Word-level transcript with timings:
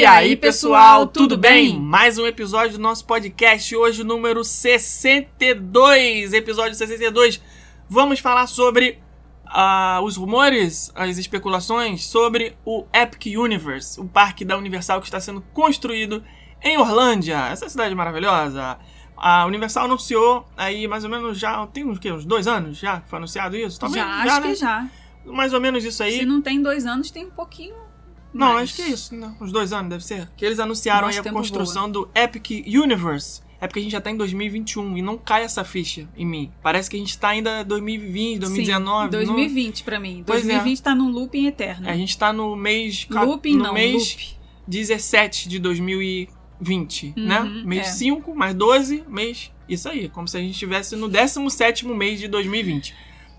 E 0.00 0.06
aí, 0.06 0.34
pessoal, 0.34 1.06
tudo 1.06 1.36
bem? 1.36 1.78
Mais 1.78 2.16
um 2.16 2.26
episódio 2.26 2.78
do 2.78 2.82
nosso 2.82 3.04
podcast, 3.04 3.76
hoje 3.76 4.02
número 4.02 4.42
62, 4.42 6.32
episódio 6.32 6.74
62. 6.74 7.38
Vamos 7.86 8.18
falar 8.18 8.46
sobre 8.46 8.98
ah, 9.44 10.00
os 10.02 10.16
rumores, 10.16 10.90
as 10.94 11.18
especulações 11.18 12.06
sobre 12.06 12.56
o 12.64 12.86
Epic 12.94 13.38
Universe, 13.38 14.00
o 14.00 14.08
parque 14.08 14.42
da 14.42 14.56
Universal 14.56 15.00
que 15.00 15.06
está 15.06 15.20
sendo 15.20 15.42
construído 15.52 16.24
em 16.62 16.78
Orlândia, 16.78 17.48
essa 17.48 17.68
cidade 17.68 17.94
maravilhosa. 17.94 18.78
A 19.14 19.44
Universal 19.44 19.84
anunciou 19.84 20.48
aí 20.56 20.88
mais 20.88 21.04
ou 21.04 21.10
menos 21.10 21.38
já, 21.38 21.66
tem 21.66 21.84
uns, 21.84 21.98
que, 21.98 22.10
uns 22.10 22.24
dois 22.24 22.46
anos 22.46 22.78
já 22.78 23.02
que 23.02 23.10
foi 23.10 23.18
anunciado 23.18 23.54
isso? 23.54 23.78
Talvez, 23.78 24.02
já, 24.02 24.10
acho 24.14 24.40
né? 24.40 24.48
que 24.48 24.54
já. 24.54 24.88
Mais 25.26 25.52
ou 25.52 25.60
menos 25.60 25.84
isso 25.84 26.02
aí. 26.02 26.20
Se 26.20 26.24
não 26.24 26.40
tem 26.40 26.62
dois 26.62 26.86
anos, 26.86 27.10
tem 27.10 27.26
um 27.26 27.30
pouquinho. 27.30 27.89
Não, 28.32 28.54
mais. 28.54 28.70
acho 28.70 28.76
que 28.76 28.82
é 28.82 28.88
isso, 28.88 29.14
não, 29.14 29.36
uns 29.40 29.50
dois 29.52 29.72
anos 29.72 29.90
deve 29.90 30.04
ser. 30.04 30.28
Que 30.36 30.44
eles 30.44 30.58
anunciaram 30.58 31.06
Nossa, 31.08 31.20
aí 31.20 31.28
a 31.28 31.32
construção 31.32 31.90
do 31.90 32.08
Epic 32.14 32.50
Universe. 32.66 33.42
É 33.62 33.66
porque 33.66 33.78
a 33.80 33.82
gente 33.82 33.92
já 33.92 34.00
tá 34.00 34.10
em 34.10 34.16
2021 34.16 34.96
e 34.96 35.02
não 35.02 35.18
cai 35.18 35.42
essa 35.42 35.62
ficha 35.64 36.08
em 36.16 36.24
mim. 36.24 36.50
Parece 36.62 36.88
que 36.88 36.96
a 36.96 36.98
gente 36.98 37.18
tá 37.18 37.28
ainda 37.28 37.60
em 37.60 37.64
2020, 37.66 38.38
2019. 38.40 39.04
Sim, 39.04 39.10
2020 39.10 39.82
pra 39.84 40.00
mim. 40.00 40.24
Pois 40.26 40.40
é. 40.44 40.46
2020 40.46 40.82
tá 40.82 40.94
num 40.94 41.10
looping 41.10 41.46
eterno. 41.46 41.82
não- 41.84 41.90
A 41.90 41.96
gente 41.96 42.16
tá 42.16 42.32
no 42.32 42.56
mês. 42.56 43.06
Looping 43.10 43.56
no 43.56 43.64
não, 43.64 43.74
mês 43.74 44.12
loop. 44.14 44.38
17 44.66 45.46
de 45.46 45.58
2020, 45.58 47.14
Uhum, 47.16 47.24
né? 47.26 47.40
Mês 47.64 47.88
é. 47.88 47.90
5 47.90 48.34
mais 48.34 48.54
12, 48.54 49.04
mês. 49.08 49.50
Isso 49.68 49.88
aí, 49.88 50.08
como 50.08 50.26
se 50.26 50.36
a 50.36 50.40
gente 50.40 50.52
estivesse 50.52 50.96
no 50.96 51.08
17 51.08 51.86
mês 51.86 52.18
de 52.18 52.28
2020. 52.28 52.94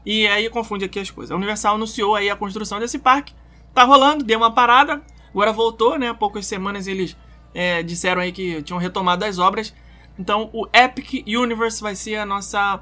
E 0.06 0.28
aí 0.28 0.50
confunde 0.50 0.86
aqui 0.86 1.00
as 1.00 1.10
coisas. 1.12 1.32
A 1.32 1.36
Universal 1.36 1.76
anunciou 1.76 2.16
aí 2.16 2.30
a 2.30 2.36
construção 2.36 2.80
desse 2.80 3.00
parque. 3.00 3.34
Tá 3.74 3.84
rolando, 3.84 4.24
deu 4.24 4.38
uma 4.38 4.52
parada, 4.52 5.02
agora 5.30 5.54
voltou, 5.54 5.98
né? 5.98 6.10
Há 6.10 6.14
poucas 6.14 6.46
semanas 6.46 6.88
eles 6.88 7.16
é, 7.54 7.82
disseram 7.82 8.22
aí 8.22 8.32
que 8.32 8.62
tinham 8.64 8.80
retomado 8.80 9.26
as 9.26 9.40
obras. 9.40 9.74
Então 10.20 10.50
o 10.54 10.68
Epic 10.74 11.26
Universe 11.26 11.82
vai 11.82 11.96
ser 11.96 12.18
a 12.18 12.26
nossa 12.26 12.82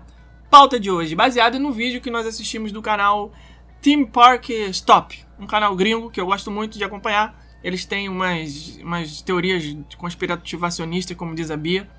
pauta 0.49 0.79
de 0.79 0.89
hoje, 0.89 1.15
baseado 1.15 1.59
no 1.59 1.71
vídeo 1.71 2.01
que 2.01 2.09
nós 2.09 2.25
assistimos 2.25 2.71
do 2.71 2.81
canal 2.81 3.31
Theme 3.81 4.05
Park 4.07 4.49
Stop, 4.71 5.23
um 5.39 5.45
canal 5.45 5.75
gringo 5.75 6.09
que 6.09 6.19
eu 6.19 6.25
gosto 6.25 6.49
muito 6.49 6.77
de 6.77 6.83
acompanhar. 6.83 7.39
Eles 7.63 7.85
têm 7.85 8.09
umas, 8.09 8.77
umas 8.81 9.21
teorias 9.21 9.77
conspirativacionistas, 9.97 11.15
como 11.15 11.35
diz 11.35 11.51
a 11.51 11.57
Bia, 11.57 11.89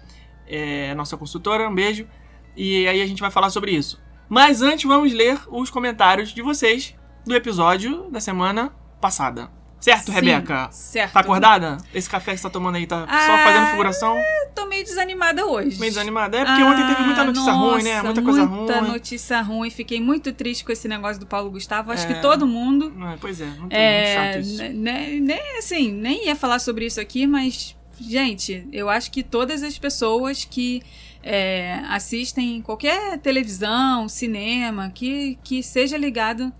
é, 0.46 0.94
nossa 0.94 1.16
consultora, 1.16 1.68
um 1.68 1.74
beijo. 1.74 2.08
E 2.56 2.88
aí 2.88 3.00
a 3.00 3.06
gente 3.06 3.20
vai 3.20 3.30
falar 3.30 3.50
sobre 3.50 3.70
isso. 3.72 4.02
Mas 4.28 4.62
antes 4.62 4.84
vamos 4.84 5.12
ler 5.12 5.38
os 5.48 5.70
comentários 5.70 6.30
de 6.30 6.42
vocês 6.42 6.94
do 7.24 7.34
episódio 7.34 8.10
da 8.10 8.20
semana 8.20 8.72
passada. 9.00 9.50
Certo, 9.80 10.06
Sim, 10.06 10.12
Rebeca? 10.12 10.68
Certo. 10.70 11.12
Tá 11.14 11.20
acordada? 11.20 11.78
Esse 11.94 12.08
café 12.10 12.32
que 12.32 12.36
você 12.36 12.42
tá 12.42 12.50
tomando 12.50 12.76
aí 12.76 12.86
tá 12.86 13.06
só 13.06 13.32
Ah, 13.34 13.44
fazendo 13.44 13.66
figuração? 13.70 14.18
Eu 14.18 14.50
tô 14.54 14.66
meio 14.66 14.84
desanimada 14.84 15.46
hoje. 15.46 15.80
Meio 15.80 15.90
desanimada? 15.90 16.36
É 16.36 16.44
porque 16.44 16.62
ontem 16.62 16.86
teve 16.86 17.02
muita 17.02 17.22
Ah, 17.22 17.24
notícia 17.24 17.52
ruim, 17.52 17.82
né? 17.82 17.92
nossa, 17.94 18.04
Muita 18.04 18.22
coisa 18.22 18.44
Muita 18.46 18.78
ruim. 18.80 18.88
notícia 18.90 19.40
ruim. 19.40 19.70
Fiquei 19.70 19.98
muito 19.98 20.34
triste 20.34 20.64
com 20.66 20.70
esse 20.72 20.86
negócio 20.86 21.18
do 21.18 21.26
Paulo 21.26 21.50
Gustavo. 21.50 21.90
Acho 21.92 22.04
É. 22.04 22.12
que 22.12 22.20
todo 22.20 22.46
mundo. 22.46 22.92
É, 23.10 23.16
pois 23.18 23.40
é, 23.40 23.46
muito, 23.46 23.60
muito 23.60 23.72
É, 23.72 24.14
chato 24.34 24.40
isso. 24.44 24.58
né- 24.58 24.68
né- 24.68 25.08
nem 25.18 25.58
assim, 25.58 25.90
nem 25.90 26.26
ia 26.26 26.36
falar 26.36 26.58
sobre 26.58 26.84
isso 26.84 27.00
aqui, 27.00 27.26
mas, 27.26 27.74
gente, 27.98 28.68
eu 28.70 28.90
acho 28.90 29.10
que 29.10 29.22
todas 29.22 29.62
as 29.62 29.78
pessoas 29.78 30.44
que 30.44 30.82
é, 31.22 31.80
assistem 31.88 32.60
qualquer 32.60 33.16
televisão, 33.18 34.08
cinema, 34.10 34.90
que, 34.94 35.38
que 35.42 35.62
seja 35.62 35.96
ligado 35.96 36.52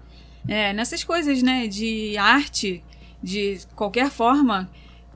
é, 0.48 0.72
nessas 0.72 1.02
coisas, 1.04 1.42
né, 1.42 1.66
de 1.66 2.16
arte, 2.16 2.82
de 3.22 3.58
qualquer 3.74 4.10
forma, 4.10 4.70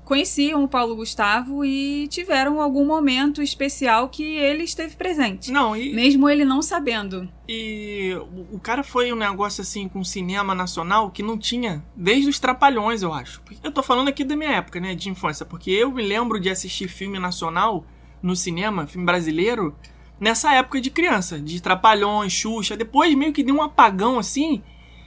conheciam 0.05 0.63
o 0.65 0.69
Paulo 0.69 0.95
Gustavo 0.97 1.65
e 1.65 2.07
tiveram 2.09 2.61
algum 2.61 2.85
momento 2.85 3.41
especial 3.43 4.09
que 4.11 4.23
ele 4.23 4.63
esteve 4.65 4.95
presente. 4.97 5.51
Não, 5.51 5.75
e, 5.75 5.95
Mesmo 5.95 6.29
ele 6.29 6.45
não 6.45 6.61
sabendo. 6.61 7.27
e 7.49 8.15
o- 8.53 8.59
cara 8.61 8.83
foi 8.83 9.11
um 9.13 9.17
negócio 9.17 9.63
assim 9.63 9.89
com 9.89 10.05
cinema 10.05 10.55
nacional 10.55 11.11
que 11.11 11.23
não 11.23 11.39
tinha 11.39 11.83
desde 11.97 12.29
os 12.29 12.39
Trapalhões, 12.39 13.01
eu 13.03 13.15
acho. 13.15 13.41
Eu 13.63 13.73
tô 13.73 13.83
falando 13.83 14.09
aqui 14.09 14.25
da 14.25 14.37
minha 14.37 14.51
época, 14.53 14.79
né, 14.79 14.95
de 14.95 15.09
infância, 15.09 15.47
porque 15.47 15.71
eu 15.71 15.91
me 15.91 16.03
lembro 16.03 16.39
de 16.39 16.51
assistir 16.51 16.87
filme 16.89 17.19
nacional 17.19 17.87
no 18.23 18.37
cinema, 18.37 18.87
filme 18.87 19.07
brasileiro, 19.07 19.75
nessa 20.21 20.55
época 20.55 20.83
de 20.83 20.91
criança, 20.91 21.39
de 21.41 21.63
Trapalhões, 21.63 22.31
Xuxa. 22.33 22.77
Depois 22.77 23.15
meio 23.15 23.33
que 23.33 23.43
deu 23.43 23.55
um 23.57 23.63
apagão 23.63 24.19
assim. 24.19 24.63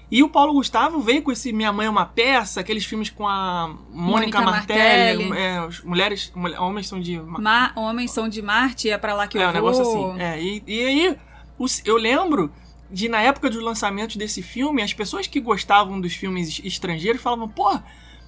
E 0.09 0.23
o 0.23 0.29
Paulo 0.29 0.53
Gustavo 0.53 1.01
veio 1.01 1.21
com 1.21 1.31
esse 1.33 1.51
Minha 1.51 1.73
Mãe 1.73 1.85
é 1.87 1.89
uma 1.89 2.05
Peça, 2.05 2.61
aqueles 2.61 2.85
filmes 2.85 3.09
com 3.09 3.27
a 3.27 3.67
Mônica, 3.91 4.39
Mônica 4.39 4.41
Martelli, 4.41 5.25
Martelli. 5.25 5.37
é, 5.37 5.67
mulheres, 5.83 6.31
mulher- 6.33 6.61
homens 6.61 6.87
são 6.87 6.99
de 6.99 7.19
Ma 7.19 7.73
Homens 7.75 8.11
são 8.11 8.29
de 8.29 8.41
Marte, 8.41 8.89
é 8.89 8.97
pra 8.97 9.13
lá 9.13 9.27
que 9.27 9.37
é, 9.37 9.43
eu 9.43 9.49
um 9.49 9.51
vou. 9.51 9.61
negócio 9.61 9.81
assim. 9.81 10.21
É, 10.21 10.41
e, 10.41 10.63
e 10.65 10.81
aí, 10.85 11.17
os- 11.59 11.81
eu 11.85 11.97
lembro 11.97 12.49
de, 12.89 13.09
na 13.09 13.21
época 13.21 13.49
dos 13.49 13.61
lançamentos 13.61 14.15
desse 14.15 14.41
filme, 14.41 14.81
as 14.81 14.93
pessoas 14.93 15.27
que 15.27 15.41
gostavam 15.41 15.99
dos 15.99 16.13
filmes 16.13 16.47
es- 16.47 16.61
estrangeiros 16.63 17.21
falavam, 17.21 17.49
pô, 17.49 17.77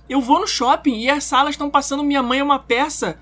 eu 0.10 0.20
vou 0.20 0.42
no 0.42 0.48
shopping 0.48 1.00
e 1.00 1.10
as 1.10 1.24
salas 1.24 1.52
estão 1.52 1.70
passando 1.70 2.04
Minha 2.04 2.22
Mãe 2.22 2.40
é 2.40 2.44
uma 2.44 2.60
Peça. 2.60 3.22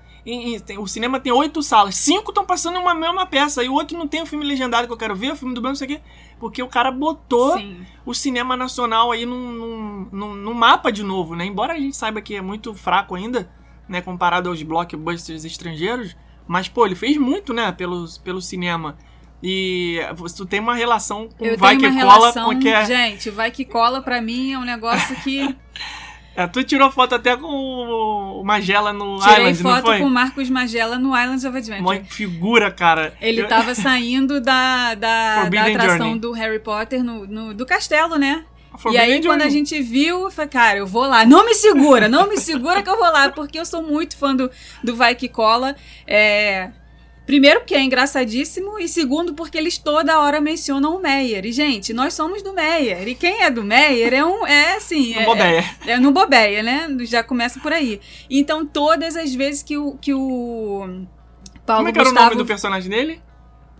Tem- 0.60 0.78
o 0.78 0.86
cinema 0.86 1.18
tem 1.18 1.32
oito 1.32 1.62
salas, 1.62 1.94
cinco 1.96 2.30
estão 2.30 2.44
passando 2.44 2.78
uma 2.78 2.94
mesma 2.94 3.24
peça, 3.24 3.64
e 3.64 3.68
o 3.68 3.72
outro 3.72 3.96
não 3.96 4.06
tem 4.06 4.20
o 4.20 4.26
filme 4.26 4.44
legendado 4.44 4.86
que 4.86 4.92
eu 4.92 4.96
quero 4.96 5.16
ver, 5.16 5.32
o 5.32 5.36
filme 5.36 5.54
do 5.54 5.62
não 5.62 5.74
sei 5.74 5.86
o 5.86 5.90
quê. 5.90 6.00
Porque 6.38 6.62
o 6.62 6.68
cara 6.68 6.90
botou 6.90 7.56
Sim. 7.56 7.84
o 8.04 8.12
cinema 8.14 8.56
nacional 8.56 9.10
aí 9.10 9.24
num, 9.24 9.50
num, 9.52 10.08
num- 10.12 10.34
num 10.34 10.54
mapa 10.54 10.92
de 10.92 11.02
novo, 11.02 11.34
né? 11.34 11.46
Embora 11.46 11.72
a 11.72 11.78
gente 11.78 11.96
saiba 11.96 12.20
que 12.20 12.34
é 12.36 12.42
muito 12.42 12.74
fraco 12.74 13.14
ainda, 13.14 13.50
né? 13.88 14.00
Comparado 14.02 14.48
aos 14.50 14.62
blockbusters 14.62 15.44
estrangeiros. 15.44 16.14
Mas, 16.46 16.68
pô, 16.68 16.86
ele 16.86 16.94
fez 16.94 17.16
muito, 17.16 17.52
né? 17.52 17.72
Pelo, 17.72 18.06
pelo 18.22 18.40
cinema. 18.40 18.96
E 19.42 20.00
você 20.16 20.36
tu 20.36 20.46
tem 20.46 20.60
uma 20.60 20.74
relação 20.74 21.28
com 21.28 21.44
Eu 21.44 21.56
Vai 21.56 21.76
Que 21.76 21.88
Cola, 21.88 21.96
relação, 22.14 22.44
porque 22.50 22.68
é, 22.68 22.84
gente, 22.84 23.30
vai 23.30 23.50
que 23.50 23.64
cola 23.64 24.02
pra 24.02 24.20
mim 24.20 24.52
é 24.52 24.58
um 24.58 24.64
negócio 24.64 25.14
que 25.22 25.54
é, 26.38 26.46
tu 26.46 26.62
tirou 26.62 26.90
foto 26.90 27.14
até 27.14 27.36
com 27.36 27.46
o 27.46 28.42
Magela 28.44 28.92
no 28.92 29.18
tirei 29.18 29.50
Island, 29.50 29.62
não 29.62 29.70
foto 29.72 29.86
foi? 29.86 29.98
com 29.98 30.04
o 30.06 30.10
Marcos 30.10 30.48
Magela 30.48 30.98
no 30.98 31.08
Islands 31.18 31.44
of 31.44 31.56
Adventure. 31.56 31.82
Uma 31.98 32.04
figura, 32.04 32.70
cara. 32.70 33.12
Ele 33.20 33.40
Eu- 33.42 33.48
tava 33.48 33.74
saindo 33.76 34.40
da, 34.40 34.94
da, 34.94 35.48
da 35.48 35.62
atração 35.66 35.98
Journey. 35.98 36.18
do 36.20 36.32
Harry 36.32 36.58
Potter 36.60 37.02
no, 37.02 37.26
no- 37.26 37.54
do 37.54 37.66
castelo, 37.66 38.16
né? 38.16 38.44
E 38.92 38.96
aí, 38.98 39.20
quando 39.20 39.40
a 39.42 39.48
Journey. 39.48 39.50
gente 39.50 39.82
viu, 39.82 40.24
eu 40.24 40.30
falei, 40.30 40.48
cara, 40.50 40.78
eu 40.78 40.86
vou 40.86 41.04
lá. 41.06 41.24
Não 41.26 41.44
me 41.44 41.54
segura, 41.54 42.06
não 42.08 42.28
me 42.28 42.36
segura 42.38 42.80
que 42.82 42.88
eu 42.88 42.96
vou 42.96 43.10
lá, 43.10 43.28
porque 43.30 43.58
eu 43.58 43.66
sou 43.66 43.82
muito 43.82 44.16
fã 44.16 44.36
do, 44.36 44.48
do 44.84 44.94
Vai 44.94 45.16
Que 45.16 45.26
Cola. 45.28 45.74
É, 46.06 46.70
Primeiro, 47.28 47.60
porque 47.60 47.74
é 47.74 47.82
engraçadíssimo, 47.82 48.78
e 48.78 48.88
segundo, 48.88 49.34
porque 49.34 49.58
eles 49.58 49.76
toda 49.76 50.18
hora 50.18 50.40
mencionam 50.40 50.96
o 50.96 50.98
Meyer. 50.98 51.44
E, 51.44 51.52
gente, 51.52 51.92
nós 51.92 52.14
somos 52.14 52.42
do 52.42 52.54
Meyer. 52.54 53.06
E 53.06 53.14
quem 53.14 53.42
é 53.42 53.50
do 53.50 53.62
Meyer 53.62 54.14
é 54.14 54.24
um. 54.24 54.46
É 54.46 54.76
assim. 54.76 55.14
No 55.14 55.20
é, 55.20 55.24
Bobeia. 55.26 55.64
é, 55.86 55.90
é 55.90 56.00
no 56.00 56.10
Bobeia, 56.10 56.62
né? 56.62 56.88
Já 57.02 57.22
começa 57.22 57.60
por 57.60 57.70
aí. 57.70 58.00
Então, 58.30 58.64
todas 58.64 59.14
as 59.14 59.34
vezes 59.34 59.62
que 59.62 59.76
o, 59.76 59.98
que 60.00 60.14
o 60.14 61.04
Paulo 61.66 61.80
Como 61.84 61.88
é 61.88 61.92
que 61.92 61.98
era 61.98 62.08
o 62.08 62.12
Gustavo 62.12 62.30
nome 62.30 62.36
do 62.42 62.46
personagem 62.46 62.88
dele? 62.88 63.20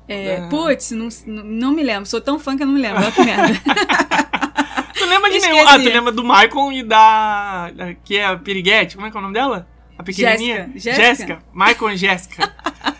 é, 0.06 0.26
É. 0.34 0.48
Putz, 0.50 0.90
não, 0.90 1.08
não 1.26 1.72
me 1.72 1.82
lembro. 1.82 2.04
Sou 2.04 2.20
tão 2.20 2.38
fã 2.38 2.54
que 2.54 2.62
eu 2.62 2.66
não 2.66 2.74
me 2.74 2.82
lembro. 2.82 3.02
Olha 3.02 3.12
que 3.12 3.24
merda. 3.24 3.54
Tu 4.92 5.04
lembra 5.06 5.30
de 5.30 5.36
Esqueci. 5.36 5.54
nenhum? 5.54 5.68
Ah, 5.68 5.78
tu 5.78 5.84
lembra 5.88 6.12
do 6.12 6.22
Michael 6.24 6.72
e 6.72 6.82
da. 6.82 7.70
da- 7.70 7.94
que 7.94 8.16
é 8.18 8.26
a 8.26 8.36
Piriguete? 8.36 8.96
Como 8.96 9.06
é 9.06 9.10
que 9.10 9.16
é 9.16 9.20
o 9.20 9.22
nome 9.22 9.32
dela? 9.32 9.66
A 9.96 10.02
pequenininha? 10.02 10.70
Jéssica. 10.74 10.96
Jéssica. 10.96 11.38
Michael 11.54 11.90
e 11.92 11.96
Jéssica. 11.96 12.52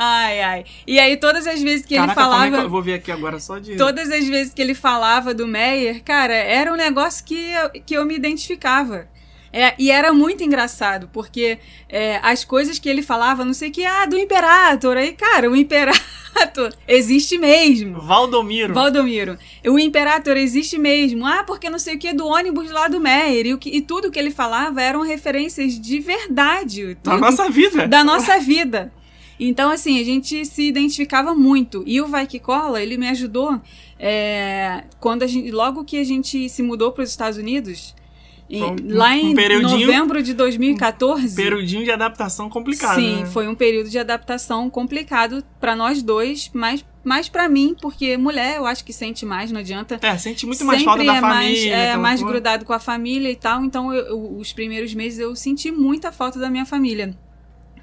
ai, 0.00 0.40
ai. 0.40 0.64
E 0.86 0.98
aí, 0.98 1.16
todas 1.16 1.46
as 1.46 1.60
vezes 1.62 1.84
que 1.84 1.94
Caraca, 1.96 2.12
ele 2.12 2.14
como 2.28 2.34
é 2.34 2.44
que 2.46 2.50
falava. 2.52 2.68
vou 2.68 2.82
ver 2.82 2.94
aqui 2.94 3.10
agora 3.12 3.38
só 3.40 3.58
de. 3.58 3.76
Todas 3.76 4.10
as 4.10 4.26
vezes 4.26 4.54
que 4.54 4.62
ele 4.62 4.74
falava 4.74 5.34
do 5.34 5.46
Meyer, 5.46 6.02
cara, 6.02 6.34
era 6.34 6.72
um 6.72 6.76
negócio 6.76 7.24
que 7.24 7.50
eu, 7.50 7.70
que 7.84 7.94
eu 7.94 8.04
me 8.06 8.14
identificava. 8.14 9.08
É, 9.50 9.74
e 9.78 9.90
era 9.90 10.12
muito 10.12 10.44
engraçado, 10.44 11.08
porque 11.10 11.58
é, 11.88 12.20
as 12.22 12.44
coisas 12.44 12.78
que 12.78 12.86
ele 12.86 13.00
falava, 13.00 13.46
não 13.46 13.54
sei 13.54 13.70
o 13.70 13.72
que, 13.72 13.82
ah, 13.82 14.04
do 14.04 14.18
Imperator. 14.18 14.94
Aí, 14.98 15.12
cara, 15.12 15.50
o 15.50 15.56
Imperator 15.56 16.70
existe 16.86 17.38
mesmo. 17.38 17.98
Valdomiro. 17.98 18.74
Valdomiro, 18.74 19.38
o 19.66 19.78
Imperator 19.78 20.36
existe 20.36 20.76
mesmo. 20.78 21.26
Ah, 21.26 21.44
porque 21.44 21.70
não 21.70 21.78
sei 21.78 21.94
o 21.94 21.98
que 21.98 22.12
do 22.12 22.26
ônibus 22.26 22.70
lá 22.70 22.88
do 22.88 23.00
Meyer. 23.00 23.46
E, 23.46 23.54
o 23.54 23.58
que- 23.58 23.70
e 23.70 23.80
tudo 23.80 24.10
que 24.10 24.18
ele 24.18 24.30
falava 24.30 24.82
eram 24.82 25.00
referências 25.00 25.80
de 25.80 25.98
verdade. 25.98 26.94
Da 27.02 27.12
Tudo- 27.12 27.20
nossa 27.22 27.48
vida. 27.48 27.88
da 27.88 28.04
nossa 28.04 28.38
vida. 28.38 28.92
Então, 29.40 29.70
assim, 29.70 30.00
a 30.00 30.04
gente 30.04 30.44
se 30.44 30.62
identificava 30.68 31.34
muito. 31.34 31.82
E 31.86 32.00
o 32.00 32.06
Vai 32.06 32.26
Que 32.26 32.38
Cola, 32.38 32.82
ele 32.82 32.96
me 32.96 33.08
ajudou 33.08 33.60
é, 33.98 34.84
quando 35.00 35.22
a 35.22 35.26
gente, 35.26 35.50
logo 35.50 35.84
que 35.84 35.96
a 35.98 36.04
gente 36.04 36.48
se 36.48 36.62
mudou 36.62 36.92
para 36.92 37.04
os 37.04 37.10
Estados 37.10 37.38
Unidos. 37.38 37.94
Um- 38.50 38.96
lá 38.96 39.14
em 39.14 39.34
um 39.34 39.60
novembro 39.60 40.22
de 40.22 40.32
2014. 40.32 41.36
Perudinho 41.36 41.84
de 41.84 41.90
adaptação 41.90 42.48
complicado. 42.48 42.94
Sim, 42.98 43.16
né? 43.20 43.26
foi 43.26 43.46
um 43.46 43.54
período 43.54 43.90
de 43.90 43.98
adaptação 43.98 44.70
complicado 44.70 45.44
pra 45.60 45.76
nós 45.76 46.02
dois, 46.02 46.50
mas 46.54 46.82
mais 47.04 47.28
para 47.28 47.46
mim, 47.46 47.76
porque 47.80 48.16
mulher 48.16 48.56
eu 48.56 48.64
acho 48.66 48.82
que 48.86 48.92
sente 48.92 49.26
mais, 49.26 49.52
não 49.52 49.60
adianta. 49.60 49.98
É, 50.00 50.16
sente 50.16 50.46
muito 50.46 50.64
mais 50.64 50.78
Sempre 50.80 50.92
falta 50.92 51.04
da 51.04 51.16
é 51.16 51.20
mais, 51.20 51.46
família. 51.58 51.74
é 51.74 51.84
aquela 51.88 52.02
mais 52.02 52.20
coisa. 52.20 52.32
grudado 52.32 52.64
com 52.64 52.72
a 52.72 52.78
família 52.78 53.30
e 53.30 53.36
tal, 53.36 53.62
então 53.62 53.92
eu- 53.92 54.06
eu- 54.06 54.36
os 54.38 54.50
primeiros 54.54 54.94
meses 54.94 55.18
eu 55.18 55.36
senti 55.36 55.70
muita 55.70 56.10
falta 56.10 56.38
da 56.38 56.48
minha 56.48 56.64
família. 56.64 57.14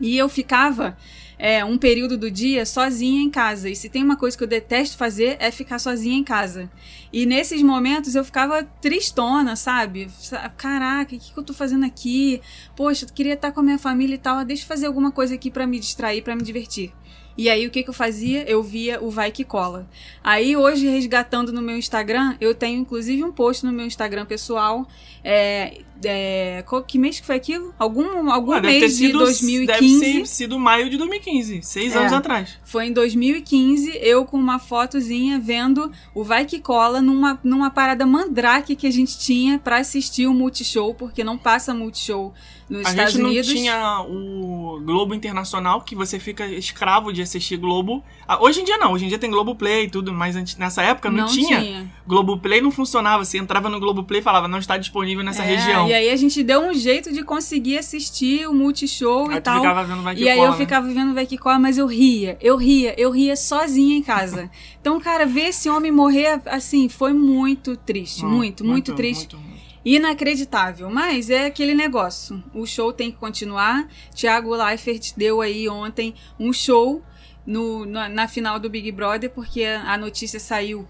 E 0.01 0.17
eu 0.17 0.27
ficava 0.27 0.97
é, 1.37 1.63
um 1.65 1.77
período 1.77 2.17
do 2.17 2.29
dia 2.31 2.65
sozinha 2.65 3.21
em 3.21 3.29
casa. 3.29 3.69
E 3.69 3.75
se 3.75 3.89
tem 3.89 4.03
uma 4.03 4.15
coisa 4.15 4.37
que 4.37 4.43
eu 4.43 4.47
detesto 4.47 4.97
fazer 4.97 5.37
é 5.39 5.51
ficar 5.51 5.79
sozinha 5.79 6.17
em 6.17 6.23
casa. 6.23 6.69
E 7.11 7.25
nesses 7.25 7.61
momentos 7.61 8.15
eu 8.15 8.23
ficava 8.23 8.63
tristona, 8.81 9.55
sabe? 9.55 10.09
Sa- 10.19 10.49
Caraca, 10.49 11.15
o 11.15 11.19
que, 11.19 11.31
que 11.33 11.37
eu 11.39 11.43
tô 11.43 11.53
fazendo 11.53 11.85
aqui? 11.85 12.41
Poxa, 12.75 13.05
eu 13.05 13.09
queria 13.13 13.33
estar 13.33 13.51
com 13.51 13.59
a 13.59 13.63
minha 13.63 13.79
família 13.79 14.15
e 14.15 14.19
tal. 14.19 14.43
Deixa 14.45 14.63
eu 14.63 14.67
fazer 14.67 14.85
alguma 14.87 15.11
coisa 15.11 15.35
aqui 15.35 15.49
pra 15.51 15.67
me 15.67 15.79
distrair, 15.79 16.21
pra 16.21 16.35
me 16.35 16.41
divertir. 16.43 16.91
E 17.37 17.49
aí 17.49 17.67
o 17.67 17.69
que, 17.69 17.83
que 17.83 17.89
eu 17.89 17.93
fazia? 17.93 18.49
Eu 18.49 18.63
via 18.63 19.03
o 19.03 19.09
Vai 19.09 19.29
Que 19.29 19.43
Cola. 19.43 19.89
Aí 20.23 20.55
hoje, 20.55 20.87
resgatando 20.87 21.51
no 21.51 21.61
meu 21.61 21.75
Instagram, 21.77 22.37
eu 22.39 22.55
tenho 22.55 22.79
inclusive 22.79 23.21
um 23.25 23.31
post 23.31 23.65
no 23.65 23.73
meu 23.73 23.85
Instagram 23.85 24.25
pessoal. 24.25 24.87
É, 25.21 25.79
é, 26.03 26.63
qual- 26.67 26.83
que 26.83 26.97
mês 26.99 27.19
que 27.19 27.25
foi 27.25 27.35
aquilo? 27.35 27.73
Algum, 27.79 28.31
algum 28.31 28.51
Ah, 28.53 28.61
mês 28.61 28.83
de 28.97 29.07
sido, 29.07 29.19
2015. 29.19 29.99
Deve 29.99 30.19
ter 30.19 30.25
sido 30.25 30.59
maio 30.59 30.89
de 30.89 30.97
2015, 30.97 31.61
seis 31.63 31.95
É. 31.95 31.99
anos 31.99 32.13
atrás. 32.13 32.57
Foi 32.63 32.87
em 32.87 32.93
2015, 32.93 33.91
eu 34.01 34.25
com 34.25 34.37
uma 34.37 34.59
fotozinha 34.59 35.39
vendo 35.39 35.91
o 36.13 36.23
Vai 36.23 36.45
Que 36.45 36.59
Cola 36.59 37.01
numa, 37.01 37.39
numa 37.43 37.69
parada 37.69 38.05
mandrake 38.05 38.75
que 38.75 38.87
a 38.87 38.91
gente 38.91 39.17
tinha 39.17 39.59
pra 39.59 39.77
assistir 39.77 40.27
o 40.27 40.33
Multishow, 40.33 40.93
porque 40.93 41.23
não 41.23 41.37
passa 41.37 41.73
Multishow 41.73 42.33
nos 42.69 42.85
A 42.85 42.89
Estados 42.89 43.13
gente 43.13 43.21
não 43.21 43.29
Unidos. 43.29 43.47
tinha 43.51 44.01
o 44.01 44.81
Globo 44.83 45.13
Internacional, 45.13 45.81
que 45.81 45.95
você 45.95 46.19
fica 46.19 46.47
escravo 46.47 47.13
de 47.13 47.21
assistir 47.21 47.57
Globo. 47.57 48.03
Ah, 48.27 48.41
Hoje 48.41 48.61
em 48.61 48.63
dia 48.63 48.77
não, 48.77 48.91
hoje 48.93 49.05
em 49.05 49.07
dia 49.07 49.19
tem 49.19 49.29
Globo 49.29 49.55
Play 49.55 49.85
e 49.85 49.89
tudo, 49.89 50.11
mas 50.13 50.35
antes- 50.35 50.55
nessa 50.57 50.81
época 50.81 51.09
não, 51.11 51.27
tinha. 51.27 51.87
Globo 52.07 52.37
Play 52.39 52.61
não 52.61 52.71
funcionava. 52.71 53.23
Você 53.23 53.37
entrava 53.37 53.69
no 53.69 53.79
Globo 53.79 54.03
Play 54.03 54.19
e 54.19 54.23
falava, 54.23 54.47
não 54.47 54.57
está 54.59 54.77
disponível 54.77 55.23
nessa 55.23 55.43
É, 55.43 55.45
região. 55.45 55.84
E 55.87 55.93
aí 55.93 56.09
a 56.09 56.15
gente 56.15 56.43
deu 56.43 56.61
um 56.61 56.73
jeito 56.73 57.11
de 57.11 57.23
conseguir 57.23 57.77
assistir 57.77 58.47
o 58.47 58.53
Multishow 58.53 59.29
Aí 59.29 59.37
e 59.37 59.41
tal. 59.41 59.57
ficava 59.61 59.83
vendo 59.83 60.01
Vai 60.03 60.15
E 60.15 60.29
aí 60.29 60.39
eu 60.39 60.51
né? 60.51 60.57
ficava 60.57 60.87
vendo 60.87 61.13
Vai 61.13 61.25
Que 61.25 61.37
Cola, 61.37 61.59
mas 61.59 61.77
eu 61.77 61.87
ria, 61.87 62.37
eu 62.41 62.55
ria, 62.57 62.93
eu 62.99 63.11
ria 63.11 63.35
sozinha 63.35 63.97
em 63.97 64.01
casa. 64.03 64.49
Então, 64.85 64.99
cara, 64.99 65.25
ver 65.25 65.47
esse 65.47 65.67
homem 65.67 65.91
morrer, 65.91 66.39
assim, 66.45 66.87
foi 66.87 67.11
muito 67.11 67.75
triste, 67.75 68.21
Não, 68.21 68.29
muito, 68.29 68.63
muito, 68.63 68.93
triste. 68.93 69.35
muito, 69.35 69.37
muito. 69.49 69.65
Inacreditável, 69.83 70.89
mas 70.91 71.31
é 71.31 71.47
aquele 71.47 71.73
negócio. 71.73 72.43
O 72.53 72.67
show 72.67 72.93
tem 72.93 73.09
que 73.11 73.17
continuar. 73.17 73.87
Thiago 74.13 74.55
Leifert 74.55 75.13
deu 75.17 75.41
aí 75.41 75.67
ontem 75.67 76.13
um 76.39 76.53
show 76.53 77.01
no, 77.45 77.83
na, 77.85 78.07
na 78.07 78.27
final 78.27 78.59
do 78.59 78.69
Big 78.69 78.91
Brother, 78.91 79.31
porque 79.31 79.63
a 79.63 79.97
notícia 79.97 80.39
saiu 80.39 80.87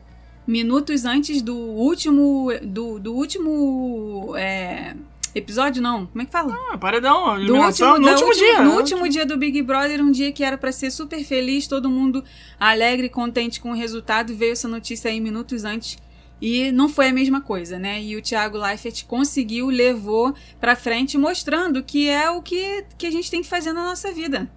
minutos 0.48 1.06
antes 1.06 1.42
do 1.42 1.56
último. 1.56 2.50
do, 2.62 3.00
do 3.00 3.14
último. 3.14 4.34
é, 4.38 4.96
episódio, 5.36 5.82
não. 5.82 6.06
Como 6.06 6.22
é 6.22 6.26
que 6.26 6.32
fala? 6.32 6.58
Ah, 6.72 6.78
paredão, 6.78 7.38
Do 7.46 7.56
último, 7.56 8.00
no 8.00 8.10
último 8.10 8.34
dia. 8.34 8.62
No 8.62 8.76
último 8.76 9.10
dia 9.10 9.26
do 9.26 9.38
Big 9.38 9.62
Brother, 9.62 10.02
um 10.02 10.12
dia 10.12 10.32
que 10.32 10.44
era 10.44 10.58
pra 10.58 10.72
ser 10.72 10.90
super 10.90 11.24
feliz, 11.24 11.68
todo 11.68 11.90
mundo 11.90 12.24
alegre, 12.60 13.10
contente 13.10 13.60
com 13.60 13.72
o 13.72 13.76
resultado, 13.76 14.34
veio 14.34 14.54
essa 14.54 14.68
notícia 14.68 15.12
aí 15.12 15.20
minutos 15.20 15.66
antes. 15.66 15.98
E 16.42 16.72
não 16.72 16.90
foi 16.90 17.08
a 17.10 17.14
mesma 17.14 17.42
coisa, 17.42 17.80
né? 17.80 18.02
E 18.02 18.16
o 18.16 18.22
Thiago 18.22 18.58
Leifert 18.58 19.06
conseguiu, 19.06 19.68
levou 19.68 20.34
pra 20.60 20.76
frente, 20.76 21.18
mostrando 21.18 21.84
que 21.84 22.10
é 22.10 22.30
o 22.30 22.42
que, 22.42 22.86
que 22.98 23.08
a 23.08 23.12
gente 23.12 23.32
tem 23.32 23.42
que 23.42 23.48
fazer 23.48 23.74
na 23.74 23.84
nossa 23.84 24.12
vida. 24.12 24.50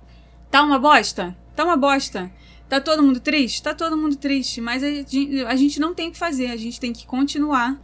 Tá 0.50 0.62
uma 0.62 0.79
bosta? 0.79 1.37
Tá 1.55 1.64
uma 1.64 1.76
bosta. 1.76 2.31
Tá 2.69 2.81
todo 2.81 3.03
mundo 3.03 3.19
triste? 3.20 3.62
Tá 3.62 3.75
todo 3.75 3.97
mundo 3.97 4.17
triste. 4.17 4.61
Mas 4.61 4.82
a 4.82 4.91
gente, 4.91 5.44
a 5.47 5.56
gente 5.56 5.81
não 5.81 5.94
tem 5.94 6.09
o 6.09 6.12
que 6.12 6.19
fazer, 6.19 6.49
a 6.49 6.56
gente 6.56 6.79
tem 6.79 6.93
que 6.93 7.06
continuar. 7.06 7.81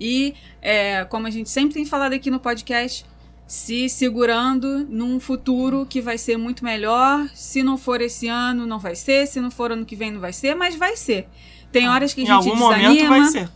E, 0.00 0.34
é, 0.62 1.04
como 1.06 1.26
a 1.26 1.30
gente 1.30 1.50
sempre 1.50 1.74
tem 1.74 1.84
falado 1.84 2.12
aqui 2.12 2.30
no 2.30 2.38
podcast, 2.38 3.04
se 3.46 3.88
segurando 3.88 4.86
num 4.88 5.18
futuro 5.18 5.84
que 5.88 6.00
vai 6.00 6.16
ser 6.18 6.36
muito 6.36 6.64
melhor. 6.64 7.28
Se 7.34 7.62
não 7.62 7.76
for 7.76 8.00
esse 8.00 8.28
ano, 8.28 8.66
não 8.66 8.78
vai 8.78 8.94
ser. 8.94 9.26
Se 9.26 9.40
não 9.40 9.50
for 9.50 9.72
ano 9.72 9.84
que 9.84 9.96
vem, 9.96 10.12
não 10.12 10.20
vai 10.20 10.32
ser, 10.32 10.54
mas 10.54 10.76
vai 10.76 10.96
ser. 10.96 11.26
Tem 11.72 11.88
horas 11.88 12.14
que 12.14 12.20
a 12.20 12.24
Em 12.24 12.26
gente 12.26 12.36
algum 12.36 12.50
desanima. 12.54 12.88
momento 12.88 13.08
vai 13.08 13.24
ser. 13.24 13.50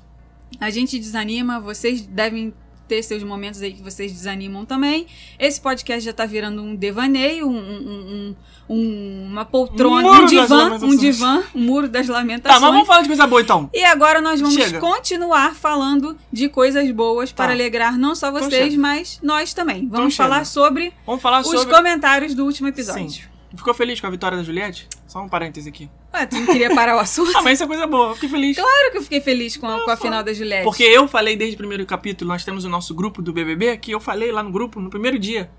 A 0.61 0.71
gente 0.71 0.99
desanima, 0.99 1.61
vocês 1.61 2.03
devem 2.03 2.53
ter 2.93 3.03
seus 3.03 3.23
momentos 3.23 3.63
aí 3.63 3.73
que 3.73 3.81
vocês 3.83 4.13
desanimam 4.13 4.67
também. 4.67 5.07
Esse 5.39 5.59
podcast 5.59 6.05
já 6.05 6.13
tá 6.13 6.27
virando 6.27 6.61
um 6.63 6.77
devaneio, 6.77 7.49
um, 7.49 7.57
um- 7.57 8.35
um- 8.69 8.75
um- 8.75 9.27
uma 9.31 9.47
poltrona, 9.47 10.11
Um 10.21 10.27
divã, 10.27 10.75
um 10.83 10.95
divã, 10.97 11.43
um 11.55 11.61
muro 11.63 11.89
das 11.89 12.07
Tá, 12.07 12.13
lamentações. 12.13 12.61
mas 12.61 12.71
vamos 12.71 12.87
falar 12.87 13.01
de 13.01 13.09
coisa 13.09 13.27
boa 13.27 13.41
então. 13.41 13.71
E 13.73 13.83
agora 13.83 14.21
nós 14.21 14.41
vamos 14.43 14.55
Chega. 14.57 14.79
continuar 14.79 15.55
falando 15.55 16.19
de 16.31 16.51
coisas 16.51 16.91
boas 16.91 17.33
para 17.33 17.47
Tá. 17.47 17.53
alegrar 17.53 17.97
não 17.99 18.15
só 18.15 18.29
Então 18.29 18.43
vocês, 18.51 18.73
chega. 18.73 18.79
mas 18.83 19.19
nós 19.23 19.55
também. 19.55 19.85
Então 19.85 20.01
Vamos 20.01 20.13
chega. 20.15 20.29
falar 20.29 20.45
sobre 20.45 20.93
Vamos 21.07 21.23
falar 21.23 21.41
os 21.41 21.47
sobre. 21.49 21.75
comentários 21.75 22.35
do 22.35 22.45
último 22.45 22.69
episódio. 22.69 23.09
Sim. 23.11 23.32
Ficou 23.57 23.75
feliz 23.75 24.01
com 24.01 24.07
a 24.07 24.11
vitória 24.11 24.37
da 24.39 24.43
Juliette? 24.43 24.89
Só 25.07 25.21
um 25.23 25.29
parêntese 25.29 25.69
aqui. 25.69 25.91
Ué, 26.15 26.27
tu 26.27 26.37
não 26.37 26.47
queria 26.47 26.75
parar 26.75 26.97
o 26.97 26.99
assunto? 27.01 27.37
Ah, 27.37 27.43
mas 27.43 27.55
isso 27.55 27.65
é 27.65 27.67
coisa 27.67 27.87
boa. 27.87 28.09
Eu 28.11 28.15
fiquei 28.15 28.29
feliz. 28.31 28.57
Claro 28.57 28.91
que 28.93 28.99
eu 28.99 29.03
fiquei 29.03 29.21
feliz 29.21 29.57
com 29.57 29.67
a, 29.67 29.85
com 29.85 29.91
a 29.91 29.97
final 29.97 30.23
da 30.23 30.33
Juliette. 30.33 30.65
Porque 30.65 30.83
eu 30.83 31.07
falei 31.07 31.37
desde 31.37 31.55
o 31.55 31.59
primeiro 31.59 31.85
capítulo, 31.85 32.29
nós 32.31 32.45
temos 32.45 32.65
o 32.65 32.69
nosso 32.69 32.95
grupo 32.95 33.21
do 33.21 33.33
BBB, 33.33 33.77
que 33.77 33.91
eu 33.93 34.01
falei 34.01 34.33
lá 34.33 34.43
no 34.43 34.51
grupo, 34.51 34.81
no 34.81 34.89
primeiro 34.89 35.19
dia. 35.19 35.51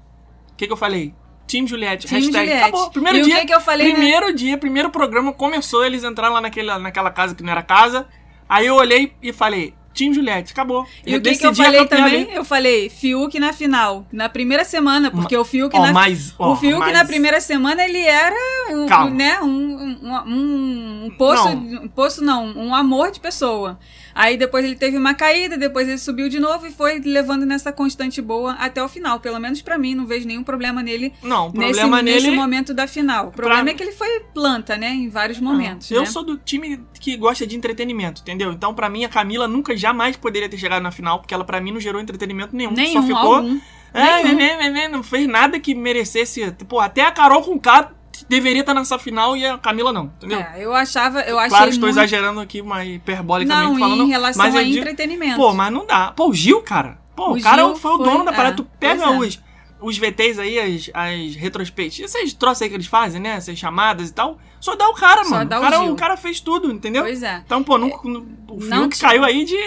O 0.51 0.55
que, 0.55 0.65
que 0.67 0.73
eu 0.73 0.77
falei? 0.77 1.13
Team 1.45 1.67
Juliette. 1.67 2.07
Team 2.07 2.19
hashtag. 2.21 2.45
Juliette. 2.47 2.63
Acabou. 2.69 2.89
Primeiro 2.91 3.17
E 3.17 3.21
o 3.21 3.25
dia. 3.25 3.39
que 3.41 3.45
que 3.47 3.53
eu 3.53 3.61
falei, 3.61 3.87
né? 3.87 3.93
Primeiro 3.93 4.33
dia, 4.33 4.57
primeiro 4.57 4.89
programa 4.89 5.31
começou, 5.33 5.85
eles 5.85 6.03
entraram 6.03 6.33
lá 6.33 6.41
naquela, 6.41 6.79
naquela 6.79 7.11
casa 7.11 7.35
que 7.35 7.43
não 7.43 7.51
era 7.51 7.61
casa. 7.61 8.07
Aí 8.49 8.65
eu 8.65 8.75
olhei 8.75 9.13
e 9.21 9.31
falei, 9.31 9.73
Team 9.93 10.13
Juliette, 10.13 10.51
acabou. 10.51 10.85
E 11.05 11.15
o 11.15 11.21
que, 11.21 11.35
que 11.37 11.45
eu 11.45 11.53
falei 11.55 11.85
também? 11.87 12.23
ali. 12.23 12.33
Eu 12.33 12.43
falei 12.43 12.89
Fiuk 12.89 13.39
na 13.39 13.53
final, 13.53 14.05
na 14.11 14.27
primeira 14.29 14.63
semana, 14.65 15.11
porque 15.11 15.35
o 15.37 15.45
Fiuk 15.45 15.75
Ó, 15.75 15.81
na 15.81 15.93
mas, 15.93 16.33
ó, 16.39 16.53
o 16.53 16.55
Fiuk 16.55 16.79
mas- 16.79 16.93
na 16.93 17.05
primeira 17.05 17.39
semana 17.39 17.83
ele 17.83 17.99
era 17.99 18.35
um, 18.71 18.85
Calma. 18.87 19.09
né, 19.11 19.39
um, 19.41 19.47
um, 19.47 20.13
um, 20.27 21.05
um 21.05 21.09
poço, 21.17 21.43
Não. 21.49 21.83
um 21.83 21.87
poço 21.87 22.23
não, 22.23 22.45
um 22.57 22.73
amor 22.73 23.11
de 23.11 23.19
pessoa. 23.19 23.77
Aí 24.15 24.38
depois 24.38 24.63
ele 24.65 24.75
teve 24.75 24.98
uma 24.98 25.13
caída, 25.13 25.57
depois 25.57 25.88
ele 25.88 25.98
subiu 25.98 26.30
de 26.30 26.39
novo 26.39 26.68
e 26.68 26.71
foi 26.71 27.00
levando 27.00 27.45
nessa 27.45 27.71
constante 27.71 28.21
boa 28.21 28.54
até 28.54 28.83
o 28.83 28.88
final. 28.89 29.19
Pelo 29.19 29.39
menos 29.39 29.62
pra 29.62 29.77
mim, 29.77 29.96
não 29.96 30.05
vejo 30.05 30.27
nenhum 30.27 30.43
problema 30.43 30.84
nele 30.84 31.13
Não, 31.22 31.51
nesse, 31.51 31.79
problema 31.79 32.01
nesse 32.01 32.25
nele. 32.27 32.36
momento 32.36 32.74
da 32.74 32.88
final. 32.88 33.27
O 33.27 33.32
problema 33.32 33.63
Pra- 33.63 33.72
é 33.72 33.74
que 33.75 33.84
ele 33.84 33.91
foi 33.91 34.20
planta, 34.34 34.77
né, 34.77 34.89
em 34.89 35.10
vários 35.10 35.39
momentos. 35.39 35.89
Eu 35.91 36.01
né? 36.01 36.05
sou 36.05 36.24
do 36.24 36.38
time 36.38 36.79
que 37.00 37.17
gosta 37.17 37.46
de 37.48 37.55
entretenimento, 37.55 38.22
entendeu? 38.22 38.51
Então, 38.51 38.74
pra 38.74 38.89
mim, 38.89 39.03
a 39.03 39.10
Camila 39.10 39.48
nunca 39.48 39.75
jamais 39.75 40.15
poderia 40.15 40.48
ter 40.50 40.58
chegado 40.58 40.82
na 40.84 40.91
final, 40.91 41.20
porque 41.20 41.34
ela, 41.34 41.43
pra 41.43 41.60
mim, 41.60 41.72
não 41.72 41.79
gerou 41.79 42.01
entretenimento 42.01 42.55
nenhum. 42.55 42.72
nenhum, 42.72 43.01
Só 43.01 43.08
ficou. 43.08 43.36
algum. 43.36 43.60
É, 43.93 44.24
Nenhum. 44.24 44.38
né, 44.38 44.58
né, 44.58 44.70
né, 44.70 44.88
não 44.88 45.03
fez 45.03 45.27
nada 45.27 45.60
que 45.60 45.75
merecesse. 45.75 46.51
Pô, 46.67 46.79
até 46.79 47.01
a 47.01 47.12
Carol 47.12 47.43
com 47.43 47.60
K 47.60 47.91
deveria 48.27 48.62
estar 48.62 48.74
nessa 48.74 48.98
final 49.00 49.36
e 49.38 49.46
a 49.46 49.58
Camila 49.58 49.92
não, 49.94 50.06
entendeu? 50.06 50.39
É, 50.39 50.56
eu 50.58 50.74
achava, 50.74 51.22
eu 51.22 51.38
achei 51.38 51.50
claro, 51.50 51.70
estou 51.70 51.88
muito... 51.88 51.98
exagerando 52.00 52.39
aqui, 52.39 52.62
uma 52.62 52.84
hiperbolicamente 52.84 53.72
Não, 53.72 53.80
falando. 53.80 54.03
em 54.03 54.08
relação 54.10 54.44
mas 54.44 54.56
a 54.56 54.63
digo- 54.63 54.77
entretenimento. 54.80 55.36
Pô, 55.38 55.53
mas 55.53 55.72
não 55.72 55.86
dá. 55.86 56.12
Pô, 56.12 56.30
o 56.30 56.34
Gil, 56.34 56.62
cara. 56.62 56.98
Pô, 57.15 57.30
o, 57.32 57.38
O 57.38 57.42
cara 57.42 57.63
Gil 57.63 57.75
foi 57.75 57.92
o 57.94 57.98
foi- 57.98 58.06
dono 58.06 58.24
da 58.25 58.32
parada. 58.34 58.53
é, 58.53 58.58
tu 58.58 58.63
pega 58.80 59.03
é. 59.03 59.10
os, 59.10 59.39
os 59.82 59.98
VTs 59.98 60.39
aí, 60.39 60.60
as, 60.60 60.89
as 60.94 61.36
retrospectivas, 61.36 62.13
esses 62.15 62.34
troços 62.34 62.62
aí 62.63 62.70
que 62.70 62.75
eles 62.75 62.88
fazem, 62.88 63.22
né? 63.22 63.36
Essas 63.36 63.58
chamadas 63.58 64.10
e 64.10 64.13
tal. 64.13 64.38
Só 64.60 64.75
dá 64.75 64.88
o 64.89 64.94
cara, 64.94 65.24
Só 65.24 65.32
mano. 65.32 65.50
dá 65.50 65.58
o, 65.58 65.60
o 65.60 65.63
cara, 65.63 65.77
Gil. 65.84 65.94
o 65.94 65.96
cara 65.96 66.18
fez 66.18 66.39
tudo, 66.39 66.72
entendeu? 66.72 67.03
Pois 67.03 67.22
é. 67.22 67.42
Então, 67.46 67.62
pô, 67.63 67.77
não, 67.77 67.89
não- 68.03 68.25
o 68.50 68.60
Não 68.62 68.82
Fiuk 68.89 69.00
caiu 69.00 69.24
aí 69.24 69.44
de, 69.46 69.58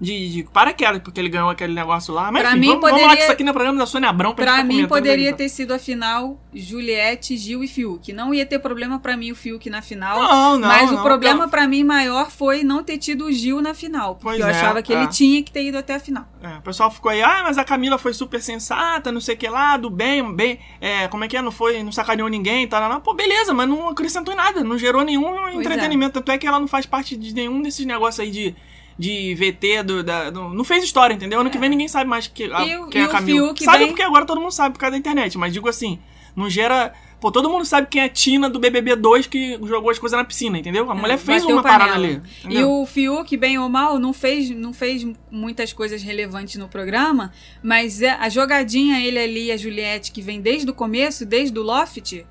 de, 0.00 0.30
de 0.30 0.42
paraquedas, 0.44 1.00
porque 1.02 1.18
ele 1.18 1.28
ganhou 1.30 1.48
aquele 1.48 1.72
negócio 1.74 2.12
lá. 2.12 2.30
Mas 2.30 2.42
Pra 2.42 2.50
enfim, 2.52 2.60
mim, 2.60 2.66
vamos, 2.68 2.80
vamos 2.82 2.92
lá 2.96 2.98
poderia- 3.00 3.16
que 3.16 3.22
isso 3.22 3.32
aqui 3.32 3.44
no 3.44 3.52
programa 3.54 3.78
da 3.78 3.86
Sônia 3.86 4.08
Abrão 4.10 4.34
pra, 4.34 4.44
Pra 4.44 4.64
mim, 4.64 4.86
poderia 4.86 5.30
aí, 5.30 5.34
ter 5.34 5.48
sido 5.48 5.72
a 5.72 5.78
final 5.78 6.38
Juliette, 6.52 7.36
Gil 7.36 7.62
e 7.64 7.68
Fiuk. 7.68 8.12
Não 8.12 8.34
ia 8.34 8.44
ter 8.44 8.58
problema 8.58 8.98
pra 8.98 9.16
mim 9.16 9.32
o 9.32 9.34
Fiuk 9.34 9.70
na 9.70 9.80
final. 9.80 10.20
Não, 10.20 10.58
não, 10.58 10.68
mas 10.68 10.90
não, 10.90 10.98
o 11.00 11.02
problema 11.02 11.44
não. 11.44 11.48
pra 11.48 11.66
mim 11.66 11.82
maior 11.84 12.30
foi 12.30 12.62
não 12.62 12.82
ter 12.82 12.98
tido 12.98 13.24
o 13.26 13.32
Gil 13.32 13.60
na 13.62 13.72
final. 13.72 14.16
Porque 14.16 14.24
Pois 14.36 14.40
eu 14.40 14.46
é, 14.46 14.50
achava 14.50 14.82
que 14.82 14.92
é. 14.92 14.96
ele 14.96 15.06
tinha 15.08 15.42
que 15.42 15.50
ter 15.50 15.64
ido 15.64 15.78
até 15.78 15.94
a 15.94 16.00
final. 16.00 16.26
É, 16.42 16.58
o 16.58 16.62
pessoal 16.62 16.90
ficou 16.90 17.10
aí, 17.10 17.22
ah, 17.22 17.42
mas 17.44 17.56
a 17.58 17.64
Camila 17.64 17.96
foi 17.98 18.12
super 18.12 18.40
sensata, 18.42 19.10
não 19.10 19.20
sei 19.20 19.34
o 19.34 19.38
que 19.38 19.48
lá, 19.48 19.76
do 19.76 19.88
bem, 19.90 20.34
bem, 20.34 20.58
é, 20.80 21.08
como 21.08 21.24
é 21.24 21.28
que 21.28 21.36
é, 21.36 21.42
não 21.42 21.50
foi, 21.50 21.82
não 21.82 21.90
sacaneou 21.90 22.28
ninguém, 22.28 22.68
tá, 22.68 22.78
lá, 22.86 23.00
pô, 23.00 23.14
beleza, 23.14 23.52
mas 23.54 23.68
não 23.68 23.88
acrescentou 23.88 24.32
em 24.32 24.36
nada, 24.36 24.62
não 24.62 24.78
gerou 24.78 25.02
nenhum 25.04 25.48
entretenimento, 25.48 26.12
tanto 26.14 26.30
é 26.30 26.38
que 26.38 26.46
ela 26.46 26.60
não 26.60 26.68
faz 26.68 26.86
parte 26.86 27.16
de 27.16 27.34
nenhum 27.34 27.60
desses 27.62 27.84
negócios 27.84 28.20
aí 28.20 28.30
de, 28.30 28.54
de 28.98 29.34
VT, 29.34 29.82
do, 29.82 30.02
da, 30.02 30.30
do- 30.30 30.48
não 30.50 30.64
fez 30.64 30.82
história, 30.84 31.14
entendeu? 31.14 31.40
Ano 31.40 31.50
que 31.50 31.58
vem 31.58 31.68
ninguém 31.68 31.88
sabe 31.88 32.08
mais 32.08 32.26
que, 32.26 32.44
a, 32.44 32.64
E 32.66 32.76
o- 32.78 32.86
quem 32.88 33.02
é 33.02 33.04
e 33.04 33.06
a 33.06 33.08
o 33.08 33.12
Camila. 33.12 33.54
Sabe 33.58 33.78
bem- 33.78 33.86
porque 33.88 34.02
agora 34.02 34.24
todo 34.24 34.40
mundo 34.40 34.52
sabe 34.52 34.72
por 34.74 34.80
causa 34.80 34.92
da 34.92 34.98
internet, 34.98 35.36
mas 35.36 35.52
digo 35.52 35.68
assim, 35.68 35.98
não 36.34 36.48
gera, 36.48 36.92
Pô, 37.18 37.32
todo 37.32 37.48
mundo 37.48 37.64
sabe 37.64 37.86
quem 37.90 38.02
é 38.02 38.04
a 38.04 38.08
Tina 38.10 38.48
do 38.50 38.58
BBB 38.58 38.94
2 38.94 39.26
que 39.26 39.58
jogou 39.62 39.88
as 39.88 39.98
coisas 39.98 40.18
na 40.18 40.22
piscina, 40.24 40.58
entendeu? 40.58 40.90
A 40.90 40.94
mulher 40.94 41.16
fez 41.16 41.42
uma 41.46 41.62
panela. 41.62 41.78
parada 41.78 41.94
ali. 41.94 42.20
E 42.44 42.46
entendeu? 42.46 42.70
o 42.70 42.84
Fiuk, 42.84 43.34
bem 43.38 43.58
ou 43.58 43.70
mal, 43.70 43.98
não 43.98 44.12
fez, 44.12 44.50
não 44.50 44.70
fez 44.74 45.02
muitas 45.30 45.72
coisas 45.72 46.02
relevantes 46.02 46.56
no 46.56 46.68
programa, 46.68 47.32
mas 47.62 48.02
é- 48.02 48.10
a 48.10 48.28
jogadinha 48.28 49.00
ele 49.00 49.18
ali, 49.18 49.50
a 49.50 49.56
Juliette, 49.56 50.12
que 50.12 50.20
vem 50.20 50.42
desde 50.42 50.70
o 50.70 50.74
começo, 50.74 51.24
desde 51.24 51.58
o 51.58 51.62
Loft, 51.62 52.22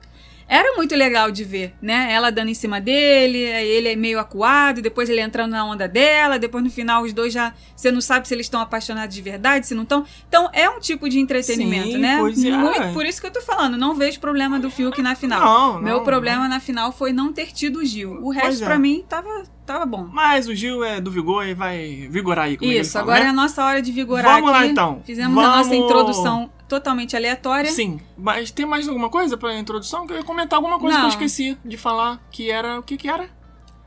era 0.47 0.75
muito 0.75 0.95
legal 0.95 1.31
de 1.31 1.43
ver, 1.43 1.73
né? 1.81 2.07
Ela 2.11 2.31
dando 2.31 2.49
em 2.49 2.53
cima 2.53 2.79
dele, 2.79 3.39
ele 3.39 3.87
é 3.89 3.95
meio 3.95 4.19
acuado, 4.19 4.81
depois 4.81 5.09
ele 5.09 5.19
entrando 5.21 5.51
na 5.51 5.65
onda 5.65 5.87
dela, 5.87 6.37
depois 6.37 6.63
no 6.63 6.69
final 6.69 7.03
os 7.03 7.13
dois 7.13 7.33
já. 7.33 7.53
Você 7.75 7.91
não 7.91 7.99
sabe 8.01 8.27
se 8.27 8.33
eles 8.33 8.45
estão 8.45 8.61
apaixonados 8.61 9.15
de 9.15 9.21
verdade, 9.21 9.65
se 9.67 9.73
não 9.75 9.83
estão. 9.83 10.05
Então 10.27 10.49
é 10.53 10.69
um 10.69 10.79
tipo 10.79 11.09
de 11.09 11.19
entretenimento, 11.19 11.91
Sim, 11.93 11.97
né? 11.97 12.17
pois 12.19 12.43
é. 12.43 12.51
Muito- 12.51 12.93
por 12.93 13.05
isso 13.05 13.19
que 13.19 13.27
eu 13.27 13.31
tô 13.31 13.41
falando, 13.41 13.77
não 13.77 13.95
vejo 13.95 14.19
problema 14.19 14.59
do 14.59 14.69
Fiuk 14.69 15.01
na 15.01 15.15
final. 15.15 15.73
Não, 15.73 15.81
Meu 15.81 15.97
não, 15.97 16.03
problema 16.03 16.47
na 16.47 16.59
final 16.59 16.91
foi 16.91 17.11
não 17.11 17.33
ter 17.33 17.51
tido 17.51 17.79
o 17.79 17.85
Gil. 17.85 18.13
O 18.19 18.21
Pois 18.31 18.35
resto, 18.37 18.63
é. 18.63 18.65
pra 18.67 18.77
mim, 18.79 19.03
tava, 19.09 19.43
tava 19.65 19.85
bom. 19.85 20.07
Mas 20.11 20.47
o 20.47 20.53
Gil 20.55 20.83
é 20.83 21.01
do 21.01 21.09
vigor 21.11 21.45
e 21.47 21.53
vai 21.53 22.07
vigorar 22.09 22.45
aí. 22.45 22.57
Como 22.57 22.69
ele 22.71 22.79
Isso, 22.79 22.93
fala, 22.93 23.03
agora 23.05 23.19
né? 23.21 23.25
é 23.25 23.29
a 23.29 23.33
nossa 23.33 23.63
hora 23.65 23.81
de 23.81 23.91
vigorar 23.91 24.35
Vamos 24.35 24.51
lá, 24.51 24.59
aqui. 24.59 24.69
então. 24.69 25.01
Fizemos 25.05 25.37
a 25.37 25.41
nossa 25.47 25.69
Vamos- 25.69 25.85
introdução 25.85 26.49
totalmente 26.67 27.15
aleatória. 27.15 27.71
Sim, 27.71 27.99
mas 28.17 28.51
tem 28.51 28.65
mais 28.65 28.87
alguma 28.87 29.09
coisa 29.09 29.37
pra 29.37 29.57
introdução? 29.57 30.05
Que 30.07 30.13
eu 30.13 30.17
ia 30.17 30.23
comentar 30.23 30.57
alguma 30.57 30.79
coisa 30.79 30.95
que 30.97 31.01
Não. 31.01 31.09
eu 31.09 31.13
esqueci 31.13 31.57
de 31.63 31.77
falar, 31.77 32.19
que 32.31 32.49
era... 32.49 32.79
O 32.79 32.83
que 32.83 32.97
que 32.97 33.07
era? 33.09 33.29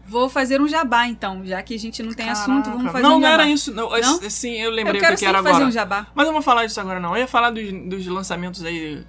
Vou 0.06 0.28
fazer 0.30 0.58
um 0.60 0.66
jabá, 0.66 1.06
então. 1.06 1.44
Já 1.44 1.62
que 1.62 1.74
a 1.74 1.78
gente 1.78 2.02
não 2.02 2.12
tem 2.14 2.30
assunto, 2.30 2.64
vamos 2.70 2.84
Caraca. 2.86 2.92
fazer 2.92 3.02
não, 3.02 3.10
um 3.16 3.20
não 3.20 3.28
jabá. 3.28 3.42
era 3.42 3.46
isso. 3.50 3.74
Não, 3.74 3.90
Não? 3.90 4.30
Sim, 4.30 4.52
eu 4.54 4.66
Eu 4.66 4.70
lembrei 4.70 5.00
quero 5.00 5.12
o 5.12 5.16
que, 5.16 5.22
que 5.22 5.28
era 5.28 5.38
fazer 5.38 5.48
agora. 5.50 5.66
um 5.66 5.70
jabá. 5.70 6.06
Mas 6.14 6.24
eu 6.24 6.32
não 6.32 6.32
vou 6.32 6.42
falar 6.42 6.64
disso 6.64 6.80
agora, 6.80 6.98
não. 6.98 7.14
Eu 7.14 7.20
ia 7.20 7.28
falar 7.28 7.50
dos, 7.50 7.70
dos 7.88 8.06
lançamentos 8.06 8.64
aí 8.64 9.04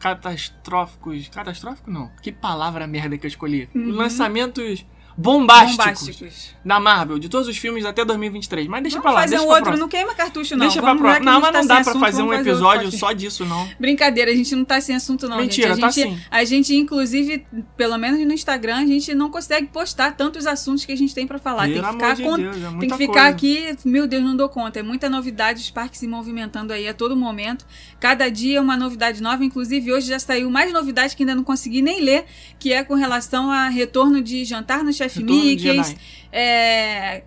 catastróficos. 0.00 1.28
Catastrófico, 1.28 1.90
não. 1.90 2.10
Que 2.22 2.32
palavra 2.32 2.86
merda 2.86 3.16
que 3.16 3.26
eu 3.26 3.28
escolhi. 3.28 3.68
Uhum. 3.74 3.90
Lançamentos 3.92 4.84
bombásticos, 5.16 5.76
Bombásticos. 6.00 6.54
da 6.64 6.80
Marvel, 6.80 7.18
de 7.18 7.28
todos 7.28 7.48
os 7.48 7.56
filmes 7.56 7.84
até 7.84 8.04
2023. 8.04 8.66
Mas 8.68 8.82
deixa 8.82 8.96
Vamos 8.98 9.02
pra 9.04 9.12
lá, 9.12 9.20
fazer 9.22 9.36
um 9.36 9.38
pra 9.40 9.48
outro, 9.48 9.62
próxima. 9.64 9.80
não 9.82 9.88
queima 9.88 10.14
cartucho, 10.14 10.56
não. 10.56 10.66
Deixa 10.66 10.80
pra 10.80 10.94
Vamos, 10.94 11.02
já 11.02 11.08
próxima. 11.08 11.22
que 11.24 11.28
a 11.28 11.32
Não, 11.32 11.40
mas 11.40 11.52
tá 11.52 11.58
não 11.60 11.66
dá 11.66 11.74
pra 11.74 11.90
assunto, 11.90 12.00
fazer 12.00 12.22
um 12.22 12.32
episódio 12.34 12.82
podcast. 12.82 12.98
só 12.98 13.12
disso, 13.12 13.44
não. 13.44 13.68
Brincadeira, 13.78 14.30
a 14.30 14.34
gente 14.34 14.54
não 14.54 14.64
tá 14.64 14.80
sem 14.80 14.96
assunto, 14.96 15.28
não. 15.28 15.36
Mentira, 15.38 15.70
gente. 15.74 15.80
tá 15.80 15.86
A 15.86 15.90
gente, 15.90 16.10
sim. 16.16 16.20
a 16.30 16.44
gente, 16.44 16.74
inclusive, 16.76 17.46
pelo 17.76 17.96
menos 17.98 18.20
no 18.26 18.32
Instagram, 18.32 18.76
a 18.78 18.86
gente 18.86 19.14
não 19.14 19.30
consegue 19.30 19.66
postar 19.68 20.12
tantos 20.16 20.46
assuntos 20.46 20.84
que 20.84 20.92
a 20.92 20.96
gente 20.96 21.14
tem 21.14 21.26
pra 21.26 21.38
falar. 21.38 21.64
tem 21.64 21.74
Pelo 21.74 21.86
que 21.86 21.92
ficar 21.92 22.14
de 22.14 22.22
Deus, 22.22 22.56
é 22.56 22.78
Tem 22.78 22.88
que 22.88 22.96
ficar 22.96 23.12
coisa. 23.12 23.28
aqui, 23.28 23.76
meu 23.84 24.06
Deus, 24.06 24.22
não 24.22 24.36
dou 24.36 24.48
conta. 24.48 24.78
É 24.80 24.82
muita 24.82 25.08
novidade, 25.10 25.60
os 25.60 25.70
parques 25.70 26.00
se 26.00 26.06
movimentando 26.08 26.72
aí 26.72 26.88
a 26.88 26.94
todo 26.94 27.16
momento. 27.16 27.66
Cada 28.00 28.28
dia 28.30 28.58
é 28.58 28.60
uma 28.60 28.76
novidade 28.76 29.22
nova. 29.22 29.44
Inclusive, 29.44 29.92
hoje 29.92 30.08
já 30.08 30.18
saiu 30.18 30.50
mais 30.50 30.72
novidade 30.72 31.16
que 31.16 31.22
ainda 31.22 31.34
não 31.34 31.44
consegui 31.44 31.82
nem 31.82 32.00
ler, 32.00 32.24
que 32.58 32.72
é 32.72 32.82
com 32.82 32.94
relação 32.94 33.50
a 33.50 33.68
retorno 33.68 34.22
de 34.22 34.44
Jantar 34.44 34.82
no 34.84 34.92
Chef 35.08 35.22
Mickey's, 35.24 35.96
é, 36.34 37.22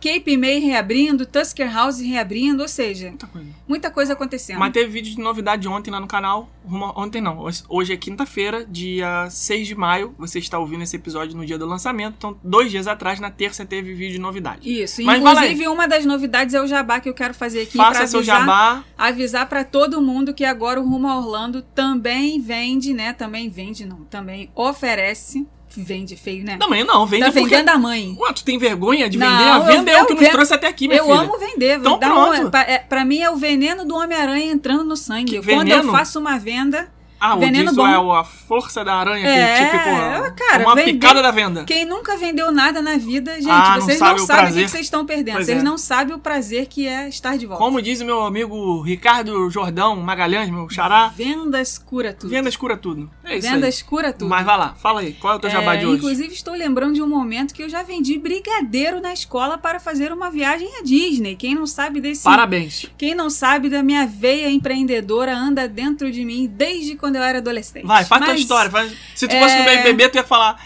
Cape 0.00 0.36
May 0.36 0.58
reabrindo, 0.58 1.24
Tusker 1.24 1.72
House 1.72 2.00
reabrindo, 2.00 2.62
ou 2.62 2.68
seja, 2.68 3.08
Muita 3.10 3.26
coisa. 3.28 3.48
muita 3.68 3.90
coisa 3.90 4.12
acontecendo. 4.14 4.58
Mas 4.58 4.72
teve 4.72 4.88
vídeo 4.90 5.14
de 5.14 5.20
novidade 5.20 5.68
ontem 5.68 5.90
lá 5.90 6.00
no 6.00 6.06
canal. 6.08 6.50
Ontem 6.96 7.20
não, 7.20 7.38
hoje- 7.68 7.92
é 7.92 7.96
quinta-feira, 7.96 8.64
dia 8.68 9.28
6 9.30 9.66
de 9.68 9.74
maio. 9.74 10.14
Você 10.18 10.38
está 10.40 10.58
ouvindo 10.58 10.82
esse 10.82 10.96
episódio 10.96 11.36
no 11.36 11.46
dia 11.46 11.56
do 11.58 11.66
lançamento. 11.66 12.14
Então, 12.18 12.36
dois 12.42 12.70
dias 12.70 12.86
atrás, 12.86 13.20
na 13.20 13.30
terça, 13.30 13.64
teve 13.64 13.94
vídeo 13.94 14.14
de 14.14 14.18
novidade. 14.20 14.68
Isso, 14.68 15.02
Mas 15.04 15.20
inclusive 15.20 15.68
uma 15.68 15.86
das 15.86 16.04
novidades 16.04 16.54
é 16.54 16.60
o 16.60 16.66
jabá 16.66 16.98
que 17.00 17.08
eu 17.08 17.14
quero 17.14 17.34
fazer 17.34 17.62
aqui 17.62 17.76
Faça 17.76 17.98
para 18.00 18.06
seu 18.08 18.18
avisar, 18.18 18.40
jabá. 18.40 18.84
avisar 18.98 19.48
para 19.48 19.62
todo 19.64 20.00
mundo 20.02 20.34
que 20.34 20.44
agora 20.44 20.80
o 20.80 20.84
Rumo 20.88 21.08
a 21.08 21.16
Orlando 21.18 21.62
também 21.62 22.40
vende, 22.40 22.92
né? 22.92 23.12
Também 23.12 23.48
vende, 23.48 23.86
não, 23.86 24.04
também 24.04 24.50
oferece, 24.54 25.46
vende 25.76 26.16
feio, 26.16 26.44
né? 26.44 26.56
Também 26.58 26.82
não, 26.84 27.06
vende 27.06 27.24
tá 27.26 27.32
porque... 27.32 27.48
vendendo 27.48 27.68
a 27.68 27.78
mãe. 27.78 28.16
Ué, 28.18 28.32
tu 28.32 28.44
tem 28.44 28.58
vergonha 28.58 29.08
de 29.08 29.18
Não, 29.18 29.26
vender? 29.28 29.50
A 29.50 29.56
eu- 29.58 29.64
venda 29.64 29.90
é 29.90 30.02
o 30.02 30.06
que 30.06 30.12
eu 30.12 30.16
nos 30.16 30.24
vendo- 30.24 30.32
trouxe 30.32 30.54
até 30.54 30.66
aqui, 30.68 30.88
minha 30.88 30.98
eu 31.00 31.04
filha. 31.06 31.18
amo 31.20 31.38
vender. 31.38 31.78
Então 31.78 31.98
pronto. 31.98 32.46
Um, 32.46 32.50
pra, 32.50 32.62
é, 32.62 32.78
pra 32.78 33.04
mim 33.04 33.18
é 33.20 33.30
o 33.30 33.36
veneno 33.36 33.84
do 33.84 33.94
Homem-Aranha 33.96 34.50
entrando 34.52 34.84
no 34.84 34.96
sangue. 34.96 35.38
Que 35.40 35.46
Quando 35.46 35.68
eu 35.68 35.76
veneno? 35.76 35.92
faço 35.92 36.18
uma 36.18 36.38
venda, 36.38 36.88
Ah, 37.22 37.36
o 37.36 37.38
veneno 37.40 37.64
disso 37.64 37.76
bom. 37.76 37.86
é 37.86 37.98
o- 37.98 38.12
a 38.12 38.24
força 38.24 38.82
da 38.82 38.94
aranha, 38.94 39.26
É, 39.28 39.54
que 39.58 39.64
típico... 39.66 40.34
cara, 40.36 40.64
uma 40.64 40.74
vender- 40.74 40.92
picada 40.94 41.20
da 41.22 41.30
venda. 41.30 41.64
quem 41.64 41.84
nunca 41.84 42.16
vendeu 42.16 42.50
nada 42.50 42.80
na 42.80 42.96
vida, 42.96 43.34
gente, 43.34 43.50
Ah, 43.50 43.74
não 43.76 43.82
vocês 43.82 43.98
sabe 43.98 44.16
não 44.16 44.24
o 44.24 44.26
sabem 44.26 44.42
o 44.42 44.46
prazer. 44.46 44.64
que 44.64 44.70
vocês 44.70 44.86
estão 44.86 45.04
perdendo. 45.04 45.34
Pois 45.34 45.46
vocês 45.46 45.58
é. 45.60 45.62
não 45.62 45.76
sabem 45.76 46.14
o 46.14 46.18
prazer 46.18 46.66
que 46.66 46.88
é 46.88 47.08
estar 47.10 47.36
de 47.36 47.44
volta. 47.46 47.62
Como 47.62 47.82
diz 47.82 48.00
o 48.00 48.06
meu 48.06 48.22
amigo 48.22 48.80
Ricardo 48.80 49.50
Jordão 49.50 49.96
Magalhães, 49.96 50.48
meu 50.48 50.66
xará, 50.70 51.08
Vendas 51.14 51.76
cura 51.76 52.14
tudo. 52.14 52.30
vendas 52.30 52.56
cura 52.56 52.74
tudo. 52.76 53.10
É 53.30 53.36
isso 53.38 53.48
Vendas 53.50 53.80
cura 53.82 54.12
tudo. 54.12 54.24
aí. 54.24 54.28
Mas 54.30 54.44
vai 54.46 54.58
lá, 54.58 54.74
fala 54.74 55.00
aí, 55.00 55.12
qual 55.12 55.34
é 55.34 55.36
o 55.36 55.38
teu 55.38 55.48
jabá 55.50 55.74
É, 55.74 55.78
de 55.78 55.86
hoje? 55.86 55.98
Inclusive, 55.98 56.34
estou 56.34 56.54
lembrando 56.54 56.94
de 56.94 57.02
um 57.02 57.06
momento 57.08 57.54
que 57.54 57.62
eu 57.62 57.68
já 57.68 57.82
vendi 57.82 58.18
brigadeiro 58.18 59.00
na 59.00 59.12
escola 59.12 59.56
para 59.56 59.78
fazer 59.78 60.12
uma 60.12 60.30
viagem 60.30 60.68
à 60.78 60.82
Disney. 60.82 61.36
Quem 61.36 61.54
não 61.54 61.66
sabe 61.66 62.00
desse. 62.00 62.24
Parabéns. 62.24 62.86
Quem 62.98 63.14
não 63.14 63.30
sabe 63.30 63.68
da 63.68 63.82
minha 63.82 64.06
veia 64.06 64.50
empreendedora 64.50 65.34
anda 65.36 65.68
dentro 65.68 66.10
de 66.10 66.24
mim 66.24 66.46
desde 66.52 66.96
quando 66.96 67.16
eu 67.16 67.22
era 67.22 67.38
adolescente. 67.38 67.86
Vai, 67.86 68.04
faz 68.04 68.22
tua 68.24 68.32
Mas, 68.32 68.40
história. 68.40 68.70
faz- 68.70 68.92
Se 69.14 69.28
tu 69.28 69.34
é- 69.34 69.40
fosse 69.40 69.56
no 69.58 69.64
BBB, 69.64 70.08
tu 70.08 70.16
ia 70.16 70.24
falar. 70.24 70.60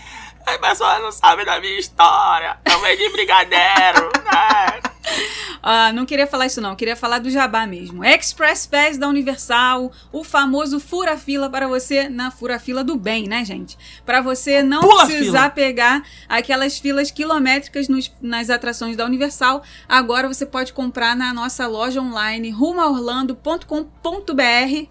As 0.47 0.57
pessoas 0.59 1.01
não 1.01 1.11
sabem 1.13 1.45
da 1.45 1.59
minha 1.61 1.79
história. 1.79 2.59
Eu 2.65 2.79
vendi 2.81 3.09
brigadeiro. 3.11 4.11
né? 4.25 4.94
Ah, 5.67 5.95
não 5.95 6.05
queria 6.05 6.27
falar 6.27 6.45
isso 6.45 6.61
não, 6.61 6.77
queria 6.77 6.95
falar 6.95 7.21
do 7.21 7.31
jabá 7.31 7.67
mesmo. 7.67 8.05
Express 8.05 8.67
Pass 8.67 8.99
da 8.99 9.09
Universal, 9.09 9.91
o 10.13 10.23
famoso 10.23 10.79
fura-fila 10.79 11.49
para 11.49 11.67
você 11.67 12.07
na 12.07 12.31
fura-fila 12.31 12.85
do 12.85 12.97
bem, 12.97 13.27
né, 13.27 13.43
gente? 13.47 13.79
Para 14.05 14.21
você 14.21 14.63
não 14.63 14.83
Pula 14.83 15.07
precisar 15.07 15.39
fila. 15.45 15.51
pegar 15.51 16.03
aquelas 16.29 16.79
filas 16.79 17.11
quilométricas 17.11 17.89
nos- 17.89 18.13
nas 18.21 18.51
atrações 18.51 18.95
da 18.95 19.07
Universal, 19.07 19.63
agora 19.89 20.29
você 20.29 20.45
pode 20.45 20.71
comprar 20.75 21.17
na 21.17 21.33
nossa 21.33 21.67
loja 21.67 21.99
online 22.03 22.51
rumaorlando.com.br 22.51 24.89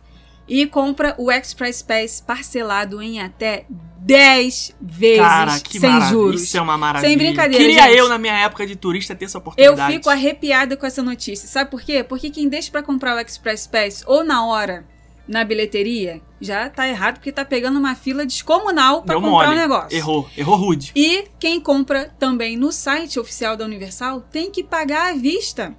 e 0.47 0.65
compra 0.67 1.15
o 1.17 1.31
Express 1.31 1.81
Pass 1.81 2.21
parcelado 2.25 3.01
em 3.01 3.21
até 3.21 3.65
10 4.05 4.75
vezes 4.81 5.17
Cara, 5.19 5.59
que 5.59 5.79
sem 5.79 5.89
maravilha. 5.89 6.11
juros. 6.11 6.43
Isso 6.43 6.57
é 6.57 6.61
uma 6.61 6.77
maravilha. 6.77 7.09
Sem 7.09 7.17
brincadeira, 7.17 7.63
Queria 7.63 7.83
gente. 7.83 7.97
eu, 7.97 8.09
na 8.09 8.17
minha 8.17 8.33
época 8.33 8.67
de 8.67 8.75
turista, 8.75 9.15
ter 9.15 9.25
essa 9.25 9.37
Eu 9.37 9.41
oportunidade. 9.41 9.93
fico 9.93 10.09
arrepiada 10.09 10.75
com 10.75 10.85
essa 10.85 11.01
notícia. 11.01 11.47
Sabe 11.47 11.71
por 11.71 11.81
quê? 11.81 12.03
Porque 12.03 12.29
quem 12.29 12.49
deixa 12.49 12.69
pra 12.69 12.83
comprar 12.83 13.15
o 13.15 13.19
Express 13.19 13.65
Pass 13.65 14.03
ou 14.05 14.23
na 14.23 14.45
hora 14.45 14.85
na 15.25 15.45
bilheteria 15.45 16.21
já 16.41 16.69
tá 16.69 16.85
errado 16.85 17.15
porque 17.15 17.31
tá 17.31 17.45
pegando 17.45 17.79
uma 17.79 17.95
fila 17.95 18.25
descomunal 18.25 19.03
pra 19.03 19.15
Deu 19.17 19.21
comprar 19.21 19.51
o 19.51 19.55
negócio. 19.55 19.95
Errou. 19.97 20.29
Errou 20.37 20.55
rude. 20.57 20.91
E 20.93 21.25
quem 21.39 21.61
compra 21.61 22.11
também 22.19 22.57
no 22.57 22.73
site 22.73 23.17
oficial 23.17 23.55
da 23.55 23.63
Universal 23.63 24.19
tem 24.19 24.51
que 24.51 24.61
pagar 24.63 25.11
à 25.11 25.13
vista. 25.13 25.73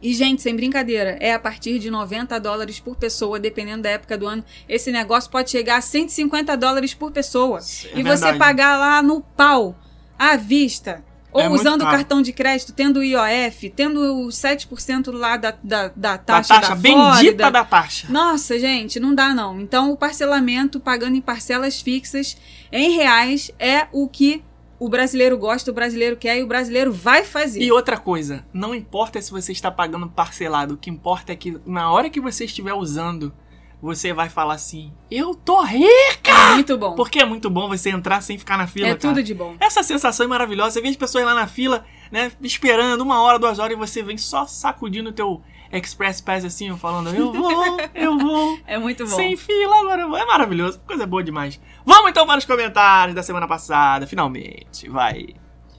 E, 0.00 0.14
gente, 0.14 0.42
sem 0.42 0.54
brincadeira, 0.54 1.16
é 1.20 1.32
a 1.32 1.38
partir 1.38 1.78
de 1.78 1.90
90 1.90 2.38
dólares 2.38 2.78
por 2.78 2.96
pessoa, 2.96 3.38
dependendo 3.38 3.82
da 3.82 3.90
época 3.90 4.16
do 4.16 4.26
ano. 4.26 4.44
Esse 4.68 4.92
negócio 4.92 5.30
pode 5.30 5.50
chegar 5.50 5.76
a 5.78 5.80
150 5.80 6.56
dólares 6.56 6.94
por 6.94 7.10
pessoa. 7.10 7.58
É 7.92 7.98
e 7.98 8.02
você 8.02 8.32
pagar 8.34 8.78
lá 8.78 9.02
no 9.02 9.20
pau, 9.20 9.76
à 10.18 10.36
vista. 10.36 11.04
Ou 11.30 11.42
É 11.42 11.48
usando 11.48 11.82
o 11.82 11.84
cartão 11.84 12.22
de 12.22 12.32
crédito, 12.32 12.72
tendo 12.72 13.00
o 13.00 13.04
IOF, 13.04 13.68
tendo 13.70 14.26
os 14.26 14.34
7% 14.36 15.12
lá 15.12 15.36
da, 15.36 15.54
da, 15.62 15.88
da 15.88 16.16
Da 16.16 16.18
taxa 16.18 16.54
taxa 16.54 16.68
da 16.70 16.74
bendita 16.74 17.50
da 17.50 17.64
taxa. 17.64 18.06
Nossa, 18.08 18.58
gente, 18.58 18.98
não 18.98 19.14
dá 19.14 19.34
não. 19.34 19.60
Então, 19.60 19.92
o 19.92 19.96
parcelamento, 19.96 20.80
pagando 20.80 21.16
em 21.16 21.20
parcelas 21.20 21.82
fixas, 21.82 22.36
em 22.72 22.96
reais, 22.96 23.50
é 23.58 23.88
o 23.92 24.08
que 24.08 24.42
o 24.78 24.88
brasileiro 24.88 25.36
gosta, 25.36 25.70
o 25.70 25.74
brasileiro 25.74 26.16
quer 26.16 26.38
e 26.38 26.42
o 26.42 26.46
brasileiro 26.46 26.92
vai 26.92 27.24
fazer. 27.24 27.60
E 27.60 27.72
outra 27.72 27.96
coisa, 27.96 28.44
não 28.52 28.74
importa 28.74 29.20
se 29.20 29.30
você 29.30 29.52
está 29.52 29.70
pagando 29.70 30.08
parcelado, 30.08 30.74
o 30.74 30.76
que 30.76 30.90
importa 30.90 31.32
é 31.32 31.36
que 31.36 31.58
na 31.66 31.90
hora 31.90 32.08
que 32.08 32.20
você 32.20 32.44
estiver 32.44 32.74
usando, 32.74 33.32
você 33.80 34.12
vai 34.12 34.28
falar 34.28 34.54
assim: 34.54 34.92
Eu 35.10 35.34
tô 35.34 35.60
rica! 35.62 36.30
É 36.30 36.54
muito 36.54 36.76
bom. 36.76 36.94
Porque 36.94 37.20
é 37.20 37.24
muito 37.24 37.48
bom 37.48 37.68
você 37.68 37.90
entrar 37.90 38.20
sem 38.20 38.38
ficar 38.38 38.56
na 38.56 38.66
fila, 38.66 38.88
é 38.88 38.90
cara. 38.90 39.00
tudo 39.00 39.22
de 39.22 39.34
bom. 39.34 39.56
Essa 39.60 39.82
sensação 39.82 40.26
é 40.26 40.28
maravilhosa. 40.28 40.72
Você 40.72 40.80
vê 40.80 40.88
as 40.88 40.96
pessoas 40.96 41.24
lá 41.24 41.34
na 41.34 41.46
fila, 41.46 41.84
né, 42.10 42.30
esperando 42.40 43.00
uma 43.00 43.20
hora, 43.22 43.38
duas 43.38 43.58
horas, 43.58 43.76
e 43.76 43.78
você 43.78 44.02
vem 44.02 44.16
só 44.16 44.46
sacudindo 44.46 45.10
o 45.10 45.12
teu 45.12 45.42
Express 45.72 46.20
Pass 46.20 46.44
assim, 46.44 46.74
falando: 46.76 47.14
Eu 47.14 47.32
vou, 47.32 47.76
eu 47.94 48.18
vou. 48.18 48.58
É 48.66 48.78
muito 48.78 49.04
bom. 49.06 49.16
Sem 49.16 49.36
fila, 49.36 49.80
agora 49.80 50.02
eu 50.02 50.08
vou. 50.08 50.18
É 50.18 50.24
maravilhoso, 50.24 50.80
coisa 50.86 51.06
boa 51.06 51.22
demais. 51.22 51.60
Vamos 51.84 52.10
então 52.10 52.26
para 52.26 52.38
os 52.38 52.44
comentários 52.44 53.14
da 53.14 53.22
semana 53.22 53.46
passada, 53.46 54.06
finalmente, 54.06 54.88
vai. 54.88 55.28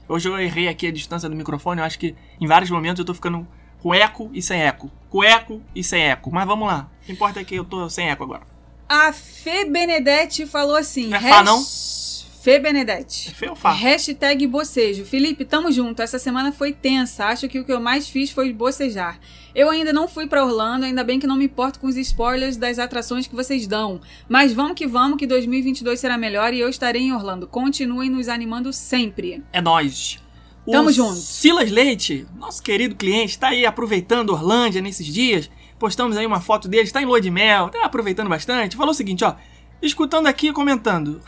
Hoje 0.08 0.28
eu 0.28 0.38
errei 0.38 0.68
aqui 0.68 0.88
a 0.88 0.92
distância 0.92 1.28
do 1.28 1.36
microfone, 1.36 1.80
eu 1.80 1.84
acho 1.84 1.98
que 1.98 2.16
em 2.40 2.46
vários 2.46 2.70
momentos 2.70 2.98
eu 2.98 3.04
tô 3.04 3.14
ficando 3.14 3.46
com 3.80 3.94
eco 3.94 4.30
e 4.32 4.42
sem 4.42 4.60
eco. 4.62 4.90
Com 5.08 5.22
eco 5.22 5.62
e 5.74 5.82
sem 5.82 6.02
eco. 6.02 6.30
Mas 6.32 6.46
vamos 6.46 6.66
lá. 6.66 6.88
O 7.02 7.06
que 7.06 7.12
importa 7.12 7.40
é 7.40 7.44
que 7.44 7.54
eu 7.54 7.64
tô 7.64 7.88
sem 7.88 8.10
eco 8.10 8.24
agora. 8.24 8.42
A 8.88 9.12
Fê 9.12 9.64
Benedetti 9.64 10.46
falou 10.46 10.76
assim: 10.76 11.08
Não 11.08 11.18
é 11.18 11.42
não? 11.42 11.62
Fê 12.40 12.58
Benedetti. 12.58 13.34
Fê 13.34 13.50
ou 13.50 13.54
Fá? 13.54 13.70
Hashtag 13.70 14.46
bocejo. 14.46 15.04
Felipe, 15.04 15.44
tamo 15.44 15.70
junto. 15.70 16.00
Essa 16.00 16.18
semana 16.18 16.50
foi 16.50 16.72
tensa. 16.72 17.26
Acho 17.26 17.46
que 17.50 17.58
o 17.58 17.64
que 17.66 17.72
eu 17.72 17.78
mais 17.78 18.08
fiz 18.08 18.30
foi 18.30 18.50
bocejar. 18.50 19.20
Eu 19.54 19.68
ainda 19.68 19.92
não 19.92 20.08
fui 20.08 20.26
pra 20.26 20.42
Orlando, 20.42 20.86
ainda 20.86 21.04
bem 21.04 21.20
que 21.20 21.26
não 21.26 21.36
me 21.36 21.44
importo 21.44 21.78
com 21.78 21.86
os 21.86 21.98
spoilers 21.98 22.56
das 22.56 22.78
atrações 22.78 23.26
que 23.26 23.36
vocês 23.36 23.66
dão. 23.66 24.00
Mas 24.26 24.54
vamos 24.54 24.72
que 24.72 24.86
vamos, 24.86 25.18
que 25.18 25.26
2022 25.26 26.00
será 26.00 26.16
melhor 26.16 26.54
e 26.54 26.60
eu 26.60 26.70
estarei 26.70 27.02
em 27.02 27.12
Orlando. 27.12 27.46
Continuem 27.46 28.08
nos 28.08 28.26
animando 28.26 28.72
sempre. 28.72 29.42
É 29.52 29.60
nóis. 29.60 30.18
O 30.64 30.72
Tamo 30.72 30.90
junto. 30.90 31.16
Silas 31.16 31.70
Leite, 31.70 32.26
nosso 32.38 32.62
querido 32.62 32.94
cliente, 32.94 33.38
tá 33.38 33.48
aí 33.48 33.66
aproveitando 33.66 34.30
Orlândia 34.30 34.80
nesses 34.80 35.06
dias. 35.06 35.50
Postamos 35.78 36.16
aí 36.16 36.24
uma 36.24 36.40
foto 36.40 36.68
dele, 36.68 36.84
está 36.84 37.02
em 37.02 37.06
lua 37.06 37.20
de 37.20 37.30
mel, 37.30 37.68
tá 37.68 37.84
aproveitando 37.84 38.28
bastante. 38.28 38.76
Falou 38.76 38.92
o 38.92 38.94
seguinte, 38.94 39.24
ó. 39.24 39.34
Escutando 39.82 40.26
aqui 40.26 40.48
e 40.48 40.52
comentando. 40.52 41.20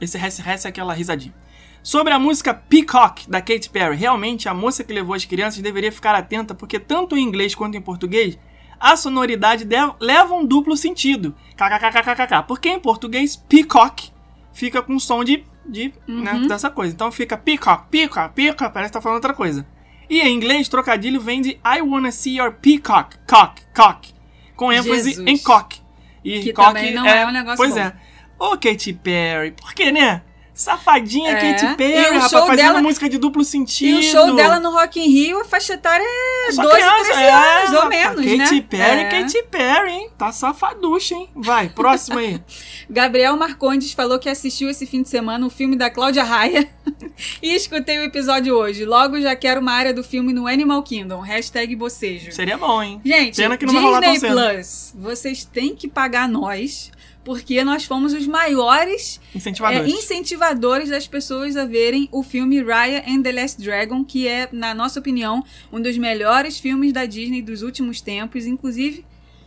Esse 0.00 0.16
res 0.18 0.38
res 0.38 0.64
é 0.64 0.68
aquela 0.68 0.94
risadinha. 0.94 1.34
Sobre 1.82 2.14
a 2.14 2.18
música 2.18 2.54
Peacock, 2.54 3.28
da 3.28 3.40
Katy 3.42 3.68
Perry. 3.68 3.96
Realmente, 3.96 4.48
a 4.48 4.54
moça 4.54 4.82
que 4.82 4.92
levou 4.92 5.14
as 5.14 5.24
crianças 5.26 5.60
deveria 5.60 5.92
ficar 5.92 6.14
atenta, 6.14 6.54
porque 6.54 6.78
tanto 6.78 7.16
em 7.16 7.22
inglês 7.22 7.54
quanto 7.54 7.76
em 7.76 7.80
português, 7.82 8.38
a 8.80 8.96
sonoridade 8.96 9.64
de- 9.66 9.76
leva 10.00 10.34
um 10.34 10.46
duplo 10.46 10.76
sentido. 10.76 11.34
KKKKKK. 11.56 12.42
Porque 12.48 12.70
em 12.70 12.80
português, 12.80 13.36
Peacock 13.36 14.10
fica 14.52 14.80
com 14.82 14.98
som 14.98 15.22
de, 15.22 15.44
de 15.66 15.92
né, 16.08 16.32
dessa 16.48 16.70
coisa. 16.70 16.94
Então 16.94 17.12
fica 17.12 17.36
peacock, 17.36 17.88
peacock, 17.90 18.34
peacock, 18.34 18.72
parece 18.72 18.90
que 18.90 18.94
tá 18.94 19.02
falando 19.02 19.16
outra 19.16 19.34
coisa. 19.34 19.66
E 20.08 20.20
em 20.20 20.34
inglês, 20.34 20.68
trocadilho 20.68 21.20
vem 21.20 21.42
de 21.42 21.50
I 21.64 21.82
wanna 21.82 22.10
see 22.10 22.38
your 22.38 22.52
peacock, 22.52 23.16
cock, 23.28 23.60
cock. 23.76 24.14
Com 24.56 24.72
ênfase 24.72 25.10
Jesus. 25.10 25.26
em 25.26 25.36
cock. 25.36 25.82
E 26.24 26.40
Que 26.42 26.52
também 26.52 26.94
não 26.94 27.06
é 27.06 27.26
um 27.26 27.30
negócio 27.30 27.56
Pois 27.58 27.74
bom. 27.74 27.80
é. 27.80 27.92
Ô, 28.38 28.56
Katy 28.56 28.92
Perry, 28.94 29.52
por 29.52 29.74
que, 29.74 29.92
né? 29.92 30.22
Safadinha 30.54 31.32
É. 31.32 31.52
Katy 31.52 31.74
Perry, 31.76 31.92
E 31.94 32.10
o 32.10 32.12
rapaz, 32.14 32.30
show 32.30 32.46
fazendo 32.46 32.56
dela- 32.66 32.82
música 32.82 33.08
de 33.08 33.18
duplo 33.18 33.42
E 33.42 33.44
sentido. 33.44 33.98
o 33.98 34.02
show 34.02 34.34
dela 34.36 34.60
no 34.60 34.70
Rock 34.70 35.00
in 35.00 35.08
Rio, 35.10 35.40
a 35.40 35.44
faixa 35.44 35.74
etária 35.74 36.04
é 36.48 36.52
Só 36.52 36.62
12, 36.62 36.76
criança, 36.76 37.04
13 37.04 37.20
é, 37.22 37.32
anos, 37.32 37.72
ou 37.82 37.88
menos, 37.88 38.24
Katy 38.24 38.54
né? 38.54 38.66
Perry, 38.70 39.00
É. 39.00 39.08
Katy 39.10 39.42
Perry, 39.50 39.90
hein? 39.92 40.10
Tá 40.16 40.30
safaducha, 40.30 41.14
hein? 41.16 41.28
Vai, 41.34 41.68
próximo 41.68 42.18
aí. 42.20 42.40
Gabriel 42.88 43.36
Marcondes 43.36 43.92
falou 43.92 44.18
que 44.18 44.28
assistiu 44.28 44.70
esse 44.70 44.86
fim 44.86 45.02
de 45.02 45.08
semana 45.08 45.44
o 45.44 45.50
filme 45.50 45.74
da 45.74 45.90
Cláudia 45.90 46.22
Raia 46.22 46.68
e 47.42 47.54
escutei 47.54 47.98
o 47.98 48.02
episódio 48.02 48.54
hoje. 48.54 48.84
Logo 48.84 49.20
já 49.20 49.34
quero 49.34 49.60
uma 49.60 49.72
área 49.72 49.92
do 49.92 50.04
filme 50.04 50.32
no 50.32 50.46
Animal 50.46 50.82
Kingdom. 50.82 51.20
Hashtag 51.20 51.74
bocejo. 51.74 52.30
Seria 52.32 52.56
bom, 52.56 52.82
hein? 52.82 53.00
Gente, 53.04 53.36
Pena 53.36 53.56
que 53.56 53.66
não 53.66 53.74
vai 53.74 53.82
rolar 53.82 54.00
tão 54.00 54.12
Disney 54.12 54.28
cedo. 54.28 54.40
Plus, 54.40 54.94
vocês 54.96 55.44
têm 55.44 55.74
que 55.74 55.88
pagar 55.88 56.28
nós, 56.28 56.92
porque 57.24 57.64
nós 57.64 57.84
fomos 57.84 58.12
os 58.12 58.26
maiores 58.26 59.20
é, 59.34 59.38
Incentivadores. 59.38 59.92
incentivadores 59.92 60.88
das 60.90 61.06
pessoas 61.06 61.56
a 61.56 61.64
verem 61.64 62.08
o 62.12 62.22
filme 62.22 62.62
Raya 62.62 63.02
and 63.08 63.22
the 63.22 63.32
Last 63.32 63.60
Dragon, 63.62 64.04
que 64.04 64.28
é, 64.28 64.48
na 64.52 64.74
nossa 64.74 65.00
opinião, 65.00 65.42
um 65.72 65.80
dos 65.80 65.96
melhores 65.96 66.58
filmes 66.58 66.92
da 66.92 67.06
Disney 67.06 67.40
dos 67.42 67.62
últimos 67.62 68.00
tempos. 68.00 68.46
Inclusive, 68.46 69.04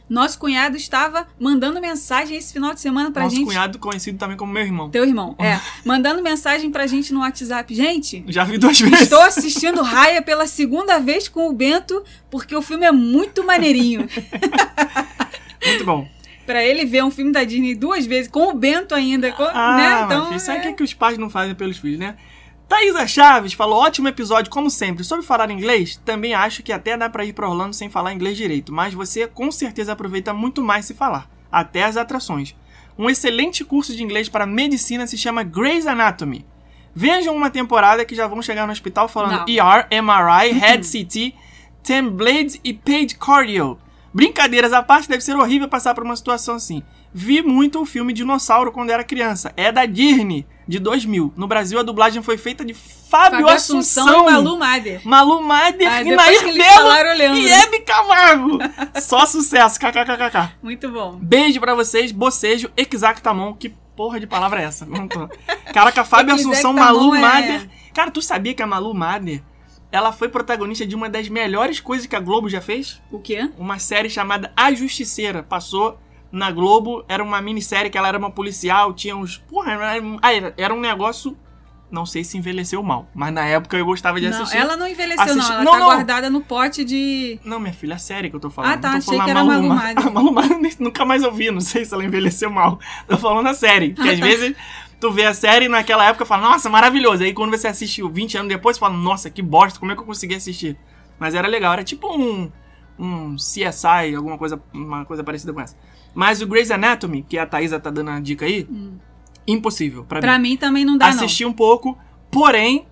nosso 0.09 0.39
cunhado 0.39 0.77
estava 0.77 1.27
mandando 1.37 1.81
mensagem 1.81 2.37
esse 2.37 2.53
final 2.53 2.73
de 2.73 2.79
semana 2.79 3.11
pra 3.11 3.23
Nosso 3.23 3.35
gente. 3.35 3.45
cunhado 3.45 3.77
conhecido 3.77 4.17
também 4.17 4.37
como 4.37 4.53
meu 4.53 4.63
irmão. 4.63 4.89
Teu 4.89 5.03
irmão, 5.03 5.35
é. 5.37 5.59
mandando 5.85 6.23
mensagem 6.23 6.71
pra 6.71 6.87
gente 6.87 7.13
no 7.13 7.19
WhatsApp. 7.19 7.75
Gente, 7.75 8.23
Já 8.27 8.43
vi 8.45 8.57
duas 8.57 8.79
vezes. 8.79 9.01
estou 9.01 9.19
assistindo 9.21 9.81
Raya 9.81 10.21
pela 10.21 10.47
segunda 10.47 10.97
vez 10.99 11.27
com 11.27 11.49
o 11.49 11.53
Bento, 11.53 12.03
porque 12.29 12.55
o 12.55 12.61
filme 12.61 12.85
é 12.85 12.91
muito 12.91 13.45
maneirinho. 13.45 14.07
Muito 15.65 15.83
bom. 15.83 16.07
Pra 16.47 16.63
ele 16.63 16.83
ver 16.85 17.03
um 17.03 17.11
filme 17.11 17.31
da 17.31 17.43
Disney 17.43 17.75
duas 17.75 18.05
vezes, 18.07 18.31
com 18.31 18.47
o 18.49 18.53
Bento 18.55 18.95
ainda, 18.95 19.31
com- 19.33 19.43
Ah, 19.43 19.75
né? 19.77 20.01
Então, 20.05 20.27
filho, 20.29 20.39
sabe 20.39 20.57
o 20.57 20.61
é- 20.61 20.63
que, 20.63 20.73
que 20.73 20.83
os 20.83 20.93
pais 20.95 21.17
não 21.17 21.29
fazem 21.29 21.53
pelos 21.53 21.77
filhos, 21.77 21.99
né? 21.99 22.15
Thaisa 22.67 23.05
Chaves 23.05 23.53
falou, 23.53 23.79
ótimo 23.79 24.07
episódio, 24.07 24.49
como 24.51 24.69
sempre. 24.69 25.03
Sobre 25.03 25.25
falar 25.25 25.51
inglês, 25.51 26.01
também 26.03 26.33
acho 26.33 26.63
que 26.63 26.71
até 26.73 26.97
dá 26.97 27.09
pra 27.09 27.23
ir 27.23 27.33
pra 27.33 27.47
Orlando 27.47 27.73
sem 27.73 27.89
falar 27.89 28.13
inglês 28.13 28.35
direito, 28.35 28.73
mas 28.73 28.93
você 28.93 29.27
com 29.27 29.51
certeza 29.51 29.93
aproveita 29.93 30.33
muito 30.33 30.61
mais 30.63 30.85
se 30.85 30.93
falar, 30.93 31.29
até 31.51 31.83
as 31.83 31.95
atrações. 31.95 32.55
Um 32.97 33.09
excelente 33.09 33.63
curso 33.63 33.95
de 33.95 34.03
inglês 34.03 34.27
para 34.27 34.45
medicina 34.45 35.05
se 35.05 35.17
chama 35.17 35.43
Grey's 35.43 35.85
Anatomy. 35.85 36.45
Vejam 36.95 37.35
uma 37.35 37.49
temporada 37.49 38.03
que 38.03 38.15
já 38.15 38.25
vão 38.25 38.41
chegar 38.41 38.65
no 38.65 38.71
hospital 38.71 39.07
falando 39.07 39.39
Não. 39.39 39.45
ER, 39.47 39.85
MRI, 39.91 40.51
Head 40.53 40.83
CT, 40.87 41.35
Tem 41.83 42.03
Blades 42.09 42.59
e 42.63 42.73
Paid 42.73 43.15
Cardio. 43.17 43.77
Brincadeiras 44.17 44.73
à 44.73 44.81
parte, 44.81 45.07
deve 45.07 45.23
ser 45.23 45.35
horrível 45.35 45.67
passar 45.67 45.93
por 45.93 46.03
uma 46.03 46.15
situação 46.15 46.55
assim. 46.55 46.81
Vi 47.13 47.43
muito 47.43 47.79
o 47.79 47.85
filme 47.85 48.11
Dinossauro 48.13 48.71
quando 48.71 48.89
era 48.89 49.03
criança. 49.03 49.53
É 49.55 49.71
da 49.71 49.85
Disney, 49.85 50.43
de 50.67 50.79
2000. 50.79 51.31
No 51.37 51.47
Brasil, 51.47 51.79
a 51.79 51.83
dublagem 51.83 52.23
foi 52.23 52.35
feita 52.35 52.65
de 52.65 52.73
Fábio, 52.73 53.41
Fábio 53.41 53.47
Assunção, 53.49 54.05
Assunção 54.07 54.29
e 54.29 54.33
Malu 54.33 54.57
Mader. 54.57 55.01
Malu 55.05 55.43
Mader, 55.43 55.87
Ah, 55.87 56.01
e 56.01 56.15
Nair 56.15 56.41
Belo 56.51 57.35
e 57.37 57.47
Hebe 57.51 57.79
Camargo. 57.81 58.57
Só 58.99 59.23
sucesso, 59.27 59.79
kkkk. 59.79 60.49
Muito 60.63 60.89
bom. 60.89 61.15
Beijo 61.21 61.59
pra 61.59 61.75
vocês, 61.75 62.11
bocejo, 62.11 62.71
exactamon. 62.75 63.53
Que 63.53 63.69
porra 63.95 64.19
de 64.19 64.25
palavra 64.25 64.61
é 64.61 64.65
essa? 64.65 64.83
Não 64.83 65.07
tô. 65.07 65.29
Caraca, 65.71 66.03
Fábio 66.03 66.33
Assunção, 66.33 66.73
Malu 66.73 67.13
é- 67.13 67.19
Mader. 67.21 67.69
Cara, 67.93 68.09
tu 68.09 68.21
sabia 68.21 68.55
que 68.55 68.63
a 68.63 68.67
Malu 68.67 68.95
Mader, 68.95 69.43
ela 69.91 70.11
foi 70.11 70.29
protagonista 70.29 70.85
de 70.85 70.95
uma 70.95 71.09
das 71.09 71.29
melhores 71.29 71.79
coisas 71.79 72.05
que 72.07 72.15
a 72.15 72.19
Globo 72.19 72.49
já 72.49 72.61
fez? 72.61 73.01
O 73.11 73.19
quê? 73.19 73.49
Uma 73.57 73.79
série 73.79 74.09
chamada 74.09 74.51
A 74.55 74.73
Justiceira. 74.73 75.41
Passou 75.43 75.97
na 76.31 76.51
Globo, 76.51 77.05
era 77.07 77.23
uma 77.23 77.41
minissérie 77.41 77.89
que 77.89 77.97
ela 77.97 78.09
era 78.09 78.17
uma 78.17 78.29
policial, 78.29 78.93
tinha 78.93 79.15
uns... 79.15 79.37
Porra, 79.37 79.71
era, 79.71 79.95
era- 80.23 80.53
era 80.57 80.73
um 80.73 80.79
negócio... 80.79 81.37
Não 81.89 82.05
sei 82.05 82.21
se 82.21 82.37
envelheceu 82.37 82.83
mal, 82.83 83.07
mas 83.15 83.33
na 83.33 83.45
época 83.45 83.77
eu 83.77 83.85
gostava 83.85 84.19
de 84.19 84.29
Não, 84.29 84.41
assistir. 84.41 84.57
ela 84.57 84.75
não 84.75 84.85
envelheceu, 84.85 85.33
não. 85.37 85.45
Ela 85.53 85.63
Não, 85.63 85.71
tá 85.71 85.79
não. 85.79 85.85
guardada 85.85 86.29
no 86.29 86.41
pote 86.41 86.83
de. 86.83 87.39
Não, 87.45 87.61
minha 87.61 87.71
filha, 87.71 87.95
a 87.95 87.97
série 87.97 88.29
que 88.29 88.35
eu 88.35 88.41
tô 88.41 88.49
falando. 88.49 88.73
Ah, 88.73 88.77
tá, 88.77 88.89
achei 88.89 89.03
falando 89.17 89.23
que 89.23 89.31
era 89.31 89.41
Malu 89.41 89.63
Malu 89.63 89.69
Ma- 89.69 89.75
Mader. 89.75 90.03
A 90.05 90.11
Malu 90.11 90.31
Mader 90.33 90.57
nem- 90.59 90.73
nunca 90.79 91.05
mais 91.05 91.23
ouvi, 91.23 91.49
não 91.49 91.61
sei 91.61 91.85
se 91.85 91.93
ela 91.93 92.03
envelheceu 92.03 92.49
mal. 92.49 92.77
Tô 93.07 93.17
falando 93.17 93.47
a 93.47 93.53
série, 93.53 93.93
porque 93.93 94.09
Ah, 94.09 94.11
às 94.11 94.19
tá. 94.19 94.25
vezes 94.27 94.53
tu 94.99 95.11
vê 95.11 95.25
a 95.25 95.33
série 95.33 95.65
e 95.65 95.69
naquela 95.69 96.05
época 96.05 96.23
e 96.23 96.27
fala, 96.27 96.49
nossa, 96.49 96.69
maravilhoso. 96.69 97.23
Aí 97.23 97.33
quando 97.33 97.51
você 97.51 97.67
assistiu 97.67 98.09
20 98.09 98.37
anos 98.37 98.49
depois, 98.49 98.75
você 98.75 98.79
fala, 98.79 98.95
nossa, 98.95 99.29
que 99.29 99.41
bosta, 99.41 99.79
como 99.79 99.91
é 99.91 99.95
que 99.95 100.01
eu 100.01 100.05
consegui 100.05 100.35
assistir? 100.35 100.77
Mas 101.19 101.33
era 101.35 101.47
legal, 101.47 101.73
era 101.73 101.83
tipo 101.83 102.07
um, 102.15 102.51
um 102.97 103.35
CSI, 103.35 104.15
alguma 104.15 104.37
coisa, 104.37 104.61
uma 104.73 105.05
coisa 105.05 105.23
parecida 105.23 105.53
com 105.53 105.61
essa. 105.61 105.75
Mas 106.13 106.41
o 106.41 106.47
Grey's 106.47 106.71
Anatomy, 106.71 107.23
que 107.23 107.37
a 107.37 107.45
Thaisa 107.45 107.79
tá 107.79 107.89
dando 107.89 108.09
a 108.11 108.19
dica 108.19 108.45
aí, 108.45 108.67
impossível 109.47 110.03
pra, 110.03 110.19
Hum. 110.19 110.21
Pra 110.21 110.39
mim. 110.39 110.49
mim 110.49 110.57
também 110.57 110.85
não 110.85 110.97
dá, 110.97 111.07
Assisti 111.07 111.45
um 111.45 111.53
pouco, 111.53 111.97
porém, 112.31 112.85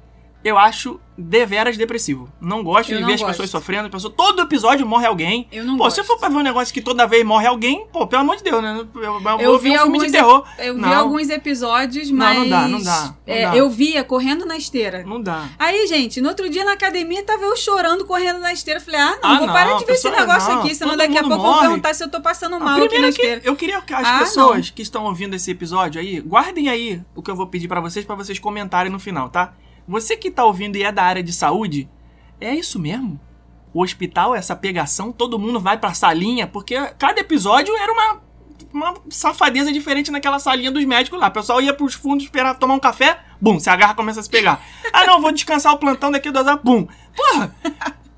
eu 0.46 0.58
acho 0.60 1.00
deveras 1.18 1.78
depressivo. 1.78 2.30
Não 2.42 2.62
gosto 2.62 2.92
Eu 2.92 2.98
de 2.98 3.02
não 3.02 3.08
ver 3.08 3.14
as 3.16 3.22
gosto. 3.22 3.32
pessoas 3.32 3.50
sofrendo. 3.50 3.90
Pessoa, 3.90 4.14
todo 4.16 4.42
episódio 4.42 4.86
morre 4.86 5.08
alguém. 5.08 5.48
não. 5.52 5.58
Eu 5.60 5.66
não 5.66 5.78
Pô, 5.78 5.86
gosto. 5.86 5.96
se 6.02 6.04
for 6.08 6.18
pra 6.20 6.28
ver 6.30 6.36
um 6.36 6.42
negócio 6.44 6.74
que 6.74 6.82
toda 6.82 7.08
vez 7.08 7.26
morre 7.26 7.48
alguém, 7.48 7.88
pô, 7.92 8.06
pelo 8.06 8.22
amor 8.22 8.36
de 8.36 8.44
Deus, 8.44 8.62
né? 8.62 8.86
Eu, 8.94 9.02
eu 9.02 9.20
vou 9.22 9.40
Eu 9.40 9.58
vi 9.58 9.70
um 9.72 9.74
filme 9.74 9.98
de 9.98 10.08
alguns 10.08 10.12
terror. 10.12 10.44
Eu 10.60 10.76
vi 10.76 10.82
Não. 10.82 10.94
alguns 10.94 11.30
episódios, 11.30 12.12
Não, 12.12 12.18
mas. 12.18 12.38
não 12.38 12.50
dá, 12.50 12.68
não 12.68 12.82
dá, 12.84 13.02
não 13.26 13.34
é, 13.34 13.42
dá. 13.50 13.56
Eu 13.56 13.70
via 13.70 14.04
correndo 14.04 14.46
na 14.46 14.58
esteira. 14.58 15.04
Não 15.08 15.22
dá. 15.22 15.48
Aí, 15.58 15.88
gente, 15.88 16.20
no 16.22 16.28
outro 16.30 16.50
dia 16.50 16.66
na 16.66 16.74
academia 16.74 17.24
tava 17.24 17.44
eu 17.46 17.56
chorando, 17.56 18.06
correndo 18.06 18.40
na 18.40 18.52
esteira. 18.54 18.82
Falei, 18.82 19.00
ah, 19.00 19.18
não, 19.24 19.30
Ah, 19.32 19.38
vou 19.38 19.48
não, 19.48 19.54
parar 19.54 19.78
de 19.78 19.86
ver 19.86 19.94
esse 19.94 20.10
negócio 20.10 20.52
não, 20.54 20.60
aqui, 20.60 20.76
senão 20.76 20.92
todo 20.92 21.00
daqui 21.00 21.18
a 21.18 21.22
pouco 21.22 21.38
vão 21.38 21.52
morre. 21.54 21.62
perguntar 21.68 21.94
se 21.96 22.04
eu 22.04 22.12
tô 22.12 22.20
passando 22.22 22.60
mal 22.60 22.76
aqui 22.84 22.96
na 23.00 23.04
que 23.08 23.10
esteira. 23.22 23.42
eu 23.46 23.56
queria 23.56 23.82
que 23.82 23.94
as 23.94 24.06
Ah, 24.06 24.20
pessoas 24.20 24.70
que 24.70 24.82
estão 24.82 25.06
ouvindo 25.06 25.34
esse 25.34 25.50
episódio 25.50 26.00
aí, 26.02 26.20
guardem 26.20 26.68
aí 26.68 27.02
o 27.16 27.22
que 27.24 27.32
eu 27.32 27.36
vou 27.38 27.48
pedir 27.48 27.70
pra 27.70 27.80
vocês, 27.80 28.06
pra 28.06 28.16
vocês 28.16 28.38
comentarem 28.38 28.92
no 28.92 29.00
final, 29.00 29.30
tá? 29.30 29.54
Você 29.88 30.18
que 30.18 30.32
tá 30.32 30.44
ouvindo 30.44 30.76
e 30.76 30.84
é 30.84 30.92
da 30.92 31.04
área 31.04 31.22
de 31.22 31.32
saúde, 31.32 31.90
é 32.40 32.54
isso 32.54 32.80
mesmo? 32.80 33.20
O 33.74 33.84
hospital, 33.84 34.34
essa 34.34 34.56
pegação, 34.56 35.12
todo 35.12 35.38
mundo 35.38 35.60
vai 35.60 35.78
pra 35.78 35.94
salinha, 35.94 36.48
porque 36.48 36.76
cada 36.98 37.20
episódio 37.20 37.76
era 37.76 37.92
uma, 37.92 38.22
uma 38.74 38.94
safadeza 39.10 39.72
diferente 39.72 40.12
naquela 40.12 40.40
salinha 40.40 40.72
dos 40.72 40.86
médicos 40.86 41.20
lá. 41.20 41.28
O 41.28 41.32
pessoal 41.32 41.62
ia 41.62 41.74
pros 41.74 41.94
fundos 41.94 42.24
esperar 42.24 42.56
tomar 42.56 42.74
um 42.76 42.80
café, 42.80 43.20
bum, 43.40 43.60
se 43.60 43.70
agarra 43.70 43.94
começa 43.94 44.22
a 44.22 44.24
se 44.24 44.30
pegar. 44.30 44.64
Ah, 44.94 45.06
não, 45.06 45.22
vou 45.22 45.32
descansar 45.32 45.74
o 45.74 45.78
plantão 45.78 46.10
daqui 46.10 46.32
duas 46.32 46.48
horas, 46.48 46.62
bum. 46.64 46.88
Porra! 47.16 47.56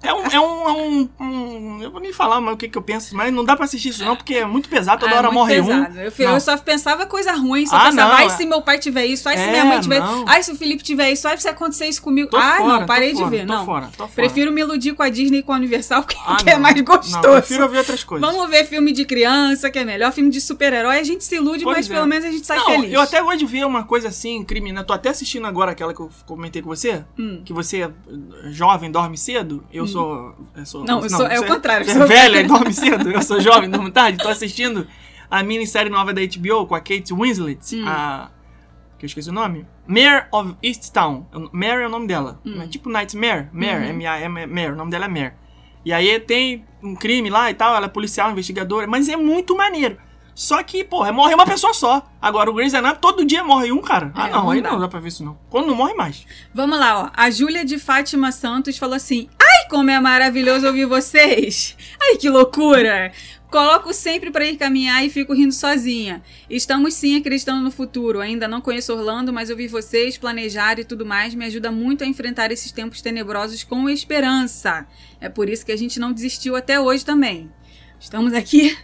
É 0.04 0.14
um, 0.14 0.26
é 0.28 0.40
um, 0.40 0.68
é 0.70 0.72
um, 0.72 1.10
um- 1.20 1.80
Eu 1.82 1.92
vou 1.92 2.00
nem 2.00 2.14
falar 2.14 2.40
mais 2.40 2.54
o 2.54 2.58
que, 2.58 2.70
que 2.70 2.78
eu 2.78 2.82
penso, 2.84 3.16
mas 3.16 3.34
não 3.34 3.44
dá 3.44 3.56
pra 3.56 3.66
assistir 3.66 3.90
isso 3.90 4.06
não, 4.06 4.16
porque 4.16 4.36
é 4.36 4.46
muito 4.46 4.70
pesado, 4.70 5.00
toda 5.00 5.12
Ah, 5.12 5.16
é 5.16 5.18
hora 5.18 5.32
morre 5.32 5.56
pesado. 5.56 5.98
um. 5.98 6.02
Eu, 6.02 6.12
Não. 6.20 6.34
eu 6.36 6.40
só 6.40 6.56
pensava 6.58 7.06
coisa 7.08 7.32
ruim, 7.34 7.66
só 7.66 7.76
Ah, 7.76 7.86
pensava, 7.86 8.10
não, 8.12 8.16
ai 8.18 8.28
é. 8.28 8.30
se 8.30 8.46
meu 8.46 8.62
pai 8.62 8.78
tiver 8.78 9.06
isso, 9.06 9.28
ai 9.28 9.36
se 9.38 9.44
É, 9.44 9.50
minha 9.52 9.66
mãe 9.66 9.80
tiver 9.82 10.00
não. 10.00 10.24
ai 10.28 10.44
se 10.44 10.52
o 10.52 10.56
Felipe 10.56 10.84
tiver 10.84 11.12
isso, 11.12 11.28
ai 11.28 11.38
se 11.38 11.48
acontecer 11.50 11.88
isso 11.88 12.02
comigo. 12.02 12.30
Tô 12.30 12.38
ah, 12.38 12.58
fora, 12.58 12.80
não, 12.80 12.86
parei 12.86 13.12
de 13.12 13.18
fora, 13.20 13.30
ver, 13.32 13.46
tô 13.48 13.54
não. 13.54 13.66
fora, 13.66 13.86
tô 13.88 14.08
fora. 14.08 14.12
Prefiro 14.14 14.52
me 14.52 14.62
iludir 14.62 14.94
com 14.94 15.02
a 15.02 15.10
Disney 15.10 15.40
e 15.40 15.44
com 15.44 15.52
a 15.52 15.56
Universal, 15.56 16.04
que, 16.06 16.16
Ah, 16.26 16.38
que 16.38 16.50
é 16.50 16.54
não. 16.54 16.62
mais 16.62 16.76
Não, 16.76 16.84
gostoso. 16.84 17.20
prefiro 17.22 17.64
ouvir 17.64 17.78
outras 17.80 18.04
coisas. 18.04 18.30
Vamos 18.30 18.50
ver 18.52 18.66
filme 18.66 18.92
de 18.92 19.04
criança, 19.04 19.70
que 19.72 19.80
é 19.80 19.84
melhor. 19.84 20.12
Filme 20.12 20.30
de 20.30 20.40
super-herói, 20.40 21.00
a 21.00 21.04
gente 21.04 21.24
se 21.24 21.36
ilude, 21.36 21.64
Pois 21.64 21.76
mas 21.78 21.90
é. 21.90 21.94
pelo 21.94 22.06
menos 22.06 22.24
a 22.26 22.32
gente 22.32 22.46
sai 22.46 22.58
não, 22.58 22.66
feliz. 22.66 22.94
eu 22.94 23.02
até 23.02 23.22
de 23.38 23.46
ver 23.46 23.66
uma 23.66 23.84
coisa 23.84 24.08
assim, 24.10 24.44
criminal. 24.44 24.84
Tô 24.84 24.94
até 24.94 25.10
assistindo 25.10 25.46
agora 25.48 25.72
aquela 25.72 25.94
que 25.94 26.00
eu 26.00 26.10
comentei 26.26 26.62
com 26.62 26.70
você. 26.70 27.04
Hum. 27.20 27.42
Que 27.44 27.52
você 27.52 27.82
é 27.84 27.92
jovem, 28.52 28.90
dorme 28.92 29.18
cedo. 29.18 29.64
Eu 29.74 29.86
sou. 29.98 30.36
Eu 30.56 30.66
sou 30.66 30.84
Não, 30.86 31.02
eu 31.02 31.10
sou- 31.10 31.28
é 31.28 31.40
o 31.40 31.46
contrário, 31.46 31.86
Você 31.86 31.92
é 31.92 31.96
sou- 31.96 32.08
velha 32.08 32.44
dorme 32.48 32.74
cedo. 32.74 33.10
Eu 33.12 33.22
sou 33.22 33.40
jovem, 33.40 33.70
dorme 33.70 33.92
tarde. 33.92 34.18
Tô 34.18 34.28
assistindo 34.30 34.88
a 35.30 35.44
minissérie 35.44 35.92
nova 35.92 36.14
da 36.14 36.22
HBO 36.22 36.66
com 36.68 36.76
a 36.76 36.80
Kate 36.80 37.14
Winslet. 37.14 37.76
Hum. 37.76 37.84
A 37.88 38.30
que 39.00 39.06
eu 39.06 39.08
esqueci 39.08 39.30
o 39.30 39.34
nome. 39.34 39.64
Mare 39.86 40.26
of 40.32 40.56
Easttown. 40.64 41.28
Mare 41.52 41.84
é 41.84 41.88
o 41.88 41.90
nome 41.90 42.08
dela. 42.08 42.40
Hum. 42.44 42.62
É 42.64 42.68
tipo 42.68 42.90
Nightmare. 42.90 43.48
Mare, 43.54 43.84
Uhum. 43.86 43.90
M-A-M, 43.90 44.48
Mare. 44.48 44.72
O 44.72 44.76
nome 44.76 44.90
dela 44.90 45.06
é 45.06 45.08
Mare. 45.08 45.34
E 45.86 45.94
aí 45.94 46.20
tem 46.20 46.66
um 46.84 46.96
crime 46.96 47.30
lá 47.30 47.50
e 47.52 47.54
tal, 47.54 47.76
ela 47.76 47.86
é 47.86 47.90
policial, 47.90 48.32
investigadora, 48.32 48.88
mas 48.88 49.08
é 49.08 49.16
muito 49.16 49.56
maneiro. 49.56 49.98
Só 50.38 50.62
que, 50.62 50.84
porra, 50.84 51.12
morre 51.12 51.34
uma 51.34 51.48
pessoa 51.48 51.74
só. 51.74 52.08
Agora, 52.22 52.48
o 52.52 52.54
Grey's 52.54 52.76
Anatomy, 52.76 53.02
todo 53.02 53.26
dia 53.26 53.44
morre 53.44 53.72
um, 53.72 53.82
cara. 53.82 54.12
Ah, 54.14 54.28
É, 54.28 54.32
não, 54.32 54.44
não 54.44 54.50
aí 54.52 54.62
dá. 54.62 54.72
não 54.72 54.80
dá 54.80 54.88
pra 54.88 55.00
ver 55.00 55.08
isso, 55.08 55.26
não. 55.26 55.36
Quando 55.50 55.66
não 55.66 55.74
morre 55.74 55.96
mais. 55.96 56.28
Vamos 56.54 56.78
lá, 56.78 57.06
ó. 57.06 57.10
A 57.16 57.32
Júlia 57.32 57.66
de 57.66 57.80
Fátima 57.80 58.32
Santos 58.32 58.78
falou 58.78 58.94
assim: 58.96 59.28
Ai, 59.42 59.68
como 59.68 59.90
é 59.90 60.00
maravilhoso 60.00 60.68
ouvir 60.68 60.86
vocês! 60.86 61.76
Ai, 62.00 62.18
que 62.18 62.30
loucura! 62.30 63.12
Coloco 63.50 63.92
sempre 63.96 64.30
pra 64.30 64.46
ir 64.46 64.58
caminhar 64.58 65.04
e 65.04 65.10
fico 65.10 65.34
rindo 65.34 65.54
sozinha. 65.54 66.22
Estamos 66.48 66.94
sim 66.94 67.18
acreditando 67.18 67.64
no 67.64 67.72
futuro. 67.72 68.20
Ainda 68.20 68.48
não 68.48 68.62
conheço 68.62 68.94
Orlando, 68.94 69.34
mas 69.34 69.50
ouvir 69.50 69.70
vocês, 69.70 70.20
planejar 70.20 70.78
e 70.78 70.84
tudo 70.86 71.04
mais 71.04 71.34
me 71.34 71.46
ajuda 71.46 71.72
muito 71.72 72.04
a 72.04 72.08
enfrentar 72.08 72.52
esses 72.52 72.72
tempos 72.72 73.02
tenebrosos 73.02 73.64
com 73.64 73.90
esperança. 73.90 74.86
É 75.20 75.30
por 75.30 75.50
isso 75.50 75.66
que 75.66 75.72
a 75.72 75.78
gente 75.78 76.00
não 76.00 76.14
desistiu 76.14 76.56
até 76.56 76.80
hoje 76.80 77.04
também. 77.04 77.50
Estamos 78.00 78.34
aqui 78.34 78.78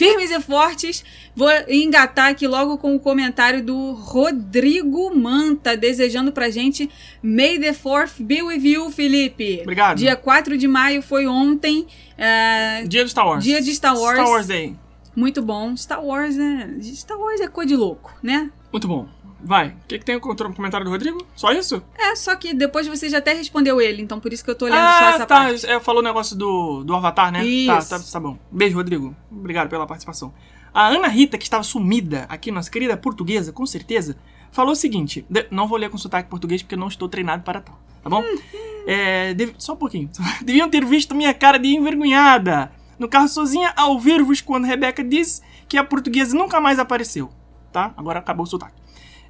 firmes 0.00 0.30
e 0.30 0.40
fortes. 0.40 1.04
Vou 1.36 1.48
engatar 1.68 2.30
aqui 2.30 2.46
logo 2.46 2.78
com 2.78 2.94
o 2.94 3.00
comentário 3.00 3.62
do 3.62 3.92
Rodrigo 3.92 5.14
Manta, 5.14 5.76
desejando 5.76 6.32
pra 6.32 6.48
gente 6.50 6.88
May 7.22 7.58
the 7.58 7.72
4th 7.72 8.22
be 8.22 8.42
with 8.42 8.64
you, 8.66 8.90
Felipe. 8.90 9.60
Obrigado. 9.62 9.98
Dia 9.98 10.16
4 10.16 10.56
de 10.56 10.66
maio 10.66 11.02
foi 11.02 11.26
ontem. 11.26 11.86
é, 12.16 12.84
Dia 12.86 13.04
do 13.04 13.10
Star 13.10 13.26
Wars. 13.26 13.44
Dia 13.44 13.60
de 13.60 13.74
Star 13.74 13.96
Wars. 13.98 14.18
Star 14.18 14.28
Wars 14.28 14.46
Day. 14.46 14.74
Muito 15.14 15.42
bom. 15.42 15.76
Star 15.76 16.04
Wars, 16.04 16.36
né? 16.36 16.76
Star 16.82 17.18
Wars 17.18 17.40
é 17.40 17.48
coisa 17.48 17.68
de 17.68 17.76
louco, 17.76 18.14
né? 18.22 18.50
Muito 18.72 18.86
bom. 18.88 19.06
Vai. 19.42 19.68
O 19.68 19.86
que, 19.88 19.98
que 19.98 20.04
tem 20.04 20.16
no 20.16 20.20
comentário 20.20 20.84
do 20.84 20.90
Rodrigo? 20.90 21.26
Só 21.34 21.52
isso? 21.52 21.82
É, 21.96 22.14
só 22.14 22.36
que 22.36 22.54
depois 22.54 22.86
você 22.86 23.08
já 23.08 23.18
até 23.18 23.32
respondeu 23.32 23.80
ele, 23.80 24.02
então 24.02 24.20
por 24.20 24.32
isso 24.32 24.44
que 24.44 24.50
eu 24.50 24.54
tô 24.54 24.66
olhando 24.66 24.78
só 24.78 25.04
ah, 25.04 25.10
essa 25.14 25.26
tá. 25.26 25.36
parte. 25.36 25.66
É, 25.66 25.80
falou 25.80 26.00
o 26.00 26.04
negócio 26.04 26.36
do, 26.36 26.84
do 26.84 26.94
Avatar, 26.94 27.32
né? 27.32 27.44
Isso. 27.44 27.88
Tá, 27.90 27.98
tá, 27.98 28.04
tá 28.12 28.20
bom. 28.20 28.38
Beijo, 28.50 28.76
Rodrigo. 28.76 29.14
Obrigado 29.30 29.68
pela 29.68 29.86
participação. 29.86 30.32
A 30.72 30.88
Ana 30.88 31.08
Rita, 31.08 31.36
que 31.36 31.44
estava 31.44 31.62
sumida 31.62 32.26
aqui, 32.28 32.50
nossa 32.50 32.70
querida 32.70 32.96
portuguesa, 32.96 33.52
com 33.52 33.66
certeza, 33.66 34.16
falou 34.52 34.72
o 34.72 34.76
seguinte: 34.76 35.24
de- 35.28 35.46
não 35.50 35.66
vou 35.66 35.78
ler 35.78 35.90
com 35.90 35.98
sotaque 35.98 36.28
português 36.28 36.62
porque 36.62 36.74
eu 36.74 36.78
não 36.78 36.88
estou 36.88 37.08
treinado 37.08 37.42
para 37.42 37.60
tal, 37.60 37.78
tá 38.02 38.08
bom? 38.08 38.22
É, 38.86 39.34
deve- 39.34 39.54
só 39.58 39.72
um 39.72 39.76
pouquinho. 39.76 40.08
Deviam 40.42 40.68
ter 40.70 40.84
visto 40.84 41.14
minha 41.14 41.34
cara 41.34 41.58
de 41.58 41.68
envergonhada 41.68 42.70
no 42.98 43.08
carro 43.08 43.28
sozinha 43.28 43.72
a 43.76 43.86
ouvir-vos 43.86 44.40
quando 44.40 44.64
Rebeca 44.66 45.02
disse 45.02 45.42
que 45.68 45.76
a 45.78 45.84
portuguesa 45.84 46.36
nunca 46.36 46.60
mais 46.60 46.78
apareceu, 46.78 47.30
tá? 47.72 47.92
Agora 47.96 48.18
acabou 48.18 48.44
o 48.44 48.46
sotaque. 48.46 48.79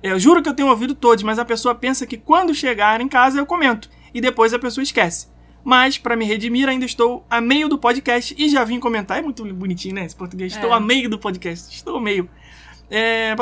É, 0.02 0.12
Eu 0.12 0.18
juro 0.18 0.42
que 0.42 0.48
eu 0.48 0.54
tenho 0.54 0.68
ouvido 0.68 0.94
todos, 0.94 1.22
mas 1.22 1.38
a 1.38 1.44
pessoa 1.44 1.74
pensa 1.74 2.06
que 2.06 2.16
quando 2.16 2.54
chegar 2.54 3.00
em 3.00 3.08
casa 3.08 3.38
eu 3.38 3.46
comento 3.46 3.88
e 4.14 4.20
depois 4.20 4.52
a 4.54 4.58
pessoa 4.58 4.82
esquece. 4.82 5.28
Mas, 5.62 5.98
pra 5.98 6.16
me 6.16 6.24
redimir, 6.24 6.68
ainda 6.68 6.86
estou 6.86 7.24
a 7.28 7.38
meio 7.40 7.68
do 7.68 7.76
podcast 7.78 8.34
e 8.38 8.48
já 8.48 8.64
vim 8.64 8.80
comentar. 8.80 9.18
É 9.18 9.22
muito 9.22 9.44
bonitinho, 9.54 9.94
né? 9.94 10.06
Esse 10.06 10.16
português. 10.16 10.54
Estou 10.54 10.70
É. 10.70 10.74
a 10.74 10.80
meio 10.80 11.08
do 11.10 11.18
podcast. 11.18 11.74
Estou 11.74 11.98
a 11.98 12.00
meio. 12.00 12.30
É, 12.90 13.36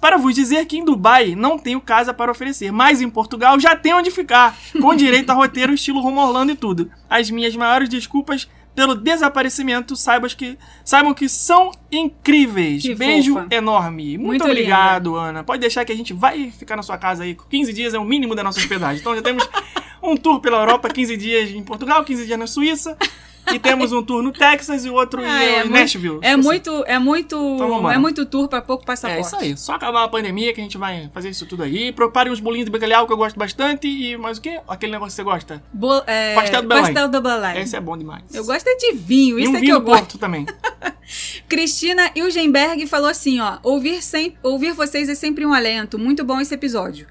para 0.00 0.18
vos 0.18 0.34
dizer 0.34 0.66
que 0.66 0.76
em 0.76 0.84
Dubai 0.84 1.34
não 1.34 1.58
tenho 1.58 1.80
casa 1.80 2.12
para 2.12 2.30
oferecer, 2.30 2.70
mas 2.70 3.00
em 3.00 3.08
Portugal 3.08 3.58
já 3.58 3.74
tem 3.74 3.94
onde 3.94 4.10
ficar, 4.10 4.54
com 4.82 4.94
direito 4.94 5.30
a 5.30 5.34
roteiro 5.34 5.72
estilo 5.72 6.00
rumo 6.02 6.20
Orlando 6.20 6.52
e 6.52 6.56
tudo. 6.56 6.90
As 7.08 7.30
minhas 7.30 7.56
maiores 7.56 7.88
desculpas 7.88 8.48
pelo 8.74 8.94
desaparecimento, 8.94 9.96
saibas 9.96 10.34
que, 10.34 10.58
saibam 10.84 11.12
que 11.12 11.28
são 11.28 11.70
incríveis. 11.90 12.82
Que 12.82 12.94
Beijo 12.94 13.34
fofa. 13.34 13.54
enorme. 13.54 14.16
Muito, 14.16 14.28
Muito 14.28 14.44
obrigado, 14.44 15.16
Ana. 15.16 15.44
Pode 15.44 15.60
deixar 15.60 15.84
que 15.84 15.92
a 15.92 15.96
gente 15.96 16.12
vai 16.12 16.50
ficar 16.50 16.76
na 16.76 16.82
sua 16.82 16.96
casa 16.96 17.24
aí. 17.24 17.36
15 17.48 17.72
dias 17.72 17.94
é 17.94 17.98
o 17.98 18.04
mínimo 18.04 18.34
da 18.34 18.42
nossa 18.42 18.58
hospedagem. 18.58 19.00
Então 19.00 19.14
já 19.14 19.22
temos 19.22 19.48
um 20.02 20.16
tour 20.16 20.40
pela 20.40 20.58
Europa, 20.58 20.88
15 20.88 21.16
dias 21.16 21.50
em 21.50 21.62
Portugal, 21.62 22.04
15 22.04 22.26
dias 22.26 22.38
na 22.38 22.46
Suíça. 22.46 22.96
E 23.54 23.58
temos 23.58 23.92
um 23.92 24.02
tour 24.02 24.22
no 24.22 24.32
Texas 24.32 24.84
e 24.84 24.90
o 24.90 24.94
outro 24.94 25.20
Ah, 25.22 25.44
em 25.44 25.46
é 25.46 25.50
em 25.52 25.64
muito- 25.64 25.72
Nashville. 25.72 26.18
É 26.22 26.30
Esqueci. 26.30 26.48
muito, 26.48 26.84
é 26.86 26.98
muito, 26.98 27.54
Então 27.54 27.90
é 27.90 27.98
muito 27.98 28.24
tour 28.26 28.48
pra 28.48 28.60
pouco 28.62 28.84
passaporte. 28.84 29.18
É 29.18 29.26
isso 29.26 29.36
aí, 29.36 29.56
só 29.56 29.74
acabar 29.74 30.04
a 30.04 30.08
pandemia 30.08 30.52
que 30.52 30.60
a 30.60 30.62
gente 30.64 30.78
vai 30.78 31.10
fazer 31.12 31.30
isso 31.30 31.46
tudo 31.46 31.62
aí. 31.62 31.92
Preparem 31.92 32.32
uns 32.32 32.40
bolinhos 32.40 32.66
de 32.66 32.70
bacalhau 32.70 33.06
que 33.06 33.12
eu 33.12 33.16
gosto 33.16 33.38
bastante. 33.38 33.86
E 33.88 34.16
mais 34.16 34.38
o 34.38 34.40
quê? 34.40 34.60
Aquele 34.68 34.92
negócio 34.92 35.10
que 35.10 35.16
você 35.16 35.22
gosta. 35.22 35.62
Bo- 35.72 36.02
é, 36.06 36.34
Pastel 36.34 36.62
do 36.62 36.68
Belém. 36.68 36.84
Pastel 36.84 37.08
do 37.08 37.20
Belém. 37.20 37.58
Esse 37.60 37.76
é 37.76 37.80
bom 37.80 37.96
demais. 37.96 38.22
Eu 38.34 38.44
gosto 38.44 38.66
é 38.68 38.74
de 38.76 38.92
vinho, 38.92 39.38
e 39.38 39.42
isso 39.42 39.52
um 39.52 39.56
é 39.56 39.58
que 39.60 39.66
vinho 39.66 39.76
eu 39.76 39.80
do 39.80 39.86
gosto. 39.86 40.18
Também. 40.18 40.46
Cristina 41.48 42.10
Ilgenberg 42.14 42.86
falou 42.86 43.08
assim, 43.08 43.40
ó, 43.40 43.58
ouvir, 43.62 44.02
sem, 44.02 44.36
ouvir 44.42 44.72
vocês 44.72 45.08
é 45.08 45.14
sempre 45.14 45.44
um 45.44 45.52
alento, 45.52 45.98
muito 45.98 46.24
bom 46.24 46.40
esse 46.40 46.54
episódio. 46.54 47.06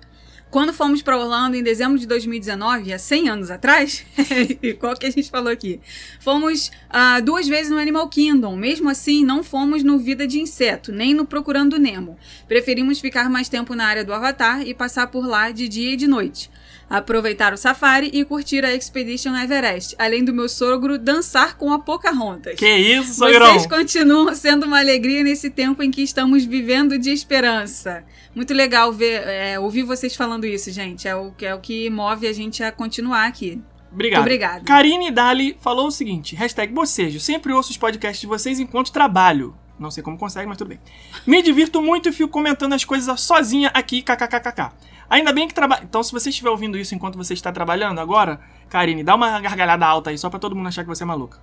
Quando 0.51 0.73
fomos 0.73 1.03
para 1.03 1.15
Orlando 1.15 1.55
em 1.55 1.61
dezembro 1.61 1.99
de 1.99 2.07
2019, 2.07 2.91
há 2.91 2.97
100 2.97 3.29
anos 3.29 3.51
atrás, 3.51 4.03
igual 4.63 4.95
que 4.95 5.05
a 5.05 5.11
gente 5.11 5.29
falou 5.29 5.51
aqui, 5.51 5.79
fomos 6.19 6.71
ah, 6.89 7.19
duas 7.19 7.47
vezes 7.47 7.69
no 7.69 7.77
Animal 7.77 8.09
Kingdom. 8.09 8.55
Mesmo 8.55 8.89
assim, 8.89 9.23
não 9.23 9.43
fomos 9.43 9.83
no 9.83 9.99
Vida 9.99 10.25
de 10.25 10.39
Inseto, 10.39 10.91
nem 10.91 11.13
no 11.13 11.23
Procurando 11.23 11.77
Nemo. 11.77 12.17
Preferimos 12.47 12.99
ficar 12.99 13.29
mais 13.29 13.47
tempo 13.47 13.75
na 13.75 13.85
área 13.85 14.03
do 14.03 14.11
Avatar 14.11 14.67
e 14.67 14.73
passar 14.73 15.05
por 15.07 15.23
lá 15.23 15.51
de 15.51 15.67
dia 15.67 15.93
e 15.93 15.95
de 15.95 16.07
noite. 16.07 16.49
Aproveitar 16.89 17.53
o 17.53 17.57
safari 17.57 18.09
e 18.11 18.25
curtir 18.25 18.65
a 18.65 18.73
Expedition 18.73 19.35
Everest, 19.35 19.95
além 19.99 20.25
do 20.25 20.33
meu 20.33 20.49
sogro 20.49 20.97
dançar 20.97 21.55
com 21.55 21.71
a 21.71 21.77
Pocahontas. 21.79 22.55
Que 22.55 22.67
isso, 22.75 23.13
sogrão? 23.13 23.47
Vocês 23.53 23.67
continuam 23.67 24.33
sendo 24.33 24.65
uma 24.65 24.79
alegria 24.79 25.23
nesse 25.23 25.51
tempo 25.51 25.83
em 25.83 25.91
que 25.91 26.01
estamos 26.01 26.43
vivendo 26.45 26.97
de 26.97 27.11
esperança. 27.11 28.03
Muito 28.33 28.53
legal 28.53 28.91
ver, 28.91 29.21
é, 29.27 29.59
ouvir 29.59 29.83
vocês 29.83 30.15
falando 30.15 30.45
isso, 30.45 30.71
gente. 30.71 31.07
É 31.07 31.15
o, 31.15 31.31
que- 31.31 31.45
é 31.45 31.53
o 31.53 31.59
que 31.59 31.89
move 31.91 32.27
a 32.27 32.33
gente 32.33 32.63
a 32.63 32.71
continuar 32.71 33.27
aqui. 33.27 33.61
Obrigado. 33.91 34.19
Muito 34.21 34.27
obrigada. 34.27 34.63
Karine 34.65 35.11
Dali 35.11 35.57
falou 35.61 35.87
o 35.87 35.91
seguinte: 35.91 36.35
hashtag 36.35 36.71
bocejo. 36.73 37.19
Sempre 37.19 37.53
ouço 37.53 37.71
os 37.71 37.77
podcasts 37.77 38.21
de 38.21 38.27
vocês 38.27 38.59
enquanto 38.59 38.91
trabalho. 38.91 39.55
Não 39.79 39.89
sei 39.89 40.03
como 40.03 40.17
consegue, 40.17 40.45
mas 40.47 40.57
tudo 40.57 40.67
bem. 40.69 40.79
Me 41.25 41.41
divirto 41.41 41.81
muito 41.81 42.09
e 42.09 42.11
fico 42.11 42.29
comentando 42.29 42.73
as 42.73 42.83
coisas 42.83 43.19
sozinha 43.21 43.71
aqui, 43.73 44.01
kkkk. 44.01 44.71
Ainda 45.09 45.33
bem 45.33 45.47
que 45.47 45.53
trabalha. 45.53 45.83
Então, 45.83 46.03
se 46.03 46.11
você 46.11 46.29
estiver 46.29 46.49
ouvindo 46.49 46.77
isso 46.77 46.93
enquanto 46.93 47.17
você 47.17 47.33
está 47.33 47.51
trabalhando 47.51 47.99
agora, 47.99 48.39
Karine, 48.69 49.03
dá 49.03 49.15
uma 49.15 49.39
gargalhada 49.39 49.85
alta 49.85 50.11
aí, 50.11 50.17
só 50.17 50.29
pra 50.29 50.39
todo 50.39 50.55
mundo 50.55 50.67
achar 50.67 50.83
que 50.83 50.89
você 50.89 51.03
é 51.03 51.05
maluca. 51.05 51.41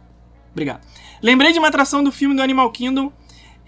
Obrigado. 0.52 0.86
Lembrei 1.20 1.52
de 1.52 1.58
uma 1.58 1.68
atração 1.68 2.02
do 2.02 2.12
filme 2.12 2.34
do 2.34 2.42
Animal 2.42 2.70
Kingdom 2.70 3.12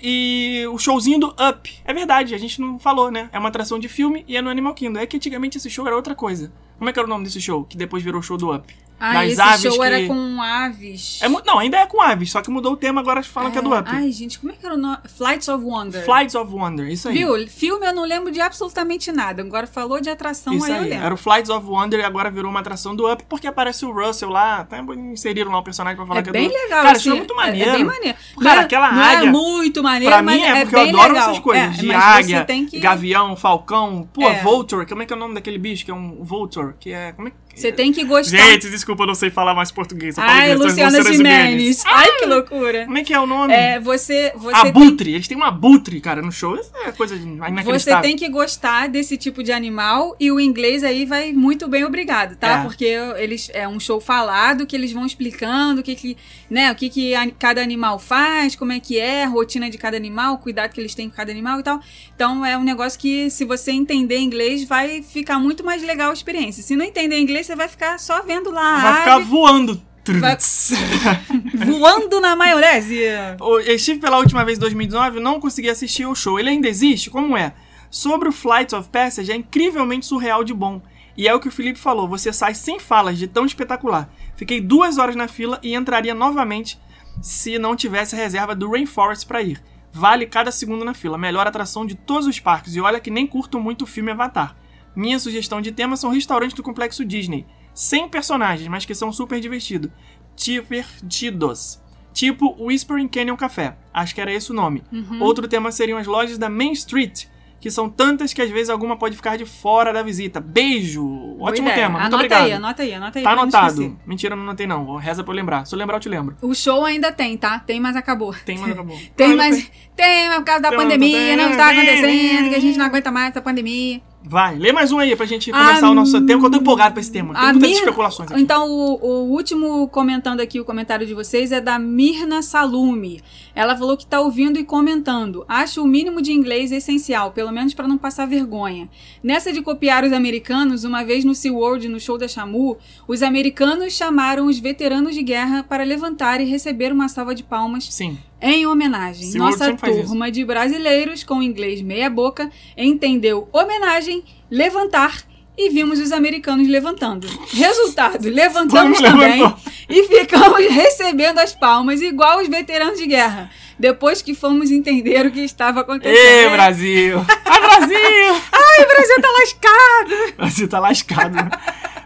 e 0.00 0.64
o 0.72 0.78
showzinho 0.78 1.18
do 1.18 1.26
Up. 1.28 1.82
É 1.84 1.92
verdade, 1.92 2.34
a 2.34 2.38
gente 2.38 2.60
não 2.60 2.78
falou, 2.78 3.10
né? 3.10 3.28
É 3.32 3.38
uma 3.38 3.48
atração 3.48 3.78
de 3.78 3.88
filme 3.88 4.24
e 4.28 4.36
é 4.36 4.42
no 4.42 4.48
Animal 4.48 4.72
Kingdom. 4.74 5.00
É 5.00 5.06
que 5.06 5.16
antigamente 5.16 5.58
esse 5.58 5.68
show 5.68 5.86
era 5.86 5.96
outra 5.96 6.14
coisa. 6.14 6.52
Como 6.78 6.88
é 6.88 6.92
que 6.92 6.98
era 6.98 7.06
o 7.06 7.10
nome 7.10 7.24
desse 7.24 7.40
show? 7.40 7.64
Que 7.64 7.76
depois 7.76 8.02
virou 8.02 8.22
show 8.22 8.36
do 8.36 8.54
Up. 8.54 8.74
Ah, 9.00 9.12
Das 9.14 9.32
esse 9.32 9.40
aves 9.40 9.60
show 9.62 9.72
que- 9.80 9.82
era 9.86 10.06
com 10.06 10.42
aves. 10.42 11.20
É 11.22 11.28
não, 11.28 11.58
ainda 11.58 11.78
é 11.78 11.86
com 11.86 12.00
aves, 12.02 12.30
só 12.32 12.42
que 12.42 12.50
mudou 12.50 12.72
o 12.72 12.76
tema, 12.76 13.00
agora 13.00 13.22
falam 13.22 13.50
que 13.50 13.58
é 13.58 13.62
do 13.62 13.72
Up. 13.72 13.88
Ai, 13.92 14.10
gente, 14.10 14.38
como 14.38 14.52
é 14.52 14.56
que 14.56 14.64
era 14.66 14.74
o 14.74 14.78
nome? 14.78 14.98
Flights 15.16 15.48
of 15.48 15.64
Wonder. 15.64 16.04
Flights 16.04 16.34
of 16.34 16.52
Wonder, 16.52 16.88
isso 16.88 17.08
aí. 17.08 17.14
Viu? 17.18 17.48
Filme 17.48 17.86
eu 17.86 17.94
não 17.94 18.04
lembro 18.04 18.30
de 18.32 18.40
absolutamente 18.40 19.12
nada. 19.12 19.42
Agora 19.42 19.66
falou 19.66 20.00
de 20.00 20.10
atração, 20.10 20.52
Isso 20.54 20.66
aí, 20.66 20.72
eu 20.72 20.76
aí, 20.82 20.88
lembro. 20.90 21.04
era 21.06 21.14
o 21.14 21.16
Flights 21.16 21.50
of 21.50 21.64
Wonder 21.66 22.00
e 22.00 22.04
agora 22.04 22.30
virou 22.30 22.50
uma 22.50 22.60
atração 22.60 22.94
do 22.96 23.10
Up, 23.10 23.24
porque 23.28 23.46
aparece 23.46 23.84
o 23.84 23.92
Russell 23.92 24.30
lá, 24.30 24.58
até 24.58 24.80
inseriram 24.80 25.52
lá 25.52 25.58
o 25.58 25.62
personagem 25.62 25.96
pra 25.96 26.06
falar 26.06 26.20
É 26.20 26.22
que 26.24 26.30
é 26.30 26.32
bem 26.32 26.48
do 26.48 26.54
legal 26.54 26.82
Cara, 26.82 26.96
isso 26.98 27.10
é 27.10 27.14
muito 27.14 27.34
maneiro. 27.36 27.70
É, 27.70 27.72
bem 27.74 27.84
maneiro. 27.84 28.18
Cara, 28.42 28.54
Não 28.56 28.62
é- 28.62 28.64
aquela 28.64 28.92
não 28.92 29.02
águia- 29.02 29.28
é 29.28 29.30
muito 29.30 29.82
maneiro, 29.82 30.12
Pra 30.12 30.22
mim 30.22 30.40
é 30.42 30.48
é 30.48 30.60
porque 30.62 30.74
eu 30.76 30.80
bem 30.80 30.88
adoro 30.90 31.12
legal. 31.14 31.28
essas 31.30 31.38
coisas, 31.42 31.64
É, 31.78 31.80
de 31.80 31.92
águia, 31.92 32.44
que... 32.68 32.78
gavião, 32.80 33.36
falcão, 33.36 34.08
pô, 34.12 34.22
É. 34.28 34.40
Vulture, 34.42 34.86
como 34.86 35.02
é 35.02 35.06
que 35.06 35.12
é 35.12 35.16
o 35.16 35.18
nome 35.18 35.34
daquele 35.34 35.58
bicho 35.58 35.84
que 35.84 35.90
é 35.90 35.94
um 35.94 36.22
Vulture, 36.24 36.74
que 36.80 36.92
é... 36.92 37.12
Como 37.12 37.28
é 37.28 37.30
que... 37.30 37.36
Você 37.60 37.72
tem 37.72 37.92
que 37.92 38.04
gostar. 38.04 38.36
Gente, 38.36 38.70
desculpa, 38.70 39.02
eu 39.02 39.06
não 39.08 39.14
sei 39.14 39.30
falar 39.30 39.54
mais 39.54 39.70
português. 39.70 40.16
eu 40.16 40.24
Ai, 40.24 40.52
inglês, 40.52 40.72
Luciana 40.72 41.02
Gimenez. 41.02 41.82
Ai, 41.86 42.06
que 42.18 42.26
loucura. 42.26 42.84
Como 42.84 42.98
é 42.98 43.04
que 43.04 43.12
é 43.12 43.20
o 43.20 43.26
nome? 43.26 43.52
É, 43.52 43.80
você, 43.80 44.32
você 44.36 44.60
tem 44.62 44.70
abutre, 44.70 45.14
eles 45.14 45.28
têm 45.28 45.36
um 45.36 45.44
abutre, 45.44 46.00
cara, 46.00 46.22
no 46.22 46.30
show. 46.32 46.56
Isso 46.56 46.70
é 46.84 46.92
coisa 46.92 47.16
de- 47.18 47.26
inacreditável. 47.26 47.78
Você 47.78 48.00
tem 48.00 48.16
que 48.16 48.28
gostar 48.28 48.88
desse 48.88 49.16
tipo 49.16 49.42
de 49.42 49.52
animal 49.52 50.16
e 50.20 50.30
o 50.30 50.38
inglês 50.40 50.84
aí 50.84 51.04
vai 51.04 51.32
muito 51.32 51.68
bem 51.68 51.84
obrigado, 51.84 52.36
tá? 52.36 52.60
É. 52.60 52.62
Porque 52.62 52.84
eles 52.84 53.50
é 53.52 53.66
um 53.66 53.80
show 53.80 54.00
falado 54.00 54.66
que 54.66 54.76
eles 54.76 54.92
vão 54.92 55.04
explicando 55.04 55.80
o 55.80 55.84
que 55.84 55.94
que, 55.94 56.16
né, 56.50 56.70
o 56.70 56.74
que 56.74 56.88
que 56.88 57.12
cada 57.38 57.62
animal 57.62 57.98
faz, 57.98 58.54
como 58.54 58.72
é 58.72 58.80
que 58.80 58.98
é, 58.98 59.24
a 59.24 59.28
rotina 59.28 59.68
de 59.68 59.78
cada 59.78 59.96
animal, 59.96 60.34
o 60.34 60.38
cuidado 60.38 60.72
que 60.72 60.80
eles 60.80 60.94
têm 60.94 61.08
com 61.08 61.16
cada 61.16 61.30
animal 61.30 61.60
e 61.60 61.62
tal. 61.62 61.80
Então 62.14 62.44
é 62.44 62.56
um 62.56 62.64
negócio 62.64 62.98
que 62.98 63.30
se 63.30 63.44
você 63.44 63.72
entender 63.72 64.18
inglês 64.18 64.64
vai 64.64 65.02
ficar 65.02 65.38
muito 65.38 65.64
mais 65.64 65.82
legal 65.82 66.10
a 66.10 66.14
experiência. 66.14 66.62
Se 66.62 66.76
não 66.76 66.84
entender 66.84 67.18
inglês, 67.18 67.47
você 67.48 67.56
vai 67.56 67.66
ficar 67.68 67.98
só 67.98 68.22
vendo 68.22 68.50
lá 68.50 68.78
Vai 68.80 68.94
ficar 69.00 69.18
voando. 69.18 69.82
Vai- 70.20 70.36
voando 71.66 72.20
na 72.20 72.34
maionese. 72.36 72.98
O- 73.40 73.58
Eu 73.60 73.74
estive 73.74 74.00
pela 74.00 74.18
última 74.18 74.44
vez 74.44 74.58
em 74.58 74.60
2019 74.60 75.18
e 75.18 75.22
não 75.22 75.40
consegui 75.40 75.68
assistir 75.68 76.04
ao 76.04 76.14
show. 76.14 76.38
Ele 76.38 76.50
ainda 76.50 76.68
existe? 76.68 77.10
Como 77.10 77.36
é? 77.36 77.54
Sobre 77.90 78.28
o 78.28 78.32
Flight 78.32 78.74
of 78.74 78.88
Passage, 78.90 79.32
é 79.32 79.36
incrivelmente 79.36 80.06
surreal 80.06 80.44
de 80.44 80.52
bom. 80.54 80.80
E 81.16 81.26
é 81.26 81.34
o 81.34 81.40
que 81.40 81.48
o 81.48 81.52
Felipe 81.52 81.78
falou, 81.78 82.06
você 82.06 82.32
sai 82.32 82.54
sem 82.54 82.78
falas 82.78 83.18
de 83.18 83.26
tão 83.26 83.44
espetacular. 83.44 84.08
Fiquei 84.36 84.60
duas 84.60 84.98
horas 84.98 85.16
na 85.16 85.26
fila 85.26 85.58
e 85.62 85.74
entraria 85.74 86.14
novamente 86.14 86.78
se 87.20 87.58
não 87.58 87.74
tivesse 87.74 88.14
a 88.14 88.18
reserva 88.18 88.54
do 88.54 88.70
Rainforest 88.70 89.26
pra 89.26 89.42
ir. 89.42 89.60
Vale 89.92 90.26
cada 90.26 90.52
segundo 90.52 90.84
na 90.84 90.94
fila. 90.94 91.18
Melhor 91.18 91.46
atração 91.46 91.84
de 91.84 91.94
todos 91.96 92.26
os 92.28 92.38
parques. 92.38 92.76
E 92.76 92.80
olha 92.80 93.00
que 93.00 93.10
nem 93.10 93.26
curto 93.26 93.58
muito 93.58 93.82
o 93.82 93.86
filme 93.86 94.12
Avatar. 94.12 94.54
Minha 94.94 95.18
sugestão 95.18 95.60
de 95.60 95.72
tema 95.72 95.96
são 95.96 96.10
restaurantes 96.10 96.54
do 96.54 96.62
complexo 96.62 97.04
Disney. 97.04 97.46
Sem 97.74 98.08
personagens, 98.08 98.68
mas 98.68 98.84
que 98.84 98.94
são 98.94 99.12
super 99.12 99.40
divertidos. 99.40 99.90
Divertidos. 100.36 101.80
Tipo 102.12 102.56
Whispering 102.58 103.06
Canyon 103.08 103.36
Café. 103.36 103.76
Acho 103.94 104.14
que 104.14 104.20
era 104.20 104.32
esse 104.32 104.50
o 104.50 104.54
nome. 104.54 104.82
Uhum. 104.92 105.22
Outro 105.22 105.46
tema 105.46 105.70
seriam 105.70 105.98
as 105.98 106.06
lojas 106.06 106.36
da 106.36 106.48
Main 106.48 106.72
Street, 106.72 107.26
que 107.60 107.70
são 107.70 107.88
tantas 107.88 108.32
que 108.32 108.42
às 108.42 108.50
vezes 108.50 108.70
alguma 108.70 108.96
pode 108.96 109.14
ficar 109.14 109.36
de 109.36 109.44
fora 109.44 109.92
da 109.92 110.02
visita. 110.02 110.40
Beijo! 110.40 111.04
Boa 111.38 111.50
Ótimo 111.50 111.68
ideia. 111.68 111.82
tema, 111.86 112.00
muito 112.00 112.06
anota 112.06 112.16
obrigado. 112.16 112.44
aí, 112.44 112.52
anota 112.52 112.82
aí, 112.82 112.94
anota 112.94 113.18
aí. 113.20 113.24
Tá 113.24 113.34
não 113.36 113.42
anotado. 113.42 113.82
esquecer. 113.82 113.96
Mentira, 114.04 114.34
não 114.34 114.42
anotei 114.42 114.66
não. 114.66 114.96
Reza 114.96 115.22
pra 115.22 115.32
eu 115.32 115.36
lembrar. 115.36 115.64
Se 115.64 115.74
eu 115.74 115.78
lembrar, 115.78 115.96
eu 115.96 116.00
te 116.00 116.08
lembro. 116.08 116.36
O 116.42 116.54
show 116.54 116.84
ainda 116.84 117.12
tem, 117.12 117.36
tá? 117.36 117.60
Tem, 117.60 117.78
mas 117.78 117.94
acabou. 117.94 118.34
Tem, 118.44 118.58
mas 118.58 118.72
acabou. 118.72 118.98
Tem, 119.16 119.36
mas. 119.36 119.70
Tem, 119.94 120.28
mas 120.28 120.38
por 120.38 120.44
causa 120.44 120.62
da 120.62 120.68
Tem, 120.70 120.78
pandemia, 120.78 121.18
tem, 121.18 121.36
não 121.36 121.50
tem. 121.50 121.60
acontecendo, 121.60 122.48
que 122.48 122.54
a 122.54 122.60
gente 122.60 122.78
não 122.78 122.86
aguenta 122.86 123.10
mais 123.12 123.30
essa 123.30 123.42
pandemia. 123.42 124.00
Vai, 124.20 124.56
lê 124.58 124.72
mais 124.72 124.90
um 124.90 124.98
aí 124.98 125.14
pra 125.14 125.24
gente 125.24 125.50
começar 125.52 125.86
A 125.86 125.90
o 125.90 125.94
nosso 125.94 126.20
tema, 126.26 126.40
que 126.40 126.46
eu 126.46 126.50
tô 126.50 126.58
empolgado 126.58 126.92
pra 126.92 127.00
esse 127.00 127.10
tema. 127.10 127.32
Tem 127.34 127.52
muitas 127.52 127.70
Mir- 127.70 127.76
especulações 127.76 128.30
aqui. 128.30 128.40
Então, 128.40 128.68
o, 128.68 128.94
o 129.00 129.30
último 129.30 129.86
comentando 129.88 130.40
aqui, 130.40 130.58
o 130.58 130.64
comentário 130.64 131.06
de 131.06 131.14
vocês, 131.14 131.52
é 131.52 131.60
da 131.60 131.78
Mirna 131.78 132.42
Salume. 132.42 133.22
Ela 133.54 133.76
falou 133.76 133.96
que 133.96 134.04
tá 134.04 134.20
ouvindo 134.20 134.58
e 134.58 134.64
comentando. 134.64 135.44
Acho 135.48 135.82
o 135.82 135.86
mínimo 135.86 136.20
de 136.20 136.32
inglês 136.32 136.72
essencial, 136.72 137.30
pelo 137.30 137.52
menos 137.52 137.74
para 137.74 137.86
não 137.86 137.96
passar 137.96 138.26
vergonha. 138.26 138.88
Nessa 139.22 139.52
de 139.52 139.62
copiar 139.62 140.04
os 140.04 140.12
americanos, 140.12 140.82
uma 140.84 141.04
vez 141.04 141.24
no 141.24 141.34
SeaWorld, 141.34 141.88
no 141.88 142.00
show 142.00 142.18
da 142.18 142.26
Chamu, 142.26 142.76
os 143.06 143.22
americanos 143.22 143.92
chamaram 143.92 144.46
os 144.46 144.58
veteranos 144.58 145.14
de 145.14 145.22
guerra 145.22 145.62
para 145.62 145.84
levantar 145.84 146.40
e 146.40 146.44
receber 146.44 146.92
uma 146.92 147.08
salva 147.08 147.34
de 147.34 147.44
palmas 147.44 147.86
Sim. 147.88 148.18
Em 148.40 148.66
homenagem. 148.66 149.32
Nossa 149.34 149.74
turma 149.74 150.30
de 150.30 150.44
brasileiros 150.44 151.24
com 151.24 151.42
inglês 151.42 151.82
meia 151.82 152.08
boca 152.08 152.50
entendeu 152.76 153.48
homenagem, 153.52 154.24
levantar 154.50 155.22
e 155.56 155.70
vimos 155.70 155.98
os 155.98 156.12
americanos 156.12 156.68
levantando. 156.68 157.26
Resultado, 157.52 158.28
levantamos 158.28 159.00
também 159.00 159.42
e 159.88 160.04
ficamos 160.04 160.64
recebendo 160.70 161.38
as 161.40 161.52
palmas 161.52 162.00
igual 162.00 162.40
os 162.40 162.48
veteranos 162.48 162.98
de 162.98 163.06
guerra. 163.06 163.50
Depois 163.76 164.22
que 164.22 164.34
fomos 164.34 164.70
entender 164.70 165.26
o 165.26 165.30
que 165.30 165.40
estava 165.40 165.80
acontecendo. 165.80 166.16
Ê, 166.16 166.48
Brasil! 166.48 167.18
Ai, 167.44 167.60
Brasil! 167.60 168.42
Ai, 168.52 168.86
Brasil 168.86 169.20
tá 169.20 169.28
lascado! 169.40 170.36
Brasil 170.36 170.68
tá 170.68 170.78
lascado. 170.80 171.34
né? 171.34 171.50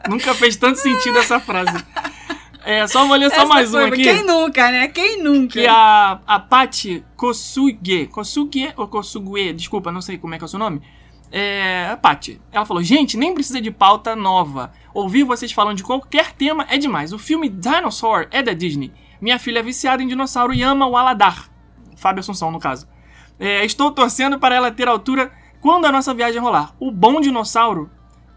Nunca 0.09 0.35
fez 0.35 0.57
tanto 0.57 0.79
sentido 0.79 1.18
essa 1.18 1.38
frase. 1.38 1.77
É, 2.64 2.87
só 2.87 3.07
vou 3.07 3.16
ler 3.16 3.31
só 3.31 3.37
Essa 3.37 3.46
mais 3.46 3.75
um 3.75 3.79
aqui. 3.79 4.03
Quem 4.03 4.25
nunca, 4.25 4.70
né? 4.70 4.88
Quem 4.88 5.22
nunca? 5.22 5.55
Que 5.55 5.66
a, 5.66 6.20
a 6.27 6.38
Paty 6.38 7.05
Kosuge, 7.16 8.07
Kosuge 8.07 8.72
ou 8.77 8.87
Kosugue, 8.88 9.53
desculpa, 9.53 9.90
não 9.90 10.01
sei 10.01 10.18
como 10.18 10.35
é 10.35 10.38
que 10.38 10.44
é 10.44 10.46
o 10.46 10.48
seu 10.48 10.59
nome. 10.59 10.81
É, 11.31 11.88
a 11.90 11.96
Paty, 11.96 12.40
ela 12.53 12.66
falou, 12.66 12.83
gente, 12.83 13.16
nem 13.16 13.33
precisa 13.35 13.61
de 13.61 13.70
pauta 13.70 14.14
nova. 14.14 14.72
Ouvir 14.92 15.25
vocês 15.25 15.51
falando 15.51 15.79
de 15.79 15.83
qualquer 15.83 16.33
tema 16.33 16.66
é 16.68 16.77
demais. 16.77 17.12
O 17.12 17.18
filme 17.18 17.48
Dinosaur 17.48 18.29
é 18.31 18.42
da 18.42 18.53
Disney. 18.53 18.92
Minha 19.20 19.38
filha 19.38 19.61
é 19.61 19.62
viciada 19.62 20.03
em 20.03 20.07
dinossauro 20.07 20.53
e 20.53 20.62
ama 20.62 20.87
o 20.87 20.96
Aladar. 20.96 21.48
Fábio 21.96 22.20
Assunção, 22.20 22.51
no 22.51 22.61
caso. 22.61 22.87
É, 23.40 23.64
estou 23.64 23.90
torcendo 23.90 24.38
para 24.38 24.55
ela 24.55 24.70
ter 24.70 24.87
altura 24.87 25.33
quando 25.61 25.87
a 25.87 25.92
nossa 25.92 26.12
viagem 26.12 26.40
rolar. 26.40 26.75
O 26.79 26.90
bom 26.90 27.20
dinossauro 27.20 27.90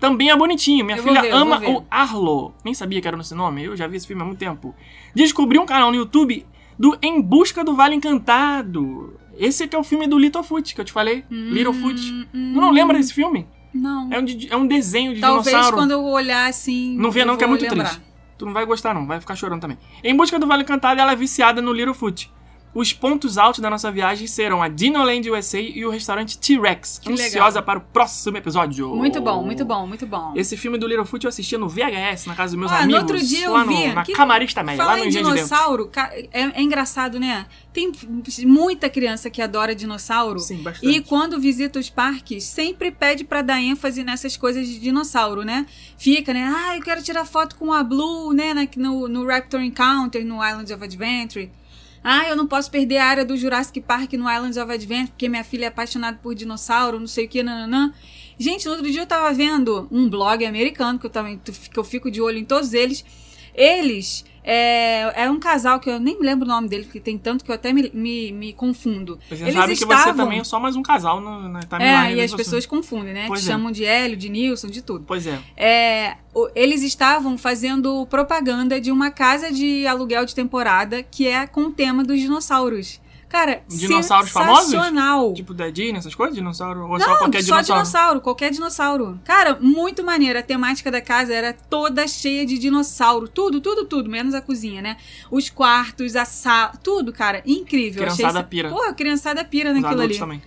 também 0.09 0.29
é 0.29 0.35
bonitinho. 0.35 0.85
Minha 0.85 0.97
Eu 0.97 1.03
filha 1.03 1.21
ver, 1.21 1.31
ama 1.33 1.59
o 1.69 1.83
Arlo. 1.89 2.53
Nem 2.63 2.73
sabia 2.73 3.01
que 3.01 3.07
era 3.07 3.17
esse 3.19 3.33
nome. 3.35 3.63
Eu 3.63 3.75
já 3.75 3.87
vi 3.87 3.97
esse 3.97 4.07
filme 4.07 4.21
há 4.21 4.25
muito 4.25 4.39
tempo. 4.39 4.73
Descobri 5.13 5.57
um 5.59 5.65
canal 5.65 5.89
no 5.91 5.97
YouTube 5.97 6.45
do 6.77 6.97
Em 7.01 7.21
Busca 7.21 7.63
do 7.63 7.75
Vale 7.75 7.95
Encantado. 7.95 9.19
Esse 9.37 9.67
que 9.67 9.75
é 9.75 9.79
o 9.79 9.83
filme 9.83 10.07
do 10.07 10.17
Littlefoot, 10.17 10.73
que 10.73 10.79
eu 10.81 10.85
te 10.85 10.91
falei. 10.91 11.23
Littlefoot. 11.29 11.99
hum, 12.33 12.51
Tu 12.53 12.61
não 12.61 12.71
lembra 12.71 12.97
desse 12.97 13.13
filme? 13.13 13.47
Não. 13.73 14.09
É 14.11 14.19
um, 14.19 14.25
é 14.51 14.55
um 14.55 14.65
desenho 14.67 15.13
de 15.13 15.19
Talvez 15.19 15.47
dinossauro. 15.47 15.75
quando 15.77 15.91
eu 15.91 16.03
olhar 16.03 16.47
assim. 16.49 16.95
Não 16.97 17.11
vê 17.11 17.25
não, 17.25 17.35
que 17.35 17.43
é 17.43 17.47
muito 17.47 17.61
lembrar. 17.63 17.85
triste. 17.89 18.01
Tu 18.37 18.45
não 18.45 18.53
vai 18.53 18.65
gostar 18.65 18.93
não, 18.93 19.05
vai 19.05 19.19
ficar 19.19 19.35
chorando 19.35 19.61
também. 19.61 19.77
Em 20.03 20.15
Busca 20.15 20.37
do 20.39 20.47
Vale 20.47 20.63
Encantado, 20.63 20.99
ela 20.99 21.11
é 21.11 21.15
viciada 21.15 21.61
no 21.61 21.73
Littlefoot. 21.73 22.31
Os 22.75 22.91
pontos 22.91 23.38
altos 23.38 23.61
da 23.61 23.69
nossa 23.69 23.89
viagem 23.89 24.27
serão 24.27 24.61
a 24.61 24.67
Dinoland 24.67 25.31
USA 25.31 25.59
e 25.61 25.85
o 25.85 25.89
restaurante 25.89 26.38
T-Rex. 26.38 26.99
Ansiosa 27.07 27.61
para 27.61 27.79
o 27.79 27.81
próximo 27.81 28.35
episódio. 28.35 28.93
Muito 28.93 29.21
bom, 29.21 29.41
muito 29.43 29.63
bom, 29.63 29.88
muito 29.88 30.05
bom. 30.05 30.33
Esse 30.35 30.57
filme 30.57 30.77
do 30.77 30.85
Littlefoot 30.85 31.23
eu 31.23 31.29
assistia 31.29 31.57
no 31.57 31.69
VHS, 31.69 32.25
na 32.27 32.35
casa 32.35 32.51
dos 32.51 32.59
meus 32.59 32.71
Ah, 32.73 32.79
no 32.79 32.81
amigos. 32.97 33.01
outro 33.03 33.17
dia 33.25 33.45
eu 33.45 33.53
lá 33.53 33.63
no, 33.63 33.73
vi. 33.73 33.88
na 33.93 34.03
Que- 34.03 34.11
Camarista 34.11 34.61
Falar 34.61 34.77
lá 34.83 34.97
no 34.97 35.05
em 35.05 35.09
dinossauro, 35.09 35.89
é, 36.33 36.41
é 36.59 36.61
engraçado, 36.61 37.17
né? 37.17 37.45
Tem 37.71 37.89
muita 38.45 38.89
criança 38.89 39.29
que 39.29 39.41
adora 39.41 39.73
dinossauro. 39.73 40.39
Sim, 40.39 40.59
E 40.59 40.63
bastante. 40.63 41.01
quando 41.03 41.39
visita 41.39 41.79
os 41.79 41.89
parques, 41.89 42.43
sempre 42.43 42.91
pede 42.91 43.23
pra 43.23 43.41
dar 43.41 43.61
ênfase 43.61 44.03
nessas 44.03 44.35
coisas 44.35 44.67
de 44.67 44.79
dinossauro, 44.79 45.43
né? 45.43 45.65
Fica, 45.97 46.33
né? 46.33 46.53
Ah, 46.53 46.75
eu 46.75 46.81
quero 46.83 47.01
tirar 47.01 47.23
foto 47.23 47.55
com 47.55 47.71
a 47.71 47.81
Blue, 47.81 48.33
né? 48.33 48.53
na- 48.53 48.67
No, 48.75 49.07
no 49.07 49.25
Raptor 49.25 49.61
Encounter, 49.61 50.25
no 50.25 50.45
Islands 50.45 50.71
of 50.71 50.83
Adventure. 50.83 51.49
Ah, 52.07 52.29
eu 52.29 52.35
não 52.35 52.45
posso 52.45 52.69
perder 52.69 52.97
a 52.97 53.05
área 53.07 53.25
do 53.25 53.35
Jurassic 53.35 53.81
Park 53.81 54.13
no 54.13 54.31
Islands 54.31 54.57
of 54.57 54.71
Adventure, 54.71 55.07
porque 55.07 55.27
minha 55.27 55.43
filha 55.43 55.65
é 55.65 55.67
apaixonada 55.69 56.19
por 56.21 56.35
dinossauro, 56.35 56.99
não 56.99 57.07
sei 57.07 57.25
o 57.25 57.27
que, 57.27 57.41
nananã. 57.41 57.91
Gente, 58.37 58.63
no 58.67 58.73
outro 58.73 58.91
dia 58.91 59.01
eu 59.01 59.07
tava 59.07 59.33
vendo 59.33 59.87
um 59.89 60.07
blog 60.07 60.45
americano, 60.45 60.99
que 60.99 61.07
eu, 61.07 61.09
também, 61.09 61.41
que 61.43 61.79
eu 61.79 61.83
fico 61.83 62.11
de 62.11 62.21
olho 62.21 62.37
em 62.37 62.45
todos 62.45 62.73
eles. 62.73 63.03
Eles 63.55 64.23
é, 64.47 65.23
é 65.23 65.29
um 65.29 65.39
casal 65.39 65.79
que 65.79 65.89
eu 65.89 65.99
nem 65.99 66.19
me 66.19 66.25
lembro 66.25 66.45
o 66.45 66.47
nome 66.47 66.69
dele, 66.69 66.84
porque 66.84 66.99
tem 66.99 67.17
tanto 67.17 67.43
que 67.43 67.49
eu 67.49 67.55
até 67.55 67.73
me, 67.73 67.89
me, 67.91 68.31
me 68.31 68.53
confundo. 68.53 69.17
Você 69.27 69.43
Eles 69.43 69.55
sabe 69.55 69.73
que 69.73 69.79
você 69.79 69.93
estavam- 69.93 70.25
também 70.25 70.39
é 70.39 70.43
só 70.43 70.60
mais 70.60 70.75
um 70.75 70.84
casal 70.84 71.19
no, 71.19 71.49
na 71.49 71.62
timeline. 71.62 71.89
É, 71.89 72.12
e 72.12 72.15
do 72.15 72.21
as 72.21 72.36
pessoas 72.36 72.65
confundem, 72.67 73.12
né? 73.12 73.25
Pois 73.27 73.41
que 73.41 73.47
é. 73.47 73.51
chamam 73.51 73.71
de 73.71 73.84
Hélio, 73.84 74.15
de 74.15 74.29
Nilson, 74.29 74.67
de 74.67 74.84
tudo. 74.84 75.03
Pois 75.08 75.25
é. 75.25 75.39
É, 75.58 76.17
eles 76.53 76.84
estavam 76.84 77.38
fazendo 77.39 78.05
propaganda 78.05 78.79
de 78.79 78.91
uma 78.91 79.10
casa 79.10 79.51
de 79.51 79.88
aluguel 79.88 80.25
de 80.25 80.36
temporada 80.36 81.01
que 81.01 81.27
é 81.27 81.47
com 81.47 81.62
o 81.62 81.71
tema 81.71 82.03
dos 82.03 82.19
dinossauros. 82.19 83.01
Cara, 83.27 83.63
Dinossauros 83.67 84.29
famosos? 84.29 84.69
sensacional. 84.71 85.33
Tipo 85.33 85.53
da 85.53 85.69
Disney, 85.69 85.97
essas 85.97 86.15
coisas? 86.15 86.35
Dinossauro? 86.35 86.83
Ou 86.83 86.97
Não, 86.97 86.99
só 86.99 87.17
qualquer 87.17 87.39
só 87.43 87.55
dinossauro? 87.55 87.65
dinossauro, 87.83 88.21
qualquer 88.21 88.51
dinossauro. 88.51 89.19
Cara, 89.25 89.57
muito 89.59 90.03
maneiro. 90.03 90.39
A 90.39 90.41
temática 90.43 90.89
da 90.89 91.01
casa 91.01 91.33
era 91.33 91.51
toda 91.51 92.07
cheia 92.07 92.45
de 92.45 92.57
dinossauro. 92.57 93.27
Tudo, 93.27 93.59
tudo, 93.59 93.85
tudo. 93.85 94.09
Menos 94.09 94.33
a 94.33 94.41
cozinha, 94.41 94.81
né? 94.81 94.97
Os 95.29 95.49
quartos, 95.49 96.15
a 96.15 96.23
sala, 96.23 96.73
tudo, 96.81 97.11
cara. 97.11 97.41
Incrível. 97.45 98.03
Criançada 98.03 98.39
Achei... 98.39 98.49
pira. 98.49 98.69
Pô, 98.69 98.93
criançada 98.93 99.43
pira 99.43 99.73
Os 99.73 99.81
naquilo 99.81 100.01
ali. 100.01 100.17
também. 100.17 100.41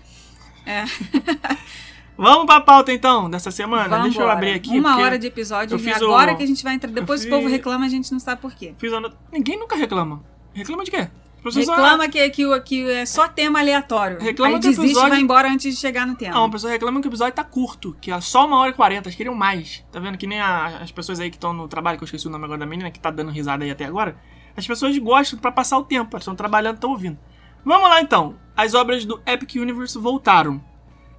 É. 0.65 0.85
Vamos 2.17 2.47
pra 2.47 2.61
pauta 2.61 2.93
então, 2.93 3.31
dessa 3.31 3.51
semana? 3.51 4.01
Deixa 4.03 4.21
eu 4.21 4.29
abrir 4.29 4.53
aqui. 4.53 4.77
Uma 4.79 4.99
hora 4.99 5.17
de 5.19 5.29
episódio. 5.29 5.75
eu 5.75 5.79
E 5.79 5.83
fiz 5.83 5.97
agora 6.03 6.33
o- 6.33 6.37
que 6.37 6.43
a 6.43 6.47
gente 6.47 6.65
vai 6.65 6.75
entrar. 6.75 6.91
Depois 6.91 7.23
eu 7.23 7.29
o 7.29 7.31
povo 7.31 7.45
fiz- 7.45 7.53
reclama, 7.53 7.87
a 7.87 7.89
gente 7.89 8.11
não 8.11 8.19
sabe 8.19 8.41
por 8.41 8.53
quê. 8.55 8.75
Fiz 8.79 8.93
a 8.93 9.01
Ninguém 9.33 9.57
nunca 9.59 9.77
reclama. 9.77 10.23
Reclama 10.53 10.83
de 10.85 10.91
quê? 10.91 11.09
As 11.49 11.55
pessoas 11.55 11.77
só- 11.77 11.83
Reclama 11.83 12.09
que, 12.09 12.31
que, 12.31 12.61
que 12.61 12.91
é 12.91 13.07
só 13.07 13.29
tema 13.29 13.59
aleatório. 13.61 14.19
Reclama 14.21 14.55
Aí 14.57 14.61
que 14.61 14.67
o 14.67 14.71
desiste 14.71 14.87
episódio- 14.87 15.09
e 15.09 15.11
vai 15.11 15.21
embora 15.21 15.51
antes 15.51 15.75
de 15.75 15.81
chegar 15.81 16.07
no 16.07 16.15
tema. 16.15 16.35
Não, 16.35 16.45
a 16.45 16.51
pessoa 16.51 16.73
reclama 16.73 17.01
que 17.01 17.09
o 17.09 17.11
episódio 17.11 17.35
tá 17.35 17.45
curto, 17.45 17.97
que 18.01 18.11
é 18.11 18.21
só 18.21 18.47
uma 18.47 18.59
hora 18.59 18.71
e 18.71 18.75
quarenta, 18.75 19.09
eles 19.09 19.17
queriam 19.17 19.35
mais. 19.35 19.85
Tá 19.91 19.99
vendo 20.01 20.17
que 20.19 20.27
nem 20.27 20.41
a- 20.41 20.79
as 20.83 20.91
pessoas 20.93 21.19
aí 21.21 21.31
que 21.31 21.37
estão 21.37 21.53
no 21.53 21.67
trabalho, 21.69 21.99
que 21.99 22.05
eu 22.05 22.07
esqueci 22.07 22.27
o 22.27 22.31
nome 22.31 22.45
agora 22.45 22.59
da 22.61 22.67
menina, 22.67 22.91
que 22.91 23.01
tá 23.01 23.11
dando 23.11 23.31
risada 23.31 23.65
aí 23.65 23.71
até 23.71 23.85
agora. 23.85 24.17
As 24.57 24.67
pessoas 24.67 24.97
gostam 24.99 25.39
pra 25.39 25.53
passar 25.53 25.79
o 25.79 25.85
tempo, 25.85 26.11
elas 26.13 26.23
estão 26.23 26.35
trabalhando, 26.35 26.75
estão 26.77 26.91
ouvindo. 26.91 27.19
Vamos 27.65 27.89
lá 27.89 28.01
então. 28.01 28.37
As 28.57 28.75
obras 28.75 29.05
do 29.05 29.21
Epic 29.27 29.55
Universe 29.57 29.97
voltaram. 29.99 30.63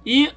E 0.04 0.30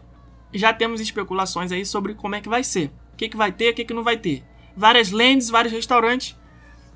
já 0.53 0.73
temos 0.73 1.01
especulações 1.01 1.71
aí 1.71 1.85
sobre 1.85 2.13
como 2.13 2.35
é 2.35 2.41
que 2.41 2.49
vai 2.49 2.63
ser. 2.63 2.91
O 3.13 3.15
que, 3.17 3.29
que 3.29 3.37
vai 3.37 3.51
ter, 3.51 3.71
o 3.71 3.73
que, 3.73 3.85
que 3.85 3.93
não 3.93 4.03
vai 4.03 4.17
ter. 4.17 4.43
Várias 4.75 5.11
lands, 5.11 5.49
vários 5.49 5.73
restaurantes. 5.73 6.37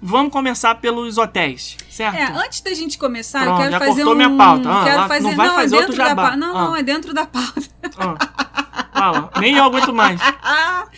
Vamos 0.02 0.32
começar 0.32 0.76
pelos 0.76 1.18
hotéis, 1.18 1.76
certo? 1.90 2.16
É, 2.16 2.26
antes 2.46 2.62
da 2.62 2.74
gente 2.74 2.98
começar, 3.00 3.44
Pronto, 3.44 3.54
eu 3.56 3.58
quero 3.64 3.72
já 3.72 3.80
fazer 3.80 4.04
cortou 4.04 4.14
um... 4.14 4.16
minha 4.16 4.30
pauta. 4.38 4.70
Ah, 4.70 4.84
quero 4.84 4.98
lá- 4.98 5.08
fazer... 5.08 5.24
não 5.24 5.36
vai 5.36 5.48
é 5.48 5.50
fazer 5.52 5.76
dentro 5.78 5.78
outro 5.92 5.96
jabá. 5.96 6.22
pauta. 6.22 6.38
Não, 6.38 6.50
Ah. 6.58 6.62
não, 6.66 6.76
é 6.76 6.84
dentro 6.84 7.14
da 7.14 7.26
pauta. 7.26 7.62
Ah, 7.98 8.18
fala. 8.94 9.30
Nem 9.40 9.56
eu 9.58 9.64
aguento 9.64 9.94
mais. 9.94 10.20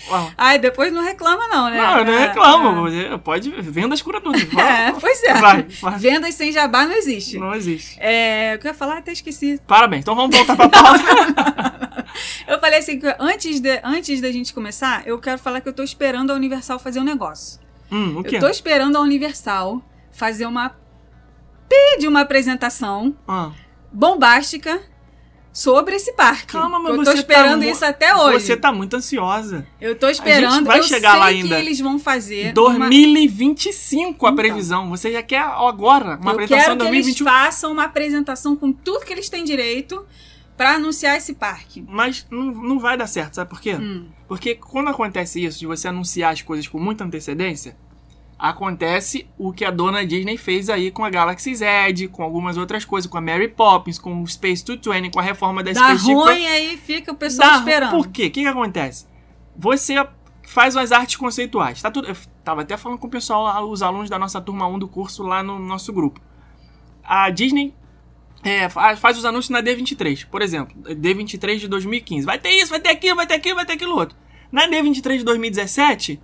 Fala. 0.09 0.31
Ai, 0.37 0.57
depois 0.57 0.91
não 0.93 1.03
reclama 1.03 1.47
não, 1.49 1.69
né? 1.69 1.77
Não, 1.77 1.97
eu 1.99 2.05
não 2.05 2.13
É, 2.13 2.27
reclamo. 2.27 2.81
Você 2.83 3.17
Pode 3.23 3.49
vendas 3.61 4.01
cura 4.01 4.19
tudo. 4.21 4.37
É, 4.59 4.91
pois 4.93 5.21
é. 5.23 5.33
Vai, 5.35 5.63
vai. 5.81 5.97
Vendas 5.99 6.33
sem 6.35 6.51
jabá 6.51 6.85
não 6.85 6.93
existe. 6.93 7.37
Não 7.37 7.53
existe. 7.53 7.97
É, 7.99 8.53
o 8.55 8.59
que 8.59 8.67
eu 8.67 8.71
ia 8.71 8.77
falar, 8.77 8.97
até 8.97 9.11
esqueci. 9.11 9.59
Parabéns. 9.67 10.01
Então 10.01 10.15
vamos 10.15 10.35
voltar 10.35 10.55
pra 10.55 10.69
pauta. 10.69 10.99
Eu 12.47 12.59
falei 12.59 12.79
assim, 12.79 12.99
que 12.99 13.15
antes, 13.19 13.59
de, 13.59 13.79
antes 13.83 14.19
da 14.19 14.31
gente 14.31 14.51
começar, 14.53 15.03
eu 15.05 15.19
quero 15.19 15.37
falar 15.37 15.61
que 15.61 15.69
eu 15.69 15.73
tô 15.73 15.83
esperando 15.83 16.31
a 16.31 16.35
Universal 16.35 16.79
fazer 16.79 16.99
um 16.99 17.03
negócio. 17.03 17.59
Hum, 17.91 18.19
o 18.19 18.23
quê? 18.23 18.37
Eu 18.37 18.39
tô 18.41 18.47
esperando 18.49 18.95
a 18.97 19.01
Universal 19.01 19.81
fazer 20.11 20.45
uma 20.45 20.69
P 21.67 21.97
de 21.99 22.07
uma 22.07 22.21
apresentação 22.21 23.15
Ah, 23.27 23.51
bombástica 23.91 24.81
sobre 25.51 25.95
esse 25.95 26.13
parque. 26.13 26.53
Calma, 26.53 26.79
mas 26.79 26.97
eu 26.97 27.03
tô 27.03 27.11
esperando 27.11 27.61
tá 27.61 27.67
isso 27.67 27.83
até 27.85 28.15
hoje. 28.15 28.45
Você 28.45 28.55
tá 28.57 28.71
muito 28.71 28.95
ansiosa. 28.95 29.67
Eu 29.81 29.95
tô 29.95 30.07
esperando, 30.07 30.65
vai 30.65 30.79
eu 30.79 30.83
chegar 30.83 31.11
sei 31.11 31.19
lá 31.19 31.27
que 31.29 31.33
ainda. 31.35 31.59
eles 31.59 31.79
vão 31.79 31.99
fazer 31.99 32.53
uma... 32.57 32.89
2025 32.89 34.25
a 34.25 34.29
Então. 34.29 34.35
previsão. 34.35 34.89
Você 34.89 35.11
já 35.11 35.23
quer 35.23 35.39
agora 35.41 36.17
uma 36.21 36.31
Eu 36.31 36.33
apresentação 36.35 36.77
quero 36.77 36.79
que 36.79 36.85
eles 36.95 37.05
2021. 37.05 37.25
façam 37.25 37.71
uma 37.71 37.83
apresentação 37.83 38.55
com 38.55 38.71
tudo 38.71 39.05
que 39.05 39.11
eles 39.13 39.29
têm 39.29 39.43
direito 39.43 40.05
pra 40.59 40.75
anunciar 40.75 41.15
esse 41.15 41.35
parque. 41.35 41.81
Mas 41.87 42.27
não, 42.29 42.51
não 42.51 42.79
vai 42.79 42.97
dar 42.97 43.07
certo, 43.07 43.35
sabe 43.35 43.49
por 43.49 43.61
quê? 43.61 43.75
Hum. 43.75 44.07
Porque 44.27 44.55
quando 44.55 44.89
acontece 44.89 45.41
isso, 45.41 45.57
de 45.57 45.65
você 45.65 45.87
anunciar 45.87 46.33
as 46.33 46.41
coisas 46.41 46.67
com 46.67 46.77
muita 46.77 47.05
antecedência, 47.05 47.77
acontece 48.37 49.25
o 49.37 49.53
que 49.53 49.63
a 49.63 49.71
dona 49.71 50.05
Disney 50.05 50.35
fez 50.35 50.69
aí 50.69 50.91
com 50.91 51.05
a 51.05 51.09
Galaxy 51.09 51.55
Z, 51.55 52.09
com 52.11 52.23
algumas 52.23 52.57
outras 52.57 52.83
coisas, 52.83 53.09
com 53.09 53.17
a 53.17 53.21
Mary 53.21 53.47
Poppins, 53.47 53.97
com 53.97 54.21
o 54.21 54.27
Space 54.27 54.65
220, 54.65 55.13
com 55.13 55.19
a 55.21 55.23
reforma 55.23 55.63
da 55.63 55.71
Dá 55.71 55.79
Space 55.97 56.13
ruim, 56.13 56.45
aí 56.45 56.75
fica 56.75 57.13
o 57.13 57.15
pessoal 57.15 57.51
Dá- 57.51 57.57
esperando. 57.59 57.91
Por 57.91 58.09
quê? 58.09 58.25
O 58.25 58.31
que, 58.31 58.41
que 58.41 58.47
acontece? 58.47 59.07
Você 59.55 59.95
faz 60.45 60.75
as 60.75 60.91
artes 60.91 61.15
conceituais. 61.15 61.81
Tá 61.81 61.89
tudo, 61.89 62.09
eu 62.09 62.17
tava 62.43 62.63
até 62.63 62.75
falando 62.75 62.99
com 62.99 63.07
o 63.07 63.09
pessoal, 63.09 63.43
lá, 63.43 63.63
os 63.63 63.81
alunos 63.81 64.09
da 64.09 64.19
nossa 64.19 64.41
turma 64.41 64.67
1 64.67 64.77
do 64.77 64.89
curso 64.89 65.23
lá 65.23 65.41
no 65.41 65.57
nosso 65.57 65.93
grupo. 65.93 66.19
A 67.01 67.29
Disney 67.29 67.73
é, 68.43 68.69
fa- 68.69 68.95
faz 68.95 69.17
os 69.17 69.25
anúncios 69.25 69.49
na 69.49 69.61
D23, 69.61 70.25
por 70.29 70.41
exemplo. 70.41 70.75
D23 70.83 71.57
de 71.57 71.67
2015. 71.67 72.25
Vai 72.25 72.37
ter 72.39 72.51
isso, 72.51 72.69
vai 72.69 72.79
ter 72.79 72.89
aquilo, 72.89 73.15
vai 73.15 73.27
ter 73.27 73.33
aquilo, 73.35 73.55
vai 73.55 73.65
ter 73.65 73.73
aquilo 73.73 73.95
outro. 73.95 74.17
Na 74.51 74.67
D23 74.67 75.17
de 75.19 75.23
2017, 75.23 76.19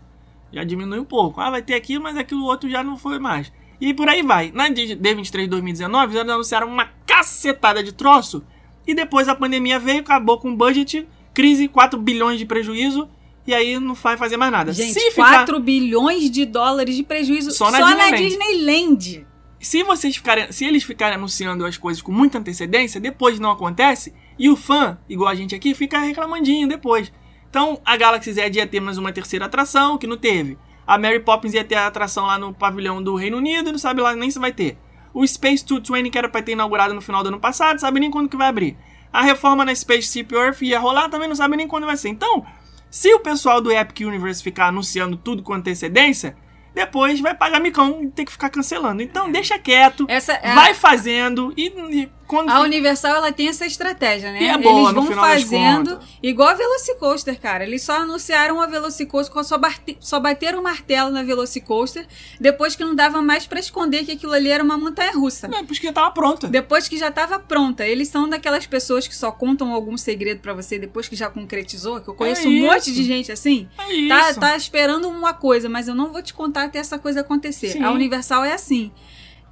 já 0.52 0.64
diminui 0.64 1.00
um 1.00 1.06
pouco. 1.06 1.40
Ah, 1.42 1.50
vai 1.50 1.62
ter 1.62 1.74
aquilo, 1.76 2.04
mas 2.04 2.18
aquilo 2.18 2.44
outro 2.46 2.70
já 2.70 2.84
não 2.84 2.98
foi 2.98 3.20
mais. 3.20 3.52
E 3.80 3.94
por 3.94 4.08
aí 4.08 4.22
vai. 4.22 4.52
Na 4.54 4.70
D- 4.70 4.96
D23 4.96 5.42
de 5.42 5.48
2019, 5.48 6.16
eles 6.18 6.30
anunciaram 6.30 6.68
uma 6.68 6.90
cacetada 7.06 7.84
de 7.84 7.92
troço. 7.92 8.44
E 8.88 8.94
depois 8.96 9.28
a 9.28 9.36
pandemia 9.36 9.78
veio, 9.80 10.00
acabou 10.00 10.38
com 10.40 10.52
o 10.52 10.56
budget, 10.56 11.08
crise, 11.34 11.68
4 11.68 12.00
bilhões 12.00 12.40
de 12.40 12.46
prejuízo. 12.46 13.10
E 13.48 13.54
aí 13.54 13.80
não 13.80 13.94
vai 13.94 14.18
fazer 14.18 14.38
mais 14.38 14.52
nada. 14.52 14.72
Gente, 14.74 14.94
Se 14.94 15.12
ficar- 15.12 15.30
4 15.46 15.60
bilhões 15.60 16.32
de 16.32 16.46
dólares 16.46 16.96
de 16.96 17.04
prejuízo 17.04 17.52
Só 17.52 17.66
só 17.66 17.72
na 17.72 17.96
na, 17.96 18.12
Disneyland. 18.12 19.28
Se 19.60 19.84
vocês 19.84 20.16
ficarem, 20.16 20.52
se 20.52 20.66
eles 20.66 20.84
ficarem 20.84 21.16
anunciando 21.16 21.66
as 21.66 21.78
coisas 21.78 22.02
com 22.02 22.12
muita 22.12 22.38
antecedência, 22.38 23.00
depois 23.00 23.40
não 23.40 23.52
acontece, 23.52 24.14
e 24.38 24.50
o 24.50 24.56
fã, 24.56 24.98
igual 25.10 25.30
a 25.30 25.36
gente 25.36 25.56
aqui, 25.56 25.74
fica 25.74 26.00
reclamandinho 26.00 26.68
depois. 26.68 27.12
Então, 27.50 27.80
a 27.86 27.96
Galaxy 27.96 28.34
Z 28.34 28.52
ia 28.54 28.68
ter 28.68 28.80
mais 28.80 28.98
uma 28.98 29.14
terceira 29.14 29.46
atração, 29.46 29.98
que 29.98 30.06
não 30.06 30.18
teve. 30.18 30.58
A 30.86 30.98
Mary 30.98 31.20
Poppins 31.20 31.54
ia 31.54 31.64
ter 31.64 31.76
a 31.76 31.88
atração 31.88 32.26
lá 32.26 32.38
no 32.38 32.54
pavilhão 32.54 33.02
do 33.02 33.16
Reino 33.16 33.38
Unido, 33.38 33.72
não 33.72 33.80
sabe 33.80 34.02
lá 34.02 34.16
nem 34.16 34.30
se 34.30 34.38
vai 34.38 34.52
ter. 34.52 34.78
O 35.14 35.26
Space 35.26 35.66
220, 35.66 36.12
que 36.12 36.18
era 36.18 36.30
pra 36.30 36.42
ter 36.42 36.52
inaugurado 36.52 36.94
no 36.94 37.02
final 37.02 37.24
do 37.24 37.30
ano 37.30 37.40
passado, 37.40 37.80
sabe 37.80 38.00
nem 38.00 38.12
quando 38.12 38.30
que 38.30 38.38
vai 38.38 38.50
abrir. 38.50 38.78
A 39.12 39.22
reforma 39.22 39.64
na 39.64 39.74
Spaceship 39.74 40.28
Earth 40.34 40.62
ia 40.62 40.78
rolar, 40.78 41.08
também 41.08 41.30
não 41.30 41.36
sabe 41.36 41.56
nem 41.56 41.68
quando 41.68 41.86
vai 41.86 41.96
ser. 41.96 42.10
Então, 42.10 42.46
se 42.90 43.14
o 43.14 43.20
pessoal 43.20 43.62
do 43.62 43.72
Epic 43.72 44.06
Universe 44.06 44.44
ficar 44.44 44.68
anunciando 44.68 45.16
tudo 45.16 45.42
com 45.42 45.54
antecedência, 45.54 46.36
depois 46.76 47.22
vai 47.22 47.34
pagar 47.34 47.62
micão 47.62 48.04
e 48.04 48.08
ter 48.12 48.26
que 48.26 48.32
ficar 48.32 48.50
cancelando. 48.50 49.02
Então, 49.02 49.32
deixa 49.32 49.58
quieto. 49.58 50.06
Essa 50.10 50.34
é 50.34 50.54
Vai 50.54 50.74
fazendo 50.74 51.54
e, 51.56 51.68
e 51.68 52.12
quando. 52.28 52.50
A 52.50 52.62
Universal 52.62 53.16
ela 53.18 53.32
tem 53.32 53.48
essa 53.48 53.66
estratégia, 53.66 54.32
né? 54.32 54.46
É 54.46 54.58
boa, 54.58 54.82
Eles 54.82 54.94
vão 54.94 55.06
fazendo 55.08 56.00
igual 56.22 56.50
a 56.50 56.54
Velocicoaster, 56.54 57.40
cara. 57.40 57.64
Eles 57.64 57.84
só 57.84 57.98
anunciaram 58.02 58.62
a 58.62 58.68
Velocicoaster, 58.68 59.44
só, 59.44 59.58
bate- 59.58 59.98
só 60.00 60.20
bateram 60.20 60.60
o 60.60 60.64
martelo 60.64 61.12
na 61.12 61.24
Velocicoaster 61.24 62.06
depois 62.40 62.76
que 62.76 62.84
não 62.84 62.96
dava 62.96 63.22
mais 63.22 63.46
pra 63.48 63.60
esconder 63.60 64.04
que 64.06 64.12
aquilo 64.14 64.34
ali 64.34 64.50
era 64.50 64.64
uma 64.64 64.78
montanha 64.78 65.12
russa. 65.12 65.48
Não, 65.48 65.66
porque 65.66 65.86
já 65.88 65.94
tava 65.94 66.12
pronta. 66.12 66.48
Depois 66.48 66.88
que 66.88 66.98
já 66.98 67.12
tava 67.12 67.40
pronta. 67.40 67.86
Eles 67.86 68.08
são 68.08 68.28
daquelas 68.28 68.66
pessoas 68.66 69.08
que 69.08 69.16
só 69.16 69.32
contam 69.32 69.72
algum 69.72 69.98
segredo 69.98 70.40
pra 70.40 70.54
você 70.54 70.78
depois 70.80 71.08
que 71.08 71.16
já 71.16 71.30
concretizou, 71.30 72.02
que 72.02 72.08
eu 72.08 72.14
conheço 72.14 72.48
um 72.48 72.52
isso. 72.52 72.66
monte 72.66 72.92
de 72.94 73.04
gente 73.04 73.32
assim. 73.32 73.68
É 73.78 73.94
isso. 73.94 74.10
Tá, 74.10 74.34
tá 74.52 74.58
esperando 74.58 75.08
uma 75.08 75.34
coisa, 75.34 75.70
mas 75.70 75.88
eu 75.88 75.96
não 75.96 76.12
vou 76.12 76.22
te 76.22 76.34
contar 76.34 76.64
até 76.64 76.80
essa 76.80 76.98
coisa 76.98 77.22
acontecer. 77.22 77.70
Sim. 77.70 77.84
A 77.84 77.92
Universal 77.92 78.44
é 78.44 78.54
assim. 78.54 78.92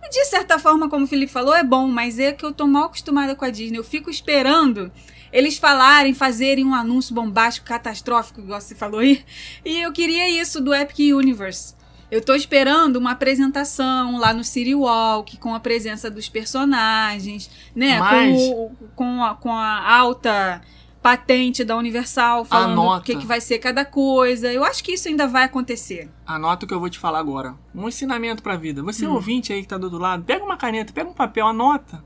De 0.10 0.26
certa 0.26 0.60
forma, 0.60 0.89
como 0.89 1.06
o 1.06 1.08
Felipe 1.08 1.32
falou, 1.32 1.54
é 1.56 1.63
bom, 1.63 1.88
mas 1.88 2.20
é 2.20 2.32
que 2.32 2.46
eu 2.46 2.52
tô 2.54 2.68
mal 2.68 2.86
acostumada 2.86 3.36
com 3.36 3.46
a 3.46 3.50
Disney. 3.50 3.78
Eu 3.78 3.84
fico 3.84 4.10
esperando 4.10 4.92
eles 5.32 5.58
falarem, 5.58 6.13
fazerem 6.13 6.63
um 6.66 6.76
anúncio 6.76 7.16
bombástico, 7.16 7.66
catastrófico, 7.68 8.39
igual 8.42 8.62
você 8.62 8.76
falou 8.76 9.00
aí. 9.00 9.24
E 9.66 9.82
eu 9.82 9.92
queria 9.92 10.30
isso 10.30 10.62
do 10.62 10.74
Epic 10.74 11.00
Universe. 11.16 11.74
Eu 12.12 12.22
tô 12.24 12.36
esperando 12.36 12.98
uma 12.98 13.12
apresentação 13.12 14.18
lá 14.20 14.32
no 14.34 14.44
City 14.44 14.76
Walk, 14.76 15.38
com 15.38 15.56
a 15.56 15.60
presença 15.60 16.12
dos 16.12 16.30
personagens, 16.30 17.50
né? 17.76 18.00
Mas- 18.00 18.38
Com, 18.39 18.76
com, 18.96 19.24
a, 19.24 19.34
com 19.36 19.52
a 19.52 19.92
alta 19.96 20.62
patente 21.04 21.66
da 21.66 21.76
Universal, 21.76 22.46
falando 22.46 22.78
o 22.78 22.82
Anota. 22.82 23.06
que, 23.06 23.18
que 23.18 23.26
vai 23.28 23.42
ser 23.42 23.60
cada 23.60 23.84
coisa. 23.84 24.52
Eu 24.52 24.63
acho 24.63 24.82
que 24.82 24.94
isso 24.94 25.10
ainda 25.10 25.28
vai 25.28 25.44
acontecer. 25.44 26.10
Anota 26.26 26.66
o 26.66 26.68
que 26.68 26.74
eu 26.74 26.80
vou 26.80 26.89
te 26.89 26.98
falar 26.98 27.20
agora. 27.20 27.56
Um 27.76 27.89
ensinamento 27.89 28.42
pra 28.42 28.56
vida. 28.56 28.82
Você 28.82 29.06
Hum. 29.06 29.13
ouvinte 29.13 29.52
aí 29.52 29.62
que 29.62 29.68
tá 29.68 29.78
do 29.78 29.84
outro 29.84 30.00
lado, 30.00 30.24
pega 30.24 30.44
uma 30.44 30.56
caneta, 30.56 30.94
pega 30.94 31.10
um 31.10 31.13
papel, 31.13 31.46
anota. 31.46 32.02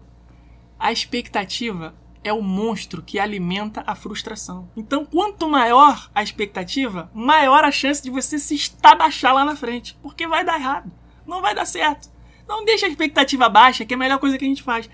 A 0.80 0.92
expectativa 0.92 1.94
é 2.24 2.34
o 2.34 2.42
monstro 2.42 3.04
que 3.04 3.20
alimenta 3.20 3.84
a 3.86 3.94
frustração. 3.94 4.68
Então, 4.76 5.06
quanto 5.06 5.48
maior 5.48 6.10
a 6.14 6.24
expectativa, 6.24 7.10
maior 7.14 7.64
a 7.64 7.72
chance 7.72 8.02
de 8.02 8.10
você 8.10 8.40
se 8.40 8.56
estabachar 8.56 9.34
lá 9.34 9.46
na 9.46 9.56
frente. 9.56 9.96
Porque 10.02 10.28
vai 10.28 10.44
dar 10.44 10.60
errado. 10.60 10.92
Não 11.26 11.42
vai 11.42 11.54
dar 11.54 11.66
certo. 11.66 12.10
Não 12.48 12.66
deixa 12.66 12.88
a 12.88 12.90
expectativa 12.90 13.48
baixa, 13.48 13.86
que 13.86 13.94
é 13.94 13.96
a 13.96 14.00
melhor 14.00 14.18
coisa 14.18 14.38
que 14.38 14.46
a 14.46 14.48
gente 14.48 14.64
faz. 14.64 14.90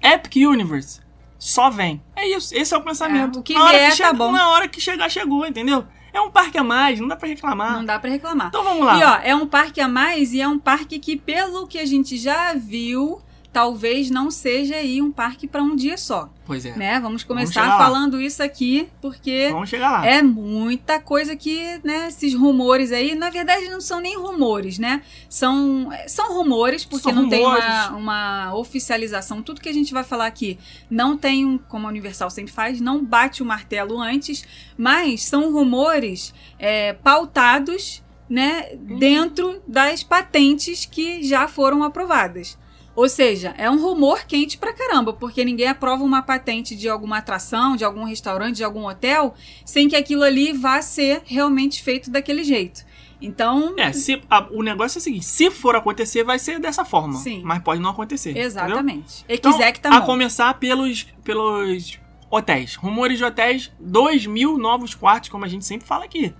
Epic 0.00 0.36
Universe 0.36 1.00
só 1.38 1.70
vem. 1.70 2.02
É 2.16 2.28
isso. 2.28 2.54
Esse 2.54 2.74
é 2.74 2.76
o 2.76 2.82
pensamento. 2.82 3.38
É, 3.38 3.40
o 3.40 3.42
que 3.42 3.54
Na 3.54 3.64
hora 3.64 3.78
vier, 3.78 3.90
tá 3.90 3.96
chega- 3.96 4.12
bom. 4.12 4.32
Na 4.32 4.50
hora 4.50 4.68
que 4.68 4.80
chegar, 4.80 5.08
chegou, 5.10 5.46
entendeu? 5.46 5.84
É 6.12 6.20
um 6.20 6.30
parque 6.30 6.58
a 6.58 6.64
mais, 6.64 6.98
não 6.98 7.06
dá 7.06 7.14
pra 7.16 7.28
reclamar. 7.28 7.72
Não 7.74 7.84
dá 7.84 7.98
pra 7.98 8.10
reclamar. 8.10 8.48
Então 8.48 8.64
vamos 8.64 8.84
lá. 8.84 8.98
E 8.98 9.04
ó, 9.04 9.18
é 9.22 9.34
um 9.36 9.46
parque 9.46 9.80
a 9.80 9.86
mais 9.86 10.32
e 10.32 10.40
é 10.40 10.48
um 10.48 10.58
parque 10.58 10.98
que, 10.98 11.16
pelo 11.16 11.66
que 11.66 11.78
a 11.78 11.86
gente 11.86 12.16
já 12.16 12.54
viu, 12.54 13.20
talvez 13.58 14.08
não 14.08 14.30
seja 14.30 14.76
aí 14.76 15.02
um 15.02 15.10
parque 15.10 15.48
pra 15.48 15.60
um 15.60 15.74
dia 15.74 15.98
só, 15.98 16.30
Pois 16.46 16.64
é. 16.64 16.76
né? 16.76 17.00
Vamos 17.00 17.24
começar 17.24 17.66
lá. 17.66 17.76
falando 17.76 18.20
isso 18.20 18.40
aqui, 18.40 18.88
porque 19.00 19.48
Vamos 19.50 19.72
é 19.72 20.22
muita 20.22 21.00
coisa 21.00 21.34
que, 21.34 21.80
né, 21.82 22.06
esses 22.06 22.34
rumores 22.34 22.92
aí, 22.92 23.16
na 23.16 23.30
verdade 23.30 23.68
não 23.68 23.80
são 23.80 23.98
nem 23.98 24.16
rumores, 24.16 24.78
né? 24.78 25.02
São, 25.28 25.88
são 26.06 26.34
rumores, 26.38 26.84
porque 26.84 27.12
São 27.12 27.20
não 27.20 27.28
tem 27.28 27.42
rumores. 27.42 27.64
uma, 27.64 27.96
uma 27.96 28.54
oficialização. 28.54 29.42
Tudo 29.42 29.60
que 29.60 29.68
a 29.68 29.74
gente 29.74 29.92
vai 29.92 30.04
falar 30.04 30.26
aqui 30.26 30.56
não 30.88 31.18
tem, 31.18 31.44
um, 31.44 31.58
como 31.58 31.88
a 31.88 31.90
Universal 31.90 32.30
sempre 32.30 32.52
faz, 32.52 32.80
não 32.80 33.04
bate 33.04 33.42
o 33.42 33.44
martelo 33.44 34.00
antes, 34.00 34.44
mas 34.76 35.24
são 35.24 35.52
rumores 35.52 36.32
é, 36.60 36.92
pautados, 36.92 38.04
né, 38.30 38.68
dentro 39.00 39.60
das 39.66 40.04
patentes 40.04 40.84
que 40.84 41.24
já 41.24 41.48
foram 41.48 41.82
aprovadas. 41.82 42.56
Ou 43.00 43.08
seja, 43.08 43.54
é 43.56 43.70
um 43.70 43.80
rumor 43.80 44.24
quente 44.26 44.58
pra 44.58 44.72
caramba, 44.72 45.12
porque 45.12 45.44
ninguém 45.44 45.68
aprova 45.68 46.02
uma 46.02 46.20
patente 46.20 46.74
de 46.74 46.88
alguma 46.88 47.18
atração, 47.18 47.76
de 47.76 47.84
algum 47.84 48.02
restaurante, 48.02 48.56
de 48.56 48.64
algum 48.64 48.86
hotel, 48.88 49.34
sem 49.64 49.88
que 49.88 49.94
aquilo 49.94 50.24
ali 50.24 50.52
vá 50.52 50.82
ser 50.82 51.22
realmente 51.24 51.80
feito 51.80 52.10
daquele 52.10 52.42
jeito. 52.42 52.84
Então, 53.22 53.72
É, 53.76 53.92
se, 53.92 54.20
a- 54.28 54.48
o 54.50 54.64
negócio 54.64 54.98
é 54.98 55.00
o 55.00 55.02
seguinte: 55.02 55.24
se 55.26 55.48
for 55.48 55.76
acontecer, 55.76 56.24
vai 56.24 56.40
ser 56.40 56.58
dessa 56.58 56.84
forma. 56.84 57.14
Sim. 57.18 57.40
Mas 57.44 57.62
pode 57.62 57.80
não 57.80 57.90
acontecer. 57.90 58.30
entendeu? 58.30 58.46
exatamente. 58.48 59.24
E 59.28 59.34
Então, 59.34 59.52
quiser 59.52 59.70
que 59.70 59.80
tá 59.80 59.90
a 59.96 60.00
bom. 60.00 60.06
começar 60.06 60.52
pelos, 60.54 61.04
pelos 61.22 62.00
hotéis. 62.28 62.74
Rumores 62.74 63.16
de 63.18 63.24
hotéis, 63.24 63.70
2 63.78 64.26
mil 64.26 64.58
novos 64.58 64.92
quartos, 64.96 65.28
como 65.30 65.44
a 65.44 65.48
gente 65.48 65.64
sempre 65.64 65.86
fala 65.86 66.04
aqui. 66.04 66.34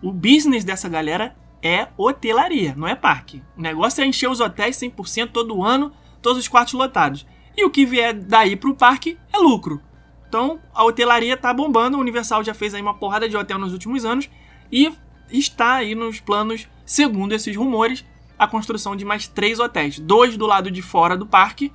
O 0.00 0.12
business 0.12 0.62
dessa 0.62 0.88
galera 0.88 1.34
é 1.66 1.88
hotelaria, 1.96 2.74
não 2.76 2.86
é 2.86 2.94
parque. 2.94 3.42
O 3.56 3.60
negócio 3.60 4.02
é 4.02 4.06
encher 4.06 4.30
os 4.30 4.40
hotéis 4.40 4.76
100% 4.76 5.30
todo 5.32 5.62
ano, 5.62 5.92
todos 6.22 6.38
os 6.38 6.48
quartos 6.48 6.74
lotados. 6.74 7.26
E 7.56 7.64
o 7.64 7.70
que 7.70 7.84
vier 7.84 8.14
daí 8.14 8.54
pro 8.54 8.74
parque 8.74 9.18
é 9.32 9.38
lucro. 9.38 9.80
Então, 10.28 10.60
a 10.74 10.84
hotelaria 10.84 11.36
tá 11.36 11.52
bombando. 11.52 11.96
A 11.96 12.00
Universal 12.00 12.44
já 12.44 12.52
fez 12.52 12.74
aí 12.74 12.82
uma 12.82 12.94
porrada 12.94 13.28
de 13.28 13.36
hotel 13.36 13.58
nos 13.58 13.72
últimos 13.72 14.04
anos. 14.04 14.28
E 14.70 14.92
está 15.30 15.74
aí 15.74 15.94
nos 15.94 16.20
planos, 16.20 16.68
segundo 16.84 17.32
esses 17.32 17.56
rumores, 17.56 18.04
a 18.38 18.46
construção 18.46 18.94
de 18.94 19.04
mais 19.04 19.26
três 19.26 19.58
hotéis. 19.58 19.98
Dois 19.98 20.36
do 20.36 20.46
lado 20.46 20.70
de 20.70 20.82
fora 20.82 21.16
do 21.16 21.26
parque, 21.26 21.72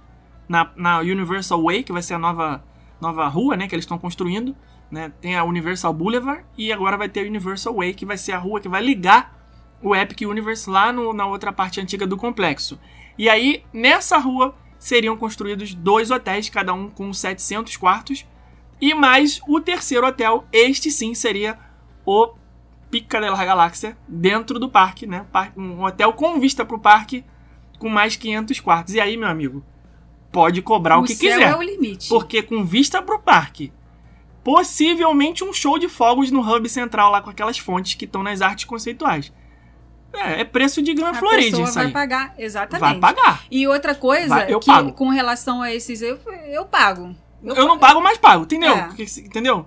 na, 0.48 0.70
na 0.76 1.00
Universal 1.00 1.64
Way, 1.64 1.84
que 1.84 1.94
vai 1.94 2.02
ser 2.02 2.14
a 2.14 2.20
nova, 2.20 2.64
nova 3.00 3.28
rua 3.28 3.58
né, 3.58 3.68
que 3.68 3.74
eles 3.74 3.84
estão 3.84 3.98
construindo. 3.98 4.56
Né? 4.92 5.12
Tem 5.22 5.36
a 5.36 5.44
Universal 5.44 5.94
Boulevard 5.94 6.44
e 6.58 6.72
agora 6.72 6.98
vai 6.98 7.10
ter 7.10 7.22
a 7.22 7.24
Universal 7.24 7.76
Way, 7.76 7.94
que 7.94 8.06
vai 8.06 8.18
ser 8.18 8.34
a 8.34 8.38
rua 8.38 8.60
que 8.60 8.70
vai 8.70 8.82
ligar 8.84 9.41
o 9.82 9.96
Epic 9.96 10.22
Universe 10.22 10.70
lá 10.70 10.92
no- 10.92 11.14
na 11.14 11.26
outra 11.26 11.52
parte 11.52 11.80
antiga 11.82 12.06
do 12.08 12.18
complexo. 12.18 12.80
E 13.18 13.30
aí, 13.30 13.64
nessa 13.74 14.18
rua, 14.18 14.56
seriam 14.80 15.16
construídos 15.18 15.74
dois 15.74 16.10
hotéis, 16.12 16.50
cada 16.50 16.74
um 16.74 16.90
com 16.90 17.14
700 17.14 17.78
quartos. 17.78 18.26
E 18.80 18.94
mais 18.94 19.40
o 19.48 19.60
terceiro 19.62 20.08
hotel, 20.08 20.46
este 20.52 20.90
sim 20.90 21.14
seria 21.14 21.58
o 22.06 22.34
Pica 22.90 23.22
da 23.22 23.46
Galáxia, 23.46 23.96
dentro 24.08 24.60
do 24.60 24.68
parque, 24.70 25.06
né? 25.08 25.26
Um 25.56 25.84
hotel 25.84 26.12
com 26.14 26.40
vista 26.40 26.66
para 26.66 26.76
o 26.76 26.80
parque, 26.80 27.24
com 27.80 27.88
mais 27.90 28.16
500 28.16 28.60
quartos. 28.60 28.94
E 28.96 29.00
aí, 29.00 29.16
meu 29.16 29.30
amigo, 29.30 29.64
pode 30.32 30.62
cobrar 30.62 30.98
o, 30.98 31.02
o 31.02 31.06
que 31.06 31.16
quiser. 31.16 31.42
é 31.52 31.56
o 31.56 31.62
limite. 31.62 32.10
Porque 32.10 32.42
com 32.42 32.66
vista 32.66 33.02
pro 33.02 33.20
parque, 33.20 33.72
possivelmente 34.44 35.44
um 35.44 35.54
show 35.54 35.78
de 35.78 35.88
fogos 35.88 36.32
no 36.32 36.42
hub 36.42 36.68
central 36.68 37.12
lá 37.12 37.22
com 37.22 37.30
aquelas 37.30 37.58
fontes 37.58 37.94
que 37.94 38.06
estão 38.06 38.24
nas 38.24 38.42
artes 38.42 38.66
conceituais. 38.66 39.32
É, 40.14 40.42
é 40.42 40.44
preço 40.44 40.82
de 40.82 40.94
Gran 40.94 41.14
pessoa 41.14 41.40
isso 41.40 41.74
vai 41.74 41.86
aí. 41.86 41.92
pagar, 41.92 42.34
exatamente. 42.38 42.82
Vai 42.82 43.00
pagar. 43.00 43.44
E 43.50 43.68
outra 43.68 43.96
coisa, 43.96 44.28
Vai, 44.28 44.54
eu 44.54 44.60
que 44.60 44.66
pago. 44.68 44.92
com 44.94 45.10
relação 45.10 45.62
a 45.62 45.74
esses, 45.74 46.02
eu, 46.02 46.20
eu 46.50 46.66
pago. 46.66 47.16
Eu, 47.44 47.68
não 47.68 47.80
pago, 47.80 48.02
mas 48.02 48.18
pago, 48.18 48.44
entendeu? 48.44 48.74
É. 48.74 48.90
Entendeu? 49.20 49.66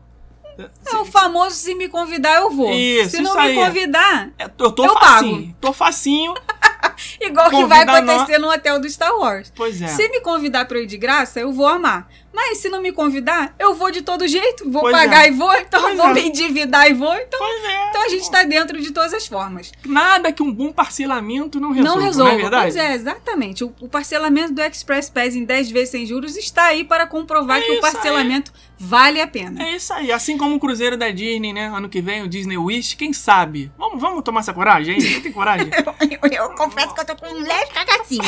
É 0.59 0.97
o 0.97 1.05
famoso 1.05 1.57
se 1.57 1.75
me 1.75 1.89
convidar, 1.89 2.37
eu 2.37 2.51
vou. 2.51 2.73
Isso, 2.73 3.17
se 3.17 3.23
não 3.23 3.31
isso 3.33 3.41
me 3.41 3.47
aí. 3.49 3.55
convidar, 3.55 4.31
É, 4.39 4.45
Eu 4.59 4.71
tô 4.71 4.85
Eu 4.85 4.95
facinho. 4.95 5.57
Tô 5.61 5.73
facinho. 5.73 6.35
igual 7.21 7.51
que 7.51 7.65
vai 7.65 7.83
acontecer 7.83 8.39
no 8.39 8.49
hotel 8.53 8.79
do 8.79 8.89
Star 8.89 9.13
Wars. 9.17 9.53
Pois 9.55 9.83
é. 9.83 9.89
Se 9.89 10.09
me 10.11 10.21
convidar 10.21 10.67
pra 10.67 10.79
eu 10.79 10.85
ir 10.85 10.87
de 10.87 10.97
graça, 10.97 11.41
eu 11.41 11.53
vou 11.53 11.67
amar. 11.67 12.09
Mas 12.35 12.59
se 12.59 12.69
não 12.69 12.83
me 12.83 12.91
convidar, 12.93 13.55
eu 13.59 13.75
vou 13.75 13.91
de 13.91 14.03
todo 14.03 14.27
jeito. 14.27 14.69
Vou 14.69 14.83
Pois 14.83 14.93
pagar 14.97 15.25
é. 15.25 15.29
e 15.29 15.31
vou, 15.31 15.55
então 15.55 15.81
Pois 15.81 15.97
vou 15.97 16.09
é. 16.09 16.15
me 16.15 16.29
endividar 16.29 16.91
e 16.91 16.95
vou. 16.95 17.15
Então, 17.15 17.41
é. 17.43 17.89
então 17.89 18.03
a 18.03 18.09
gente 18.09 18.29
tá 18.31 18.43
dentro 18.43 18.81
de 18.81 18.91
todas 18.91 19.15
as 19.15 19.27
formas. 19.27 19.73
Nada 19.85 20.33
que 20.33 20.43
um 20.43 20.53
bom 20.53 20.73
parcelamento 20.73 21.61
não 21.61 21.71
resolva. 21.71 21.99
não 21.99 22.05
resolve. 22.05 22.33
Não 22.33 22.39
é 22.39 22.43
verdade? 22.43 22.63
Pois 22.65 22.77
é, 22.77 22.95
exatamente. 22.95 23.63
O, 23.63 23.73
o 23.81 23.89
parcelamento 23.89 24.53
do 24.53 24.63
Express 24.63 25.09
Pass 25.09 25.35
em 25.37 25.45
10 25.45 25.71
vezes 25.71 25.91
sem 25.91 26.05
juros 26.05 26.37
está 26.37 26.65
aí 26.65 26.83
para 26.83 27.07
comprovar 27.07 27.59
É 27.59 27.63
que 27.63 27.73
o 27.73 27.81
parcelamento 27.81 28.53
vale 28.79 29.21
a 29.21 29.27
pena. 29.27 29.63
É 29.63 29.77
isso 29.77 29.93
aí. 29.93 30.11
Assim 30.11 30.37
como 30.37 30.57
o 30.57 30.61
Cruzeiro 30.61 30.97
da 30.97 31.11
Disney, 31.11 31.53
né? 31.53 31.67
Ano 31.67 31.89
que 31.89 32.01
vem, 32.03 32.23
o 32.23 32.29
Disney 32.29 32.57
Wish, 32.59 32.97
quem 32.97 33.13
sabe? 33.13 33.71
Vamos, 33.79 34.01
vamos 34.01 34.25
tomar 34.25 34.41
essa 34.41 34.53
coragem 34.53 34.97
aí? 34.97 35.01
Você 35.01 35.21
tem 35.21 35.33
coragem? 35.33 35.71
Eu, 36.23 36.31
eu 36.31 36.55
confesso 36.55 36.95
que 36.95 37.01
eu 37.01 37.05
tô 37.05 37.17
com 37.17 37.27
um 37.27 37.41
leve 37.41 37.71
cagacinho. 37.73 38.23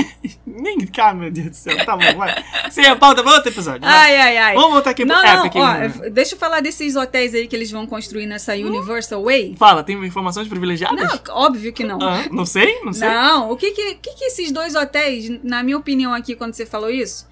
Nem 0.46 0.78
cá, 0.86 1.12
meu 1.14 1.30
Deus 1.30 1.48
do 1.48 1.56
céu. 1.56 1.84
Tá 1.84 1.96
bom, 1.96 2.16
vai. 2.16 2.44
Sem 2.70 2.86
a 2.86 2.96
pauta 2.96 3.22
pra 3.22 3.32
outro 3.50 3.60
episódio. 3.60 3.80
Ai, 3.82 4.16
ai, 4.16 4.36
ai. 4.36 4.54
Vamos 4.54 4.72
voltar 4.72 4.90
aqui 4.90 5.04
pro 5.04 5.14
Não, 5.14 5.22
não, 5.22 5.46
Epic. 5.46 5.56
ó, 5.56 5.72
né? 5.74 6.10
deixa 6.10 6.34
eu 6.34 6.38
falar 6.38 6.60
desses 6.60 6.96
hotéis 6.96 7.34
aí 7.34 7.46
que 7.46 7.54
eles 7.54 7.70
vão 7.70 7.86
construir 7.86 8.26
nessa 8.26 8.54
Universal 8.54 9.22
Way. 9.24 9.56
Fala, 9.58 9.82
tem 9.82 10.02
informações 10.04 10.48
privilegiadas? 10.48 10.98
Não, 10.98 11.34
óbvio 11.36 11.72
que 11.72 11.84
não. 11.84 11.98
Ah, 12.00 12.24
não 12.30 12.46
sei, 12.46 12.80
não 12.82 12.92
sei. 12.92 13.08
Não, 13.08 13.50
o 13.50 13.56
que 13.56 13.70
que, 13.72 13.94
que 13.96 14.14
que 14.14 14.24
esses 14.24 14.50
dois 14.50 14.74
hotéis, 14.74 15.28
na 15.42 15.62
minha 15.62 15.76
opinião 15.76 16.12
aqui, 16.14 16.34
quando 16.34 16.54
você 16.54 16.64
falou 16.64 16.90
isso, 16.90 17.28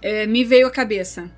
é, 0.00 0.26
me 0.26 0.44
veio 0.44 0.66
à 0.66 0.70
cabeça. 0.70 1.30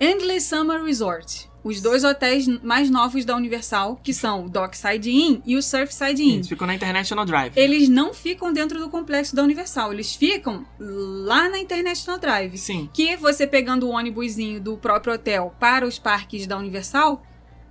Endless 0.00 0.48
Summer 0.48 0.82
Resort. 0.82 1.48
Os 1.66 1.80
dois 1.80 2.04
hotéis 2.04 2.46
mais 2.62 2.88
novos 2.88 3.24
da 3.24 3.34
Universal, 3.34 3.98
que 4.00 4.14
são 4.14 4.44
o 4.44 4.48
Dockside 4.48 5.10
Inn 5.10 5.40
e 5.44 5.56
o 5.56 5.62
Surfside 5.62 6.22
Inn. 6.22 6.38
Isso, 6.38 6.50
ficou 6.50 6.64
na 6.64 6.76
International 6.76 7.24
Drive. 7.24 7.54
Eles 7.56 7.88
não 7.88 8.14
ficam 8.14 8.52
dentro 8.52 8.78
do 8.78 8.88
complexo 8.88 9.34
da 9.34 9.42
Universal, 9.42 9.92
eles 9.92 10.14
ficam 10.14 10.64
lá 10.78 11.48
na 11.48 11.58
International 11.58 12.20
Drive. 12.20 12.56
Sim. 12.56 12.88
Que 12.94 13.16
você 13.16 13.48
pegando 13.48 13.88
o 13.88 13.90
ônibusinho 13.90 14.60
do 14.60 14.76
próprio 14.76 15.14
hotel 15.14 15.56
para 15.58 15.84
os 15.84 15.98
parques 15.98 16.46
da 16.46 16.56
Universal, 16.56 17.20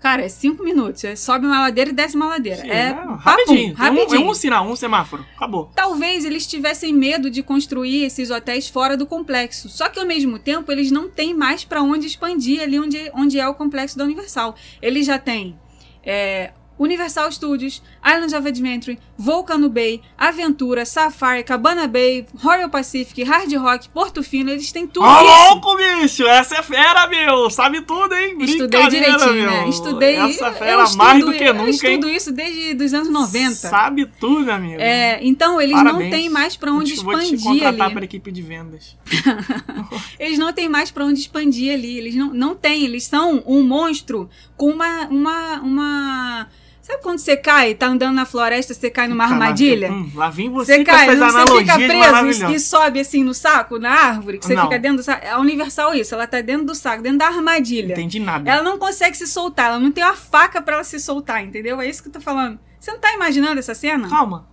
cara, 0.02 0.24
é 0.24 0.30
cinco 0.30 0.64
minutos. 0.64 1.04
É, 1.04 1.16
sobe 1.16 1.46
uma 1.46 1.62
ladeira 1.62 1.90
e 1.90 1.94
desce 1.94 2.16
uma 2.16 2.28
ladeira. 2.28 2.62
Sim, 2.62 2.70
é 2.70 2.90
não, 2.94 2.96
papum, 2.98 3.16
rapidinho. 3.18 3.72
Um- 3.74 3.76
rapidinho. 3.76 4.22
É 4.22 4.30
um 4.30 4.34
sinal, 4.34 4.68
um 4.68 4.76
semáforo. 4.76 5.26
Acabou. 5.36 5.72
Talvez 5.76 6.24
eles 6.26 6.46
tivessem 6.48 6.94
medo 6.94 7.30
de 7.30 7.42
construir 7.44 8.04
esses 8.04 8.30
hotéis 8.30 8.68
fora 8.70 8.96
do 8.96 9.06
complexo. 9.06 9.68
Só 9.70 9.90
que 9.90 10.00
ao 10.00 10.06
mesmo 10.06 10.38
tempo 10.40 10.72
eles 10.72 10.92
não 10.92 11.10
têm 11.10 11.34
mais 11.34 11.64
para 11.66 11.82
onde 11.82 12.08
expandir 12.08 12.62
ali 12.62 12.80
onde, 12.80 13.12
onde 13.14 13.40
é 13.40 13.48
o 13.48 13.54
complexo 13.54 13.98
da 13.98 14.04
Universal. 14.04 14.56
Eles 14.82 15.06
já 15.06 15.18
têm 15.18 15.58
é, 16.04 16.52
Universal 16.78 17.32
Studios, 17.32 17.82
Islands 18.06 18.34
of 18.34 18.48
Adventure, 18.48 19.00
Volcano 19.18 19.70
Bay, 19.70 20.02
Aventura, 20.18 20.86
Safari, 20.86 21.44
Cabana 21.44 21.88
Bay, 21.88 22.26
Royal 22.36 22.70
Pacific, 22.70 23.24
Hard 23.24 23.54
Rock, 23.56 23.88
Porto 23.90 24.22
Fino. 24.22 24.50
Eles 24.52 24.72
têm 24.72 24.86
tudo 24.86 25.06
Ô, 25.06 25.10
isso. 25.12 25.24
louco, 25.54 25.78
bicho! 25.78 26.24
Essa 26.28 26.58
é 26.58 26.62
fera, 26.64 27.08
meu! 27.08 27.50
Sabe 27.50 27.82
tudo, 27.82 28.14
hein? 28.14 28.36
Estudei 28.42 28.88
direitinho, 28.90 29.34
meu. 29.34 29.46
né? 29.52 29.70
Estudei. 29.70 30.16
Essa 30.18 30.48
eu 30.48 30.54
fera 30.54 30.84
estudo- 30.84 30.98
mais 30.98 31.24
do 31.26 31.32
que 31.32 31.44
Eu 31.44 31.54
nunca, 31.54 31.64
hein? 31.70 31.96
estudo 31.96 32.10
isso 32.10 32.32
desde 32.32 32.84
os 32.84 32.94
anos 32.94 33.10
90. 33.10 33.56
Sabe 33.56 34.06
tudo, 34.20 34.50
amigo. 34.52 34.82
É, 34.82 35.20
então 35.26 35.62
eles 35.62 35.76
Parabéns. 35.76 36.04
não 36.04 36.10
têm 36.12 36.30
mais 36.30 36.58
para 36.58 36.72
onde 36.74 36.94
expandir 36.94 37.30
Vou 37.40 37.54
te 37.54 37.60
contratar 37.60 37.86
ali. 37.86 37.94
para 37.96 38.06
equipe 38.06 38.32
de 38.32 38.42
vendas. 38.42 38.98
Eles 40.20 40.38
não 40.38 40.52
têm 40.54 40.68
mais 40.70 40.92
pra 40.92 41.06
onde 41.06 41.20
expandir 41.20 41.74
ali. 41.74 41.98
Eles 41.98 42.16
não, 42.16 42.34
não 42.34 42.56
têm. 42.56 42.84
Eles 42.84 43.04
são 43.06 43.44
um 43.46 43.62
monstro 43.64 44.30
com 44.58 44.70
uma, 44.72 45.08
uma, 45.08 45.60
uma. 45.62 46.48
Sabe 46.86 47.02
quando 47.02 47.18
você 47.18 47.36
cai, 47.36 47.74
tá 47.74 47.88
andando 47.88 48.14
na 48.14 48.26
floresta, 48.28 48.72
você 48.72 48.92
cai 48.92 49.08
numa 49.08 49.28
Tá, 49.28 49.34
armadilha? 49.34 49.92
Hum, 49.92 50.12
lá 50.14 50.30
vem 50.30 50.52
você, 50.52 50.74
Você 50.74 50.78
com 50.78 50.86
cai, 50.86 51.08
você 51.16 51.58
fica 51.58 51.76
preso 51.78 52.46
e 52.52 52.60
sobe 52.60 53.00
assim 53.00 53.24
no 53.24 53.34
saco, 53.34 53.80
na 53.80 53.90
árvore, 53.90 54.38
que 54.38 54.46
você 54.46 54.54
Não. 54.54 54.66
fica 54.66 54.78
dentro 54.78 54.98
do 54.98 55.04
saco. 55.04 55.26
É 55.26 55.36
universal 55.36 55.96
isso, 55.96 56.14
ela 56.14 56.28
tá 56.28 56.42
dentro 56.42 56.64
do 56.68 56.76
saco, 56.76 57.02
dentro 57.02 57.18
da 57.18 57.26
armadilha. 57.26 57.94
Entendi 57.94 58.20
nada. 58.20 58.48
Ela 58.48 58.62
não 58.62 58.78
consegue 58.78 59.18
se 59.18 59.26
soltar, 59.26 59.70
ela 59.72 59.80
não 59.80 59.92
tem 59.92 60.04
uma 60.04 60.14
faca 60.14 60.62
pra 60.62 60.76
ela 60.76 60.84
se 60.84 61.00
soltar, 61.00 61.44
entendeu? 61.44 61.82
É 61.82 61.90
isso 61.90 62.04
que 62.04 62.10
eu 62.10 62.14
tô 62.14 62.22
falando. 62.22 62.60
Você 62.80 62.92
não 62.92 63.00
tá 63.00 63.12
imaginando 63.16 63.58
essa 63.58 63.74
cena? 63.74 64.08
Calma. 64.08 64.48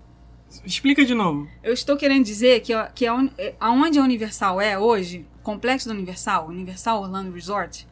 Explica 0.64 1.04
de 1.04 1.14
novo. 1.14 1.46
Eu 1.62 1.74
estou 1.74 1.98
querendo 1.98 2.24
dizer 2.24 2.60
que, 2.60 2.72
que 2.94 3.06
a 3.06 3.12
uni- 3.12 3.32
é- 3.36 3.54
aonde 3.60 3.98
a 3.98 4.02
Universal 4.02 4.58
é 4.58 4.78
hoje, 4.78 5.26
complexo 5.42 5.86
da 5.86 5.94
Universal, 5.94 6.46
Universal 6.48 7.02
Orlando 7.02 7.30
Resort, 7.32 7.86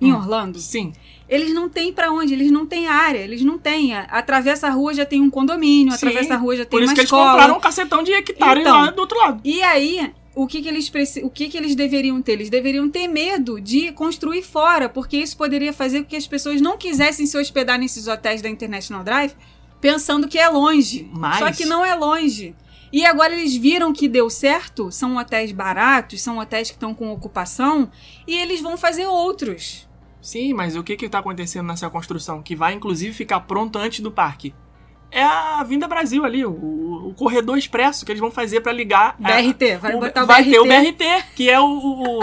em 0.00 0.12
Hum. 0.12 0.16
Orlando, 0.16 0.58
Sim. 0.58 0.92
eles 1.28 1.52
não 1.52 1.68
têm 1.68 1.92
pra 1.92 2.10
onde, 2.10 2.32
eles 2.34 2.50
não 2.50 2.64
têm 2.66 2.86
área, 2.86 3.18
eles 3.18 3.42
não 3.42 3.58
têm. 3.58 3.94
Atravessa 3.94 4.66
a 4.68 4.70
rua 4.70 4.92
já 4.94 5.04
tem 5.06 5.20
um 5.20 5.30
condomínio, 5.30 5.92
Sim, 5.92 5.96
atravessa 6.08 6.34
a 6.34 6.36
rua 6.36 6.56
já 6.56 6.64
tem 6.64 6.70
Por 6.70 6.82
isso 6.82 6.90
uma 6.90 6.94
que 6.94 7.00
eles 7.00 7.08
escola. 7.10 7.30
compraram 7.30 7.56
um 7.56 7.60
cacetão 7.60 8.02
de 8.02 8.12
hectare 8.12 8.60
Então. 8.60 8.76
lá 8.80 8.90
do 8.90 8.98
outro 9.00 9.18
lado. 9.18 9.40
E 9.44 9.62
aí, 9.62 10.12
o 10.34 10.46
que, 10.46 10.60
que 10.62 10.68
eles 10.68 10.90
o 11.22 11.30
que, 11.30 11.48
que 11.48 11.56
eles 11.56 11.74
deveriam 11.74 12.20
ter? 12.20 12.32
Eles 12.32 12.50
deveriam 12.50 12.88
ter 12.90 13.06
medo 13.08 13.60
de 13.60 13.92
construir 13.92 14.42
fora, 14.42 14.88
porque 14.88 15.16
isso 15.16 15.36
poderia 15.36 15.72
fazer 15.72 16.00
com 16.00 16.06
que 16.06 16.16
as 16.16 16.26
pessoas 16.26 16.60
não 16.60 16.76
quisessem 16.76 17.24
se 17.26 17.36
hospedar 17.38 17.78
nesses 17.78 18.06
hotéis 18.08 18.42
da 18.42 18.48
International 18.48 19.04
Drive, 19.04 19.32
pensando 19.80 20.26
que 20.26 20.38
é 20.38 20.48
longe. 20.48 21.08
Mas- 21.12 21.38
Só 21.38 21.52
que 21.52 21.64
não 21.66 21.84
é 21.84 21.94
longe. 21.94 22.54
E 22.96 23.04
agora 23.04 23.32
eles 23.34 23.56
viram 23.56 23.92
que 23.92 24.06
deu 24.06 24.30
certo, 24.30 24.92
são 24.92 25.16
hotéis 25.16 25.50
baratos, 25.50 26.22
são 26.22 26.38
hotéis 26.38 26.68
que 26.70 26.76
estão 26.76 26.94
com 26.94 27.10
ocupação, 27.10 27.90
e 28.24 28.36
eles 28.38 28.60
vão 28.60 28.76
fazer 28.76 29.04
outros. 29.06 29.88
Sim, 30.22 30.52
mas 30.54 30.76
o 30.76 30.82
que 30.84 30.96
que 30.96 31.08
tá 31.08 31.18
acontecendo 31.18 31.66
nessa 31.66 31.90
construção? 31.90 32.40
Que 32.40 32.54
vai, 32.54 32.72
inclusive, 32.72 33.12
ficar 33.12 33.40
pronto 33.40 33.78
antes 33.80 33.98
do 33.98 34.12
parque. 34.12 34.54
É 35.10 35.22
a 35.22 35.62
Vinda 35.64 35.88
Brasil 35.88 36.24
ali, 36.24 36.44
o, 36.46 36.50
o 36.52 37.14
corredor 37.16 37.58
expresso 37.58 38.04
que 38.06 38.12
eles 38.12 38.20
vão 38.20 38.30
fazer 38.30 38.60
pra 38.60 38.72
ligar... 38.72 39.16
a- 39.22 39.40
BRT, 39.42 39.76
vai 39.78 39.94
o- 39.96 40.00
botar 40.00 40.22
o 40.22 40.26
vai 40.26 40.42
BRT. 40.44 40.52
ter 40.52 40.60
o 40.60 40.64
BRT, 40.64 41.24
que 41.34 41.50
é 41.50 41.60
o, 41.60 41.64
o, 41.66 42.20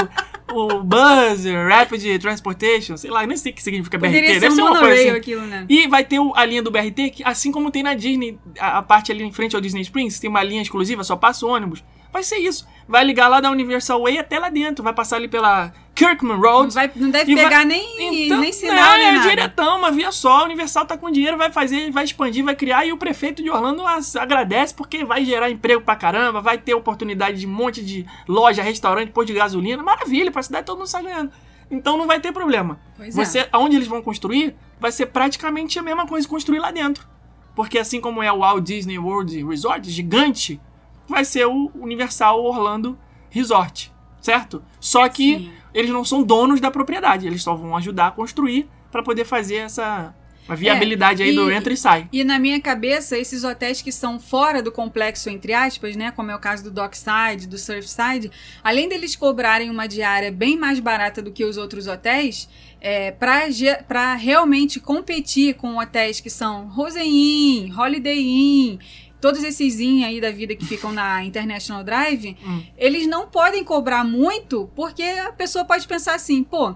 o 0.53 0.83
Buzz 0.83 1.45
Rapid 1.45 2.21
Transportation, 2.21 2.97
sei 2.97 3.09
lá, 3.11 3.25
nem 3.25 3.37
sei 3.37 3.51
o 3.51 3.55
que 3.55 3.63
significa 3.63 3.97
BRT, 3.97 4.07
Poderia 4.13 4.33
ser 4.35 4.39
deve 4.39 4.53
um 4.53 4.55
ser 4.55 4.61
uma 4.61 4.79
coisa 4.79 5.01
assim. 5.01 5.09
aquilo, 5.11 5.41
né? 5.41 5.65
E 5.69 5.87
vai 5.87 6.03
ter 6.03 6.19
o- 6.19 6.33
a 6.35 6.45
linha 6.45 6.61
do 6.61 6.71
BRT, 6.71 7.09
que, 7.09 7.23
assim 7.23 7.51
como 7.51 7.71
tem 7.71 7.83
na 7.83 7.93
Disney, 7.93 8.37
a, 8.59 8.77
a 8.79 8.81
parte 8.81 9.11
ali 9.11 9.23
em 9.23 9.31
frente 9.31 9.55
ao 9.55 9.61
Disney 9.61 9.81
Springs, 9.81 10.19
tem 10.19 10.29
uma 10.29 10.43
linha 10.43 10.61
exclusiva, 10.61 11.03
só 11.03 11.15
passa 11.15 11.45
o 11.45 11.49
ônibus. 11.49 11.83
Vai 12.13 12.23
ser 12.23 12.37
isso. 12.39 12.67
Vai 12.87 13.05
ligar 13.05 13.29
lá 13.29 13.39
da 13.39 13.49
Universal 13.49 14.01
Way 14.03 14.17
até 14.17 14.37
lá 14.37 14.49
dentro. 14.49 14.83
Vai 14.83 14.91
passar 14.93 15.15
ali 15.15 15.29
pela 15.29 15.71
Kirkman 16.05 16.37
Não, 16.37 16.41
Road. 16.41 16.73
vai, 16.73 16.91
não 16.95 17.09
deve 17.09 17.31
E 17.31 17.35
vai- 17.35 17.43
pegar 17.45 17.65
nem, 17.65 18.25
Então, 18.25 18.39
nem 18.39 18.51
sinal, 18.51 18.75
não, 18.91 18.97
nem 18.97 19.07
é 19.07 19.19
diretão, 19.19 19.77
uma 19.79 19.91
via 19.91 20.11
só. 20.11 20.39
A 20.39 20.43
Universal 20.45 20.85
tá 20.85 20.97
com 20.97 21.09
dinheiro, 21.11 21.37
vai 21.37 21.51
fazer, 21.51 21.91
vai 21.91 22.03
expandir, 22.03 22.43
vai 22.43 22.55
criar. 22.55 22.85
E 22.85 22.91
o 22.91 22.97
prefeito 22.97 23.41
de 23.43 23.49
Orlando 23.49 23.83
agradece 24.19 24.73
porque 24.73 25.03
vai 25.05 25.23
gerar 25.25 25.49
emprego 25.49 25.81
pra 25.81 25.95
caramba, 25.95 26.41
vai 26.41 26.57
ter 26.57 26.73
oportunidade 26.73 27.39
de 27.39 27.47
um 27.47 27.51
monte 27.51 27.83
de 27.83 28.05
loja, 28.27 28.61
restaurante, 28.63 29.11
posto 29.11 29.27
de 29.27 29.33
gasolina. 29.33 29.81
Maravilha, 29.83 30.31
pra 30.31 30.41
cidade 30.43 30.65
todo 30.65 30.77
mundo 30.77 30.87
sai 30.87 31.03
ganhando. 31.03 31.31
Então 31.69 31.97
não 31.97 32.05
vai 32.07 32.19
ter 32.19 32.31
problema. 32.31 32.79
Pois 32.97 33.17
é. 33.17 33.25
Você, 33.25 33.47
aonde 33.51 33.75
eles 33.77 33.87
vão 33.87 34.01
construir, 34.01 34.55
vai 34.79 34.91
ser 34.91 35.05
praticamente 35.07 35.79
a 35.79 35.81
mesma 35.81 36.05
coisa 36.05 36.27
construir 36.27 36.59
lá 36.59 36.69
dentro. 36.71 37.07
Porque 37.55 37.77
assim 37.79 38.01
como 38.01 38.21
é 38.23 38.31
o 38.31 38.39
Walt 38.39 38.63
Disney 38.63 38.97
World 38.97 39.43
Resort, 39.45 39.89
gigante, 39.89 40.59
vai 41.07 41.23
ser 41.25 41.45
o 41.47 41.71
Universal 41.75 42.43
Orlando 42.43 42.97
Resort, 43.29 43.91
certo? 44.21 44.63
Só 44.79 45.07
que 45.07 45.37
Sim. 45.37 45.51
Eles 45.73 45.91
não 45.91 46.03
são 46.05 46.23
donos 46.23 46.59
da 46.61 46.69
propriedade, 46.71 47.27
eles 47.27 47.43
só 47.43 47.55
vão 47.55 47.75
ajudar 47.77 48.07
a 48.07 48.11
construir 48.11 48.67
para 48.91 49.01
poder 49.03 49.25
fazer 49.25 49.55
essa 49.55 50.13
a 50.49 50.55
viabilidade 50.55 51.21
aí 51.23 51.29
É, 51.29 51.31
e- 51.31 51.35
do 51.35 51.51
entra 51.51 51.71
e 51.71 51.77
sai. 51.77 52.09
E 52.11 52.23
na 52.23 52.37
minha 52.39 52.59
cabeça, 52.59 53.17
esses 53.17 53.43
hotéis 53.43 53.81
que 53.81 53.91
são 53.91 54.19
fora 54.19 54.61
do 54.61 54.71
complexo, 54.71 55.29
entre 55.29 55.53
aspas, 55.53 55.95
né? 55.95 56.11
Como 56.11 56.31
é 56.31 56.35
o 56.35 56.39
caso 56.39 56.63
do 56.63 56.71
Dockside, 56.71 57.47
do 57.47 57.57
Surfside, 57.57 58.31
além 58.63 58.89
deles 58.89 59.15
cobrarem 59.15 59.69
uma 59.69 59.87
diária 59.87 60.31
bem 60.31 60.57
mais 60.57 60.79
barata 60.79 61.21
do 61.21 61.31
que 61.31 61.45
os 61.45 61.57
outros 61.57 61.87
hotéis, 61.87 62.49
é, 62.81 63.11
para 63.11 64.15
realmente 64.15 64.79
competir 64.79 65.53
com 65.53 65.77
hotéis 65.77 66.19
que 66.19 66.29
são 66.29 66.67
Rose 66.69 66.99
Inn, 66.99 67.71
Holiday 67.77 68.19
Inn, 68.19 68.79
todos 69.21 69.43
esses 69.43 69.79
Inn 69.79 70.03
aí 70.03 70.19
da 70.19 70.31
vida 70.31 70.55
que 70.55 70.65
ficam 70.65 70.91
na 70.91 71.23
International 71.23 71.83
Drive, 71.83 72.35
Hum. 72.45 72.63
eles 72.77 73.05
não 73.07 73.27
podem 73.27 73.63
cobrar 73.63 74.03
muito, 74.03 74.69
porque 74.75 75.03
a 75.03 75.31
pessoa 75.31 75.63
pode 75.63 75.87
pensar 75.87 76.15
assim, 76.15 76.43
pô, 76.43 76.73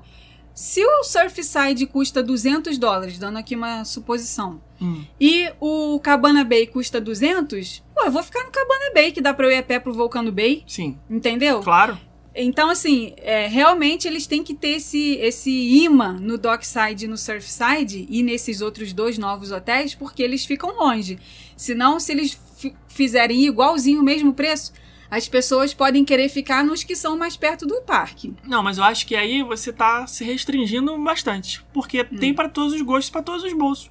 se 0.53 0.81
o 0.85 1.03
Surfside 1.03 1.85
custa 1.87 2.23
200 2.23 2.77
dólares, 2.77 3.17
dando 3.19 3.37
aqui 3.37 3.55
uma 3.55 3.83
suposição, 3.83 4.61
Hum. 4.81 5.03
e 5.19 5.49
o 5.59 5.99
Cabana 5.99 6.43
Bay 6.43 6.67
custa 6.67 7.01
200, 7.01 7.83
pô, 7.93 8.03
eu 8.05 8.11
vou 8.11 8.23
ficar 8.23 8.43
no 8.43 8.51
Cabana 8.51 8.91
Bay, 8.93 9.11
que 9.11 9.19
dá 9.21 9.33
pra 9.33 9.47
eu 9.47 9.51
ir 9.51 9.57
a 9.57 9.63
pé 9.63 9.79
pro 9.79 9.93
Volcano 9.93 10.31
Bay, 10.31 10.63
Sim, 10.67 10.97
entendeu? 11.09 11.59
claro. 11.61 11.97
Então, 12.37 12.69
assim, 12.69 13.13
é, 13.19 13.47
realmente 13.47 14.09
eles 14.09 14.27
têm 14.27 14.43
que 14.43 14.53
ter 14.53 14.71
esse, 14.71 15.13
esse 15.21 15.49
imã 15.49 16.17
no 16.19 16.37
Dockside 16.37 17.05
e 17.05 17.07
no 17.07 17.15
Surfside 17.17 18.05
e 18.09 18.21
nesses 18.21 18.59
outros 18.59 18.91
dois 18.91 19.17
novos 19.17 19.51
hotéis, 19.51 19.95
porque 19.95 20.21
eles 20.21 20.43
ficam 20.43 20.75
longe. 20.77 21.17
Senão, 21.56 21.99
se 21.99 22.12
eles 22.12 22.38
fi- 22.58 22.76
fizerem 22.88 23.45
igualzinho 23.45 24.01
o 24.01 24.03
mesmo 24.03 24.34
preço, 24.34 24.74
as 25.10 25.28
pessoas 25.30 25.74
podem 25.74 26.03
querer 26.03 26.28
ficar 26.30 26.64
nos 26.64 26.84
que 26.84 26.95
são 26.95 27.18
mais 27.18 27.38
perto 27.38 27.66
do 27.66 27.82
parque. 27.82 28.34
Não, 28.45 28.62
mas 28.64 28.78
eu 28.78 28.84
acho 28.84 29.06
que 29.06 29.16
aí 29.16 29.43
você 29.43 29.72
tá 29.72 30.06
se 30.08 30.24
restringindo 30.24 30.97
bastante. 30.97 31.64
Porque 31.74 32.03
tem 32.03 32.34
pra 32.34 32.49
todos 32.49 32.74
os 32.74 32.82
gostos, 32.82 33.10
pra 33.10 33.22
todos 33.22 33.43
os 33.43 33.53
bolsos. 33.53 33.89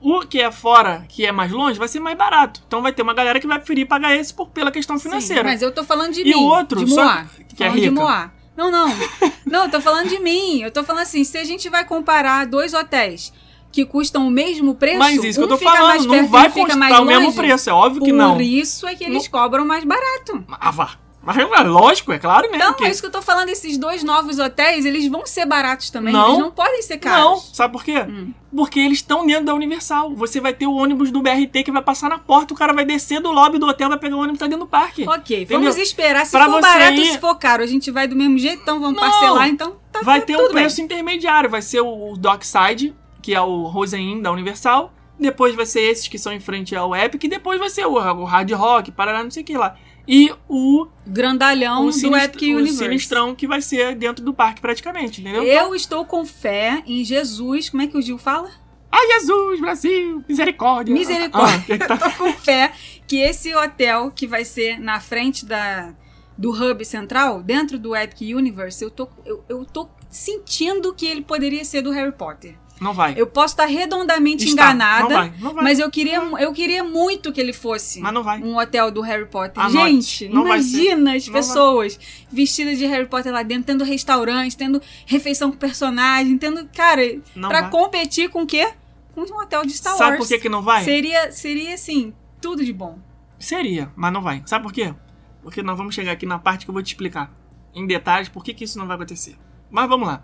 O 0.00 0.20
que 0.20 0.40
é 0.40 0.50
fora, 0.52 1.04
que 1.08 1.24
é 1.24 1.32
mais 1.32 1.50
longe, 1.50 1.78
vai 1.78 1.88
ser 1.88 2.00
mais 2.00 2.16
barato. 2.16 2.62
Então 2.66 2.82
vai 2.82 2.92
ter 2.92 3.00
uma 3.02 3.14
galera 3.14 3.40
que 3.40 3.46
vai 3.46 3.58
preferir 3.58 3.86
pagar 3.86 4.14
esse 4.14 4.34
por, 4.34 4.48
pela 4.50 4.70
questão 4.70 4.98
financeira. 4.98 5.42
Sim, 5.42 5.48
mas 5.48 5.62
eu 5.62 5.72
tô 5.72 5.82
falando 5.84 6.12
de 6.12 6.20
E 6.20 6.24
mim. 6.24 6.34
o 6.34 6.42
outro, 6.42 6.84
de 6.84 6.90
só 6.92 7.04
Moá. 7.04 7.24
que 7.48 7.54
Tô 7.56 7.64
é 7.64 7.66
falando 7.68 7.80
de 7.80 7.88
rica. 7.88 8.00
Moá. 8.00 8.32
Não, 8.56 8.70
não. 8.70 8.88
Não, 9.46 9.64
eu 9.64 9.70
tô 9.70 9.80
falando 9.80 10.08
de 10.08 10.18
mim. 10.20 10.60
Eu 10.62 10.70
tô 10.70 10.82
falando 10.82 11.02
assim, 11.02 11.22
se 11.22 11.36
a 11.38 11.44
gente 11.44 11.68
vai 11.68 11.84
comparar 11.84 12.46
dois 12.46 12.72
hotéis 12.74 13.32
que 13.74 13.84
custam 13.84 14.26
o 14.26 14.30
mesmo 14.30 14.74
preço, 14.74 14.98
Mas 14.98 15.22
isso 15.24 15.38
que 15.38 15.40
um 15.40 15.42
eu 15.42 15.48
tô 15.48 15.58
falando, 15.58 16.06
não 16.06 16.28
vai 16.28 16.50
custar 16.50 17.02
o 17.02 17.04
mesmo 17.04 17.32
preço, 17.32 17.68
é 17.68 17.72
óbvio 17.72 18.02
que 18.02 18.10
Por 18.10 18.16
não. 18.16 18.40
isso 18.40 18.86
é 18.86 18.94
que 18.94 19.04
eles 19.04 19.26
cobram 19.28 19.64
mais 19.66 19.82
barato. 19.84 20.44
Ah, 20.60 20.70
vá. 20.70 20.92
Mas 21.26 21.38
é 21.38 21.44
lógico, 21.62 22.12
é 22.12 22.18
claro 22.18 22.42
mesmo. 22.50 22.56
Então, 22.62 22.74
que... 22.74 22.84
é 22.84 22.90
isso 22.90 23.00
que 23.00 23.06
eu 23.06 23.10
tô 23.10 23.22
falando, 23.22 23.48
esses 23.48 23.78
dois 23.78 24.04
novos 24.04 24.38
hotéis, 24.38 24.84
eles 24.84 25.08
vão 25.08 25.24
ser 25.24 25.46
baratos 25.46 25.88
também. 25.88 26.12
Não. 26.12 26.26
Eles 26.26 26.38
não 26.38 26.50
podem 26.50 26.82
ser 26.82 26.96
Não, 26.96 27.00
caros. 27.00 27.50
sabe 27.54 27.72
por 27.72 27.82
quê? 27.82 27.98
Hum. 28.06 28.30
Porque 28.54 28.78
eles 28.78 28.98
estão 28.98 29.26
dentro 29.26 29.46
da 29.46 29.54
Universal. 29.54 30.14
Você 30.16 30.38
vai 30.38 30.52
ter 30.52 30.66
o 30.66 30.74
ônibus 30.74 31.10
do 31.10 31.22
BRT 31.22 31.62
que 31.64 31.72
vai 31.72 31.80
passar 31.80 32.10
na 32.10 32.18
porta, 32.18 32.52
o 32.52 32.56
cara 32.56 32.74
vai 32.74 32.84
descer 32.84 33.20
do 33.22 33.32
lobby 33.32 33.58
do 33.58 33.66
hotel, 33.66 33.88
vai 33.88 33.96
pegar 33.98 34.16
o 34.16 34.18
ônibus 34.18 34.34
que 34.34 34.40
tá 34.40 34.46
dentro 34.48 34.66
do 34.66 34.68
parque. 34.70 35.08
Ok, 35.08 35.36
Entendeu? 35.44 35.60
vamos 35.60 35.78
esperar. 35.78 36.26
Se 36.26 36.32
Pra 36.32 36.44
for 36.44 36.60
barato 36.60 36.92
ir- 37.00 37.12
se 37.12 37.18
for 37.18 37.34
caro, 37.36 37.62
a 37.62 37.66
gente 37.66 37.90
vai 37.90 38.06
do 38.06 38.14
mesmo 38.14 38.36
jeito, 38.38 38.60
então 38.60 38.78
vamos 38.78 39.00
Não. 39.00 39.10
parcelar, 39.10 39.48
então 39.48 39.76
tá 39.90 40.00
vai 40.02 40.20
ter 40.20 40.34
um 40.36 40.40
tudo 40.40 40.52
bem. 40.52 40.64
preço 40.64 40.82
intermediário. 40.82 41.48
Vai 41.48 41.62
ser 41.62 41.80
o 41.80 42.12
o 42.12 42.16
Dockside, 42.18 42.94
que 43.24 43.34
é 43.34 43.40
o 43.40 43.62
Rosen 43.64 44.12
Inn 44.12 44.20
da 44.20 44.30
Universal. 44.30 44.92
Depois 45.18 45.54
vai 45.54 45.64
ser 45.64 45.80
esses 45.80 46.08
que 46.08 46.18
são 46.18 46.30
em 46.30 46.40
frente 46.40 46.76
ao 46.76 46.94
Epic. 46.94 47.24
E 47.24 47.28
depois 47.28 47.58
vai 47.58 47.70
ser 47.70 47.86
o, 47.86 47.94
o 47.94 48.24
Hard 48.24 48.50
Rock, 48.50 48.92
Parará, 48.92 49.24
não 49.24 49.30
sei 49.30 49.42
o 49.42 49.46
que 49.46 49.56
lá. 49.56 49.78
E 50.06 50.30
o, 50.46 50.86
Grandalhão 51.06 51.86
o, 51.86 51.90
do 51.90 52.16
Epic 52.16 52.42
o 52.42 52.56
Universe. 52.56 52.76
sinistrão 52.76 53.34
que 53.34 53.46
vai 53.46 53.62
ser 53.62 53.94
dentro 53.94 54.22
do 54.22 54.34
parque 54.34 54.60
praticamente, 54.60 55.22
entendeu? 55.22 55.42
Eu 55.42 55.74
estou 55.74 56.04
com 56.04 56.26
fé 56.26 56.82
em 56.86 57.02
Jesus. 57.02 57.70
Como 57.70 57.82
é 57.82 57.86
que 57.86 57.96
o 57.96 58.02
Gil 58.02 58.18
fala? 58.18 58.50
Ai, 58.92 59.18
Jesus, 59.18 59.58
Brasil, 59.58 60.22
misericórdia. 60.28 60.94
Misericórdia. 60.94 61.78
Ah, 61.80 61.96
tá- 61.96 62.10
com 62.18 62.30
fé 62.34 62.72
que 63.08 63.16
esse 63.16 63.54
hotel 63.54 64.10
que 64.14 64.26
vai 64.26 64.44
ser 64.44 64.78
na 64.78 65.00
frente 65.00 65.46
da, 65.46 65.94
do 66.36 66.50
hub 66.50 66.84
central, 66.84 67.42
dentro 67.42 67.78
do 67.78 67.96
Epic 67.96 68.36
Universe, 68.36 68.84
eu 68.84 68.90
tô, 68.90 69.08
eu, 69.24 69.42
eu 69.48 69.64
tô 69.64 69.88
sentindo 70.10 70.92
que 70.92 71.06
ele 71.06 71.22
poderia 71.22 71.64
ser 71.64 71.80
do 71.80 71.90
Harry 71.90 72.12
Potter. 72.12 72.56
Não 72.84 72.92
vai. 72.92 73.14
Eu 73.16 73.26
posso 73.26 73.54
estar 73.54 73.64
redondamente 73.64 74.44
Está. 74.44 74.52
enganada, 74.52 75.02
Não 75.04 75.08
vai, 75.08 75.32
não 75.40 75.54
vai. 75.54 75.64
mas 75.64 75.78
eu 75.78 75.90
queria, 75.90 76.18
eu 76.18 76.52
queria 76.52 76.84
muito 76.84 77.32
que 77.32 77.40
ele 77.40 77.54
fosse 77.54 77.98
Mas 77.98 78.12
não 78.12 78.22
vai. 78.22 78.38
um 78.42 78.58
hotel 78.58 78.90
do 78.90 79.00
Harry 79.00 79.24
Potter. 79.24 79.70
Gente, 79.70 80.28
não 80.28 80.44
imagina 80.44 81.16
as 81.16 81.26
pessoas 81.26 81.98
vestidas 82.30 82.76
de 82.76 82.84
Harry 82.84 83.06
Potter 83.06 83.32
lá 83.32 83.42
dentro, 83.42 83.64
tendo 83.64 83.84
restaurante, 83.84 84.54
tendo 84.54 84.82
refeição 85.06 85.50
com 85.50 85.56
personagem, 85.56 86.36
tendo, 86.36 86.68
cara, 86.76 87.00
Não 87.34 87.48
pra 87.48 87.62
vai. 87.62 87.70
competir 87.70 88.28
com 88.28 88.42
o 88.42 88.46
quê? 88.46 88.70
Com 89.14 89.22
um 89.22 89.40
hotel 89.40 89.64
de 89.64 89.72
Star 89.72 89.96
Sabe 89.96 90.10
Wars. 90.16 90.18
por 90.18 90.28
que, 90.28 90.38
que 90.42 90.48
não 90.50 90.60
vai? 90.60 90.84
Seria, 90.84 91.32
seria 91.32 91.72
assim, 91.72 92.12
tudo 92.38 92.62
de 92.62 92.72
bom. 92.74 92.98
Seria, 93.38 93.90
mas 93.96 94.12
não 94.12 94.20
vai. 94.20 94.42
Sabe 94.44 94.62
por 94.62 94.74
quê? 94.74 94.94
Porque 95.42 95.62
nós 95.62 95.78
vamos 95.78 95.94
chegar 95.94 96.12
aqui 96.12 96.26
na 96.26 96.38
parte 96.38 96.66
que 96.66 96.70
eu 96.70 96.74
vou 96.74 96.82
te 96.82 96.88
explicar 96.88 97.32
em 97.74 97.86
detalhes 97.86 98.28
por 98.28 98.44
que, 98.44 98.52
que 98.52 98.64
isso 98.64 98.78
não 98.78 98.86
vai 98.86 98.96
acontecer. 98.96 99.36
Mas 99.70 99.88
vamos 99.88 100.06
lá. 100.06 100.22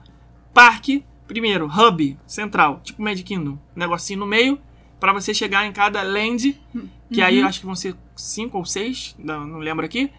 Parque, 0.53 1.05
primeiro, 1.31 1.67
hub 1.67 2.19
central, 2.27 2.81
tipo 2.83 3.01
Magic 3.01 3.23
Kingdom, 3.23 3.53
um 3.53 3.59
negocinho 3.77 4.19
no 4.19 4.27
meio, 4.27 4.61
pra 4.99 5.13
você 5.13 5.33
chegar 5.33 5.65
em 5.65 5.73
cada 5.73 6.03
land, 6.03 6.61
que 7.09 7.23
aí 7.23 7.39
eu 7.39 7.47
acho 7.47 7.61
que 7.61 7.67
vão 7.67 7.77
ser 7.77 7.95
cinco 8.17 8.59
ou 8.59 8.65
seis, 8.65 9.15
não, 9.17 9.59
lembro 9.59 9.87
aqui. 9.87 10.11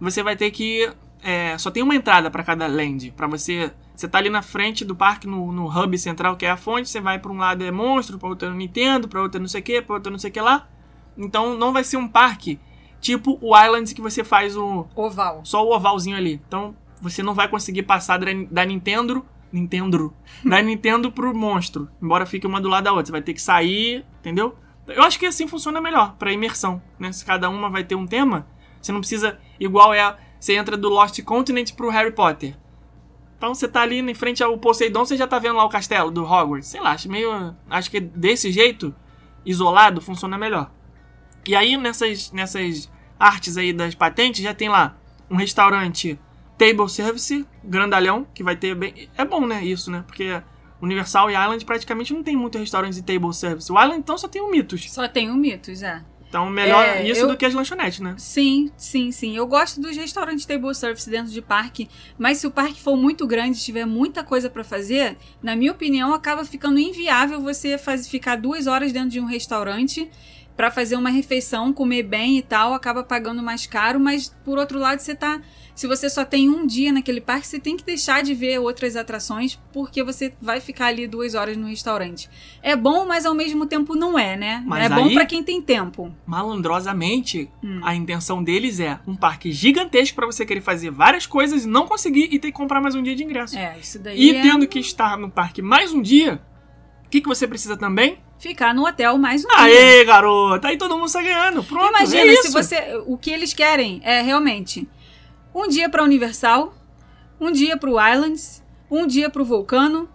Você 0.00 0.22
vai 0.22 0.36
ter 0.36 0.52
que 0.52 0.88
é, 1.22 1.58
só 1.58 1.72
tem 1.72 1.82
uma 1.82 1.96
entrada 1.96 2.30
pra 2.30 2.44
cada 2.44 2.68
land, 2.68 3.12
Pra 3.16 3.26
você 3.26 3.72
você 3.96 4.08
tá 4.08 4.16
ali 4.16 4.30
na 4.30 4.40
frente 4.40 4.82
do 4.82 4.94
parque 4.96 5.26
no, 5.26 5.52
no 5.52 5.66
hub 5.66 5.98
central 5.98 6.36
que 6.36 6.46
é 6.46 6.50
a 6.50 6.56
fonte, 6.56 6.88
você 6.88 7.00
vai 7.00 7.18
pra 7.18 7.32
um 7.32 7.36
lado 7.36 7.64
é 7.64 7.70
monstro, 7.72 8.16
pra 8.16 8.28
outro 8.28 8.48
é 8.48 8.52
Nintendo, 8.52 9.08
pra 9.08 9.20
outro 9.20 9.38
é 9.38 9.40
não 9.40 9.48
sei 9.48 9.60
o 9.60 9.64
que, 9.64 9.82
pra 9.82 9.96
outro 9.96 10.08
é 10.08 10.12
não 10.12 10.18
sei 10.18 10.30
o 10.30 10.32
que 10.32 10.40
lá. 10.40 10.68
Então 11.18 11.58
não 11.58 11.72
vai 11.72 11.82
ser 11.82 11.96
um 11.96 12.06
parque 12.08 12.60
tipo 13.00 13.38
o 13.42 13.58
Islands 13.58 13.92
que 13.92 14.00
você 14.00 14.22
faz 14.22 14.56
o 14.56 14.86
Oval. 14.94 15.40
só 15.42 15.66
o 15.66 15.74
ovalzinho 15.74 16.16
ali. 16.16 16.40
Então 16.46 16.74
você 17.02 17.22
não 17.22 17.34
vai 17.34 17.48
conseguir 17.48 17.82
passar 17.82 18.18
da, 18.18 18.26
da 18.50 18.64
Nintendo, 18.64 19.26
Nintendo, 19.52 20.14
da 20.44 20.62
Nintendo 20.62 21.10
pro 21.10 21.34
monstro, 21.34 21.88
embora 22.00 22.26
fique 22.26 22.46
uma 22.46 22.60
do 22.60 22.68
lado 22.68 22.84
da 22.84 22.90
outra. 22.92 23.06
Você 23.06 23.12
vai 23.12 23.22
ter 23.22 23.34
que 23.34 23.42
sair, 23.42 24.04
entendeu? 24.20 24.56
Eu 24.86 25.02
acho 25.02 25.18
que 25.18 25.26
assim 25.26 25.46
funciona 25.46 25.80
melhor 25.80 26.16
pra 26.16 26.32
imersão, 26.32 26.82
né? 26.98 27.12
Se 27.12 27.24
cada 27.24 27.48
uma 27.48 27.68
vai 27.68 27.84
ter 27.84 27.94
um 27.94 28.06
tema, 28.06 28.46
você 28.80 28.92
não 28.92 29.00
precisa 29.00 29.38
igual 29.58 29.92
é, 29.94 30.16
você 30.38 30.54
entra 30.54 30.76
do 30.76 30.88
Lost 30.88 31.20
Continent 31.22 31.74
pro 31.74 31.90
Harry 31.90 32.12
Potter. 32.12 32.56
Então 33.36 33.54
você 33.54 33.66
tá 33.66 33.82
ali 33.82 33.98
em 33.98 34.14
frente 34.14 34.42
ao 34.42 34.56
Poseidon, 34.58 35.04
você 35.04 35.16
já 35.16 35.26
tá 35.26 35.38
vendo 35.38 35.56
lá 35.56 35.64
o 35.64 35.68
castelo 35.68 36.10
do 36.10 36.24
Hogwarts. 36.24 36.68
Sei 36.68 36.80
lá, 36.80 36.92
acho 36.92 37.10
meio, 37.10 37.54
acho 37.70 37.90
que 37.90 37.98
desse 38.00 38.52
jeito 38.52 38.94
isolado 39.46 40.00
funciona 40.00 40.36
melhor. 40.36 40.70
E 41.46 41.56
aí 41.56 41.76
nessas 41.76 42.30
nessas 42.32 42.90
artes 43.18 43.56
aí 43.56 43.72
das 43.72 43.94
patentes 43.94 44.42
já 44.42 44.52
tem 44.52 44.68
lá 44.68 44.96
um 45.30 45.36
restaurante 45.36 46.18
table 46.60 46.88
service 46.88 47.46
grandalhão 47.64 48.26
que 48.34 48.42
vai 48.44 48.54
ter 48.56 48.74
bem 48.74 49.08
é 49.16 49.24
bom 49.24 49.46
né 49.46 49.64
isso 49.64 49.90
né 49.90 50.04
porque 50.06 50.42
Universal 50.82 51.30
e 51.30 51.34
Island 51.34 51.64
praticamente 51.64 52.12
não 52.14 52.22
tem 52.22 52.36
muito 52.36 52.58
restaurante 52.58 52.94
de 52.94 53.02
table 53.02 53.32
service 53.34 53.70
o 53.72 53.74
Island 53.80 54.00
então 54.00 54.16
só 54.18 54.28
tem 54.28 54.40
o 54.42 54.50
Mitos 54.50 54.90
Só 54.92 55.06
tem 55.08 55.30
o 55.30 55.34
Mitos, 55.34 55.82
é. 55.82 56.02
então 56.28 56.48
melhor 56.48 56.82
É, 56.84 57.06
isso 57.06 57.22
eu- 57.22 57.28
do 57.28 57.36
que 57.36 57.44
as 57.44 57.52
lanchonetes 57.54 58.00
né 58.00 58.14
Sim, 58.16 58.70
sim, 58.76 59.10
sim. 59.12 59.36
Eu 59.36 59.46
gosto 59.46 59.80
dos 59.80 59.96
restaurantes 59.96 60.46
table 60.46 60.74
service 60.74 61.08
dentro 61.10 61.32
de 61.32 61.42
parque, 61.42 61.88
mas 62.18 62.38
se 62.38 62.46
o 62.46 62.50
parque 62.50 62.80
for 62.80 62.96
muito 62.96 63.26
grande 63.26 63.58
e 63.58 63.60
tiver 63.60 63.84
muita 63.86 64.22
coisa 64.24 64.48
pra 64.48 64.62
fazer, 64.64 65.16
na 65.42 65.54
minha 65.56 65.72
opinião, 65.72 66.12
acaba 66.14 66.44
ficando 66.44 66.78
inviável 66.78 67.40
você 67.40 67.76
faz, 67.78 68.06
ficar 68.08 68.36
duas 68.36 68.66
horas 68.66 68.92
dentro 68.92 69.10
de 69.10 69.20
um 69.20 69.24
restaurante 69.26 70.10
pra 70.56 70.70
fazer 70.70 70.96
uma 70.96 71.08
refeição, 71.10 71.72
comer 71.72 72.02
bem 72.02 72.36
e 72.38 72.42
tal, 72.42 72.74
acaba 72.74 73.02
pagando 73.02 73.42
mais 73.42 73.66
caro, 73.66 73.98
mas 73.98 74.28
por 74.44 74.58
outro 74.58 74.78
lado, 74.78 75.00
você 75.00 75.14
tá. 75.14 75.40
Se 75.74 75.86
você 75.86 76.10
só 76.10 76.24
tem 76.24 76.48
um 76.48 76.66
dia 76.66 76.92
naquele 76.92 77.20
parque, 77.20 77.46
você 77.46 77.58
tem 77.58 77.76
que 77.76 77.84
deixar 77.84 78.22
de 78.22 78.34
ver 78.34 78.58
outras 78.58 78.96
atrações, 78.96 79.58
porque 79.72 80.02
você 80.02 80.32
vai 80.40 80.60
ficar 80.60 80.86
ali 80.86 81.06
duas 81.06 81.34
horas 81.34 81.56
no 81.56 81.66
restaurante. 81.68 82.28
É 82.62 82.76
bom, 82.76 83.06
mas 83.06 83.24
ao 83.24 83.34
mesmo 83.34 83.64
tempo 83.66 83.94
não 83.94 84.18
é, 84.18 84.36
né? 84.36 84.62
Mas 84.66 84.84
é 84.90 84.94
bom 84.94 85.04
aí- 85.06 85.14
pra 85.14 85.24
quem 85.24 85.42
tem 85.42 85.60
tempo. 85.62 86.14
malandrosamente 86.26 87.48
Hum. 87.64 87.80
a 87.82 87.94
intenção 87.94 88.42
deles 88.42 88.80
é 88.80 88.98
um 89.06 89.14
parque 89.16 89.50
gigantesco 89.52 90.14
pra 90.16 90.26
você 90.26 90.44
querer 90.44 90.60
fazer 90.60 90.90
várias 90.90 91.26
coisas 91.26 91.64
e 91.64 91.68
não 91.68 91.86
conseguir 91.86 92.28
e 92.30 92.38
ter 92.38 92.48
que 92.48 92.56
comprar 92.56 92.80
mais 92.80 92.94
um 92.94 93.02
dia 93.02 93.14
de 93.16 93.24
ingresso 93.24 93.56
É, 93.58 93.76
isso 93.80 93.98
daí 93.98 94.18
e 94.20 94.36
é 94.36 94.42
tendo 94.42 94.66
que 94.66 94.78
estar 94.78 95.16
no 95.16 95.30
parque 95.30 95.62
mais 95.62 95.92
um 95.92 96.00
dia 96.02 96.40
o 97.06 97.08
que, 97.10 97.20
que 97.20 97.28
você 97.28 97.46
precisa 97.48 97.76
também? 97.76 98.18
ficar 98.38 98.72
no 98.74 98.86
hotel 98.86 99.18
mais 99.18 99.44
um 99.44 99.48
dia. 99.48 99.58
Aê, 99.58 100.04
garota! 100.04 100.68
Aí 100.68 100.78
todo 100.78 100.96
mundo 100.96 101.08
sai 101.10 101.24
ganhando. 101.24 101.62
Pronto, 101.62 101.90
Imagina 101.90 102.32
é 102.32 102.36
se 102.36 102.50
você. 102.50 103.02
O 103.06 103.18
que 103.18 103.30
eles 103.30 103.52
querem 103.52 104.00
é 104.02 104.22
realmente 104.22 104.88
um 105.54 105.68
dia 105.68 105.88
pra 105.88 106.02
Universal, 106.02 106.74
um 107.40 107.50
dia 107.50 107.76
pro 107.76 107.92
Islands, 108.00 108.62
um 108.90 109.06
dia 109.06 109.28
pro 109.30 109.44
Vulcano. 109.44 110.08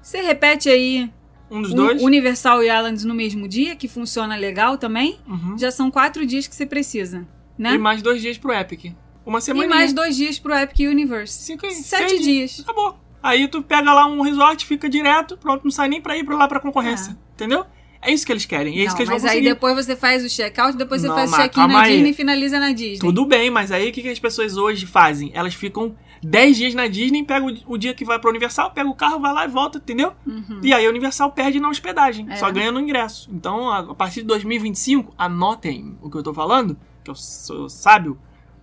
Você 0.00 0.20
repete 0.20 0.68
aí 0.68 1.10
Um 1.50 1.62
dos 1.62 1.74
dois. 1.74 2.02
Universal 2.02 2.62
e 2.62 2.68
Islands 2.68 3.04
no 3.04 3.14
mesmo 3.14 3.48
dia, 3.48 3.74
que 3.76 3.88
funciona 3.88 4.36
legal 4.36 4.78
também. 4.78 5.18
Uhum. 5.26 5.56
Já 5.58 5.70
são 5.70 5.90
quatro 5.90 6.24
dias 6.26 6.46
que 6.46 6.54
você 6.54 6.66
precisa, 6.66 7.26
né? 7.58 7.74
E 7.74 7.78
mais 7.78 8.02
dois 8.02 8.20
dias 8.22 8.38
pro 8.38 8.52
Epic. 8.52 8.92
Uma 9.24 9.38
E 9.38 9.42
semana. 9.42 9.68
mais 9.68 9.92
dois 9.92 10.16
dias 10.16 10.38
pro 10.38 10.54
Epic 10.54 10.80
Universe. 10.88 11.32
Cinco, 11.32 11.68
Sete 11.70 12.10
seis 12.10 12.22
dias. 12.24 12.60
Acabou. 12.60 12.96
Aí 13.22 13.48
tu 13.48 13.60
pega 13.62 13.92
lá 13.92 14.06
um 14.06 14.20
resort, 14.22 14.64
fica 14.64 14.88
direto, 14.88 15.36
pronto, 15.36 15.64
não 15.64 15.70
sai 15.70 15.88
nem 15.88 16.00
pra 16.00 16.16
ir 16.16 16.24
pra 16.24 16.36
lá 16.36 16.46
pra 16.46 16.60
concorrência. 16.60 17.16
Entendeu? 17.34 17.66
É 18.06 18.12
isso 18.12 18.24
que 18.24 18.32
eles 18.32 18.46
querem. 18.46 18.74
É 18.78 18.82
isso 18.82 18.88
Não, 18.90 18.96
que 18.96 19.02
eles 19.02 19.10
mas 19.10 19.22
vão 19.22 19.30
aí 19.30 19.36
conseguir. 19.38 19.54
depois 19.54 19.74
você 19.86 19.96
faz 19.96 20.24
o 20.24 20.28
check-out, 20.28 20.76
depois 20.76 21.02
você 21.02 21.08
Não, 21.08 21.14
faz 21.14 21.32
o 21.32 21.36
check-in 21.36 21.66
na 21.66 21.80
aí. 21.80 21.92
Disney 21.94 22.10
e 22.10 22.14
finaliza 22.14 22.58
na 22.60 22.72
Disney. 22.72 22.98
Tudo 22.98 23.26
bem, 23.26 23.50
mas 23.50 23.70
aí 23.72 23.88
o 23.88 23.92
que, 23.92 24.02
que 24.02 24.08
as 24.08 24.18
pessoas 24.18 24.56
hoje 24.56 24.86
fazem? 24.86 25.30
Elas 25.34 25.54
ficam 25.54 25.94
10 26.22 26.56
dias 26.56 26.74
na 26.74 26.86
Disney, 26.86 27.24
pegam 27.24 27.48
o, 27.66 27.74
o 27.74 27.76
dia 27.78 27.92
que 27.94 28.04
vai 28.04 28.18
pra 28.18 28.30
Universal, 28.30 28.70
pega 28.70 28.88
o 28.88 28.94
carro, 28.94 29.20
vai 29.20 29.32
lá 29.32 29.44
e 29.44 29.48
volta, 29.48 29.78
entendeu? 29.78 30.12
Uhum. 30.26 30.60
E 30.62 30.72
aí 30.72 30.86
a 30.86 30.88
Universal 30.88 31.30
perde 31.32 31.60
na 31.60 31.68
hospedagem, 31.68 32.26
É. 32.30 32.36
só 32.36 32.50
ganha 32.50 32.72
no 32.72 32.80
ingresso. 32.80 33.28
Então, 33.32 33.70
a, 33.70 33.80
a 33.80 33.94
partir 33.94 34.20
de 34.20 34.26
2025, 34.28 35.12
anotem 35.18 35.96
o 36.00 36.08
que 36.10 36.16
eu 36.16 36.22
tô 36.22 36.32
falando, 36.32 36.76
que 37.04 37.10
eu 37.10 37.14
sou 37.14 37.68
sábio. 37.68 38.18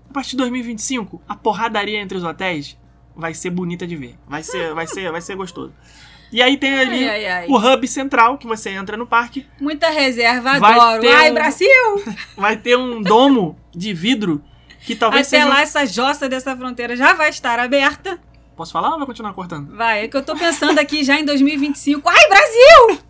A 0.09 0.13
partir 0.13 0.31
de 0.31 0.37
2025, 0.37 1.21
a 1.27 1.35
porradaria 1.35 1.99
entre 2.01 2.17
os 2.17 2.23
hotéis 2.23 2.77
vai 3.15 3.33
ser 3.33 3.49
bonita 3.49 3.85
de 3.85 3.95
ver. 3.95 4.15
Vai 4.27 4.41
ser, 4.43 4.73
vai 4.73 4.87
ser, 4.87 5.11
vai 5.11 5.21
ser 5.21 5.35
gostoso. 5.35 5.71
E 6.33 6.41
aí 6.41 6.57
tem 6.57 6.73
ali 6.79 7.07
Ai, 7.07 7.25
ai, 7.25 7.25
ai. 7.43 7.47
o 7.47 7.55
hub 7.57 7.87
central, 7.87 8.37
que 8.39 8.47
você 8.47 8.71
entra 8.71 8.97
no 8.97 9.05
parque, 9.05 9.45
Muita 9.61 9.89
reserva, 9.89 10.59
Vai 10.59 10.73
adoro. 10.73 11.07
Ai, 11.09 11.29
um- 11.31 11.33
Brasil! 11.35 12.03
vai 12.35 12.57
ter 12.57 12.75
um 12.75 13.01
domo 13.01 13.55
de 13.71 13.93
vidro 13.93 14.43
Que 14.85 14.95
talvez 14.95 15.27
Até 15.27 15.37
seja... 15.41 15.49
lá, 15.49 15.61
essa 15.61 15.85
jossa 15.85 16.27
dessa 16.27 16.57
fronteira 16.57 16.95
já 16.95 17.13
vai 17.13 17.29
estar 17.29 17.59
aberta. 17.59 18.19
Posso 18.55 18.71
falar 18.73 18.91
ou 18.91 18.97
vai 18.97 19.05
continuar 19.07 19.33
cortando? 19.33 19.75
Vai, 19.75 20.03
é 20.03 20.07
que 20.07 20.17
eu 20.17 20.23
tô 20.23 20.35
pensando 20.35 20.77
aqui 20.79 21.03
já 21.03 21.19
em 21.19 21.23
2025. 21.25 22.07
Ai, 22.09 22.27
Brasil! 22.27 23.03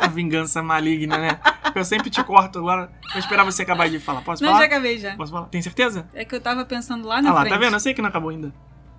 A 0.00 0.06
vingança 0.08 0.62
maligna, 0.62 1.16
né? 1.18 1.40
Eu 1.74 1.84
sempre 1.84 2.10
te 2.10 2.22
corto 2.22 2.58
agora. 2.58 2.90
Vou 3.12 3.18
esperar 3.18 3.44
você 3.44 3.62
acabar 3.62 3.88
de 3.88 3.98
falar. 3.98 4.20
Posso 4.22 4.42
Não, 4.42 4.50
falar? 4.50 4.60
já 4.62 4.66
acabei 4.66 4.98
já. 4.98 5.16
Posso 5.16 5.32
falar? 5.32 5.46
Tem 5.46 5.62
certeza? 5.62 6.08
É 6.14 6.24
que 6.24 6.34
eu 6.34 6.40
tava 6.40 6.64
pensando 6.64 7.06
lá 7.08 7.22
na 7.22 7.30
Ah 7.30 7.32
lá, 7.32 7.40
frente. 7.42 7.52
tá 7.52 7.58
vendo? 7.58 7.74
Eu 7.74 7.80
sei 7.80 7.94
que 7.94 8.02
não 8.02 8.08
acabou 8.08 8.30
ainda. 8.30 8.52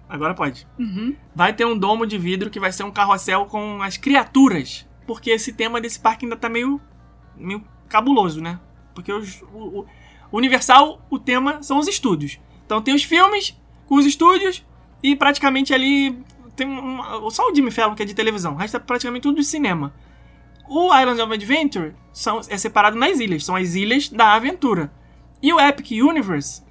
Agora 0.08 0.34
pode. 0.34 0.68
Uhum. 0.78 1.16
Vai 1.36 1.54
ter 1.54 1.66
um 1.66 1.78
domo 1.78 2.06
de 2.06 2.18
vidro 2.18 2.50
que 2.50 2.60
vai 2.60 2.72
ser 2.72 2.84
um 2.84 2.92
carrossel 2.92 3.46
com 3.46 3.82
as 3.82 3.98
criaturas. 3.98 4.88
Porque 5.08 5.30
esse 5.32 5.54
tema 5.54 5.82
desse 5.82 6.00
parque 6.00 6.26
ainda 6.26 6.38
tá 6.38 6.48
meio, 6.50 6.80
meio 7.36 7.64
cabuloso, 7.90 8.42
né? 8.42 8.60
Porque 8.94 9.12
os, 9.12 9.42
o, 9.54 9.86
o 10.32 10.38
Universal, 10.38 11.02
o 11.10 11.20
tema 11.20 11.62
são 11.62 11.80
os 11.80 11.88
estúdios. 11.88 12.40
Então 12.66 12.82
tem 12.82 12.94
os 12.94 13.04
filmes 13.04 13.60
com 13.88 13.96
os 13.96 14.06
estúdios 14.06 14.66
e 15.02 15.16
praticamente 15.16 15.74
ali 15.74 16.24
tem 16.56 16.68
um, 16.68 17.30
só 17.30 17.50
o 17.50 17.54
Jimmy 17.54 17.72
Fallon 17.72 17.96
que 17.96 18.04
é 18.04 18.06
de 18.06 18.16
televisão. 18.16 18.54
O 18.54 18.58
resto 18.58 18.78
é 18.78 18.80
praticamente 18.80 19.24
tudo 19.24 19.40
de 19.40 19.46
cinema. 19.46 19.94
O 20.68 20.96
Islands 20.98 21.20
of 21.20 21.34
Adventure 21.34 21.94
são, 22.12 22.40
é 22.50 22.58
separado 22.58 22.98
nas 22.98 23.20
ilhas. 23.20 23.46
São 23.46 23.56
as 23.56 23.76
ilhas 23.76 24.10
da 24.10 24.34
aventura. 24.34 24.92
E 25.42 25.54
o 25.54 25.60
Epic 25.60 25.92
Universe 25.92 26.64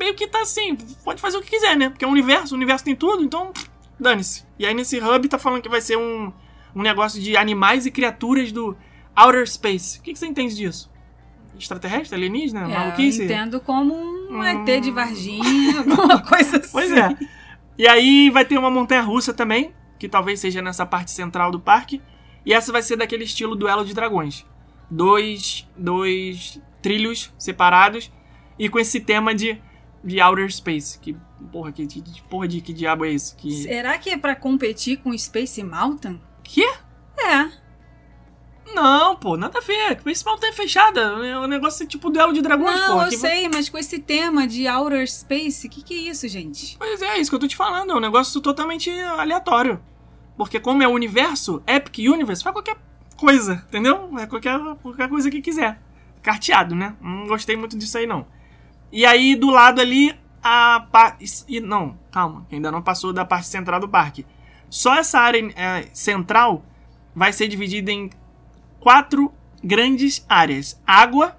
meio 0.00 0.14
que 0.14 0.26
tá 0.26 0.40
assim, 0.40 0.74
pode 1.04 1.20
fazer 1.20 1.36
o 1.36 1.42
que 1.42 1.50
quiser, 1.50 1.76
né? 1.76 1.90
Porque 1.90 2.04
é 2.04 2.08
um 2.08 2.10
universo, 2.10 2.54
o 2.54 2.56
universo 2.56 2.84
tem 2.84 2.96
tudo, 2.96 3.22
então 3.22 3.52
dane-se. 3.98 4.44
E 4.58 4.64
aí 4.66 4.74
nesse 4.74 4.98
hub 4.98 5.28
tá 5.28 5.38
falando 5.38 5.62
que 5.62 5.68
vai 5.68 5.80
ser 5.82 5.96
um, 5.96 6.32
um 6.74 6.82
negócio 6.82 7.20
de 7.20 7.36
animais 7.36 7.84
e 7.86 7.90
criaturas 7.90 8.50
do 8.50 8.76
Outer 9.14 9.46
Space. 9.48 9.98
O 9.98 10.02
que, 10.02 10.12
que 10.14 10.18
você 10.18 10.26
entende 10.26 10.56
disso? 10.56 10.90
Extraterrestre, 11.58 12.16
alienígena, 12.16 12.62
É, 12.62 12.64
eu 12.64 12.68
maluquice? 12.70 13.24
entendo 13.24 13.60
como 13.60 13.94
um 13.94 14.20
Hum. 14.40 14.42
ET 14.44 14.80
de 14.82 14.90
Varginha, 14.90 15.80
alguma 15.84 16.20
coisa 16.22 16.56
assim. 16.58 16.70
Pois 16.72 16.90
é. 16.92 17.16
E 17.76 17.86
aí 17.86 18.30
vai 18.30 18.44
ter 18.44 18.56
uma 18.58 18.70
montanha 18.70 19.02
russa 19.02 19.34
também, 19.34 19.72
que 19.98 20.08
talvez 20.08 20.40
seja 20.40 20.62
nessa 20.62 20.86
parte 20.86 21.10
central 21.10 21.50
do 21.50 21.60
parque. 21.60 22.00
E 22.46 22.54
essa 22.54 22.72
vai 22.72 22.80
ser 22.80 22.96
daquele 22.96 23.24
estilo 23.24 23.54
duelo 23.54 23.84
de 23.84 23.92
dragões. 23.92 24.46
Dois, 24.90 25.68
dois 25.76 26.60
trilhos 26.80 27.32
separados 27.38 28.10
e 28.58 28.68
com 28.68 28.78
esse 28.78 28.98
tema 29.00 29.34
de, 29.34 29.60
de 30.02 30.20
Outer 30.20 30.50
Space. 30.52 30.98
Que 30.98 31.16
porra, 31.52 31.72
que, 31.72 31.86
que 31.86 32.22
porra 32.22 32.46
de 32.48 32.60
que 32.60 32.72
diabo 32.72 33.04
é 33.04 33.10
isso? 33.10 33.36
Que, 33.36 33.50
Será 33.62 33.96
que 33.98 34.10
é 34.10 34.16
pra 34.18 34.34
competir 34.36 34.98
com 34.98 35.16
Space 35.16 35.62
Mountain? 35.62 36.20
que? 36.42 36.64
É. 37.18 37.50
Não, 38.74 39.16
pô, 39.16 39.36
nada 39.36 39.58
a 39.58 39.62
ver. 39.62 39.98
Space 39.98 40.24
Mountain 40.24 40.50
é 40.50 40.52
fechada. 40.52 41.00
É 41.26 41.38
um 41.38 41.46
negócio 41.48 41.86
tipo 41.86 42.08
duelo 42.08 42.32
de 42.32 42.40
dragões, 42.40 42.78
Não, 42.80 42.92
porra. 42.94 43.06
eu 43.06 43.10
que- 43.10 43.16
sei, 43.16 43.48
mas 43.48 43.68
com 43.68 43.76
esse 43.76 43.98
tema 43.98 44.46
de 44.46 44.66
Outer 44.68 45.10
Space, 45.10 45.66
o 45.66 45.70
que, 45.70 45.82
que 45.82 45.94
é 45.94 46.10
isso, 46.10 46.28
gente? 46.28 46.76
Pois 46.78 47.02
é, 47.02 47.16
é 47.16 47.18
isso 47.20 47.30
que 47.30 47.34
eu 47.34 47.40
tô 47.40 47.48
te 47.48 47.56
falando. 47.56 47.90
É 47.92 47.96
um 47.96 48.00
negócio 48.00 48.40
totalmente 48.40 48.88
aleatório. 48.90 49.80
Porque 50.36 50.60
como 50.60 50.82
é 50.82 50.88
o 50.88 50.92
universo, 50.92 51.62
Epic 51.66 51.98
Universe, 52.10 52.42
faz 52.42 52.54
qualquer 52.54 52.76
coisa, 53.16 53.64
entendeu? 53.68 54.16
É 54.18 54.26
qualquer, 54.26 54.58
qualquer 54.82 55.08
coisa 55.08 55.30
que 55.30 55.42
quiser. 55.42 55.80
Carteado, 56.22 56.74
né? 56.74 56.94
Não 57.00 57.26
gostei 57.26 57.56
muito 57.56 57.76
disso 57.76 57.98
aí, 57.98 58.06
não. 58.06 58.26
E 58.92 59.06
aí, 59.06 59.34
do 59.36 59.50
lado 59.50 59.80
ali, 59.80 60.14
a 60.42 60.86
parte... 60.90 61.24
Não, 61.60 61.96
calma. 62.10 62.46
Ainda 62.50 62.70
não 62.70 62.82
passou 62.82 63.12
da 63.12 63.24
parte 63.24 63.46
central 63.48 63.78
do 63.80 63.88
parque. 63.88 64.26
Só 64.68 64.94
essa 64.96 65.18
área 65.20 65.40
é, 65.56 65.86
central 65.92 66.64
vai 67.14 67.32
ser 67.32 67.48
dividida 67.48 67.90
em 67.92 68.10
quatro 68.78 69.32
grandes 69.62 70.24
áreas. 70.28 70.80
Água, 70.86 71.36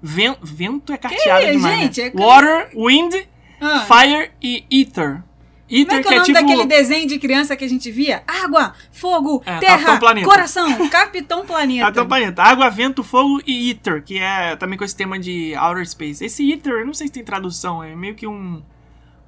ven- 0.00 0.36
vento 0.42 0.92
é 0.92 0.96
carteado 0.96 1.44
Que, 1.46 1.52
demais, 1.52 1.80
gente? 1.94 2.00
né? 2.02 2.22
É- 2.22 2.24
Water, 2.26 2.70
wind, 2.76 3.14
Ah, 3.60 3.80
Fire 3.86 4.32
e 4.42 4.64
Ether. 4.70 5.22
Ether 5.72 5.86
como 5.86 6.00
é 6.00 6.02
que 6.02 6.08
é 6.08 6.10
o 6.10 6.14
nome 6.14 6.26
tipo. 6.26 6.40
daquele 6.40 6.66
desenho 6.66 7.08
de 7.08 7.18
criança 7.18 7.56
que 7.56 7.64
a 7.64 7.68
gente 7.68 7.90
via? 7.90 8.22
Água, 8.26 8.74
fogo, 8.90 9.42
É, 9.46 9.58
terra, 9.58 9.98
coração, 10.24 10.68
Capitão 10.90 11.46
Planeta. 11.46 11.86
Capitão 11.86 12.06
Planeta. 12.06 12.42
Água, 12.42 12.68
vento, 12.68 13.02
fogo 13.02 13.40
e 13.46 13.70
Ether, 13.70 14.02
que 14.04 14.18
é 14.18 14.54
também 14.56 14.76
com 14.76 14.84
esse 14.84 14.94
tema 14.94 15.18
de 15.18 15.54
Outer 15.56 15.88
Space. 15.88 16.22
Esse 16.24 16.50
Ether, 16.52 16.74
eu 16.74 16.86
não 16.86 16.92
sei 16.92 17.06
se 17.06 17.12
tem 17.14 17.24
tradução, 17.24 17.82
é 17.82 17.96
meio 17.96 18.14
que 18.14 18.26
um. 18.26 18.62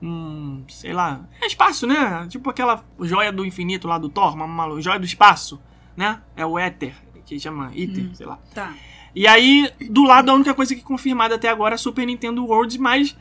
Um. 0.03 0.63
Sei 0.69 0.93
lá. 0.93 1.23
É 1.41 1.47
espaço, 1.47 1.87
né? 1.87 2.27
Tipo 2.29 2.51
aquela 2.51 2.85
joia 3.01 3.33
do 3.33 3.45
infinito 3.47 3.89
lá 3.89 3.97
do 3.97 4.11
Thor, 4.11 4.35
uma, 4.35 4.45
uma 4.45 4.81
joia 4.81 4.99
do 4.99 5.07
espaço, 5.07 5.59
né? 5.97 6.21
É 6.37 6.45
o 6.45 6.59
Ether, 6.59 6.95
que 7.25 7.41
chama 7.41 7.73
Ether, 7.75 8.11
sei 8.15 8.27
lá. 8.27 8.39
Tá. 8.55 8.75
E 9.15 9.27
aí, 9.27 9.71
do 9.89 10.03
lado, 10.03 10.31
a 10.31 10.35
única 10.35 10.53
coisa 10.53 10.75
que 10.75 10.81
é 10.81 10.85
confirmada 10.85 11.37
até 11.37 11.49
agora 11.49 11.75
é 11.75 11.77
a 11.77 11.79
Super 11.79 12.05
Nintendo 12.05 12.45
World, 12.45 12.79
mas 12.79 13.17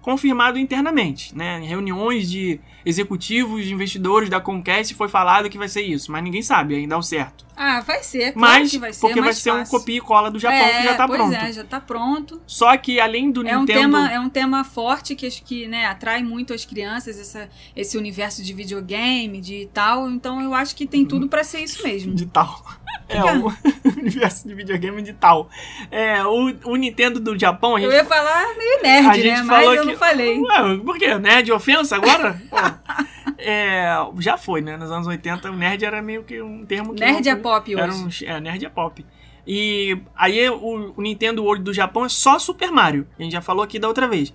confirmado 0.00 0.58
internamente, 0.58 1.36
né? 1.36 1.60
Em 1.60 1.66
reuniões 1.66 2.30
de 2.30 2.60
executivos, 2.84 3.64
de 3.64 3.72
investidores 3.72 4.28
da 4.28 4.40
Comcast 4.40 4.94
foi 4.94 5.08
falado 5.08 5.50
que 5.50 5.58
vai 5.58 5.68
ser 5.68 5.82
isso, 5.82 6.10
mas 6.12 6.22
ninguém 6.22 6.42
sabe 6.42 6.74
ainda 6.74 6.94
ao 6.94 7.02
certo. 7.02 7.47
Ah, 7.60 7.80
vai 7.80 8.02
ser, 8.04 8.32
claro 8.32 8.38
mas 8.60 8.74
vai 8.76 8.92
ser, 8.92 9.00
porque 9.00 9.18
é 9.18 9.22
vai 9.22 9.32
ser 9.32 9.50
um 9.52 9.58
fácil. 9.58 9.78
copia 9.78 9.96
e 9.96 10.00
cola 10.00 10.30
do 10.30 10.38
Japão 10.38 10.56
é, 10.58 10.76
que 10.78 10.84
já 10.84 10.94
tá 10.94 11.06
pois 11.08 11.18
pronto. 11.20 11.34
é, 11.34 11.52
já 11.52 11.64
tá 11.64 11.80
pronto. 11.80 12.40
Só 12.46 12.76
que 12.76 13.00
além 13.00 13.30
do 13.32 13.46
É 13.46 13.56
um, 13.56 13.60
Nintendo, 13.60 13.80
tema, 13.80 14.12
é 14.12 14.20
um 14.20 14.28
tema 14.28 14.62
forte 14.64 15.14
que 15.16 15.28
que 15.28 15.66
né, 15.66 15.86
atrai 15.86 16.22
muito 16.22 16.54
as 16.54 16.64
crianças, 16.64 17.18
essa, 17.18 17.48
esse 17.74 17.98
universo 17.98 18.42
de 18.44 18.52
videogame, 18.52 19.40
de 19.40 19.68
tal. 19.74 20.08
Então 20.08 20.40
eu 20.40 20.54
acho 20.54 20.76
que 20.76 20.86
tem 20.86 21.04
tudo 21.04 21.28
pra 21.28 21.42
ser 21.42 21.60
isso 21.60 21.82
mesmo. 21.82 22.14
de 22.14 22.26
tal. 22.26 22.64
É, 23.08 23.16
é? 23.18 23.22
o 23.38 23.52
universo 23.98 24.46
de 24.46 24.54
videogame 24.54 25.02
de 25.02 25.12
tal. 25.14 25.50
É, 25.90 26.24
o, 26.24 26.54
o 26.64 26.76
Nintendo 26.76 27.18
do 27.18 27.36
Japão, 27.38 27.74
a 27.76 27.80
gente 27.80 27.88
Eu 27.90 27.96
ia 27.96 28.04
falar 28.04 28.54
meio 28.56 28.78
A 28.78 28.82
nerd, 28.82 29.14
gente 29.22 29.26
né? 29.26 29.42
Mas 29.42 29.46
falou 29.58 29.74
eu 29.74 29.82
que- 29.82 29.90
não 29.92 29.98
falei. 29.98 30.38
Ué, 30.40 30.76
por 30.84 30.96
quê? 30.98 31.18
Nerd 31.18 31.50
ofensa 31.50 31.96
agora? 31.96 32.40
É, 33.38 33.86
já 34.18 34.36
foi, 34.36 34.60
né? 34.60 34.76
Nos 34.76 34.90
anos 34.90 35.06
80, 35.06 35.50
o 35.50 35.56
nerd 35.56 35.84
era 35.84 36.02
meio 36.02 36.24
que 36.24 36.42
um 36.42 36.66
termo 36.66 36.92
que. 36.94 37.00
Nerd 37.00 37.24
não- 37.24 37.32
é 37.32 37.36
pop 37.36 37.72
era 37.74 37.92
hoje. 37.94 38.26
um, 38.26 38.28
é, 38.28 38.40
nerd 38.40 38.66
é 38.66 38.68
pop. 38.68 39.06
E 39.46 39.96
aí 40.16 40.50
o, 40.50 40.92
o 40.96 41.00
Nintendo 41.00 41.42
World 41.44 41.62
do 41.64 41.72
Japão 41.72 42.04
é 42.04 42.08
só 42.08 42.38
Super 42.38 42.70
Mario. 42.70 43.06
A 43.18 43.22
gente 43.22 43.32
já 43.32 43.40
falou 43.40 43.62
aqui 43.62 43.78
da 43.78 43.88
outra 43.88 44.06
vez. 44.08 44.34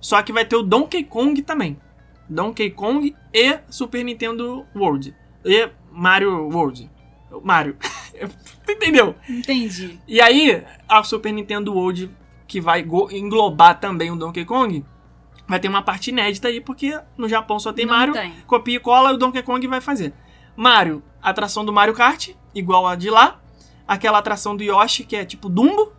Só 0.00 0.22
que 0.22 0.32
vai 0.32 0.44
ter 0.44 0.56
o 0.56 0.62
Donkey 0.62 1.04
Kong 1.04 1.42
também. 1.42 1.78
Donkey 2.28 2.70
Kong 2.70 3.14
e 3.32 3.58
Super 3.68 4.02
Nintendo 4.04 4.64
World. 4.74 5.14
E 5.44 5.68
Mario 5.90 6.48
World. 6.48 6.90
Mario. 7.42 7.76
Entendeu? 8.68 9.14
Entendi. 9.28 9.98
E 10.06 10.20
aí, 10.20 10.62
a 10.88 11.02
Super 11.02 11.32
Nintendo 11.32 11.74
World, 11.74 12.10
que 12.46 12.60
vai 12.60 12.86
englobar 13.12 13.78
também 13.78 14.10
o 14.10 14.16
Donkey 14.16 14.44
Kong, 14.44 14.84
vai 15.46 15.60
ter 15.60 15.68
uma 15.68 15.82
parte 15.82 16.10
inédita 16.10 16.48
aí, 16.48 16.60
porque 16.60 16.98
no 17.16 17.28
Japão 17.28 17.58
só 17.58 17.72
tem 17.72 17.86
Não 17.86 17.94
Mario, 17.94 18.14
tem. 18.14 18.32
copia 18.46 18.76
e 18.76 18.80
cola, 18.80 19.12
o 19.12 19.16
Donkey 19.16 19.42
Kong 19.42 19.66
vai 19.66 19.80
fazer. 19.80 20.12
Mario, 20.56 21.02
atração 21.22 21.64
do 21.64 21.72
Mario 21.72 21.94
Kart, 21.94 22.30
igual 22.54 22.86
a 22.86 22.94
de 22.94 23.10
lá. 23.10 23.40
Aquela 23.86 24.18
atração 24.18 24.56
do 24.56 24.62
Yoshi, 24.62 25.04
que 25.04 25.16
é 25.16 25.24
tipo 25.24 25.48
Dumbo. 25.48 25.92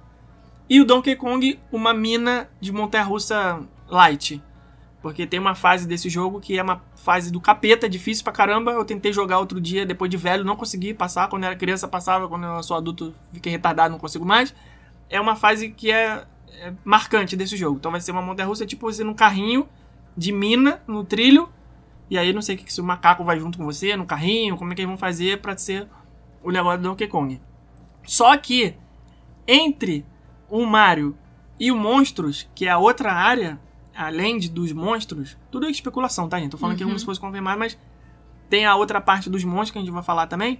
E 0.67 0.81
o 0.81 0.85
Donkey 0.85 1.15
Kong, 1.15 1.59
uma 1.71 1.93
mina 1.93 2.49
de 2.59 2.71
montanha-russa 2.71 3.61
light. 3.87 4.41
Porque 5.01 5.27
tem 5.27 5.39
uma 5.39 5.53
fase 5.53 5.87
desse 5.87 6.09
jogo 6.09 6.39
que 6.39 6.57
é 6.57 6.63
uma 6.63 6.81
fase 6.95 7.31
do 7.31 7.39
capeta, 7.39 7.87
difícil 7.87 8.23
pra 8.23 8.33
caramba. 8.33 8.71
Eu 8.71 8.83
tentei 8.83 9.13
jogar 9.13 9.37
outro 9.37 9.61
dia, 9.61 9.85
depois 9.85 10.09
de 10.09 10.17
velho, 10.17 10.43
não 10.43 10.55
consegui 10.55 10.95
passar. 10.95 11.27
Quando 11.27 11.43
eu 11.43 11.47
era 11.49 11.55
criança, 11.55 11.87
passava. 11.87 12.27
Quando 12.27 12.45
eu 12.45 12.63
sou 12.63 12.75
adulto, 12.75 13.13
fiquei 13.31 13.51
retardado, 13.51 13.91
não 13.91 13.99
consigo 13.99 14.25
mais. 14.25 14.55
É 15.07 15.21
uma 15.21 15.35
fase 15.35 15.69
que 15.69 15.91
é, 15.91 16.25
é 16.59 16.73
marcante 16.83 17.35
desse 17.35 17.55
jogo. 17.57 17.77
Então 17.77 17.91
vai 17.91 18.01
ser 18.01 18.11
uma 18.11 18.21
montanha-russa, 18.21 18.65
tipo 18.65 18.91
você 18.91 19.03
num 19.03 19.13
carrinho 19.13 19.67
de 20.15 20.31
mina, 20.31 20.81
no 20.87 21.03
trilho. 21.03 21.49
E 22.09 22.17
aí 22.17 22.31
não 22.33 22.41
sei 22.41 22.55
o 22.55 22.59
que 22.59 22.71
se 22.71 22.79
o 22.79 22.83
macaco 22.83 23.23
vai 23.23 23.39
junto 23.39 23.57
com 23.57 23.65
você, 23.65 23.95
no 23.95 24.05
carrinho, 24.05 24.55
como 24.57 24.71
é 24.71 24.75
que 24.75 24.81
eles 24.81 24.89
vão 24.89 24.97
fazer 24.97 25.41
pra 25.41 25.57
ser 25.57 25.87
o 26.43 26.51
negócio 26.51 26.79
do 26.79 26.89
Donkey 26.89 27.07
Kong. 27.07 27.41
Só 28.03 28.37
que, 28.37 28.75
entre 29.47 30.05
o 30.49 30.65
Mario 30.65 31.17
e 31.59 31.71
o 31.71 31.75
Monstros, 31.75 32.47
que 32.53 32.67
é 32.67 32.69
a 32.69 32.77
outra 32.77 33.11
área, 33.11 33.59
além 33.95 34.37
de, 34.37 34.49
dos 34.49 34.71
monstros, 34.71 35.37
tudo 35.49 35.65
é 35.65 35.71
especulação, 35.71 36.29
tá, 36.29 36.37
gente? 36.39 36.51
Tô 36.51 36.57
falando 36.57 36.79
Uhum. 36.79 36.87
como 36.87 36.99
se 36.99 37.05
fosse 37.05 37.19
confirmar, 37.19 37.57
mas 37.57 37.77
tem 38.49 38.65
a 38.65 38.75
outra 38.75 39.01
parte 39.01 39.29
dos 39.29 39.43
monstros 39.43 39.71
que 39.71 39.77
a 39.79 39.81
gente 39.81 39.91
vai 39.91 40.03
falar 40.03 40.27
também. 40.27 40.59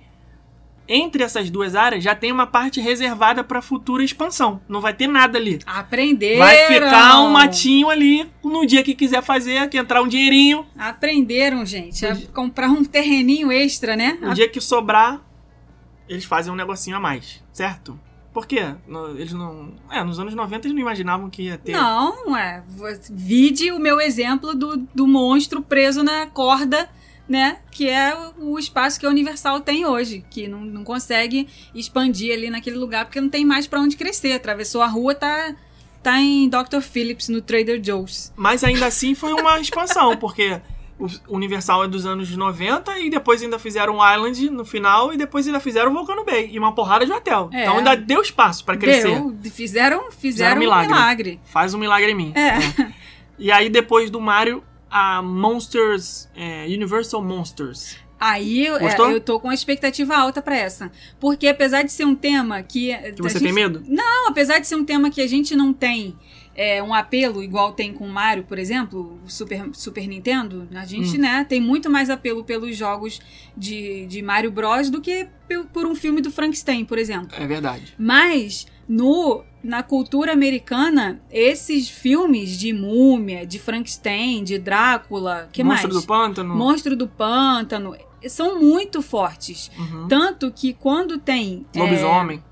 Entre 0.88 1.24
essas 1.24 1.50
duas 1.50 1.76
áreas 1.76 2.04
já 2.04 2.14
tem 2.14 2.32
uma 2.32 2.46
parte 2.46 2.80
reservada 2.80 3.44
para 3.44 3.62
futura 3.62 4.04
expansão. 4.04 4.62
Não 4.68 4.82
vai 4.82 4.94
ter 4.94 5.08
nada 5.08 5.38
ali. 5.38 5.60
Aprenderam. 5.66 6.40
Vai 6.40 6.58
ficar 6.68 7.22
um 7.22 7.30
matinho 7.30 7.90
ali 7.90 8.30
no 8.44 8.66
dia 8.66 8.84
que 8.84 8.94
quiser 8.94 9.24
fazer, 9.24 9.68
que 9.70 9.78
entrar 9.78 10.02
um 10.02 10.08
dinheirinho. 10.08 10.66
Aprenderam, 10.78 11.66
gente. 11.66 12.06
A 12.06 12.16
comprar 12.34 12.70
um 12.70 12.84
terreninho 12.84 13.52
extra, 13.52 13.96
né? 13.96 14.18
No 14.22 14.34
dia 14.34 14.48
que 14.48 14.62
sobrar, 14.62 15.22
eles 16.08 16.26
fazem 16.26 16.54
um 16.54 16.56
negocinho 16.56 16.96
a 16.96 17.00
mais, 17.00 17.44
certo? 17.52 18.00
Por 18.36 18.46
quê? 18.46 18.76
Eles 19.18 19.32
não. 19.32 19.74
É, 19.90 20.04
nos 20.04 20.20
anos 20.20 20.36
90 20.36 20.68
eles 20.68 20.76
não 20.76 20.82
imaginavam 20.82 21.30
que 21.30 21.44
ia 21.44 21.58
ter. 21.58 21.72
Não, 21.72 22.36
é. 22.36 22.62
Vide 23.10 23.72
o 23.72 23.80
meu 23.80 24.02
exemplo 24.02 24.54
do, 24.54 24.76
do 24.94 25.08
monstro 25.08 25.62
preso 25.62 26.04
na 26.04 26.28
corda, 26.28 26.90
né? 27.28 27.58
Que 27.72 27.90
é 27.90 28.16
o 28.38 28.58
espaço 28.58 29.00
que 29.00 29.06
a 29.06 29.10
Universal 29.10 29.60
tem 29.62 29.86
hoje. 29.86 30.24
Que 30.30 30.48
não, 30.48 30.62
não 30.62 30.84
consegue 30.84 31.48
expandir 31.74 32.34
ali 32.34 32.50
naquele 32.50 32.78
lugar 32.78 33.06
porque 33.06 33.22
não 33.22 33.30
tem 33.30 33.46
mais 33.46 33.68
pra 33.68 33.80
onde 33.80 33.96
crescer. 33.96 34.34
Atravessou 34.34 34.82
a 34.82 34.88
rua, 34.88 35.16
tá, 35.16 35.56
tá 36.04 36.20
em 36.20 36.50
Dr. 36.50 36.82
Phillips 36.82 37.30
no 37.30 37.42
Trader 37.42 37.82
Joe's. 37.84 38.32
Mas 38.36 38.64
ainda 38.64 38.86
assim 38.86 39.16
foi 39.16 39.34
uma 39.34 39.58
expansão, 39.62 40.16
porque 40.18 40.62
o 40.98 41.36
Universal 41.36 41.84
é 41.84 41.88
dos 41.88 42.06
anos 42.06 42.34
90 42.36 43.00
e 43.00 43.10
depois 43.10 43.42
ainda 43.42 43.60
fizeram 43.60 43.98
o 43.98 44.14
Island 44.14 44.50
no 44.50 44.64
final 44.64 45.14
e 45.14 45.18
depois 45.18 45.46
ainda 45.46 45.60
fizeram 45.60 45.92
o 45.92 45.94
Volcano 45.94 46.24
Bay 46.24 46.50
e 46.52 46.58
uma 46.58 46.74
porrada 46.74 47.06
de 47.06 47.12
hotel. 47.12 47.50
É. 47.52 47.64
Então 47.64 47.78
ainda 47.78 47.96
deu 47.96 48.22
espaço 48.22 48.64
pra 48.64 48.78
crescer. 48.78 49.10
Deu, 49.10 49.36
fizeram, 49.52 50.12
fizeram 50.12 50.56
um 50.56 50.58
um 50.58 50.60
milagre. 50.60 50.94
milagre. 50.94 51.40
Faz 51.44 51.74
um 51.74 51.78
milagre 51.78 52.12
em 52.12 52.16
mim. 52.16 52.34
É. 52.34 52.94
E 53.38 53.52
aí 53.52 53.70
depois 53.70 54.10
do 54.10 54.22
Mario, 54.22 54.64
a 54.90 55.22
Monsters, 55.22 56.30
é, 56.36 56.66
Universal 56.66 57.24
Monsters. 57.24 57.98
Aí 58.20 58.66
eu, 58.66 58.78
é, 58.78 58.80
Gostou? 58.80 59.12
eu 59.12 59.20
tô 59.20 59.40
com 59.40 59.50
uma 59.50 59.54
expectativa 59.54 60.16
alta 60.16 60.42
pra 60.42 60.58
essa. 60.58 60.92
Porque 61.20 61.48
apesar 61.48 61.84
de 61.84 61.92
ser 61.92 62.06
um 62.06 62.16
tema 62.16 62.64
que. 62.64 62.96
Que 63.12 63.22
você 63.22 63.40
tem 63.40 63.52
medo? 63.52 63.84
Não, 63.88 64.30
apesar 64.30 64.60
de 64.60 64.68
ser 64.68 64.76
um 64.76 64.86
tema 64.86 65.10
que 65.10 65.22
a 65.22 65.28
gente 65.28 65.54
não 65.56 65.74
tem 65.74 66.16
é, 66.56 66.82
um 66.82 66.94
apelo 66.94 67.44
igual 67.44 67.74
tem 67.74 67.94
com 67.94 68.08
o 68.08 68.10
Mario, 68.10 68.44
por 68.46 68.58
exemplo, 68.58 69.20
o 69.26 69.30
Super, 69.30 69.70
Super 69.74 70.08
Nintendo, 70.08 70.68
a 70.74 70.86
gente, 70.86 71.18
Hum. 71.18 71.22
né, 71.22 71.46
tem 71.48 71.60
muito 71.60 71.90
mais 71.90 72.10
apelo 72.10 72.44
pelos 72.46 72.76
jogos 72.78 73.20
de, 73.56 74.06
de 74.06 74.22
Mario 74.22 74.52
Bros. 74.52 74.90
do 74.90 75.02
que 75.02 75.28
por 75.74 75.86
um 75.86 75.94
filme 75.94 76.22
do 76.22 76.32
Frankenstein, 76.32 76.86
por 76.86 76.98
exemplo. 76.98 77.36
É 77.38 77.46
verdade. 77.46 77.94
Mas 78.00 78.66
no 78.88 79.44
na 79.66 79.82
cultura 79.82 80.32
americana, 80.32 81.20
esses 81.32 81.90
filmes 81.90 82.52
de 82.52 82.72
múmia, 82.72 83.46
de 83.48 83.58
Frankenstein, 83.58 84.44
de 84.44 84.60
Drácula, 84.60 85.50
que 85.52 85.64
Monstro 85.64 85.90
mais? 85.90 86.02
do 86.02 86.08
Pântano. 86.08 86.56
Monstro 86.56 86.96
do 86.96 87.08
Pântano, 87.08 87.96
são 88.28 88.60
muito 88.62 89.02
fortes. 89.02 89.72
Uhum. 89.78 90.08
Tanto 90.08 90.52
que 90.52 90.74
quando 90.74 91.18
tem. 91.18 91.66
é, 91.74 91.80
Lobisomem. 91.80 92.44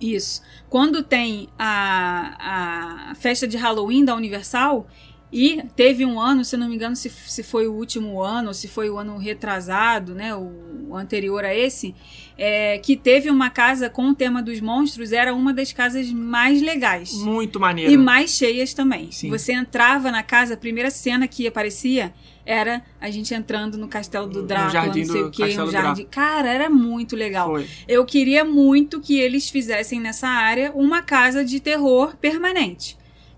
isso. 0.00 0.40
Quando 0.70 1.02
tem 1.02 1.48
a, 1.58 3.10
a 3.10 3.14
festa 3.16 3.46
de 3.48 3.56
Halloween 3.56 4.04
da 4.04 4.14
Universal, 4.14 4.86
e 5.38 5.62
teve 5.76 6.06
um 6.06 6.18
ano, 6.18 6.42
se 6.46 6.56
não 6.56 6.66
me 6.66 6.76
engano, 6.76 6.96
se, 6.96 7.10
se 7.10 7.42
foi 7.42 7.66
o 7.66 7.74
último 7.74 8.22
ano, 8.22 8.48
ou 8.48 8.54
se 8.54 8.66
foi 8.66 8.88
o 8.88 8.96
ano 8.96 9.18
retrasado, 9.18 10.14
né? 10.14 10.34
O, 10.34 10.50
o 10.88 10.96
anterior 10.96 11.44
a 11.44 11.54
esse, 11.54 11.94
é, 12.38 12.78
que 12.78 12.96
teve 12.96 13.28
uma 13.28 13.50
casa 13.50 13.90
com 13.90 14.08
o 14.08 14.14
tema 14.14 14.42
dos 14.42 14.62
monstros, 14.62 15.12
era 15.12 15.34
uma 15.34 15.52
das 15.52 15.74
casas 15.74 16.10
mais 16.10 16.62
legais. 16.62 17.12
Muito 17.12 17.60
maneiro. 17.60 17.92
E 17.92 17.98
mais 17.98 18.30
cheias 18.30 18.72
também. 18.72 19.12
Sim. 19.12 19.28
Você 19.28 19.52
entrava 19.52 20.10
na 20.10 20.22
casa, 20.22 20.54
a 20.54 20.56
primeira 20.56 20.90
cena 20.90 21.28
que 21.28 21.46
aparecia 21.46 22.14
era 22.46 22.82
a 22.98 23.10
gente 23.10 23.34
entrando 23.34 23.76
no 23.76 23.88
castelo 23.88 24.26
do 24.26 24.42
Drácula, 24.42 24.86
não 24.86 25.04
sei 25.04 25.22
o 25.22 25.30
quê, 25.30 25.42
Castelo 25.42 25.68
um 25.68 25.70
jardim. 25.70 26.06
Cara, 26.10 26.50
era 26.50 26.70
muito 26.70 27.14
legal. 27.14 27.50
Foi. 27.50 27.68
Eu 27.86 28.06
queria 28.06 28.42
muito 28.42 29.02
que 29.02 29.18
eles 29.18 29.50
fizessem 29.50 30.00
nessa 30.00 30.28
área 30.28 30.72
uma 30.74 31.02
casa 31.02 31.44
de 31.44 31.60
terror 31.60 32.16
permanente. 32.16 32.96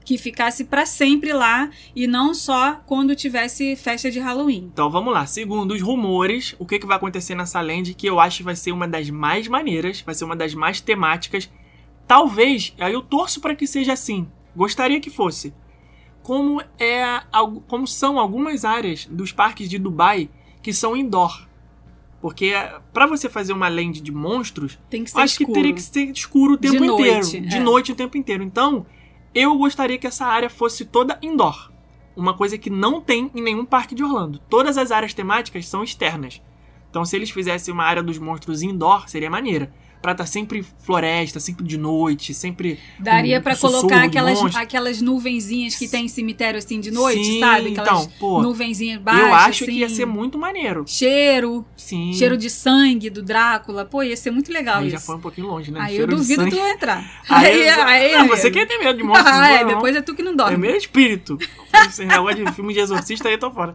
Que 0.08 0.16
ficasse 0.16 0.64
pra 0.64 0.86
sempre 0.86 1.34
lá 1.34 1.68
e 1.94 2.06
não 2.06 2.32
só 2.32 2.80
quando 2.86 3.14
tivesse 3.14 3.76
festa 3.76 4.10
de 4.10 4.18
Halloween. 4.18 4.70
Então 4.72 4.88
vamos 4.88 5.12
lá. 5.12 5.26
Segundo 5.26 5.72
os 5.74 5.82
rumores, 5.82 6.56
o 6.58 6.64
que, 6.64 6.78
que 6.78 6.86
vai 6.86 6.96
acontecer 6.96 7.34
nessa 7.34 7.60
land 7.60 7.92
que 7.92 8.06
eu 8.06 8.18
acho 8.18 8.38
que 8.38 8.42
vai 8.42 8.56
ser 8.56 8.72
uma 8.72 8.88
das 8.88 9.10
mais 9.10 9.46
maneiras, 9.48 10.00
vai 10.00 10.14
ser 10.14 10.24
uma 10.24 10.34
das 10.34 10.54
mais 10.54 10.80
temáticas. 10.80 11.50
Talvez, 12.06 12.74
aí 12.80 12.94
eu 12.94 13.02
torço 13.02 13.38
para 13.38 13.54
que 13.54 13.66
seja 13.66 13.92
assim. 13.92 14.26
Gostaria 14.56 14.98
que 14.98 15.10
fosse. 15.10 15.52
Como 16.22 16.58
é, 16.78 17.20
como 17.66 17.86
são 17.86 18.18
algumas 18.18 18.64
áreas 18.64 19.04
dos 19.10 19.30
parques 19.30 19.68
de 19.68 19.78
Dubai 19.78 20.30
que 20.62 20.72
são 20.72 20.96
indoor. 20.96 21.46
Porque 22.18 22.54
para 22.94 23.06
você 23.06 23.28
fazer 23.28 23.52
uma 23.52 23.68
land 23.68 24.00
de 24.00 24.10
monstros, 24.10 24.78
Tem 24.88 25.04
que 25.04 25.10
ser 25.10 25.20
acho 25.20 25.32
escuro. 25.34 25.48
que 25.48 25.52
teria 25.52 25.74
que 25.74 25.82
ser 25.82 26.10
escuro 26.10 26.54
o 26.54 26.56
De 26.56 26.70
tempo 26.70 26.82
inteiro. 26.82 27.12
noite, 27.20 27.40
De 27.40 27.56
é. 27.56 27.60
noite 27.60 27.92
o 27.92 27.94
tempo 27.94 28.16
inteiro. 28.16 28.42
Então, 28.42 28.86
eu 29.34 29.56
gostaria 29.56 29.98
que 29.98 30.06
essa 30.06 30.26
área 30.26 30.50
fosse 30.50 30.84
toda 30.84 31.18
indoor. 31.22 31.70
Uma 32.16 32.34
coisa 32.34 32.58
que 32.58 32.70
não 32.70 33.00
tem 33.00 33.30
em 33.34 33.42
nenhum 33.42 33.64
parque 33.64 33.94
de 33.94 34.02
Orlando. 34.02 34.38
Todas 34.50 34.76
as 34.76 34.90
áreas 34.90 35.14
temáticas 35.14 35.66
são 35.68 35.84
externas. 35.84 36.42
Então, 36.90 37.04
se 37.04 37.14
eles 37.14 37.30
fizessem 37.30 37.72
uma 37.72 37.84
área 37.84 38.02
dos 38.02 38.18
monstros 38.18 38.62
indoor, 38.62 39.08
seria 39.08 39.30
maneira. 39.30 39.72
Pra 40.00 40.12
estar 40.12 40.26
sempre 40.26 40.64
floresta, 40.84 41.40
sempre 41.40 41.64
de 41.64 41.76
noite, 41.76 42.32
sempre. 42.32 42.78
Daria 42.98 43.38
um 43.38 43.42
pra 43.42 43.54
sussurro 43.54 43.80
colocar 43.88 44.04
aquelas, 44.04 44.40
monstro. 44.40 44.62
aquelas 44.62 45.00
nuvenzinhas 45.02 45.74
que 45.74 45.88
tem 45.88 46.04
em 46.04 46.08
cemitério 46.08 46.58
assim 46.58 46.78
de 46.78 46.90
noite, 46.90 47.24
Sim, 47.24 47.40
sabe? 47.40 47.72
Aquelas 47.72 48.04
então, 48.04 48.12
pô, 48.18 48.40
nuvenzinhas 48.42 49.00
baixas. 49.00 49.26
eu 49.26 49.34
acho 49.34 49.64
que 49.64 49.70
ia 49.72 49.86
assim. 49.86 49.94
ser 49.96 50.06
muito 50.06 50.38
maneiro. 50.38 50.84
Cheiro, 50.86 51.66
Sim. 51.76 52.12
cheiro 52.12 52.36
de 52.36 52.48
sangue 52.48 53.10
do 53.10 53.22
Drácula. 53.22 53.84
Pô, 53.84 54.02
ia 54.02 54.16
ser 54.16 54.30
muito 54.30 54.52
legal 54.52 54.78
Aí 54.78 54.86
isso. 54.88 54.96
já 54.96 55.00
foi 55.00 55.16
um 55.16 55.20
pouquinho 55.20 55.48
longe, 55.48 55.70
né? 55.70 55.80
Aí 55.80 55.96
Cheiro 55.96 56.12
eu 56.12 56.16
duvido 56.16 56.48
tu 56.48 56.56
entrar. 56.56 57.22
Aí, 57.28 57.66
não, 57.66 58.20
amigo. 58.20 58.36
você 58.36 58.50
que 58.50 58.64
tem 58.66 58.78
medo 58.78 58.96
de 58.96 59.02
monstro. 59.04 59.28
Ah, 59.38 59.50
é, 59.52 59.64
depois 59.64 59.94
é 59.94 60.00
tu 60.00 60.14
que 60.14 60.22
não 60.22 60.32
É 60.32 60.36
dorme. 60.36 60.56
meu 60.56 60.76
espírito. 60.76 61.38
Esse 61.88 62.04
negócio 62.04 62.44
de 62.44 62.52
filme 62.52 62.72
de 62.72 62.80
exorcista 62.80 63.28
aí 63.28 63.34
eu 63.34 63.38
tô 63.38 63.50
fora. 63.50 63.74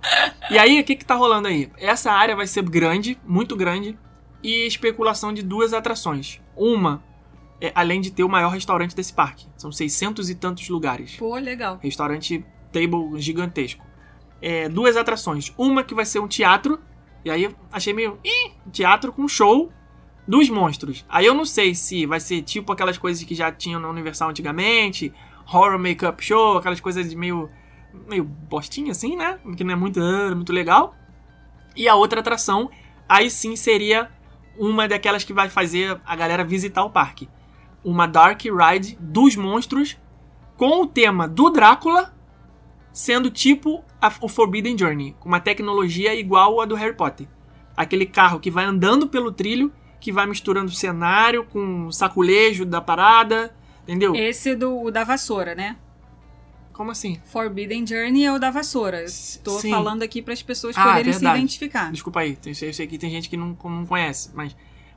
E 0.49 0.57
aí, 0.57 0.79
o 0.79 0.83
que 0.83 0.95
que 0.95 1.05
tá 1.05 1.15
rolando 1.15 1.47
aí? 1.47 1.69
Essa 1.77 2.11
área 2.11 2.35
vai 2.35 2.47
ser 2.47 2.63
grande, 2.63 3.17
muito 3.25 3.55
grande, 3.55 3.97
e 4.43 4.67
especulação 4.67 5.33
de 5.33 5.41
duas 5.41 5.73
atrações. 5.73 6.41
Uma, 6.55 7.01
é, 7.61 7.71
além 7.73 8.01
de 8.01 8.11
ter 8.11 8.23
o 8.23 8.29
maior 8.29 8.49
restaurante 8.49 8.95
desse 8.95 9.13
parque. 9.13 9.47
São 9.55 9.71
600 9.71 10.29
e 10.29 10.35
tantos 10.35 10.67
lugares. 10.67 11.15
Pô, 11.15 11.35
legal. 11.35 11.79
Restaurante 11.81 12.45
table 12.71 13.19
gigantesco. 13.19 13.83
É, 14.41 14.67
duas 14.67 14.97
atrações. 14.97 15.53
Uma 15.57 15.83
que 15.83 15.95
vai 15.95 16.05
ser 16.05 16.19
um 16.19 16.27
teatro, 16.27 16.79
e 17.23 17.31
aí 17.31 17.55
achei 17.71 17.93
meio... 17.93 18.19
Ih, 18.23 18.51
teatro 18.71 19.13
com 19.13 19.27
show 19.27 19.71
dos 20.27 20.49
monstros. 20.49 21.05
Aí 21.07 21.25
eu 21.25 21.33
não 21.33 21.45
sei 21.45 21.73
se 21.73 22.05
vai 22.05 22.19
ser 22.19 22.41
tipo 22.41 22.71
aquelas 22.71 22.97
coisas 22.97 23.23
que 23.23 23.33
já 23.33 23.51
tinham 23.51 23.79
na 23.79 23.89
Universal 23.89 24.29
antigamente, 24.29 25.13
horror 25.47 25.79
make-up 25.79 26.23
show, 26.23 26.57
aquelas 26.57 26.79
coisas 26.79 27.09
de 27.09 27.15
meio 27.15 27.49
meio 28.07 28.23
bostinha 28.23 28.91
assim, 28.91 29.15
né? 29.15 29.39
Que 29.55 29.63
não 29.63 29.73
é 29.73 29.75
muito, 29.75 29.99
muito 30.35 30.51
legal. 30.51 30.95
E 31.75 31.87
a 31.87 31.95
outra 31.95 32.19
atração, 32.19 32.69
aí 33.07 33.29
sim 33.29 33.55
seria 33.55 34.09
uma 34.57 34.87
daquelas 34.87 35.23
que 35.23 35.33
vai 35.33 35.49
fazer 35.49 35.99
a 36.05 36.15
galera 36.15 36.43
visitar 36.43 36.83
o 36.83 36.89
parque. 36.89 37.29
Uma 37.83 38.07
Dark 38.07 38.41
Ride 38.43 38.97
dos 38.99 39.35
monstros 39.35 39.97
com 40.57 40.81
o 40.81 40.87
tema 40.87 41.27
do 41.27 41.49
Drácula 41.49 42.13
sendo 42.91 43.29
tipo 43.31 43.83
a- 44.01 44.11
o 44.21 44.29
Forbidden 44.29 44.77
Journey, 44.77 45.15
com 45.19 45.27
uma 45.27 45.39
tecnologia 45.39 46.13
igual 46.13 46.61
a 46.61 46.65
do 46.65 46.75
Harry 46.75 46.95
Potter. 46.95 47.27
Aquele 47.75 48.05
carro 48.05 48.39
que 48.39 48.51
vai 48.51 48.65
andando 48.65 49.07
pelo 49.07 49.31
trilho, 49.31 49.71
que 49.99 50.11
vai 50.11 50.27
misturando 50.27 50.67
o 50.67 50.75
cenário 50.75 51.43
com 51.45 51.87
o 51.87 51.91
saculejo 51.91 52.65
da 52.65 52.79
parada, 52.79 53.55
entendeu? 53.81 54.15
Esse 54.15 54.55
do 54.55 54.91
da 54.91 55.03
vassoura, 55.03 55.55
né? 55.55 55.77
Como 56.73 56.89
assim? 56.91 57.19
Forbidden 57.25 57.85
Journey 57.85 58.25
é 58.25 58.33
o 58.33 58.39
da 58.39 58.49
vassoura. 58.49 59.07
Sim. 59.07 59.69
falando 59.69 60.01
aqui 60.01 60.21
para 60.21 60.33
as 60.33 60.41
pessoas 60.41 60.75
Ah, 60.77 60.83
poderem 60.83 61.13
se 61.13 61.19
verdade. 61.19 61.37
identificar. 61.39 61.91
Desculpa 61.91 62.21
aí, 62.21 62.37
eu 62.45 62.53
sei, 62.53 62.87
que 62.87 62.97
tem 62.97 63.11
gente 63.11 63.29
que 63.29 63.37
não, 63.37 63.55
não 63.63 63.85
conhece, 63.85 64.31
mas. 64.33 64.55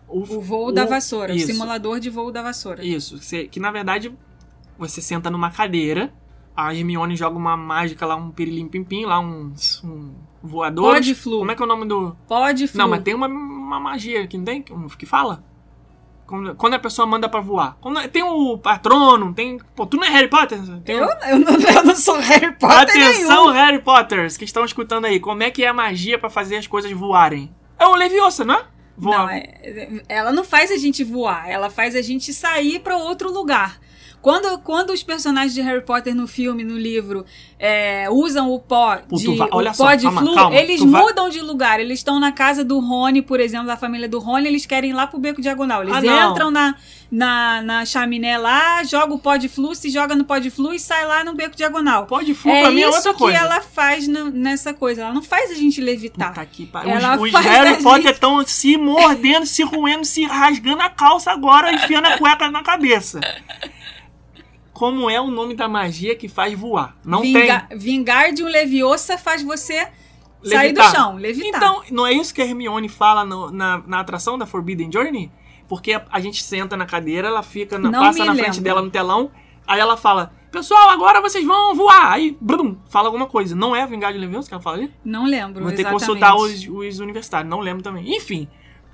O 0.08 0.24
voo 0.40 0.72
da 0.72 0.84
vassoura, 0.86 1.34
isso. 1.34 1.44
o 1.44 1.52
simulador 1.52 2.00
de 2.00 2.08
voo 2.08 2.30
da 2.30 2.40
vassoura. 2.40 2.84
Isso, 2.84 3.18
que 3.50 3.58
na 3.60 3.70
verdade 3.70 4.16
você 4.78 5.02
senta 5.02 5.28
numa 5.30 5.50
cadeira, 5.50 6.12
a 6.56 6.74
Hermione 6.74 7.16
joga 7.16 7.36
uma 7.36 7.56
mágica 7.56 8.06
lá, 8.06 8.16
um 8.16 8.30
pirilim 8.30 8.68
pim 8.68 8.84
pim, 8.84 9.04
lá 9.04 9.20
um, 9.20 9.52
um 9.84 10.14
voador. 10.42 10.94
Pode 10.94 11.14
flu. 11.14 11.40
Como 11.40 11.50
é 11.50 11.54
que 11.54 11.62
é 11.62 11.64
o 11.64 11.68
nome 11.68 11.86
do. 11.86 12.16
Pode 12.26 12.66
flu. 12.68 12.78
Não, 12.78 12.88
mas 12.88 13.02
tem 13.02 13.14
uma, 13.14 13.26
uma 13.26 13.80
magia 13.80 14.26
que 14.26 14.38
não 14.38 14.44
tem? 14.44 14.62
Que 14.62 15.06
fala? 15.06 15.44
Quando, 16.26 16.54
quando 16.56 16.74
a 16.74 16.78
pessoa 16.78 17.06
manda 17.06 17.28
pra 17.28 17.40
voar. 17.40 17.76
Quando- 17.80 18.06
tem 18.08 18.22
o 18.22 18.58
patrono, 18.58 19.32
tem. 19.32 19.58
Pô, 19.76 19.86
tu 19.86 19.96
não 19.96 20.04
é 20.04 20.10
Harry 20.10 20.28
Potter? 20.28 20.58
Tem 20.84 20.96
Eu, 20.96 21.04
eu, 21.28 21.38
não, 21.38 21.52
eu 21.54 21.84
não 21.84 21.94
sou 21.94 22.16
Harry 22.18 22.52
Potter 22.52 22.78
Atenção, 22.78 23.44
nenhum. 23.46 23.52
Harry 23.52 23.78
Potters, 23.80 24.36
que 24.36 24.44
estão 24.44 24.64
escutando 24.64 25.04
aí. 25.04 25.20
Como 25.20 25.42
é 25.42 25.50
que 25.50 25.64
é 25.64 25.68
a 25.68 25.72
magia 25.72 26.18
pra 26.18 26.28
fazer 26.28 26.56
as 26.56 26.66
coisas 26.66 26.90
voarem? 26.92 27.54
É 27.78 27.86
o 27.86 27.94
Leviosa, 27.94 28.44
não 28.44 28.54
é? 28.56 28.64
Voa. 28.98 29.16
Não, 29.18 29.28
é- 29.30 30.02
ela 30.08 30.32
não 30.32 30.42
faz 30.42 30.70
a 30.72 30.76
gente 30.78 31.04
voar, 31.04 31.48
ela 31.48 31.68
faz 31.70 31.94
a 31.94 32.00
gente 32.02 32.32
sair 32.32 32.80
para 32.80 32.96
outro 32.96 33.30
lugar. 33.32 33.78
Quando, 34.26 34.58
quando 34.58 34.90
os 34.90 35.04
personagens 35.04 35.54
de 35.54 35.60
Harry 35.60 35.82
Potter 35.84 36.12
no 36.12 36.26
filme, 36.26 36.64
no 36.64 36.76
livro, 36.76 37.24
é, 37.60 38.08
usam 38.10 38.50
o 38.52 38.58
pó 38.58 38.96
Pô, 39.08 39.14
de, 39.16 39.36
vai- 39.36 39.48
olha 39.52 39.70
o 39.70 39.74
só, 39.74 39.84
pó 39.84 39.94
de 39.94 40.02
calma, 40.02 40.20
flu, 40.20 40.34
calma, 40.34 40.56
eles 40.56 40.80
tu 40.80 40.88
vai- 40.88 41.00
mudam 41.00 41.28
de 41.28 41.40
lugar. 41.40 41.78
Eles 41.78 42.00
estão 42.00 42.18
na 42.18 42.32
casa 42.32 42.64
do 42.64 42.80
Rony, 42.80 43.22
por 43.22 43.38
exemplo, 43.38 43.68
da 43.68 43.76
família 43.76 44.08
do 44.08 44.18
Rony, 44.18 44.48
eles 44.48 44.66
querem 44.66 44.90
ir 44.90 44.94
lá 44.94 45.06
pro 45.06 45.20
Beco 45.20 45.40
Diagonal. 45.40 45.82
Eles 45.84 45.94
Ah, 45.94 46.28
entram 46.30 46.50
na, 46.50 46.74
na, 47.08 47.62
na 47.62 47.84
chaminé 47.86 48.36
lá, 48.36 48.82
jogam 48.82 49.14
o 49.14 49.18
pó 49.20 49.36
de 49.36 49.48
flu, 49.48 49.76
se 49.76 49.90
joga 49.90 50.16
no 50.16 50.24
pó 50.24 50.38
de 50.38 50.50
flu 50.50 50.74
e 50.74 50.80
sai 50.80 51.06
lá 51.06 51.22
no 51.22 51.32
Beco 51.32 51.54
Diagonal. 51.56 52.06
Pode 52.06 52.34
flu 52.34 52.50
É 52.50 52.62
pra 52.62 52.70
mim 52.72 52.82
é 52.82 52.88
isso 52.88 52.96
outra 52.96 53.12
que 53.12 53.18
coisa. 53.20 53.38
ela 53.38 53.60
faz 53.60 54.08
no- 54.08 54.32
nessa 54.32 54.74
coisa. 54.74 55.02
Ela 55.02 55.14
não 55.14 55.22
faz 55.22 55.52
a 55.52 55.54
gente 55.54 55.80
levitar. 55.80 56.30
Puta 56.30 56.44
que 56.46 56.66
pariu. 56.66 56.90
Ela 56.90 57.14
Os, 57.16 57.32
os 57.32 57.40
Harry 57.44 57.74
gente- 57.74 57.82
Potter 57.84 58.10
estão 58.10 58.44
se 58.44 58.76
mordendo, 58.76 59.46
se 59.46 59.62
roendo, 59.62 60.04
se 60.04 60.24
rasgando 60.24 60.82
a 60.82 60.90
calça 60.90 61.30
agora, 61.30 61.72
enfiando 61.72 62.06
a 62.06 62.18
cueca 62.18 62.50
na 62.50 62.64
cabeça. 62.64 63.20
Como 64.76 65.08
é 65.08 65.18
o 65.18 65.30
nome 65.30 65.54
da 65.54 65.66
magia 65.66 66.14
que 66.14 66.28
faz 66.28 66.52
voar? 66.52 66.94
Não 67.02 67.22
Vinga- 67.22 67.66
Vingar 67.74 68.30
de 68.34 68.44
um 68.44 68.46
Leviosa 68.46 69.16
faz 69.16 69.42
você 69.42 69.88
sair 70.44 70.72
do 70.74 70.80
Levitar. 70.80 70.90
chão, 70.94 71.12
tem. 71.12 71.20
levitar. 71.22 71.48
Então, 71.56 71.82
não 71.90 72.06
é 72.06 72.12
isso 72.12 72.34
que 72.34 72.42
a 72.42 72.44
Hermione 72.44 72.86
fala 72.90 73.24
no- 73.24 73.50
na, 73.50 73.82
na 73.86 74.00
atração 74.00 74.36
da 74.36 74.44
Forbidden 74.44 74.92
Journey? 74.92 75.30
Porque 75.66 75.94
a, 75.94 76.04
a 76.12 76.20
gente 76.20 76.44
senta 76.44 76.76
na 76.76 76.84
cadeira, 76.84 77.28
ela 77.28 77.42
fica, 77.42 77.78
na- 77.78 77.90
passa 77.90 78.22
na 78.24 78.34
frente 78.34 78.48
lembro. 78.48 78.60
dela 78.62 78.82
no 78.82 78.90
telão, 78.90 79.30
aí 79.66 79.80
ela 79.80 79.96
fala: 79.96 80.30
Pessoal, 80.52 80.90
agora 80.90 81.22
vocês 81.22 81.44
vão 81.44 81.74
voar. 81.74 82.12
Aí, 82.12 82.36
brum, 82.38 82.76
fala 82.90 83.08
alguma 83.08 83.26
coisa. 83.26 83.56
Não 83.56 83.74
é 83.74 83.86
Vingardium 83.86 84.20
Leviosa 84.20 84.46
que 84.46 84.52
ela 84.52 84.62
fala 84.62 84.76
ali? 84.76 84.92
Não 85.02 85.24
lembro. 85.24 85.62
Vou 85.64 85.72
ter 85.72 85.84
que 85.84 85.90
consultar 85.90 86.36
os, 86.36 86.68
os 86.68 86.98
universitários. 87.00 87.48
Não 87.50 87.60
lembro 87.60 87.82
também. 87.82 88.14
Enfim. 88.14 88.46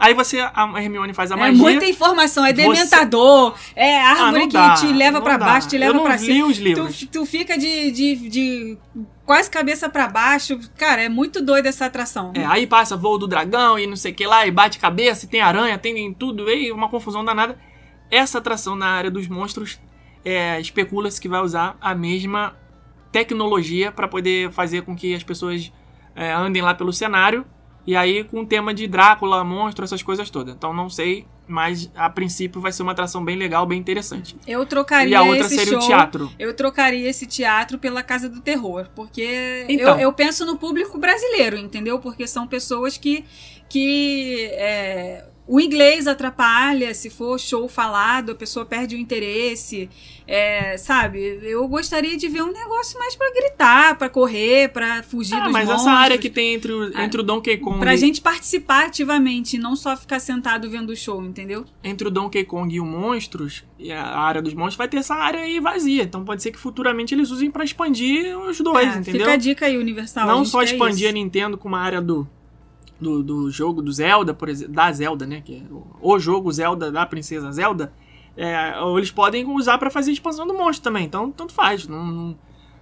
Aí 0.02 0.14
você, 0.14 0.40
a 0.40 0.68
Hermione 0.82 1.14
faz 1.14 1.30
a 1.30 1.36
É 1.36 1.38
magia. 1.38 1.56
muita 1.56 1.84
informação, 1.86 2.44
é 2.44 2.52
Você- 2.52 2.62
dementador, 2.62 3.54
é 3.76 3.98
árvore 4.00 4.42
Ah, 4.42 4.46
que 4.46 4.52
dá, 4.52 4.74
te 4.74 4.86
leva 4.92 5.20
dá. 5.38 5.38
baixo, 5.38 5.68
te 5.68 5.78
leva 5.78 5.92
li 6.16 6.18
cima. 6.18 6.46
os 6.48 6.58
livros. 6.58 6.98
Tu, 7.00 7.06
tu 7.06 7.24
fica 7.26 7.56
de, 7.56 7.90
de, 7.92 8.16
de 8.28 8.78
quase 9.24 9.48
cabeça 9.48 9.88
pra 9.88 10.08
baixo. 10.08 10.58
Cara, 10.76 11.02
é 11.02 11.08
muito 11.08 11.40
doida 11.40 11.68
essa 11.68 11.86
atração. 11.86 12.32
É, 12.34 12.44
aí 12.44 12.66
passa 12.66 12.96
voo 12.96 13.16
do 13.16 13.28
dragão 13.28 13.78
e 13.78 13.86
não 13.86 13.94
sei 13.96 14.10
o 14.12 14.14
que 14.14 14.26
lá, 14.26 14.46
e 14.46 14.50
bate 14.50 14.78
cabeça, 14.78 15.24
e 15.24 15.28
tem 15.28 15.40
aranha, 15.40 15.78
tem 15.78 16.12
tudo, 16.12 16.50
e 16.50 16.72
uma 16.72 16.88
confusão 16.88 17.24
danada. 17.24 17.56
Essa 18.10 18.38
atração 18.38 18.74
na 18.76 18.88
área 18.88 19.10
dos 19.10 19.28
monstros, 19.28 19.80
é, 20.24 20.60
especula-se 20.60 21.20
que 21.20 21.28
vai 21.28 21.40
usar 21.40 21.76
a 21.80 21.94
mesma 21.94 22.54
tecnologia 23.10 23.92
para 23.92 24.08
poder 24.08 24.50
fazer 24.50 24.82
com 24.82 24.96
que 24.96 25.14
as 25.14 25.22
pessoas 25.22 25.72
é, 26.14 26.32
andem 26.32 26.60
lá 26.62 26.74
pelo 26.74 26.92
cenário. 26.92 27.44
E 27.86 27.96
aí 27.96 28.22
com 28.24 28.40
o 28.40 28.46
tema 28.46 28.72
de 28.72 28.86
Drácula, 28.86 29.42
monstro, 29.42 29.84
essas 29.84 30.02
coisas 30.02 30.30
todas. 30.30 30.54
Então 30.54 30.72
não 30.72 30.88
sei, 30.88 31.26
mas 31.48 31.90
a 31.94 32.08
princípio 32.08 32.60
vai 32.60 32.70
ser 32.72 32.82
uma 32.82 32.92
atração 32.92 33.24
bem 33.24 33.36
legal, 33.36 33.66
bem 33.66 33.78
interessante. 33.78 34.36
Eu 34.46 34.64
trocaria 34.64 35.10
e 35.10 35.14
a 35.14 35.22
outra 35.22 35.46
esse 35.46 35.56
seria 35.56 35.72
show, 35.72 35.82
o 35.82 35.86
teatro. 35.86 36.30
Eu 36.38 36.54
trocaria 36.54 37.08
esse 37.08 37.26
teatro 37.26 37.78
pela 37.78 38.02
Casa 38.02 38.28
do 38.28 38.40
Terror, 38.40 38.86
porque 38.94 39.66
Então. 39.68 39.94
eu, 39.96 40.00
eu 40.00 40.12
penso 40.12 40.46
no 40.46 40.56
público 40.56 40.96
brasileiro, 40.98 41.56
entendeu? 41.56 41.98
Porque 41.98 42.26
são 42.26 42.46
pessoas 42.46 42.96
que, 42.96 43.24
que 43.68 44.48
é, 44.52 45.24
o 45.54 45.60
inglês 45.60 46.06
atrapalha, 46.06 46.94
se 46.94 47.10
for 47.10 47.38
show 47.38 47.68
falado, 47.68 48.32
a 48.32 48.34
pessoa 48.34 48.64
perde 48.64 48.96
o 48.96 48.98
interesse, 48.98 49.90
é, 50.26 50.78
sabe? 50.78 51.40
Eu 51.42 51.68
gostaria 51.68 52.16
de 52.16 52.26
ver 52.26 52.42
um 52.42 52.50
negócio 52.52 52.98
mais 52.98 53.14
pra 53.14 53.30
gritar, 53.30 53.98
pra 53.98 54.08
correr, 54.08 54.70
pra 54.70 55.02
fugir 55.02 55.34
Ah, 55.34 55.40
dos 55.40 55.52
mas 55.52 55.66
monstros. 55.68 55.86
essa 55.86 55.90
área 55.98 56.16
que 56.16 56.30
tem 56.30 56.54
entre 56.54 56.72
o, 56.72 56.90
Ah, 56.94 57.04
entre 57.04 57.20
o 57.20 57.22
Donkey 57.22 57.58
Kong 57.58 57.78
Pra 57.80 57.94
gente 57.96 58.20
participar 58.22 58.86
ativamente, 58.86 59.58
não 59.58 59.76
só 59.76 59.94
ficar 59.96 60.20
sentado 60.20 60.70
vendo 60.70 60.88
o 60.90 60.96
show, 60.96 61.22
entendeu? 61.22 61.66
entre 61.84 62.08
o 62.08 62.10
Donkey 62.10 62.44
Kong 62.44 62.74
e 62.74 62.80
o 62.80 62.86
Monstros, 62.86 63.62
e 63.78 63.92
a 63.92 64.04
área 64.18 64.40
dos 64.40 64.54
monstros, 64.54 64.76
vai 64.76 64.88
ter 64.88 64.96
essa 64.98 65.14
área 65.14 65.40
aí 65.40 65.60
vazia. 65.60 66.02
Então 66.04 66.24
pode 66.24 66.42
ser 66.42 66.50
que 66.52 66.58
futuramente 66.58 67.14
eles 67.14 67.30
usem 67.30 67.50
pra 67.50 67.62
expandir 67.64 68.38
os 68.38 68.58
dois, 68.60 68.86
É, 68.96 68.98
entendeu? 69.00 69.20
Fica 69.20 69.32
a 69.32 69.36
dica 69.36 69.66
aí, 69.66 69.76
Universal. 69.76 70.24
a 70.30 70.32
Não 70.32 70.44
só 70.46 70.62
expandir 70.62 71.06
a 71.06 71.10
isso. 71.10 71.14
Nintendo 71.18 71.58
com 71.58 71.68
uma 71.68 71.80
área 71.80 72.00
do, 72.00 72.26
do, 73.02 73.22
do 73.22 73.50
jogo 73.50 73.82
do 73.82 73.92
Zelda, 73.92 74.32
por 74.32 74.48
exemplo, 74.48 74.72
da 74.74 74.90
Zelda, 74.92 75.26
né? 75.26 75.42
Que 75.44 75.56
é 75.56 75.62
o- 76.00 76.18
jogo 76.18 76.50
Zelda 76.52 76.90
da 76.90 77.04
Princesa 77.04 77.50
Zelda. 77.52 77.92
É, 78.36 78.72
eles 78.96 79.10
podem 79.10 79.44
usar 79.46 79.76
pra 79.76 79.90
fazer 79.90 80.10
expansão 80.12 80.46
do 80.46 80.54
monstro 80.54 80.84
também. 80.84 81.04
Então, 81.04 81.30
tanto 81.30 81.52
faz. 81.52 81.86
Não, 81.86 82.06
não, 82.06 82.38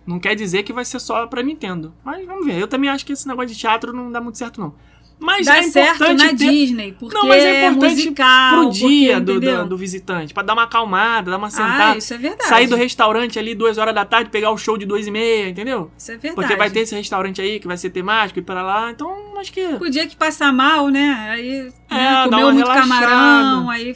não 0.06 0.20
quer 0.20 0.36
dizer 0.36 0.62
que 0.62 0.72
vai 0.72 0.84
ser 0.84 1.00
só 1.00 1.26
pra 1.26 1.42
Nintendo. 1.42 1.92
Mas 2.04 2.24
vamos 2.26 2.46
ver. 2.46 2.56
Eu 2.60 2.68
também 2.68 2.88
acho 2.88 3.04
que 3.04 3.12
esse 3.12 3.26
negócio 3.26 3.48
de 3.52 3.58
teatro 3.58 3.92
não 3.92 4.12
dá 4.12 4.20
muito 4.20 4.38
certo, 4.38 4.60
não. 4.60 4.74
Mas 5.20 5.46
Dá 5.46 5.58
é 5.58 5.62
certo 5.64 6.00
na 6.14 6.28
ter 6.28 6.34
Disney, 6.34 6.96
porque 6.98 7.14
Não, 7.14 7.26
mas 7.28 7.44
é 7.44 7.66
importante 7.68 7.94
musical, 7.94 8.60
pro 8.62 8.70
dia 8.70 9.20
porque, 9.20 9.38
do, 9.38 9.40
do, 9.40 9.68
do 9.68 9.76
visitante. 9.76 10.32
Pra 10.32 10.42
dar 10.42 10.54
uma 10.54 10.62
acalmada, 10.62 11.30
dar 11.30 11.36
uma 11.36 11.48
Ah, 11.48 11.50
sentada. 11.50 11.98
isso 11.98 12.14
é 12.14 12.18
verdade. 12.18 12.48
sair 12.48 12.66
do 12.66 12.74
restaurante 12.74 13.38
ali 13.38 13.54
duas 13.54 13.76
horas 13.76 13.94
da 13.94 14.04
tarde, 14.04 14.30
pegar 14.30 14.50
o 14.50 14.56
show 14.56 14.78
de 14.78 14.86
duas 14.86 15.06
e 15.06 15.10
meia, 15.10 15.48
entendeu? 15.48 15.90
Isso 15.96 16.10
é 16.10 16.16
verdade. 16.16 16.34
Porque 16.34 16.56
vai 16.56 16.70
ter 16.70 16.80
esse 16.80 16.94
restaurante 16.94 17.40
aí 17.40 17.60
que 17.60 17.66
vai 17.66 17.76
ser 17.76 17.90
temático 17.90 18.38
e 18.38 18.42
para 18.42 18.62
lá. 18.62 18.90
Então, 18.90 19.14
acho 19.38 19.52
que... 19.52 19.62
Podia 19.76 20.06
que 20.06 20.16
passar 20.16 20.52
mal, 20.52 20.88
né? 20.88 21.28
Aí 21.30 21.62
né, 21.64 21.70
dá 21.90 22.24
comeu 22.24 22.52
muito 22.52 22.66
relaxada. 22.66 22.88
camarão, 22.88 23.68
aí 23.70 23.94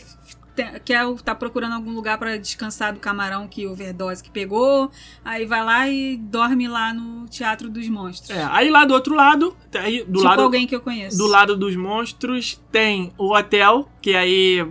quer 0.85 1.05
tá 1.23 1.35
procurando 1.35 1.75
algum 1.75 1.93
lugar 1.93 2.19
pra 2.19 2.37
descansar 2.37 2.93
do 2.93 3.01
camarão 3.01 3.49
que 3.49 3.67
overdose 3.67 4.23
que 4.23 4.31
pegou, 4.31 4.91
aí 5.25 5.47
vai 5.47 5.65
lá 5.65 5.89
e 5.89 6.17
dorme 6.17 6.69
lá 6.69 6.93
no 6.95 7.27
Teatro 7.29 7.69
dos 7.69 7.89
Monstros. 7.89 8.31
É, 8.31 8.45
aí 8.51 8.71
lá 8.71 8.85
do 8.85 8.95
outro 8.95 9.15
lado, 9.15 9.57
aí 9.75 10.05
do 10.05 10.19
tipo 10.19 10.23
lado 10.23 10.43
alguém 10.43 10.67
que 10.67 10.75
eu 10.75 10.81
conheço. 10.81 11.17
do 11.17 11.27
lado 11.27 11.57
dos 11.57 11.77
monstros 11.77 12.61
tem 12.71 13.13
o 13.19 13.35
hotel, 13.35 13.89
que 14.01 14.15
aí 14.15 14.67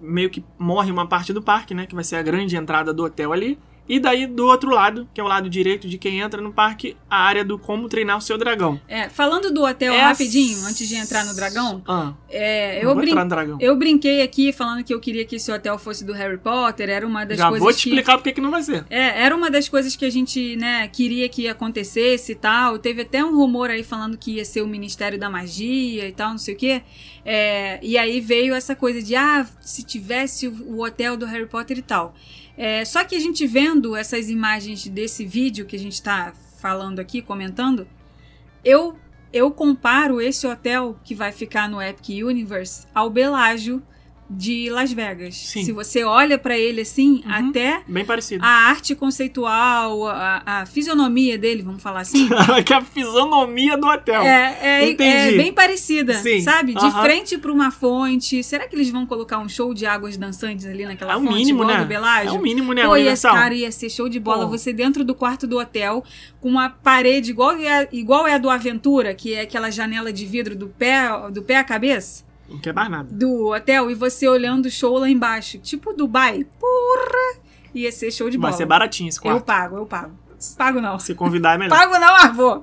meio 0.00 0.30
que 0.30 0.44
morre 0.58 0.90
uma 0.90 1.06
parte 1.06 1.32
do 1.32 1.42
parque, 1.42 1.74
né, 1.74 1.86
que 1.86 1.94
vai 1.94 2.04
ser 2.04 2.16
a 2.16 2.22
grande 2.22 2.56
entrada 2.56 2.92
do 2.92 3.04
hotel 3.04 3.32
ali. 3.32 3.58
E 3.92 3.98
daí 3.98 4.24
do 4.24 4.46
outro 4.46 4.70
lado, 4.70 5.08
que 5.12 5.20
é 5.20 5.24
o 5.24 5.26
lado 5.26 5.50
direito 5.50 5.88
de 5.88 5.98
quem 5.98 6.20
entra 6.20 6.40
no 6.40 6.52
parque, 6.52 6.96
a 7.10 7.24
área 7.24 7.44
do 7.44 7.58
como 7.58 7.88
treinar 7.88 8.16
o 8.16 8.20
seu 8.20 8.38
dragão. 8.38 8.80
É, 8.86 9.08
falando 9.08 9.52
do 9.52 9.64
hotel 9.64 9.92
Essa- 9.92 10.04
rapidinho, 10.10 10.64
antes 10.64 10.88
de 10.88 10.94
entrar 10.94 11.24
no 11.24 11.34
dragão, 11.34 11.82
Ah, 11.88 12.12
é, 12.28 12.84
eu, 12.84 12.94
brin 12.94 13.10
entrar 13.10 13.24
no 13.24 13.30
dragão. 13.30 13.58
eu 13.60 13.74
brinquei 13.74 14.22
aqui 14.22 14.52
falando 14.52 14.84
que 14.84 14.94
eu 14.94 15.00
queria 15.00 15.24
que 15.24 15.34
esse 15.36 15.50
hotel 15.50 15.76
fosse 15.76 16.04
do 16.04 16.12
Harry 16.12 16.38
Potter, 16.38 16.88
era 16.88 17.04
uma 17.04 17.24
das 17.26 17.36
Já 17.38 17.48
coisas 17.48 17.64
vou 17.64 17.72
te 17.72 17.82
que... 17.82 17.88
explicar 17.88 18.16
porque 18.16 18.32
que 18.32 18.40
não 18.40 18.52
vai 18.52 18.62
ser. 18.62 18.84
É, 18.88 19.22
era 19.24 19.34
uma 19.34 19.50
das 19.50 19.68
coisas 19.68 19.96
que 19.96 20.04
a 20.04 20.10
gente, 20.10 20.54
né, 20.54 20.86
queria 20.86 21.28
que 21.28 21.48
acontecesse 21.48 22.30
e 22.30 22.34
tal. 22.36 22.78
Teve 22.78 23.02
até 23.02 23.24
um 23.24 23.34
rumor 23.34 23.70
aí 23.70 23.82
falando 23.82 24.16
que 24.16 24.36
ia 24.36 24.44
ser 24.44 24.62
o 24.62 24.68
Ministério 24.68 25.18
da 25.18 25.28
Magia 25.28 26.06
e 26.06 26.12
tal, 26.12 26.30
não 26.30 26.38
sei 26.38 26.54
o 26.54 26.56
quê. 26.56 26.82
É, 27.24 27.80
e 27.82 27.98
aí 27.98 28.20
veio 28.20 28.54
essa 28.54 28.76
coisa 28.76 29.02
de, 29.02 29.16
ah, 29.16 29.44
se 29.60 29.82
tivesse 29.82 30.46
o 30.46 30.84
hotel 30.84 31.16
do 31.16 31.26
Harry 31.26 31.46
Potter 31.46 31.76
e 31.78 31.82
tal. 31.82 32.14
É, 32.56 32.84
só 32.84 33.04
que 33.04 33.14
a 33.14 33.20
gente 33.20 33.46
vendo 33.46 33.96
essas 33.96 34.28
imagens 34.28 34.86
desse 34.86 35.24
vídeo 35.24 35.66
que 35.66 35.76
a 35.76 35.78
gente 35.78 36.02
tá 36.02 36.32
falando 36.58 36.98
aqui, 36.98 37.22
comentando, 37.22 37.88
eu, 38.64 38.96
eu 39.32 39.50
comparo 39.50 40.20
esse 40.20 40.46
hotel 40.46 40.98
que 41.02 41.14
vai 41.14 41.32
ficar 41.32 41.68
no 41.68 41.80
Epic 41.80 42.22
Universe 42.24 42.86
ao 42.94 43.08
Belágio 43.08 43.82
de 44.32 44.70
Las 44.70 44.92
Vegas. 44.92 45.34
Sim. 45.36 45.64
Se 45.64 45.72
você 45.72 46.04
olha 46.04 46.38
pra 46.38 46.56
ele 46.56 46.82
assim, 46.82 47.22
Uhum. 47.26 47.48
até 47.50 47.82
Bem 47.88 48.04
parecido. 48.04 48.44
a 48.44 48.48
arte 48.48 48.94
conceitual, 48.94 50.06
a, 50.06 50.42
a 50.46 50.66
fisionomia 50.66 51.36
dele, 51.36 51.62
vamos 51.62 51.82
falar 51.82 52.00
assim, 52.00 52.28
que 52.64 52.72
a 52.72 52.80
fisionomia 52.80 53.76
do 53.76 53.86
hotel. 53.88 54.22
é, 54.22 54.58
é, 54.62 54.90
é 54.92 55.32
bem 55.36 55.52
parecida, 55.52 56.14
Sim, 56.14 56.40
sabe? 56.42 56.74
De 56.74 56.84
aham. 56.84 57.02
frente 57.02 57.36
pra 57.38 57.50
uma 57.52 57.70
fonte. 57.72 58.42
Será 58.44 58.68
que 58.68 58.76
eles 58.76 58.88
vão 58.90 59.04
colocar 59.04 59.38
um 59.38 59.48
show 59.48 59.74
de 59.74 59.84
águas 59.84 60.16
dançantes 60.16 60.64
ali 60.64 60.84
naquela 60.86 61.12
É 61.14 61.16
fonte 61.16 61.32
mínimo, 61.32 61.64
né? 61.64 61.88
É 62.24 62.30
o 62.30 62.40
mínimo, 62.40 62.72
né, 62.72 62.86
Pô, 62.86 62.96
ia, 62.96 63.16
cara, 63.16 63.54
ia 63.54 63.72
ser 63.72 63.90
show 63.90 64.08
de 64.08 64.20
bola. 64.20 64.44
Pô. 64.44 64.50
Você 64.56 64.72
dentro 64.72 65.02
do 65.04 65.14
quarto 65.14 65.46
do 65.46 65.58
hotel, 65.58 66.04
com 66.40 66.48
uma 66.48 66.70
parede 66.70 67.30
igual 67.30 67.56
é, 67.56 67.88
igual 67.90 68.26
é 68.26 68.34
a 68.34 68.38
do 68.38 68.48
Aventura, 68.48 69.12
que 69.14 69.34
é 69.34 69.40
aquela 69.40 69.70
janela 69.70 70.12
de 70.12 70.24
vidro 70.24 70.54
do 70.54 70.68
pé, 70.68 71.08
do 71.32 71.42
pé 71.42 71.56
à 71.56 71.64
cabeça 71.64 72.29
Não 72.50 72.58
quer 72.58 72.74
mais 72.74 72.90
nada. 72.90 73.08
do 73.12 73.52
hotel, 73.52 73.90
e 73.90 73.94
você 73.94 74.26
olhando 74.28 74.66
o 74.66 74.70
show 74.70 74.98
lá 74.98 75.08
embaixo. 75.08 75.58
Tipo 75.58 75.92
Dubai. 75.92 76.46
Porra! 76.58 77.40
Ia 77.74 77.92
ser 77.92 78.10
show 78.10 78.28
de 78.28 78.36
bola. 78.36 78.50
Vai 78.50 78.58
ser 78.58 78.66
baratinho 78.66 79.08
esse 79.08 79.18
Eu 79.18 79.22
quarto. 79.22 79.44
pago, 79.44 79.76
eu 79.76 79.86
pago. 79.86 80.12
Pago 80.58 80.80
não. 80.80 80.98
Se 80.98 81.14
convidar 81.14 81.54
é 81.54 81.58
melhor. 81.58 81.76
Pago 81.78 81.98
não, 81.98 82.16
avô. 82.16 82.62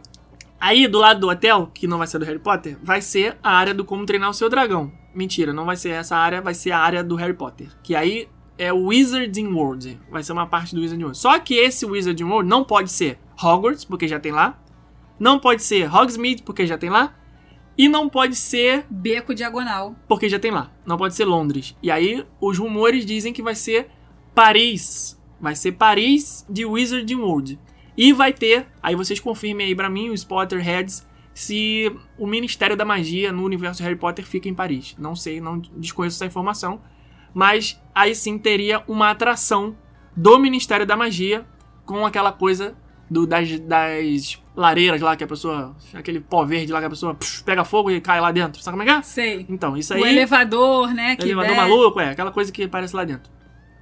Aí, 0.60 0.88
do 0.88 0.98
lado 0.98 1.20
do 1.20 1.30
hotel, 1.30 1.70
que 1.74 1.88
não 1.88 2.00
vai 2.00 2.08
ser 2.08 2.18
do 2.20 2.26
Harry 2.26 2.40
Potter, 2.40 2.78
vai 2.82 3.00
ser 3.02 3.38
a 3.44 3.52
área 3.52 3.74
do 3.74 3.86
como 3.86 4.06
treinar 4.06 4.30
o 4.30 4.34
seu 4.34 4.50
dragão. 4.50 4.92
Mentira, 5.14 5.54
não 5.54 5.66
vai 5.66 5.76
ser 5.78 5.90
essa 5.90 6.18
área, 6.18 6.42
vai 6.42 6.54
ser 6.54 6.72
a 6.72 6.80
área 6.80 7.04
do 7.04 7.16
Harry 7.16 7.34
Potter. 7.36 7.68
Que 7.84 7.96
aí 7.96 8.28
é 8.58 8.74
o 8.74 8.88
Wizarding 8.88 9.48
World. 9.54 10.00
Vai 10.10 10.24
ser 10.24 10.32
uma 10.34 10.48
parte 10.48 10.74
do 10.74 10.82
Wizarding 10.82 11.04
World. 11.04 11.18
Só 11.18 11.38
que 11.40 11.54
esse 11.56 11.86
Wizarding 11.86 12.24
World 12.24 12.50
não 12.50 12.64
pode 12.64 12.92
ser 12.92 13.20
Hogwarts, 13.42 13.86
porque 13.86 14.08
já 14.08 14.20
tem 14.20 14.32
lá. 14.32 14.60
Não 15.20 15.40
pode 15.40 15.64
ser 15.64 15.88
Hogsmeade, 15.94 16.42
porque 16.44 16.66
já 16.66 16.78
tem 16.78 16.90
lá. 16.90 17.14
E 17.78 17.88
não 17.88 18.10
pode 18.10 18.36
ser 18.36 18.86
Beco 18.90 19.36
diagonal. 19.36 19.96
porque 20.08 20.28
já 20.28 20.40
tem 20.40 20.52
lá. 20.52 20.72
Não 20.86 20.98
pode 20.98 21.14
ser 21.14 21.26
Londres. 21.26 21.76
E 21.82 21.92
aí, 21.92 22.26
os 22.42 22.58
rumores 22.58 23.06
dizem 23.06 23.32
que 23.32 23.44
vai 23.44 23.54
ser 23.54 23.90
Paris. 24.34 25.20
Vai 25.40 25.56
ser 25.56 25.74
Paris 25.74 26.46
de 26.50 26.66
Wizarding 26.66 27.16
World. 27.16 27.60
E 27.96 28.14
vai 28.14 28.34
ter, 28.34 28.68
aí 28.82 28.96
vocês 28.96 29.20
confirmem 29.20 29.68
aí 29.68 29.76
pra 29.76 29.90
mim, 29.90 30.10
os 30.10 30.24
Potterheads, 30.24 31.08
se 31.34 31.92
o 32.18 32.26
Ministério 32.26 32.76
da 32.76 32.84
Magia 32.86 33.32
no 33.32 33.44
universo 33.44 33.84
Harry 33.84 33.96
Potter 33.96 34.26
fica 34.26 34.50
em 34.50 34.56
Paris. 34.56 34.96
Não 34.98 35.16
sei, 35.16 35.40
não 35.40 35.60
desconheço 35.60 36.18
essa 36.18 36.26
informação. 36.26 36.82
Mas 37.34 37.80
aí 37.94 38.16
sim 38.16 38.40
teria 38.40 38.84
uma 38.88 39.12
atração 39.12 39.76
do 40.16 40.40
Ministério 40.40 40.86
da 40.86 40.98
Magia 40.98 41.46
com 41.86 42.06
aquela 42.06 42.32
coisa 42.32 42.76
do, 43.10 43.26
das, 43.26 43.60
das 43.62 44.42
lareiras 44.56 45.00
lá 45.02 45.16
que 45.16 45.24
a 45.24 45.28
pessoa. 45.28 45.76
aquele 45.94 46.20
pó 46.20 46.44
verde 46.46 46.72
lá 46.72 46.80
que 46.80 46.86
a 46.86 46.90
pessoa 46.90 47.14
psh, 47.16 47.42
pega 47.44 47.64
fogo 47.64 47.90
e 47.92 48.02
cai 48.02 48.20
lá 48.20 48.32
dentro. 48.32 48.62
Sabe 48.62 48.78
como 48.78 48.84
é 48.84 48.86
que 48.94 49.00
é? 49.00 49.02
Sei. 49.02 49.46
Então, 49.50 49.78
isso 49.78 49.94
O 49.94 50.04
aí. 50.04 50.12
elevador, 50.12 50.94
né? 50.94 51.16
Que 51.16 51.24
Elevador 51.26 51.56
desce. 51.56 51.62
maluco, 51.62 52.00
é, 52.00 52.10
aquela 52.10 52.32
coisa 52.32 52.52
que 52.52 52.64
aparece 52.64 52.96
lá 52.96 53.04
dentro. 53.04 53.32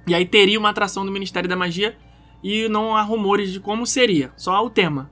E 0.06 0.14
aí 0.14 0.24
teria 0.24 0.58
uma 0.58 0.70
atração 0.70 1.04
do 1.04 1.10
Ministério 1.10 1.48
da 1.48 1.56
Magia 1.56 1.96
e 2.42 2.68
não 2.68 2.96
há 2.96 3.02
rumores 3.02 3.52
de 3.52 3.58
como 3.58 3.84
seria, 3.86 4.30
só 4.36 4.64
o 4.64 4.70
tema. 4.70 5.10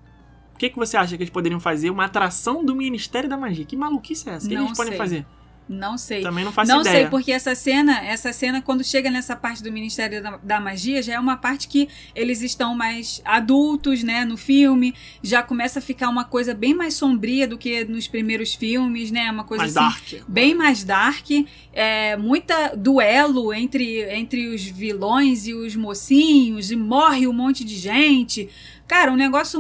O 0.55 0.57
que, 0.57 0.71
que 0.71 0.77
você 0.77 0.97
acha 0.97 1.17
que 1.17 1.23
eles 1.25 1.33
poderiam 1.33 1.59
fazer? 1.59 1.91
Uma 1.91 2.05
atração 2.05 2.65
do 2.65 2.77
Ministério 2.77 3.29
da 3.29 3.37
Magia. 3.37 3.65
Que 3.65 3.77
maluquice 3.77 4.29
é 4.31 4.35
essa? 4.35 4.47
O 4.47 4.49
que 4.49 4.55
Não 4.55 4.67
eles 4.67 4.77
podem 4.77 4.93
sei. 4.93 4.99
fazer? 4.99 5.27
Não 5.67 5.97
sei. 5.97 6.21
Também 6.21 6.45
não 6.45 6.53
faço 6.53 6.71
não 6.71 6.83
ideia. 6.83 6.97
sei, 7.03 7.07
porque 7.09 7.33
essa 7.33 7.55
cena, 7.55 7.99
essa 8.05 8.33
cena, 8.35 8.61
quando 8.61 8.85
chega 8.85 9.11
nessa 9.11 9.35
parte 9.35 9.63
do 9.63 9.73
Ministério 9.73 10.23
da, 10.23 10.37
da 10.43 10.61
Magia, 10.61 11.03
já 11.03 11.15
é 11.15 11.19
uma 11.19 11.39
parte 11.39 11.69
que 11.69 11.89
eles 12.15 12.43
estão 12.43 12.75
mais 12.75 13.23
adultos, 13.25 14.03
né, 14.03 14.27
no 14.27 14.37
filme. 14.37 14.95
Já 15.23 15.43
começa 15.43 15.79
a 15.79 15.83
ficar 15.83 16.11
uma 16.11 16.25
coisa 16.25 16.53
bem 16.53 16.75
mais 16.75 16.93
sombria 16.95 17.49
do 17.49 17.57
que 17.57 17.83
nos 17.87 18.07
primeiros 18.07 18.53
filmes, 18.55 19.11
né? 19.11 19.31
Uma 19.31 19.45
coisa 19.45 19.65
Mais 19.65 19.75
assim, 19.77 20.17
dark. 20.19 20.29
bem 20.29 20.55
mais 20.55 20.85
dark, 20.85 21.31
é, 21.73 22.15
muita 22.19 22.75
duelo 22.77 23.53
entre, 23.55 24.03
entre 24.15 24.49
os 24.49 24.63
vilões 24.65 25.47
e 25.47 25.55
os 25.55 25.75
mocinhos, 25.75 26.71
e 26.71 26.77
morre 26.77 27.27
um 27.27 27.33
monte 27.33 27.65
de 27.65 27.77
gente. 27.77 28.51
Cara, 28.87 29.11
um 29.11 29.17
negócio, 29.17 29.59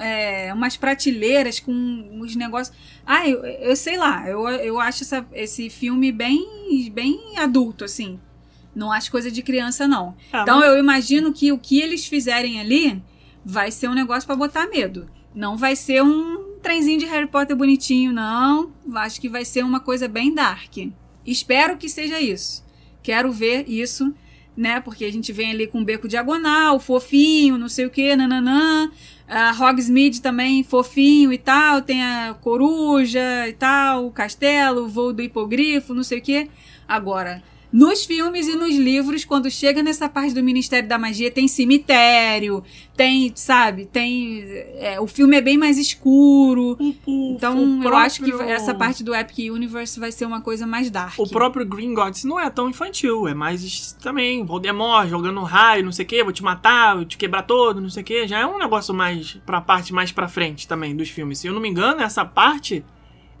é, 0.00 0.52
umas 0.52 0.76
prateleiras 0.76 1.60
com 1.60 1.72
uns 1.72 2.34
negócios. 2.34 2.76
Ah, 3.06 3.28
eu, 3.28 3.44
eu 3.44 3.76
sei 3.76 3.96
lá, 3.96 4.28
eu, 4.28 4.48
eu 4.48 4.80
acho 4.80 5.04
essa- 5.04 5.19
esse 5.32 5.68
filme 5.70 6.10
bem, 6.12 6.90
bem 6.92 7.38
adulto, 7.38 7.84
assim. 7.84 8.18
Não 8.74 8.92
acho 8.92 9.10
coisa 9.10 9.30
de 9.30 9.42
criança, 9.42 9.86
não. 9.88 10.14
É, 10.32 10.42
Então 10.42 10.60
mas- 10.60 10.68
eu 10.68 10.78
imagino 10.78 11.32
que 11.32 11.50
o 11.52 11.58
que 11.58 11.80
eles 11.80 12.06
fizerem 12.06 12.60
ali 12.60 13.02
vai 13.44 13.70
ser 13.70 13.88
um 13.88 13.94
negócio 13.94 14.26
pra 14.26 14.36
botar 14.36 14.66
medo. 14.68 15.08
Não 15.34 15.56
vai 15.56 15.74
ser 15.76 16.02
um 16.02 16.54
trenzinho 16.62 16.98
de 16.98 17.06
Harry 17.06 17.26
Potter 17.26 17.56
bonitinho, 17.56 18.12
não. 18.12 18.70
Acho 18.94 19.20
que 19.20 19.28
vai 19.28 19.44
ser 19.44 19.64
uma 19.64 19.80
coisa 19.80 20.06
bem 20.06 20.34
dark. 20.34 20.76
Espero 21.26 21.76
que 21.76 21.88
seja 21.88 22.20
isso. 22.20 22.64
Quero 23.02 23.32
ver 23.32 23.68
isso, 23.68 24.14
né? 24.56 24.80
Porque 24.80 25.04
a 25.04 25.12
gente 25.12 25.32
vem 25.32 25.50
ali 25.50 25.66
com 25.66 25.80
o 25.80 25.84
beco 25.84 26.06
diagonal, 26.08 26.78
fofinho, 26.78 27.56
não 27.58 27.68
sei 27.68 27.86
o 27.86 27.90
que, 27.90 28.14
nananã. 28.14 28.90
A 29.30 29.52
Hogsmeade 29.52 30.20
também 30.20 30.64
fofinho 30.64 31.32
e 31.32 31.38
tal. 31.38 31.80
Tem 31.80 32.02
a 32.02 32.34
coruja 32.40 33.48
e 33.48 33.52
tal, 33.52 34.06
o 34.06 34.10
castelo, 34.10 34.84
o 34.84 34.88
voo 34.88 35.12
do 35.12 35.22
hipogrifo, 35.22 35.94
não 35.94 36.02
sei 36.02 36.18
o 36.18 36.22
que. 36.22 36.50
Agora, 36.88 37.40
nos 37.72 38.04
filmes 38.04 38.48
e 38.48 38.56
nos 38.56 38.74
livros, 38.74 39.24
quando 39.24 39.48
chega 39.50 39.82
nessa 39.82 40.08
parte 40.08 40.34
do 40.34 40.42
Ministério 40.42 40.88
da 40.88 40.98
Magia, 40.98 41.30
tem 41.30 41.46
cemitério, 41.46 42.62
tem, 42.96 43.32
sabe, 43.34 43.86
tem. 43.86 44.42
é, 44.78 45.00
o 45.00 45.06
filme 45.06 45.36
é 45.36 45.40
bem 45.40 45.56
mais 45.56 45.78
escuro. 45.78 46.76
O- 46.80 46.94
o- 47.06 47.34
Então, 47.36 47.78
o 47.80 47.84
eu 47.84 47.94
acho 47.96 48.22
que 48.22 48.32
essa 48.42 48.74
parte 48.74 49.04
do 49.04 49.14
Epic 49.14 49.50
Universe 49.52 49.98
vai 50.00 50.10
ser 50.10 50.24
uma 50.26 50.40
coisa 50.40 50.66
mais 50.66 50.90
dark. 50.90 51.18
O 51.18 51.28
próprio 51.28 51.64
Green 51.64 51.94
Gods 51.94 52.24
não 52.24 52.38
é 52.40 52.50
tão 52.50 52.68
infantil, 52.68 53.28
é 53.28 53.34
mais 53.34 53.92
também 54.02 54.44
Voldemort 54.44 55.08
jogando 55.08 55.40
raio, 55.42 55.84
não 55.84 55.92
sei 55.92 56.04
o 56.04 56.08
que, 56.08 56.24
vou 56.24 56.32
te 56.32 56.42
matar, 56.42 56.96
vou 56.96 57.04
te 57.04 57.16
quebrar 57.16 57.42
todo, 57.42 57.80
não 57.80 57.88
sei 57.90 58.02
o 58.02 58.06
que. 58.06 58.26
Já 58.26 58.40
é 58.40 58.46
um 58.46 58.58
negócio 58.58 58.92
mais 58.92 59.38
pra 59.46 59.60
parte 59.60 59.92
mais 59.92 60.10
pra 60.12 60.28
frente 60.28 60.66
também 60.66 60.94
dos 60.96 61.08
filmes. 61.08 61.38
Se 61.38 61.46
eu 61.46 61.52
não 61.52 61.60
me 61.60 61.68
engano, 61.68 62.00
essa 62.02 62.24
parte 62.24 62.84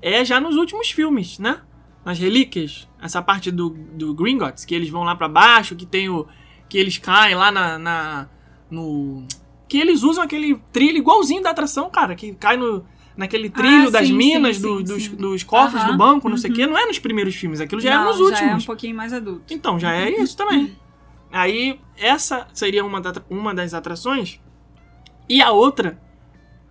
é 0.00 0.24
já 0.24 0.40
nos 0.40 0.56
últimos 0.56 0.90
filmes, 0.90 1.38
né? 1.38 1.60
Nas 2.04 2.18
relíquias, 2.18 2.88
essa 3.00 3.20
parte 3.20 3.50
do, 3.50 3.70
do 3.70 4.14
Green 4.14 4.38
Gods, 4.38 4.64
que 4.64 4.74
eles 4.74 4.88
vão 4.88 5.02
lá 5.02 5.14
pra 5.14 5.28
baixo, 5.28 5.76
que 5.76 5.84
tem 5.86 6.08
o. 6.08 6.26
que 6.68 6.78
eles 6.78 6.96
caem 6.98 7.34
lá 7.34 7.50
na. 7.52 7.78
na- 7.78 8.28
no. 8.70 9.24
que 9.68 9.76
eles 9.78 10.02
usam 10.02 10.24
aquele 10.24 10.56
trilho 10.72 10.98
igualzinho 10.98 11.42
da 11.42 11.50
atração, 11.50 11.90
cara, 11.90 12.14
que 12.14 12.32
cai 12.34 12.56
no. 12.56 12.84
Naquele 13.16 13.50
trilho 13.50 13.88
Ah, 13.88 13.90
das 13.90 14.06
sim, 14.06 14.14
minas, 14.14 14.56
sim, 14.56 14.62
do- 14.62 14.78
sim, 14.78 14.84
dos, 14.84 15.08
dos 15.08 15.42
cofres 15.42 15.84
do 15.84 15.96
banco, 15.96 16.26
não 16.28 16.38
sei 16.38 16.48
o 16.48 16.52
uhum. 16.52 16.56
que. 16.60 16.66
Não 16.66 16.78
é 16.78 16.86
nos 16.86 16.98
primeiros 16.98 17.34
filmes, 17.34 17.60
aquilo 17.60 17.80
já 17.80 17.90
é 17.90 17.94
Não, 17.96 18.04
nos 18.06 18.16
Já 18.16 18.22
é 18.22 18.24
um 18.24 18.30
últimos. 18.44 18.64
pouquinho 18.66 18.96
mais 18.96 19.12
adulto. 19.12 19.52
Então, 19.52 19.78
já 19.78 19.92
é 19.92 20.08
isso 20.08 20.34
também. 20.36 20.74
Aí, 21.30 21.78
essa 21.98 22.46
seria 22.54 22.82
uma, 22.84 22.98
da- 23.00 23.22
uma 23.28 23.52
das 23.54 23.74
atrações. 23.74 24.40
E 25.28 25.42
a 25.42 25.50
outra, 25.50 26.00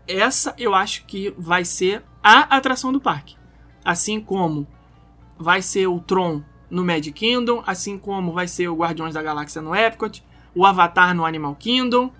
essa 0.07 0.55
eu 0.57 0.73
acho 0.73 1.05
que 1.05 1.33
vai 1.37 1.63
ser 1.63 2.03
a 2.23 2.55
atração 2.57 2.91
do 2.91 2.99
parque. 2.99 3.35
Assim 3.85 4.19
como 4.19 4.65
vai 5.39 5.61
ser 5.61 5.87
o 5.87 5.99
Tron 5.99 6.43
no 6.69 6.83
Magic 6.85 7.11
Kingdom, 7.13 7.63
assim 7.65 7.97
como 7.97 8.31
vai 8.33 8.47
ser 8.47 8.67
o 8.67 8.75
Guardiões 8.75 9.13
da 9.13 9.23
Galáxia 9.23 9.61
no 9.61 9.73
Epcot, 9.73 10.23
o 10.53 10.65
Avatar 10.65 11.15
no 11.15 11.25
Animal 11.25 11.55
Kingdom, 11.55 12.11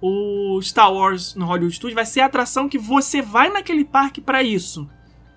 o 0.00 0.60
Star 0.60 0.92
Wars 0.92 1.34
no 1.34 1.46
Hollywood 1.46 1.74
Studios, 1.76 1.94
vai 1.94 2.04
ser 2.04 2.20
a 2.20 2.26
atração 2.26 2.68
que 2.68 2.76
você 2.78 3.22
vai 3.22 3.48
naquele 3.48 3.84
parque 3.84 4.20
pra 4.20 4.42
isso. 4.42 4.88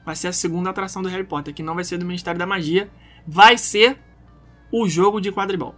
Vai 0.05 0.15
ser 0.15 0.27
a 0.27 0.33
segunda 0.33 0.69
atração 0.69 1.01
do 1.01 1.09
Harry 1.09 1.23
Potter, 1.23 1.53
que 1.53 1.63
não 1.63 1.75
vai 1.75 1.83
ser 1.83 1.97
do 1.97 2.05
Ministério 2.05 2.39
da 2.39 2.45
Magia, 2.45 2.89
vai 3.25 3.57
ser 3.57 3.97
o 4.71 4.87
jogo 4.87 5.21
de 5.21 5.31
quadribol. 5.31 5.75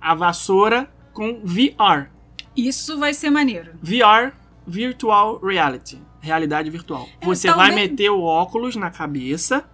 A 0.00 0.14
vassoura 0.14 0.90
com 1.12 1.40
VR. 1.44 2.10
Isso 2.56 2.98
vai 2.98 3.12
ser 3.14 3.30
maneiro. 3.30 3.72
VR, 3.82 4.32
Virtual 4.66 5.38
Reality. 5.38 6.00
Realidade 6.20 6.68
virtual. 6.70 7.08
É, 7.20 7.26
Você 7.26 7.48
talvez- 7.48 7.68
vai 7.68 7.76
meter 7.76 8.10
o 8.10 8.22
óculos 8.22 8.76
na 8.76 8.90
cabeça, 8.90 9.64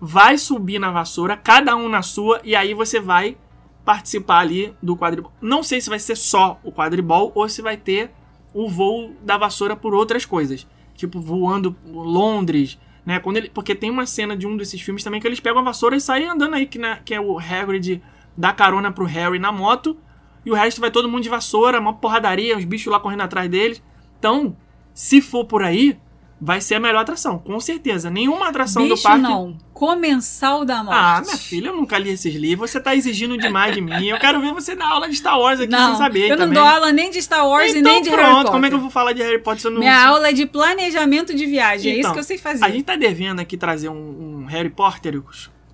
vai 0.00 0.36
subir 0.38 0.78
na 0.78 0.90
vassoura, 0.90 1.36
cada 1.36 1.74
um 1.76 1.88
na 1.88 2.02
sua, 2.02 2.40
e 2.44 2.54
aí 2.54 2.74
você 2.74 3.00
vai 3.00 3.36
participar 3.84 4.38
ali 4.40 4.74
do 4.82 4.96
quadribol. 4.96 5.32
Não 5.40 5.62
sei 5.62 5.80
se 5.80 5.88
vai 5.88 5.98
ser 5.98 6.16
só 6.16 6.58
o 6.64 6.72
quadribol 6.72 7.32
ou 7.34 7.48
se 7.48 7.62
vai 7.62 7.76
ter 7.76 8.10
o 8.52 8.68
voo 8.68 9.12
da 9.22 9.36
vassoura 9.38 9.76
por 9.76 9.94
outras 9.94 10.24
coisas. 10.24 10.66
Tipo, 10.94 11.20
voando 11.20 11.72
por 11.72 12.02
Londres, 12.04 12.78
né? 13.04 13.20
Quando 13.20 13.36
ele, 13.36 13.50
porque 13.50 13.74
tem 13.74 13.90
uma 13.90 14.06
cena 14.06 14.36
de 14.36 14.46
um 14.46 14.56
desses 14.56 14.80
filmes 14.80 15.04
também 15.04 15.20
que 15.20 15.26
eles 15.26 15.40
pegam 15.40 15.60
a 15.60 15.64
vassoura 15.64 15.94
e 15.96 16.00
saem 16.00 16.26
andando 16.28 16.54
aí, 16.54 16.66
que, 16.66 16.78
na- 16.78 16.96
que 16.96 17.14
é 17.14 17.20
o 17.20 17.38
Hagrid 17.38 18.02
dá 18.36 18.52
carona 18.52 18.90
pro 18.90 19.04
Harry 19.04 19.38
na 19.38 19.52
moto, 19.52 19.96
e 20.44 20.50
o 20.50 20.54
resto 20.54 20.80
vai 20.80 20.90
todo 20.90 21.08
mundo 21.08 21.22
de 21.22 21.28
vassoura, 21.28 21.78
uma 21.80 21.92
porradaria, 21.94 22.56
os 22.56 22.64
bichos 22.64 22.90
lá 22.92 22.98
correndo 23.00 23.22
atrás 23.22 23.48
deles. 23.50 23.82
Então, 24.18 24.56
se 24.94 25.20
for 25.20 25.44
por 25.44 25.62
aí, 25.62 25.98
vai 26.40 26.60
ser 26.60 26.76
a 26.76 26.80
melhor 26.80 27.00
atração, 27.00 27.38
com 27.38 27.58
certeza. 27.60 28.10
Nenhuma 28.10 28.48
atração 28.48 28.82
do 28.88 28.94
Bicho 28.94 29.02
parque. 29.02 29.22
não. 29.22 29.56
Comensal 29.76 30.64
da 30.64 30.82
morte. 30.82 30.96
Ah, 30.98 31.20
minha 31.22 31.36
filha, 31.36 31.68
eu 31.68 31.76
nunca 31.76 31.98
li 31.98 32.08
esses 32.10 32.34
livros. 32.34 32.70
Você 32.70 32.80
tá 32.80 32.96
exigindo 32.96 33.36
demais 33.36 33.74
de 33.74 33.80
mim. 33.82 34.06
Eu 34.08 34.18
quero 34.18 34.40
ver 34.40 34.52
você 34.54 34.74
dar 34.74 34.88
aula 34.88 35.06
de 35.06 35.14
Star 35.16 35.38
Wars 35.38 35.60
aqui 35.60 35.70
Não, 35.70 35.90
sem 35.90 35.98
saber. 35.98 36.24
eu 36.24 36.28
não 36.30 36.46
também. 36.46 36.54
dou 36.54 36.64
aula 36.64 36.92
nem 36.92 37.10
de 37.10 37.20
Star 37.20 37.46
Wars 37.46 37.74
e 37.74 37.78
então, 37.78 37.92
nem 37.92 38.02
de 38.02 38.08
pronto, 38.08 38.22
Harry 38.22 38.34
Potter. 38.36 38.52
como 38.52 38.66
é 38.66 38.68
que 38.70 38.74
eu 38.74 38.80
vou 38.80 38.90
falar 38.90 39.12
de 39.12 39.22
Harry 39.22 39.38
Potter 39.38 39.60
se 39.60 39.66
eu 39.66 39.70
não 39.72 39.80
Minha 39.80 40.06
aula 40.06 40.30
é 40.30 40.32
de 40.32 40.46
planejamento 40.46 41.34
de 41.34 41.44
viagem. 41.44 41.90
é 41.92 41.94
isso 41.94 42.00
Então, 42.00 42.12
que 42.14 42.18
eu 42.20 42.24
sei 42.24 42.38
fazer. 42.38 42.64
A 42.64 42.70
gente 42.70 42.84
tá 42.84 42.96
devendo 42.96 43.38
aqui 43.40 43.56
trazer 43.56 43.90
um, 43.90 43.94
um 44.42 44.46
Harry 44.46 44.70
Potter 44.70 45.22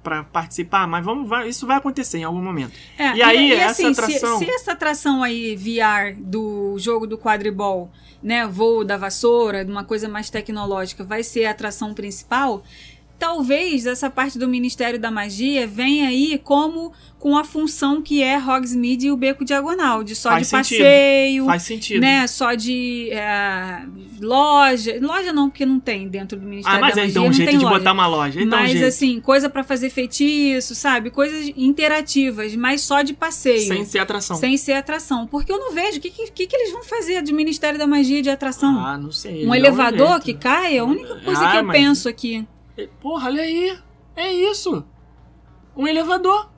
pra 0.03 0.25
participar, 0.25 0.87
mas 0.89 1.05
vamos, 1.05 1.29
vai- 1.29 1.49
isso 1.49 1.65
vai 1.65 1.77
acontecer 1.77 2.19
em 2.19 2.25
algum 2.25 2.43
momento. 2.43 2.73
É, 2.99 3.15
E 3.15 3.23
aí, 3.23 3.53
essa 3.53 3.71
assim, 3.71 3.95
se- 3.95 4.01
atração- 4.01 4.39
Se, 4.41 4.51
essa 4.51 4.73
atração 4.73 5.23
aí, 5.23 5.55
VR, 5.55 6.17
do 6.19 6.75
jogo 6.77 7.07
do 7.07 7.17
quadribol, 7.17 7.89
né, 8.21 8.45
voo 8.47 8.85
da 8.85 8.97
vassoura, 8.97 9.65
de 9.65 9.71
uma 9.71 9.85
coisa 9.85 10.09
mais 10.09 10.29
tecnológica, 10.29 11.05
vai 11.05 11.23
ser 11.23 11.45
a 11.45 11.53
atração 11.53 11.95
principal, 11.95 12.65
talvez 13.23 13.87
essa 13.87 14.11
parte 14.11 14.37
do 14.37 14.49
Ministério 14.49 14.99
da 14.99 15.09
Magia 15.09 15.65
venha 15.65 16.09
aí 16.09 16.41
como 16.43 16.93
com 17.21 17.37
a 17.39 17.45
função 17.45 18.03
que 18.03 18.21
é 18.21 18.37
Hogsmeade 18.37 19.07
e 19.07 19.13
o 19.13 19.17
Beco 19.17 19.45
Diagonal, 19.45 20.03
de 20.03 20.17
só 20.17 20.31
Faz 20.31 20.43
de 20.43 20.49
sentido. 20.49 20.79
passeio, 20.79 21.45
Faz 21.47 21.63
sentido. 21.63 22.01
né, 22.01 22.27
só 22.27 22.53
de 22.55 23.11
é, 23.13 23.83
loja, 24.21 24.99
loja 25.01 25.33
não, 25.33 25.49
porque 25.49 25.65
não 25.65 25.79
tem 25.79 26.09
dentro 26.09 26.37
do 26.37 26.45
Ministério 26.45 26.79
Ah, 26.79 26.81
mas 26.81 26.97
da 26.97 27.03
aí 27.03 27.07
Magia, 27.09 27.23
dá 27.23 27.29
um 27.29 27.33
jeito 27.33 27.49
tem 27.49 27.59
de 27.59 27.65
loja. 27.65 27.79
botar 27.79 27.93
uma 27.93 28.07
loja. 28.09 28.41
Um 28.41 28.47
Mas 28.47 28.83
assim, 28.83 29.21
coisa 29.21 29.49
pra 29.49 29.63
fazer 29.63 29.89
feitiço, 29.91 30.75
sabe? 30.75 31.11
Coisas 31.11 31.53
interativas, 31.57 32.57
mas 32.57 32.81
só 32.81 33.03
de 33.03 33.15
passeio. 33.15 33.69
sem 33.69 33.85
ser 33.85 34.01
atração. 34.01 34.37
Sem 34.37 34.57
ser 34.57 34.73
atração. 34.73 35.25
Porque 35.27 35.53
eu 35.53 35.59
não 35.61 35.73
vejo. 35.73 35.99
O 35.99 36.01
que, 36.01 36.11
que, 36.11 36.47
que 36.49 36.57
eles 36.57 36.73
vão 36.73 36.83
fazer 36.83 37.23
de 37.23 37.33
Ministério 37.33 37.79
da 37.79 37.87
Magia 37.87 38.21
de 38.21 38.31
atração? 38.31 38.85
Ah, 38.85 38.99
não 38.99 39.13
sei. 39.13 39.47
um 39.47 39.55
elevador 39.55 40.09
jeito. 40.11 40.25
que 40.25 40.35
cai? 40.35 40.77
É 40.77 40.81
a 40.81 40.85
única 40.85 41.21
coisa 41.21 41.41
Ah, 41.47 41.51
que 41.53 41.57
eu 41.59 41.65
mas- 41.65 41.77
penso 41.77 42.09
aqui. 42.09 42.45
Porra, 43.01 43.29
olha 43.29 43.43
aí. 43.43 43.79
É 44.15 44.33
isso. 44.33 44.85
Um 45.77 45.87
elevador. 45.87 46.52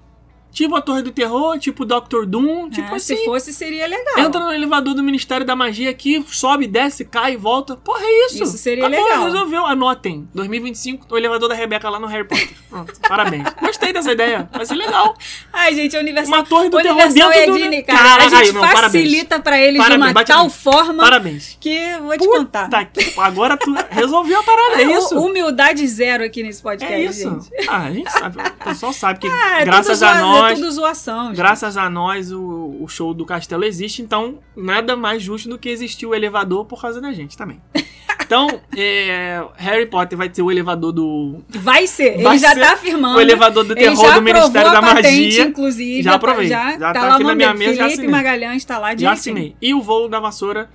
Tipo 0.55 0.77
a 0.77 0.81
Torre 0.81 1.03
do 1.03 1.11
Terror, 1.11 1.59
tipo 1.59 1.85
Doctor 1.85 2.25
Doom, 2.25 2.71
tipo 2.71 2.93
É, 2.93 2.97
assim. 2.97 3.17
Se 3.17 3.25
fosse, 3.25 3.53
seria 3.53 3.87
legal. 3.89 4.19
Entra 4.21 4.41
no 4.41 4.53
elevador 4.53 4.95
do 4.95 5.03
Ministério 5.03 5.45
da 5.45 5.57
Magia 5.57 5.91
aqui, 5.91 6.25
sobe, 6.31 6.67
desce, 6.69 7.05
cai 7.05 7.35
e 7.35 7.37
volta. 7.37 7.77
Porra, 7.77 8.01
é 8.03 8.27
isso. 8.27 8.45
Isso 8.45 8.57
seria 8.57 8.87
Acabou, 8.87 9.05
legal. 9.05 9.25
resolveu. 9.25 9.67
Anotem. 9.67 10.29
2025, 10.33 11.07
o 11.13 11.19
elevador 11.19 11.49
da 11.49 11.55
Rebeca 11.57 11.91
lá 11.91 11.99
no 11.99 12.07
Harry 12.07 12.25
Potter. 12.25 12.49
Pronto, 12.71 12.93
parabéns. 13.09 13.45
Gostei 13.61 13.93
dessa 13.93 14.13
ideia. 14.13 14.49
Vai 14.53 14.65
ser 14.65 14.75
legal. 14.77 15.15
Ai, 15.53 15.75
gente, 15.75 15.97
a 15.97 16.01
Universal. 16.01 16.35
Uma 16.39 16.45
torre 16.45 16.69
do 16.71 16.79
terror 16.79 17.09
dentro 17.13 17.33
é 17.33 17.47
do... 17.47 17.59
Disney, 17.59 17.83
cara. 17.83 18.15
A 18.25 18.29
gente 18.29 18.53
não, 18.53 18.63
facilita 18.63 19.41
pra 19.41 19.61
eles 19.61 19.79
Parabéns, 19.83 20.07
de 20.13 20.17
uma 20.19 20.25
tal 20.25 20.49
forma 20.51 21.03
Parabéns. 21.03 21.57
que 21.61 21.97
vou 22.01 22.17
te 22.17 22.27
contar. 22.29 22.65
Puta 22.65 22.85
que- 22.85 23.21
Agora 23.21 23.57
tu 23.57 23.75
resolveu 23.91 24.39
a 24.39 24.43
parada, 24.45 24.83
é 24.83 24.97
isso. 24.97 25.17
Hu- 25.19 25.25
Humildade 25.27 25.87
zero 25.89 26.23
aqui 26.25 26.43
nesse 26.45 26.63
podcast, 26.63 26.95
É 26.95 27.05
isso. 27.05 27.29
gente. 27.51 27.69
Ah, 27.69 27.85
a 27.87 27.91
gente 27.91 28.11
sabe. 28.11 28.39
O 28.41 28.65
pessoal 28.65 28.93
sabe 28.93 29.19
que 29.21 29.27
Ah, 29.35 29.61
é 29.63 29.65
graças 29.65 30.03
a 30.03 30.21
zoa- 30.21 30.44
nós... 30.49 30.59
É 30.59 30.63
tudo 30.63 30.73
zoação. 30.73 31.27
gente. 31.29 31.37
Graças 31.37 31.77
a 31.77 31.89
nós, 31.91 32.33
o, 32.33 32.77
o 32.81 32.89
show 32.89 33.13
do 33.15 33.25
castelo 33.25 33.65
existe, 33.65 34.03
então 34.03 34.39
nada 34.57 34.97
mais 34.97 35.23
justo 35.23 35.49
do 35.49 35.59
que 35.59 35.69
existir 35.69 36.07
o 36.07 36.15
elevador 36.15 36.65
por 36.65 36.81
causa 36.81 37.01
da 37.01 37.13
gente 37.13 37.37
também. 37.37 37.61
Então, 38.27 38.49
é, 38.75 39.45
Harry 39.55 39.85
Potter 39.85 40.17
vai 40.17 40.31
ter 40.31 40.41
o 40.41 40.51
elevador 40.51 40.93
do. 40.93 41.43
Vai 41.51 41.87
ser. 41.87 42.23
Vai 42.23 42.37
ele 42.37 42.39
já 42.39 42.55
ser 42.55 42.61
tá 42.61 42.73
afirmando. 42.73 43.19
O 43.19 43.21
elevador 43.21 43.65
do 43.65 43.75
terror 43.75 43.97
já 43.97 44.15
do 44.15 44.23
Ministério 44.23 44.73
da 44.73 44.81
patente, 44.81 45.25
Magia. 45.27 45.45
inclusive. 45.45 46.03
Já 46.03 46.15
aprovei. 46.15 46.47
Já, 46.49 46.71
Já 46.73 46.93
tá, 46.93 47.01
tá 47.01 47.15
aqui 47.17 47.25
na 47.25 47.35
minha 47.35 47.53
mesa, 47.53 47.75
já 47.75 47.83
Felipe 47.85 47.93
assinei. 47.93 48.11
Magalhães 48.11 48.65
tá 48.65 48.79
lá 48.79 48.89
Já 48.89 48.95
direitinho. 48.95 49.13
assinei. 49.35 49.57
E 49.61 49.75
o 49.75 49.83
voo 49.83 50.09
da 50.09 50.21
vassoura, 50.21 50.71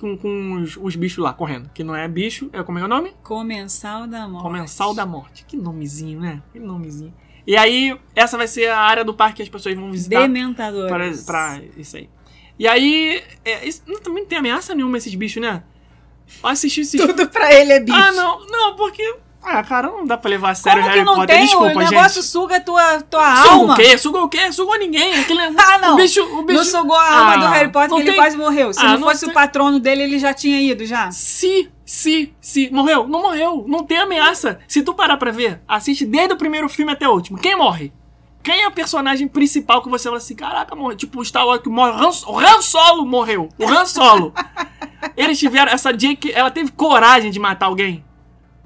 com, 0.00 0.16
com 0.16 0.52
os, 0.62 0.76
os 0.80 0.94
bichos 0.94 1.18
lá 1.18 1.32
correndo. 1.32 1.68
Que 1.74 1.82
não 1.82 1.94
é 1.94 2.06
bicho, 2.06 2.48
é 2.52 2.62
como 2.62 2.78
é 2.78 2.84
o 2.84 2.88
nome? 2.88 3.12
Comensal 3.22 4.06
da 4.06 4.28
morte. 4.28 4.42
Comensal 4.44 4.94
da 4.94 5.04
Morte. 5.04 5.44
Que 5.46 5.56
nomezinho, 5.56 6.20
né? 6.20 6.40
Que 6.52 6.60
nomezinho. 6.60 7.12
E 7.46 7.56
aí, 7.56 7.96
essa 8.14 8.36
vai 8.36 8.46
ser 8.46 8.68
a 8.70 8.78
área 8.78 9.04
do 9.04 9.12
parque 9.14 9.36
que 9.36 9.42
as 9.42 9.48
pessoas 9.48 9.74
vão 9.74 9.90
visitar 9.90 10.20
Dementadores. 10.20 11.22
pra 11.24 11.60
isso 11.76 11.96
aí. 11.96 12.08
E 12.58 12.68
aí, 12.68 13.22
é, 13.44 13.66
isso, 13.66 13.82
não, 13.86 13.98
também 14.00 14.22
não 14.22 14.28
tem 14.28 14.38
ameaça 14.38 14.74
nenhuma 14.74 14.96
esses 14.98 15.14
bichos, 15.14 15.42
né? 15.42 15.62
Eu 16.42 16.48
assisti 16.48 16.82
esses... 16.82 17.00
Tudo 17.00 17.26
pra 17.30 17.52
ele 17.52 17.72
é 17.72 17.80
bicho. 17.80 17.96
Ah, 17.98 18.12
não, 18.12 18.46
não, 18.46 18.76
porque... 18.76 19.02
Ah, 19.44 19.60
cara, 19.64 19.88
não 19.88 20.06
dá 20.06 20.16
pra 20.16 20.30
levar 20.30 20.50
a 20.50 20.54
sério 20.54 20.82
Como 20.82 20.88
Harry 20.92 21.00
que 21.00 21.04
não 21.04 21.16
Potter. 21.16 21.34
tem? 21.36 21.44
Desculpa, 21.46 21.66
o 21.66 21.80
gente. 21.80 21.90
negócio 21.90 22.22
suga 22.22 22.60
tua, 22.60 23.02
tua 23.02 23.36
Suga 23.42 23.50
alma. 23.50 23.74
o 23.74 23.76
quê? 23.76 23.98
Suga 23.98 24.18
o 24.22 24.28
quê? 24.28 24.52
Sugou 24.52 24.78
ninguém. 24.78 25.18
Aquele, 25.18 25.40
Ah, 25.58 25.78
não. 25.78 25.94
O 25.94 25.96
bicho, 25.96 26.22
o 26.22 26.42
bicho... 26.44 26.58
Não 26.58 26.64
sugou 26.64 26.94
a 26.94 27.18
alma 27.18 27.32
Ah, 27.32 27.36
do 27.38 27.46
Harry 27.46 27.72
Potter, 27.72 27.88
que 27.88 27.94
ele 28.02 28.10
tem- 28.12 28.14
quase 28.20 28.36
morreu. 28.36 28.72
Se 28.72 28.78
Ah, 28.78 28.90
não 28.92 29.00
não 29.00 29.08
fosse 29.08 29.22
tem- 29.22 29.30
o 29.30 29.32
patrono 29.34 29.80
dele, 29.80 30.04
ele 30.04 30.20
já 30.20 30.32
tinha 30.32 30.60
ido, 30.60 30.86
já. 30.86 31.10
Se, 31.10 31.68
se, 31.94 32.34
se. 32.40 32.70
Morreu? 32.70 33.06
Não 33.06 33.20
morreu. 33.20 33.64
Não 33.68 33.84
tem 33.84 33.98
ameaça. 33.98 34.58
Se 34.66 34.82
tu 34.82 34.94
parar 34.94 35.18
pra 35.18 35.30
ver, 35.30 35.60
assiste 35.68 36.06
desde 36.06 36.32
o 36.32 36.38
primeiro 36.38 36.66
filme 36.68 36.90
até 36.90 37.06
o 37.06 37.12
último. 37.12 37.38
Quem 37.38 37.54
morre? 37.56 37.92
Quem 38.42 38.62
é 38.62 38.66
o 38.66 38.72
personagem 38.72 39.28
principal 39.28 39.82
que 39.82 39.90
você 39.90 40.04
fala 40.04 40.16
assim, 40.16 40.34
caraca, 40.34 40.74
morreu? 40.74 40.96
Tipo 40.96 41.20
o 41.20 41.24
Star 41.24 41.46
Wars 41.46 41.60
que 41.62 41.68
morre. 41.68 41.92
Han- 41.92 42.10
O 42.32 42.38
Han 42.40 42.62
Solo 42.62 43.04
morreu. 43.04 43.48
O 43.58 43.68
Han 43.68 43.84
Solo. 43.84 44.32
Eles 45.16 45.38
tiveram. 45.38 45.70
Essa 45.70 45.92
Jake, 45.92 46.32
ela 46.32 46.50
teve 46.50 46.72
coragem 46.72 47.30
de 47.30 47.38
matar 47.38 47.66
alguém. 47.66 48.02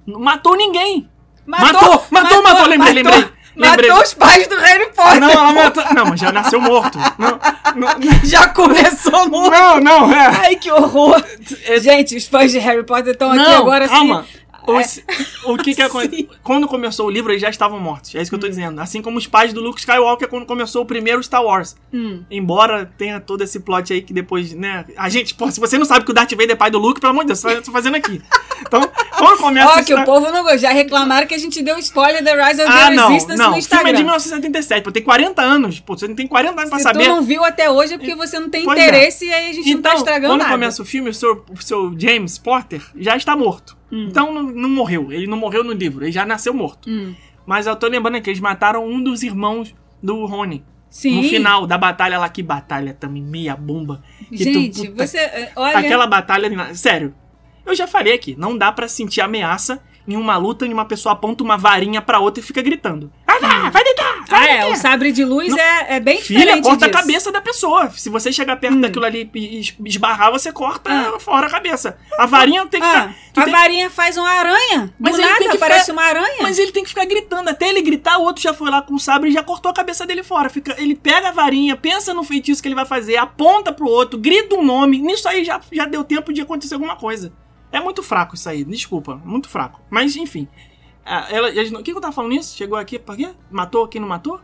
Não 0.06 0.20
matou 0.20 0.56
ninguém. 0.56 1.10
Matou, 1.44 2.04
matou, 2.10 2.42
matou, 2.42 2.66
lembrei, 2.66 2.92
lembrei, 2.92 3.28
lembrei. 3.56 3.88
Matou 3.90 4.04
os 4.04 4.14
pais 4.14 4.46
do 4.46 4.56
Harry 4.56 4.86
Potter. 4.94 5.20
Não, 5.20 5.30
ela 5.30 5.52
matou. 5.52 5.84
Não, 5.94 6.06
mas 6.06 6.20
já 6.20 6.30
nasceu 6.32 6.60
morto. 6.60 6.98
Não, 7.18 7.38
não, 7.74 8.24
Já 8.24 8.48
começou 8.48 9.28
muito. 9.28 9.50
não, 9.50 9.80
não, 9.80 10.12
é. 10.12 10.26
Ai, 10.46 10.56
que 10.56 10.70
horror. 10.70 11.22
É- 11.64 11.80
Gente, 11.80 12.16
os 12.16 12.26
fãs 12.26 12.52
de 12.52 12.58
Harry 12.58 12.84
Potter 12.84 13.12
estão 13.12 13.30
aqui 13.32 13.40
agora 13.54 13.88
calma. 13.88 14.20
assim. 14.20 14.46
Os- 14.68 15.00
o 15.44 15.56
que 15.56 15.76
que 15.76 15.82
aconteceu? 15.82 16.28
Quando 16.42 16.66
começou 16.66 17.06
o 17.06 17.10
livro, 17.10 17.30
eles 17.30 17.40
já 17.40 17.48
estavam 17.48 17.78
mortos. 17.78 18.12
É 18.16 18.20
isso 18.20 18.28
que 18.28 18.34
eu 18.34 18.40
tô 18.40 18.48
dizendo. 18.48 18.80
Assim 18.80 19.00
como 19.00 19.16
os 19.16 19.24
pais 19.24 19.52
do 19.52 19.60
Luke 19.60 19.78
Skywalker 19.78 20.26
quando 20.26 20.44
começou 20.44 20.82
o 20.82 20.84
primeiro 20.86 21.22
Star 21.22 21.40
Wars. 21.44 21.76
Hum. 21.94 22.24
Embora 22.28 22.90
tenha 22.98 23.20
todo 23.20 23.42
esse 23.44 23.60
plot 23.60 23.92
aí 23.92 24.02
que 24.02 24.12
depois, 24.12 24.52
né? 24.54 24.84
A 24.96 25.08
gente, 25.08 25.34
pô, 25.36 25.48
se 25.52 25.60
você 25.60 25.78
não 25.78 25.84
sabe 25.84 26.04
que 26.04 26.10
o 26.10 26.14
Darth 26.14 26.32
Vader 26.32 26.50
é 26.50 26.56
pai 26.56 26.68
do 26.72 26.78
Luke, 26.78 27.00
pelo 27.00 27.12
amor 27.12 27.22
de 27.22 27.28
Deus, 27.28 27.44
eu 27.44 27.62
tô 27.62 27.70
fazendo 27.70 27.94
aqui. 27.96 28.20
Então, 28.62 28.80
quando 29.16 29.38
começa 29.38 29.80
Ó, 29.80 29.82
que 29.82 29.94
o 29.94 30.04
povo 30.04 30.30
não 30.30 30.42
gostou. 30.42 30.58
Já 30.58 30.70
reclamaram 30.70 31.26
que 31.26 31.34
a 31.34 31.38
gente 31.38 31.62
deu 31.62 31.78
spoiler 31.78 32.22
da 32.22 32.32
Rise 32.48 32.62
of 32.62 32.70
Ah, 32.72 32.88
the 32.88 32.94
não, 32.94 33.08
Resistance 33.08 33.38
não. 33.42 33.50
no 33.50 33.56
O 33.56 33.56
filme 33.56 33.56
é 33.56 33.58
Instagram. 33.58 33.92
de 33.92 34.02
1977, 34.04 34.82
pô, 34.84 34.92
tem 34.92 35.02
40 35.02 35.42
anos. 35.42 35.80
Pô, 35.80 35.96
você 35.96 36.06
não 36.08 36.14
tem 36.14 36.26
40 36.26 36.52
anos 36.60 36.70
pra 36.70 36.78
Se 36.78 36.82
saber. 36.84 37.04
tu 37.04 37.08
não 37.10 37.22
viu 37.22 37.44
até 37.44 37.70
hoje 37.70 37.94
é 37.94 37.98
porque 37.98 38.14
você 38.14 38.38
não 38.38 38.48
tem 38.50 38.64
Pois 38.64 38.78
é. 38.78 38.82
interesse 38.88 39.24
e 39.26 39.32
aí 39.32 39.50
a 39.50 39.52
gente 39.52 39.74
não 39.74 39.82
tá 39.82 39.88
Então, 39.90 39.98
estragando 39.98 40.32
quando 40.34 40.40
nada. 40.40 40.52
começa 40.52 40.82
o 40.82 40.84
filme, 40.84 41.10
o 41.10 41.14
seu, 41.14 41.44
o 41.50 41.62
seu 41.62 41.94
James 41.98 42.38
Potter 42.38 42.82
já 42.96 43.16
está 43.16 43.36
morto. 43.36 43.76
Hum. 43.92 44.06
Então 44.10 44.32
não, 44.32 44.42
não 44.42 44.68
morreu. 44.68 45.12
Ele 45.12 45.26
não 45.26 45.36
morreu 45.36 45.62
no 45.64 45.72
livro, 45.72 46.04
ele 46.04 46.12
já 46.12 46.24
nasceu 46.26 46.52
morto. 46.54 46.88
Hum. 46.90 47.14
Mas 47.46 47.66
eu 47.66 47.76
tô 47.76 47.86
lembrando 47.86 48.20
que 48.20 48.28
eles 48.30 48.40
mataram 48.40 48.86
um 48.86 49.00
dos 49.02 49.22
irmãos 49.22 49.74
do 50.02 50.24
Rony. 50.26 50.64
Sim. 50.90 51.16
No 51.22 51.28
final 51.28 51.66
da 51.66 51.76
batalha 51.76 52.18
lá, 52.18 52.28
que 52.28 52.42
batalha 52.42 52.94
também, 52.98 53.22
meia 53.22 53.54
bomba. 53.54 54.02
Que 54.30 54.38
tu- 54.38 54.44
Gente, 54.44 54.88
puta, 54.88 55.06
você. 55.06 55.18
eh, 55.18 55.50
Olha. 55.54 55.78
Aquela 55.78 56.06
batalha. 56.06 56.74
Sério, 56.74 57.14
eu 57.66 57.74
já 57.74 57.86
falei 57.86 58.14
aqui, 58.14 58.34
não 58.38 58.56
dá 58.56 58.70
pra 58.72 58.88
sentir 58.88 59.20
ameaça 59.20 59.82
em 60.08 60.14
uma 60.16 60.36
luta 60.36 60.64
em 60.64 60.72
uma 60.72 60.84
pessoa 60.84 61.14
aponta 61.14 61.42
uma 61.42 61.56
varinha 61.56 62.00
pra 62.00 62.20
outra 62.20 62.40
e 62.40 62.46
fica 62.46 62.62
gritando. 62.62 63.12
Vai 63.26 63.40
lá, 63.40 63.70
vai 63.70 63.82
deitar! 63.82 64.06
Ah, 64.20 64.24
Vai 64.30 64.44
é. 64.48 64.52
deitar." 64.60 64.70
O 64.70 64.76
sabre 64.76 65.10
de 65.10 65.24
luz 65.24 65.48
Não. 65.48 65.58
é, 65.58 65.96
é 65.96 66.00
bem 66.00 66.20
Filha, 66.22 66.38
diferente 66.40 66.62
corta 66.64 66.86
disso. 66.86 66.98
a 66.98 67.00
cabeça 67.02 67.32
da 67.32 67.40
pessoa. 67.40 67.90
Se 67.90 68.08
você 68.08 68.30
chegar 68.32 68.56
perto 68.56 68.76
Hum. 68.76 68.80
daquilo 68.82 69.04
ali 69.04 69.28
e 69.34 69.58
es- 69.60 69.74
esbarrar, 69.84 70.30
você 70.30 70.52
corta 70.52 70.90
Ah. 70.90 71.18
fora 71.18 71.48
a 71.48 71.50
cabeça. 71.50 71.98
A 72.16 72.24
varinha 72.24 72.64
tem 72.66 72.80
que 72.80 72.86
Ah, 72.86 73.12
ficar. 73.32 73.40
a 73.40 73.44
tem- 73.44 73.52
varinha 73.52 73.90
faz 73.90 74.16
uma 74.16 74.30
aranha. 74.30 74.94
Mas 74.98 75.16
Do 75.16 75.20
ele 75.20 75.26
nada, 75.28 75.38
tem 75.40 75.50
que 75.50 75.58
parece 75.58 75.86
ficar- 75.86 75.92
uma 75.94 76.02
aranha. 76.04 76.36
Mas 76.42 76.56
ele 76.60 76.70
tem 76.70 76.84
que 76.84 76.88
ficar 76.88 77.04
gritando. 77.04 77.50
Até 77.50 77.68
ele 77.68 77.82
gritar, 77.82 78.16
o 78.18 78.22
outro 78.22 78.40
já 78.40 78.54
foi 78.54 78.70
lá 78.70 78.80
com 78.82 78.94
o 78.94 79.00
sabre 79.00 79.30
e 79.30 79.32
já 79.32 79.42
cortou 79.42 79.70
a 79.72 79.74
cabeça 79.74 80.06
dele 80.06 80.22
fora. 80.22 80.48
Fica, 80.48 80.76
ele 80.80 80.94
pega 80.94 81.30
a 81.30 81.32
varinha, 81.32 81.76
pensa 81.76 82.14
no 82.14 82.22
feitiço 82.22 82.62
que 82.62 82.68
ele 82.68 82.76
vai 82.76 82.86
fazer, 82.86 83.16
aponta 83.16 83.72
pro 83.72 83.88
outro, 83.88 84.16
grita 84.20 84.54
um 84.54 84.64
nome. 84.64 84.98
Nisso 85.00 85.28
aí 85.28 85.44
já, 85.44 85.60
já 85.72 85.84
deu 85.84 86.04
tempo 86.04 86.32
de 86.32 86.40
acontecer 86.40 86.74
alguma 86.74 86.94
coisa. 86.94 87.32
É 87.76 87.80
muito 87.80 88.02
fraco 88.02 88.34
isso 88.34 88.48
aí, 88.48 88.64
desculpa, 88.64 89.20
muito 89.24 89.48
fraco. 89.48 89.80
Mas 89.90 90.16
enfim. 90.16 90.48
Ah, 91.04 91.26
Ela, 91.30 91.50
não- 91.70 91.80
o 91.80 91.82
que, 91.82 91.92
que 91.92 91.96
eu 91.96 92.00
tava 92.00 92.12
falando 92.12 92.32
nisso? 92.32 92.56
Chegou 92.56 92.76
aqui, 92.78 92.98
por 92.98 93.16
quê? 93.16 93.30
Matou 93.50 93.86
quem 93.86 94.00
não 94.00 94.08
matou? 94.08 94.40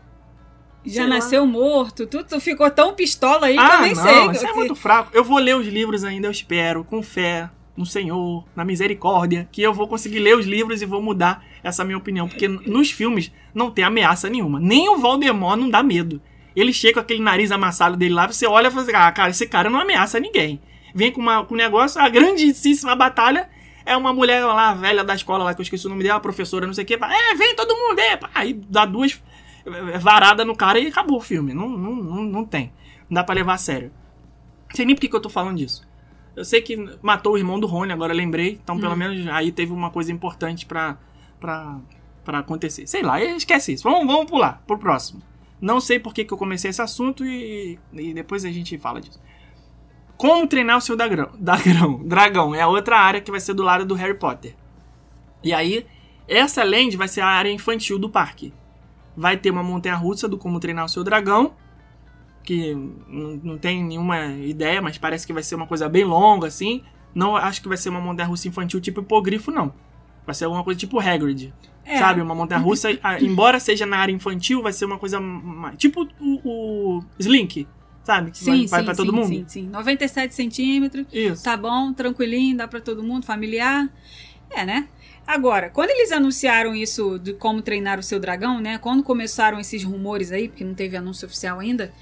Já 0.85 1.01
sei 1.01 1.03
lá. 1.03 1.09
nasceu 1.15 1.45
morto. 1.47 2.05
Tu, 2.05 2.23
tu 2.23 2.39
ficou 2.39 2.69
tão 2.69 2.93
pistola 2.93 3.47
aí 3.47 3.53
que 3.55 3.59
eu 3.59 3.65
ah, 3.65 3.81
nem 3.81 3.93
não, 3.95 4.03
sei. 4.03 4.31
isso 4.31 4.45
é 4.45 4.49
que- 4.49 4.53
muito 4.55 4.75
fraco. 4.75 5.09
Eu 5.13 5.23
vou 5.23 5.37
ler 5.39 5.55
os 5.55 5.65
livros 5.67 6.03
ainda, 6.03 6.27
eu 6.27 6.31
espero, 6.31 6.83
com 6.83 7.01
fé 7.01 7.49
no 7.75 7.85
Senhor, 7.85 8.45
na 8.55 8.63
misericórdia, 8.63 9.49
que 9.51 9.61
eu 9.61 9.73
vou 9.73 9.87
conseguir 9.87 10.19
ler 10.19 10.37
os 10.37 10.45
livros 10.45 10.81
e 10.81 10.85
vou 10.85 11.01
mudar 11.01 11.43
essa 11.63 11.83
minha 11.83 11.97
opinião. 11.97 12.27
Porque 12.27 12.47
nos 12.47 12.91
filmes 12.91 13.31
não 13.53 13.71
tem 13.71 13.83
ameaça 13.83 14.29
nenhuma. 14.29 14.59
Nem 14.59 14.87
o 14.89 14.97
Voldemort 14.97 15.57
não 15.57 15.69
dá 15.69 15.81
medo. 15.81 16.21
Ele 16.55 16.71
chega 16.71 16.95
com 16.95 16.99
aquele 16.99 17.21
nariz 17.23 17.51
amassado 17.51 17.97
dele 17.97 18.13
lá, 18.13 18.27
você 18.27 18.45
olha 18.45 18.67
e 18.67 18.71
fala 18.71 18.83
assim, 18.83 18.93
ah, 18.95 19.11
cara, 19.11 19.29
esse 19.31 19.47
cara 19.47 19.69
não 19.71 19.79
ameaça 19.79 20.19
ninguém. 20.19 20.61
Vem 20.93 21.11
com, 21.11 21.21
uma, 21.21 21.43
com 21.45 21.53
um 21.53 21.57
negócio, 21.57 21.99
a 22.01 22.07
grandíssima 22.09 22.95
batalha 22.95 23.49
é 23.85 23.97
uma 23.97 24.13
mulher 24.13 24.45
lá, 24.45 24.73
velha 24.73 25.03
da 25.03 25.15
escola 25.15 25.43
lá, 25.43 25.53
que 25.53 25.59
eu 25.61 25.63
esqueci 25.63 25.85
o 25.85 25.89
nome 25.89 26.03
dela, 26.03 26.19
professora, 26.19 26.65
não 26.67 26.73
sei 26.73 26.83
o 26.83 26.87
que, 26.87 26.97
fala, 26.97 27.13
é, 27.13 27.35
vem 27.35 27.55
todo 27.55 27.75
mundo, 27.75 27.99
é, 27.99 28.19
aí 28.33 28.53
dá 28.53 28.85
duas 28.85 29.21
é, 29.65 29.97
varada 29.97 30.45
no 30.45 30.55
cara 30.55 30.79
e 30.79 30.87
acabou 30.87 31.17
o 31.17 31.21
filme. 31.21 31.53
Não, 31.53 31.67
não, 31.69 31.95
não, 31.95 32.23
não 32.23 32.45
tem. 32.45 32.71
Não 33.09 33.15
dá 33.15 33.23
pra 33.23 33.33
levar 33.35 33.53
a 33.53 33.57
sério. 33.57 33.91
Não 34.69 34.75
sei 34.75 34.85
nem 34.85 34.95
por 34.95 35.01
que 35.01 35.09
que 35.09 35.15
eu 35.15 35.21
tô 35.21 35.29
falando 35.29 35.57
disso. 35.57 35.87
Eu 36.35 36.43
sei 36.43 36.61
que 36.61 36.75
matou 37.01 37.33
o 37.33 37.37
irmão 37.37 37.59
do 37.59 37.67
Rony, 37.67 37.91
agora 37.93 38.13
lembrei. 38.13 38.59
Então, 38.63 38.79
pelo 38.79 38.93
Hum. 38.93 38.97
menos, 38.97 39.27
aí 39.27 39.51
teve 39.51 39.71
uma 39.71 39.91
coisa 39.91 40.11
importante 40.11 40.65
pra, 40.65 40.97
pra, 41.39 41.77
pra 42.25 42.39
acontecer. 42.39 42.87
Sei 42.87 43.03
lá, 43.03 43.21
esquece 43.23 43.73
isso. 43.73 43.83
Vamos, 43.83 44.07
vamos 44.07 44.25
pular 44.25 44.61
pro 44.65 44.77
próximo. 44.77 45.21
Não 45.61 45.79
sei 45.79 45.99
por 45.99 46.13
que, 46.13 46.25
que 46.25 46.33
eu 46.33 46.37
comecei 46.37 46.69
esse 46.71 46.81
assunto 46.81 47.23
e, 47.25 47.77
e 47.93 48.13
depois 48.13 48.43
a 48.45 48.51
gente 48.51 48.77
fala 48.77 48.99
disso. 48.99 49.21
Como 50.23 50.47
treinar 50.47 50.77
o 50.77 50.81
seu 50.81 50.95
dragão, 50.95 51.31
dragão? 51.37 52.01
Dragão 52.05 52.55
é 52.55 52.61
a 52.61 52.67
outra 52.69 52.97
área 52.97 53.19
que 53.19 53.29
vai 53.29 53.41
ser 53.41 53.53
do 53.53 53.61
lado 53.61 53.83
do 53.83 53.93
Harry 53.93 54.13
Potter. 54.13 54.55
E 55.43 55.51
aí, 55.51 55.85
essa 56.29 56.63
land 56.63 56.95
vai 56.95 57.09
ser 57.09 57.19
a 57.19 57.27
área 57.27 57.51
infantil 57.51 57.99
do 57.99 58.09
parque. 58.09 58.53
Vai 59.17 59.35
ter 59.35 59.51
uma 59.51 59.61
montanha 59.61 59.97
russa 59.97 60.25
do 60.25 60.37
como 60.37 60.61
treinar 60.61 60.85
o 60.85 60.87
seu 60.87 61.03
dragão. 61.03 61.53
Que 62.41 62.73
não, 62.73 63.57
tem 63.57 63.83
nenhuma 63.83 64.27
ideia, 64.27 64.81
mas 64.81 64.97
parece 64.97 65.27
que 65.27 65.33
vai 65.33 65.43
ser 65.43 65.55
uma 65.55 65.67
coisa 65.67 65.89
bem 65.89 66.05
longa, 66.05 66.47
assim. 66.47 66.83
Não 67.13 67.35
acho 67.35 67.61
que 67.61 67.67
vai 67.67 67.75
ser 67.75 67.89
uma 67.89 67.99
montanha 67.99 68.29
russa 68.29 68.47
infantil 68.47 68.79
tipo 68.79 69.01
hipogrifo, 69.01 69.51
não. 69.51 69.73
Vai 70.25 70.33
ser 70.33 70.45
alguma 70.45 70.63
coisa 70.63 70.79
tipo 70.79 71.01
Hagrid. 71.01 71.53
É. 71.83 71.97
Sabe? 71.97 72.21
Uma 72.21 72.33
montanha 72.33 72.61
russa, 72.61 72.87
embora 73.19 73.59
seja 73.59 73.85
na 73.85 73.97
área 73.97 74.13
infantil, 74.13 74.63
vai 74.63 74.71
ser 74.71 74.85
uma 74.85 74.97
coisa. 74.97 75.19
Tipo 75.75 76.07
o, 76.21 76.39
o 76.45 77.03
Slink, 77.19 77.67
sabe? 78.03 78.31
Que 78.31 78.37
Sim, 78.39 78.45
vai, 78.51 78.57
sim, 78.59 78.67
vai 78.67 78.83
pra 78.83 78.95
todo 78.95 79.09
sim, 79.11 79.15
mundo. 79.15 79.27
sim, 79.27 79.45
sim. 79.47 79.67
97 79.69 80.33
centímetros. 80.33 81.05
Isso. 81.11 81.43
Tá 81.43 81.55
bom, 81.57 81.93
tranquilinho, 81.93 82.57
dá 82.57 82.67
pra 82.67 82.79
todo 82.81 83.01
mundo, 83.03 83.25
familiar. 83.25 83.89
É, 84.49 84.65
né? 84.65 84.87
Agora, 85.25 85.69
quando 85.69 85.89
eles 85.89 86.11
anunciaram 86.11 86.75
isso 86.75 87.17
de 87.17 87.33
como 87.33 87.61
treinar 87.61 87.97
o 87.97 88.03
seu 88.03 88.19
dragão, 88.19 88.59
né? 88.59 88.77
Quando 88.77 89.01
começaram 89.03 89.57
esses 89.59 89.83
rumores 89.83 90.31
aí, 90.31 90.49
porque 90.49 90.63
não 90.65 90.73
teve 90.73 90.97
anúncio 90.97 91.25
oficial 91.25 91.59
ainda, 91.61 91.93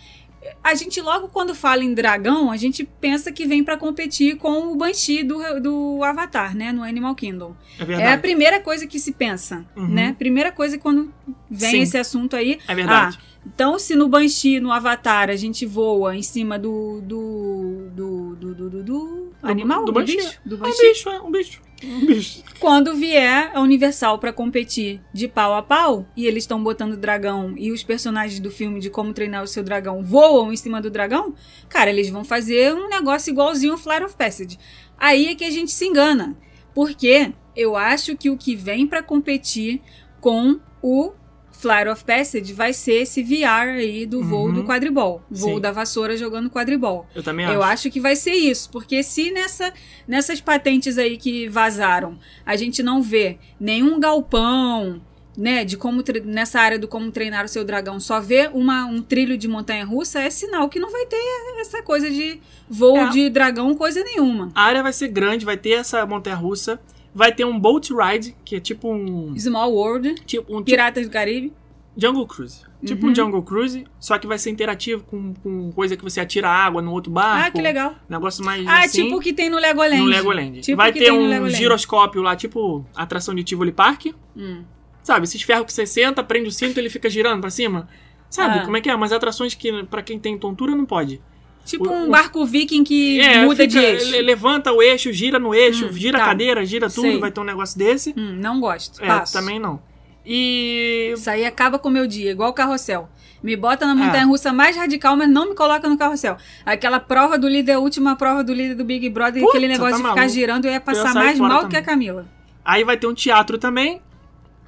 a 0.63 0.73
gente 0.73 0.99
logo 0.99 1.27
quando 1.27 1.53
fala 1.53 1.83
em 1.83 1.93
dragão, 1.93 2.49
a 2.49 2.57
gente 2.57 2.83
pensa 2.83 3.31
que 3.31 3.45
vem 3.45 3.63
pra 3.63 3.77
competir 3.77 4.37
com 4.37 4.71
o 4.71 4.75
Banshee 4.75 5.23
do, 5.23 5.37
do 5.61 6.03
Avatar, 6.03 6.55
né? 6.57 6.71
No 6.71 6.81
Animal 6.81 7.13
Kingdom. 7.13 7.55
É 7.77 7.81
É 7.81 7.83
a 7.83 7.85
verdade. 7.85 8.21
primeira 8.23 8.59
coisa 8.59 8.87
que 8.87 8.99
se 8.99 9.11
pensa, 9.11 9.63
Uhum. 9.75 9.87
né? 9.87 10.15
Primeira 10.17 10.51
coisa 10.51 10.79
quando 10.79 11.13
vem 11.49 11.69
Sim. 11.71 11.81
esse 11.81 11.97
assunto 11.99 12.35
aí. 12.35 12.57
É, 12.67 12.73
verdade. 12.73 13.19
Então, 13.45 13.79
se 13.79 13.95
no 13.95 14.07
Banshee, 14.07 14.59
no 14.59 14.71
Avatar, 14.71 15.29
a 15.29 15.35
gente 15.35 15.65
voa 15.65 16.15
em 16.15 16.21
cima 16.21 16.59
do. 16.59 17.01
do. 17.01 17.89
do. 17.93 18.35
do. 18.35 18.55
do, 18.55 18.69
do- 18.69 18.83
do 18.83 19.31
animal? 19.41 19.79
do 19.81 19.87
Do, 19.87 19.93
Banshee. 19.93 20.17
bicho? 20.17 20.39
Do 20.45 20.55
É 20.55 20.57
um 20.57 20.61
Banshee. 20.61 20.89
bicho, 20.89 21.09
é 21.09 21.21
um 21.21 21.31
bicho. 21.31 21.61
Um 21.83 22.05
bicho. 22.05 22.43
Quando 22.59 22.93
vier 22.95 23.49
a 23.55 23.59
Universal 23.59 24.19
pra 24.19 24.31
competir 24.31 25.01
de 25.11 25.27
pau 25.27 25.55
a 25.55 25.63
pau, 25.63 26.05
e 26.15 26.27
eles 26.27 26.43
estão 26.43 26.61
botando 26.63 26.95
dragão 26.95 27.55
e 27.57 27.71
os 27.71 27.81
personagens 27.83 28.39
do 28.39 28.51
filme 28.51 28.79
de 28.79 28.91
como 28.91 29.11
treinar 29.13 29.41
o 29.43 29.47
seu 29.47 29.63
dragão 29.63 30.03
voam 30.03 30.53
em 30.53 30.55
cima 30.55 30.79
do 30.79 30.91
dragão, 30.91 31.33
cara, 31.67 31.89
eles 31.89 32.07
vão 32.11 32.23
fazer 32.23 32.71
um 32.75 32.87
negócio 32.87 33.31
igualzinho 33.31 33.73
o 33.73 33.77
Flight 33.79 34.03
of 34.05 34.15
Passage. 34.15 34.59
Aí 34.95 35.25
é 35.29 35.33
que 35.35 35.43
a 35.43 35.49
gente 35.49 35.71
se 35.71 35.85
engana. 35.87 36.37
Porque 36.75 37.33
eu 37.55 37.75
acho 37.75 38.15
que 38.15 38.29
o 38.29 38.37
que 38.37 38.55
vem 38.55 38.85
pra 38.85 39.01
competir 39.01 39.81
com 40.21 40.59
o 40.83 41.11
Flight 41.61 41.87
of 41.89 42.03
Passage 42.03 42.51
vai 42.53 42.73
ser 42.73 43.03
esse 43.03 43.21
VR 43.23 43.77
aí 43.77 44.05
do 44.05 44.23
voo 44.23 44.47
Uhum. 44.47 44.53
do 44.53 44.63
quadribol. 44.63 45.21
Voo 45.29 45.55
Sim. 45.55 45.61
da 45.61 45.71
vassoura 45.71 46.17
jogando 46.17 46.49
quadribol. 46.49 47.05
Eu 47.13 47.21
também 47.21 47.45
Eu 47.45 47.61
acho. 47.61 47.71
acho 47.73 47.91
que 47.91 47.99
vai 47.99 48.15
ser 48.15 48.33
isso, 48.33 48.69
porque 48.71 49.03
se 49.03 49.31
nessa, 49.31 49.71
nessas 50.07 50.41
patentes 50.41 50.97
aí 50.97 51.17
que 51.17 51.47
vazaram 51.47 52.17
a 52.45 52.55
gente 52.55 52.81
não 52.81 53.01
vê 53.01 53.37
nenhum 53.59 53.99
galpão, 53.99 55.01
né, 55.37 55.63
de 55.63 55.77
como 55.77 56.03
nessa 56.25 56.59
área 56.59 56.77
do 56.77 56.87
como 56.87 57.09
treinar 57.11 57.45
o 57.45 57.47
seu 57.47 57.63
dragão, 57.63 57.99
só 57.99 58.19
vê 58.19 58.49
uma, 58.53 58.85
um 58.85 59.01
trilho 59.01 59.37
de 59.37 59.47
montanha 59.47 59.85
russa, 59.85 60.19
é 60.19 60.29
sinal 60.29 60.67
que 60.67 60.79
não 60.79 60.91
vai 60.91 61.05
ter 61.05 61.17
essa 61.61 61.81
coisa 61.81 62.09
de 62.09 62.39
voo 62.69 62.97
É. 62.97 63.09
de 63.09 63.29
dragão, 63.29 63.73
coisa 63.75 64.03
nenhuma. 64.03 64.51
A 64.53 64.63
área 64.63 64.83
vai 64.83 64.91
ser 64.93 65.07
grande, 65.07 65.45
vai 65.45 65.55
ter 65.57 65.71
essa 65.71 66.05
montanha 66.05 66.35
russa, 66.35 66.79
vai 67.13 67.31
ter 67.33 67.45
um 67.45 67.59
boat 67.59 67.93
ride, 67.93 68.35
que 68.45 68.55
é 68.55 68.59
tipo 68.59 68.91
um. 68.91 69.33
Small 69.37 69.71
World, 69.73 70.15
Tipo 70.25 70.57
um 70.57 70.63
Piratas 70.63 71.05
do 71.07 71.11
Caribe. 71.11 71.53
Jungle 71.97 72.25
Cruise. 72.25 72.61
Tipo 72.85 73.05
Uhum. 73.05 73.11
um 73.11 73.15
Jungle 73.15 73.43
Cruise, 73.43 73.85
só 73.99 74.17
que 74.17 74.25
vai 74.25 74.37
ser 74.39 74.49
interativo 74.49 75.03
com, 75.03 75.33
com 75.33 75.71
coisa 75.73 75.97
que 75.97 76.03
você 76.03 76.21
atira 76.21 76.49
água 76.49 76.81
no 76.81 76.91
outro 76.93 77.11
barco. 77.11 77.47
Ah, 77.47 77.51
que 77.51 77.61
legal. 77.61 77.95
Negócio 78.09 78.43
mais 78.45 78.65
Ah, 78.65 78.85
assim. 78.85 79.03
tipo 79.03 79.17
o 79.17 79.19
que 79.19 79.33
tem 79.33 79.49
no 79.49 79.57
Legoland. 79.59 79.97
no 80.01 80.05
Legoland. 80.07 80.61
Tipo 80.61 80.77
vai 80.77 80.93
ter 80.93 81.11
um 81.11 81.49
giroscópio 81.49 82.21
lá, 82.21 82.33
tipo 82.35 82.85
atração 82.95 83.35
de 83.35 83.43
Tivoli 83.43 83.73
Park. 83.73 84.05
Hum. 84.35 84.63
Sabe, 85.03 85.25
esses 85.25 85.41
ferros 85.41 85.65
que 85.65 85.73
você 85.73 85.85
senta, 85.85 86.23
prende 86.23 86.47
o 86.47 86.51
cinto 86.51 86.77
e 86.77 86.79
ele 86.79 86.89
fica 86.89 87.09
girando 87.09 87.41
pra 87.41 87.49
cima. 87.49 87.89
Sabe 88.29 88.59
Ah. 88.59 88.63
como 88.63 88.77
é 88.77 88.81
que 88.81 88.89
é? 88.89 88.95
Mas 88.95 89.11
atrações 89.11 89.53
que 89.53 89.83
pra 89.83 90.01
quem 90.01 90.17
tem 90.17 90.37
tontura 90.37 90.73
não 90.73 90.85
pode. 90.85 91.21
Tipo 91.65 91.87
O- 91.87 91.93
um 92.05 92.09
barco 92.09 92.45
viking 92.45 92.83
que 92.83 93.19
É, 93.21 93.45
muda 93.45 93.65
de 93.67 93.77
fica- 93.77 93.87
eixo. 93.91 94.11
le- 94.11 94.21
levanta 94.21 94.71
o 94.73 94.81
eixo, 94.81 95.13
gira 95.13 95.37
no 95.39 95.53
eixo, 95.53 95.85
Hum, 95.87 95.93
gira 95.93 96.17
tá. 96.17 96.23
a 96.25 96.27
cadeira, 96.27 96.65
gira 96.65 96.89
tudo, 96.89 97.01
Sei. 97.03 97.19
vai 97.19 97.31
ter 97.31 97.39
um 97.39 97.43
negócio 97.43 97.77
desse. 97.77 98.13
Hum, 98.17 98.37
não 98.39 98.59
gosto. 98.59 99.01
É, 99.03 99.07
Passo. 99.07 99.33
também 99.33 99.59
não. 99.59 99.79
E 100.25 101.11
Isso 101.13 101.29
aí 101.29 101.45
acaba 101.45 101.77
com 101.79 101.89
o 101.89 101.91
meu 101.91 102.05
dia, 102.07 102.31
igual 102.31 102.49
o 102.49 102.53
carrossel. 102.53 103.09
Me 103.43 103.55
bota 103.55 103.85
na 103.85 103.91
Ah. 103.93 103.95
montanha 103.95 104.25
russa 104.25 104.53
mais 104.53 104.75
radical, 104.77 105.17
mas 105.17 105.27
não 105.29 105.49
me 105.49 105.55
coloca 105.55 105.89
no 105.89 105.97
carrossel. 105.97 106.37
Aquela 106.65 106.99
prova 106.99 107.37
do 107.39 107.47
líder, 107.47 107.73
a 107.73 107.79
última 107.79 108.15
prova 108.15 108.43
do 108.43 108.53
líder 108.53 108.75
do 108.75 108.85
Big 108.85 109.09
Brother, 109.09 109.41
Puta, 109.41 109.57
aquele 109.57 109.67
negócio 109.71 109.97
tá 109.97 110.03
de 110.03 110.09
ficar 110.09 110.27
girando, 110.27 110.65
eu 110.65 110.71
ia 110.71 110.79
passar 110.79 111.11
sair 111.13 111.23
mais 111.25 111.39
mal 111.39 111.49
também. 111.61 111.69
que 111.69 111.77
a 111.77 111.81
Camila. 111.81 112.25
aí 112.63 112.83
vai 112.83 112.97
ter 112.97 113.07
um 113.07 113.13
teatro 113.15 113.57
também. 113.57 113.99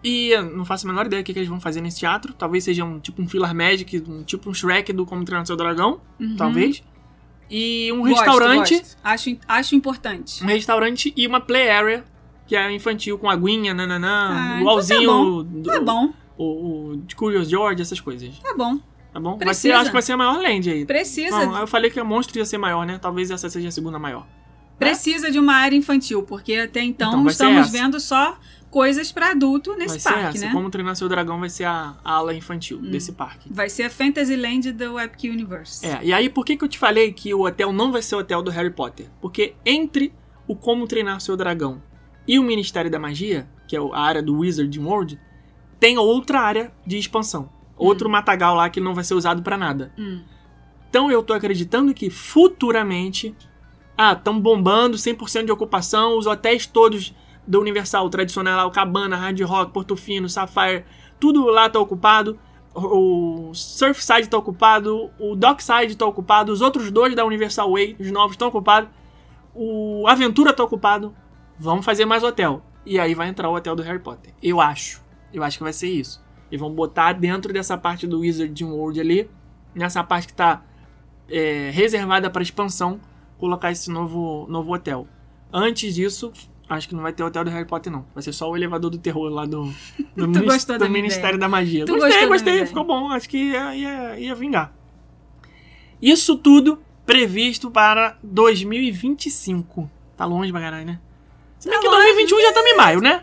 E 0.03 0.35
não 0.55 0.65
faço 0.65 0.85
a 0.85 0.89
menor 0.91 1.05
ideia 1.05 1.23
do 1.23 1.25
que, 1.25 1.31
que 1.33 1.39
eles 1.39 1.47
vão 1.49 1.59
fazer 1.61 1.79
nesse 1.81 1.99
teatro. 1.99 2.33
Talvez 2.33 2.63
seja 2.65 2.83
um 2.83 2.99
tipo 2.99 3.21
um 3.21 3.27
Filler 3.27 3.55
Magic, 3.55 4.03
um, 4.07 4.23
tipo 4.23 4.49
um 4.49 4.53
Shrek 4.53 4.91
do 4.91 5.05
Como 5.05 5.23
Treinar 5.23 5.45
Seu 5.45 5.55
Dragão. 5.55 6.01
Uhum. 6.19 6.35
Talvez. 6.35 6.83
E 7.49 7.91
um 7.93 7.99
Gosto, 8.01 8.15
restaurante. 8.15 8.77
gosto. 8.79 8.97
Acho, 9.03 9.37
acho 9.47 9.75
importante. 9.75 10.43
Um 10.43 10.47
restaurante 10.47 11.13
e 11.15 11.25
uma 11.27 11.39
play 11.39 11.69
area, 11.69 12.03
que 12.47 12.55
é 12.55 12.71
infantil, 12.71 13.17
com 13.17 13.29
aguinha, 13.29 13.73
nananã, 13.73 14.29
Ah, 14.55 14.59
igualzinho 14.59 15.01
então 15.03 15.43
do, 15.43 15.69
Tá 15.69 15.79
bom, 15.79 16.13
o, 16.37 16.89
o 16.91 16.97
de 16.97 17.15
Curious 17.15 17.47
George, 17.49 17.81
essas 17.81 17.99
coisas. 18.01 18.37
tá 18.39 18.53
bom. 18.57 18.79
Tá 19.13 19.19
bom? 19.19 19.31
Vai 19.37 19.45
Precisa. 19.45 19.61
ser, 19.61 19.71
acho 19.73 19.85
que 19.85 19.93
vai 19.93 20.01
ser 20.01 20.13
a 20.13 20.17
maior 20.17 20.41
land 20.41 20.69
aí. 20.71 20.85
Precisa, 20.85 21.45
Não, 21.45 21.59
eu 21.59 21.67
falei 21.67 21.91
que 21.91 21.99
a 21.99 22.03
monstro 22.03 22.37
ia 22.39 22.45
ser 22.45 22.57
maior, 22.57 22.83
né? 22.85 22.97
Talvez 22.99 23.29
essa 23.29 23.47
seja 23.47 23.67
a 23.67 23.71
segunda 23.71 23.99
maior. 23.99 24.25
precisa 24.79 25.29
de 25.31 25.37
uma 25.37 25.53
área 25.53 25.75
infantil, 25.77 26.23
porque 26.23 26.55
até 26.55 26.81
então, 26.81 27.09
Então, 27.09 27.23
vai 27.23 27.31
estamos 27.31 27.69
vendo 27.69 27.99
só 27.99 28.35
coisas 28.73 29.11
pra 29.11 29.29
adulto 29.29 29.75
nesse 29.75 29.89
vai 29.89 29.99
ser 29.99 30.09
parque, 30.09 30.37
essa. 30.37 30.45
né? 30.47 30.51
Como 30.51 30.67
treinar 30.71 30.95
seu 30.95 31.07
dragão 31.07 31.39
vai 31.39 31.47
ser 31.49 31.65
a, 31.65 31.95
a 32.03 32.11
ala 32.13 32.33
infantil 32.33 32.79
Hum. 32.79 32.89
desse 32.89 33.11
parque. 33.11 33.47
Vai 33.53 33.69
ser 33.69 33.83
a 33.83 33.89
Fantasyland 33.91 34.71
do 34.71 34.99
Epic 34.99 35.31
Universe. 35.31 35.85
É, 35.85 35.99
e 36.03 36.11
aí 36.11 36.27
por 36.27 36.43
que, 36.43 36.57
que 36.57 36.63
eu 36.63 36.67
te 36.67 36.79
falei 36.79 37.13
que 37.13 37.31
o 37.35 37.45
hotel 37.45 37.71
não 37.71 37.91
vai 37.91 38.01
ser 38.01 38.15
o 38.15 38.19
hotel 38.19 38.41
do 38.41 38.49
Harry 38.49 38.71
Potter? 38.71 39.05
Porque 39.21 39.53
entre 39.63 40.11
o 40.47 40.55
Como 40.55 40.87
Treinar 40.87 41.21
Seu 41.21 41.37
Dragão 41.37 41.81
e 42.27 42.39
o 42.39 42.43
Ministério 42.43 42.89
da 42.89 42.97
Magia, 42.97 43.47
que 43.67 43.75
é 43.77 43.79
a 43.79 43.99
área 43.99 44.23
do 44.23 44.39
Wizarding 44.39 44.83
World, 44.83 45.19
tem 45.79 45.97
outra 45.99 46.39
área 46.41 46.71
de 46.87 46.97
expansão. 46.97 47.49
Outro 47.77 48.09
matagal 48.09 48.55
lá 48.55 48.69
que 48.71 48.79
não 48.81 48.95
vai 48.95 49.03
ser 49.03 49.13
usado 49.13 49.43
pra 49.43 49.55
nada. 49.57 49.93
Hum. 49.99 50.21
Então 50.89 51.11
eu 51.11 51.21
tô 51.21 51.33
acreditando 51.33 51.93
que 51.93 52.09
futuramente. 52.09 53.35
Ah, 53.95 54.13
estão 54.13 54.39
bombando 54.39 54.97
100% 54.97 55.45
de 55.45 55.51
ocupação, 55.51 56.17
os 56.17 56.25
hotéis 56.25 56.65
todos 56.65 57.13
da 57.45 57.59
Universal, 57.59 58.09
tradicional 58.09 58.67
o 58.67 58.71
Cabana, 58.71 59.15
Hard 59.15 59.39
Rock, 59.41 59.71
Portofino, 59.71 60.29
Sapphire, 60.29 60.85
tudo 61.19 61.45
lá 61.47 61.69
tá 61.69 61.79
ocupado. 61.79 62.39
O 62.75 63.33
o 63.53 63.55
Surfside 63.55 64.27
tá 64.27 64.35
ocupado, 64.35 65.11
o 65.19 65.35
Dockside 65.35 65.95
tá 65.95 66.07
ocupado, 66.07 66.51
os 66.51 66.59
outros 66.59 66.89
dois 66.89 67.15
da 67.15 67.23
Universal 67.23 67.71
Way, 67.71 67.97
os 67.99 68.09
novos, 68.09 68.31
estão 68.31 68.47
ocupados. 68.47 68.89
O 69.53 70.07
Aventura 70.07 70.51
tá 70.51 70.63
ocupado. 70.63 71.13
Vamos 71.55 71.85
fazer 71.85 72.05
mais 72.05 72.23
hotel. 72.23 72.63
E 72.83 72.99
aí 72.99 73.13
vai 73.13 73.27
entrar 73.27 73.47
o 73.47 73.55
hotel 73.55 73.75
do 73.75 73.83
Harry 73.83 73.99
Potter. 73.99 74.33
Eu 74.41 74.59
acho. 74.59 75.03
Eu 75.31 75.43
acho 75.43 75.59
que 75.59 75.63
vai 75.63 75.71
ser 75.71 75.87
isso. 75.87 76.23
E 76.51 76.57
vão 76.57 76.71
botar 76.73 77.13
dentro 77.13 77.53
dessa 77.53 77.77
parte 77.77 78.07
do 78.07 78.21
Wizarding 78.21 78.65
World 78.65 78.99
ali, 78.99 79.29
nessa 79.75 80.03
parte 80.03 80.27
que 80.27 80.33
tá 80.33 80.63
é, 81.29 81.69
reservada 81.71 82.27
para 82.31 82.41
expansão, 82.41 82.99
colocar 83.37 83.71
esse 83.71 83.91
novo, 83.91 84.47
novo 84.49 84.73
hotel. 84.73 85.07
Antes 85.51 85.93
disso, 85.93 86.33
acho 86.73 86.87
que 86.87 86.95
não 86.95 87.01
vai 87.01 87.13
ter 87.13 87.23
hotel 87.23 87.43
do 87.43 87.49
Harry 87.49 87.65
Potter, 87.65 87.91
não. 87.91 88.05
Vai 88.13 88.23
ser 88.23 88.33
só 88.33 88.49
o 88.49 88.55
elevador 88.55 88.89
do 88.91 88.97
terror 88.97 89.29
lá 89.29 89.45
do, 89.45 89.65
do, 90.15 90.27
da 90.27 90.41
do 90.41 90.89
minha 90.89 90.89
Ministério 90.89 91.35
ideia? 91.35 91.37
da 91.37 91.49
Magia. 91.49 91.85
Tu 91.85 91.93
gostei, 91.95 92.21
da 92.21 92.27
gostei, 92.27 92.65
ficou 92.65 92.83
bom. 92.83 93.09
Acho 93.09 93.29
que 93.29 93.37
ia, 93.37 93.75
ia, 93.75 94.19
ia 94.19 94.35
vingar. 94.35 94.73
Isso 96.01 96.37
tudo 96.37 96.79
previsto 97.05 97.71
para 97.71 98.17
2025. 98.23 99.89
Tá 100.15 100.25
longe 100.25 100.51
pra 100.51 100.61
caralho, 100.61 100.85
né? 100.85 100.99
Se 101.63 101.69
bem 101.69 101.79
Tá 101.79 101.81
que 101.81 101.87
longe, 101.87 102.03
2021 102.07 102.41
já 102.41 102.47
estamos 102.49 102.71
em 102.71 102.75
maio, 102.75 102.99
né? 103.01 103.21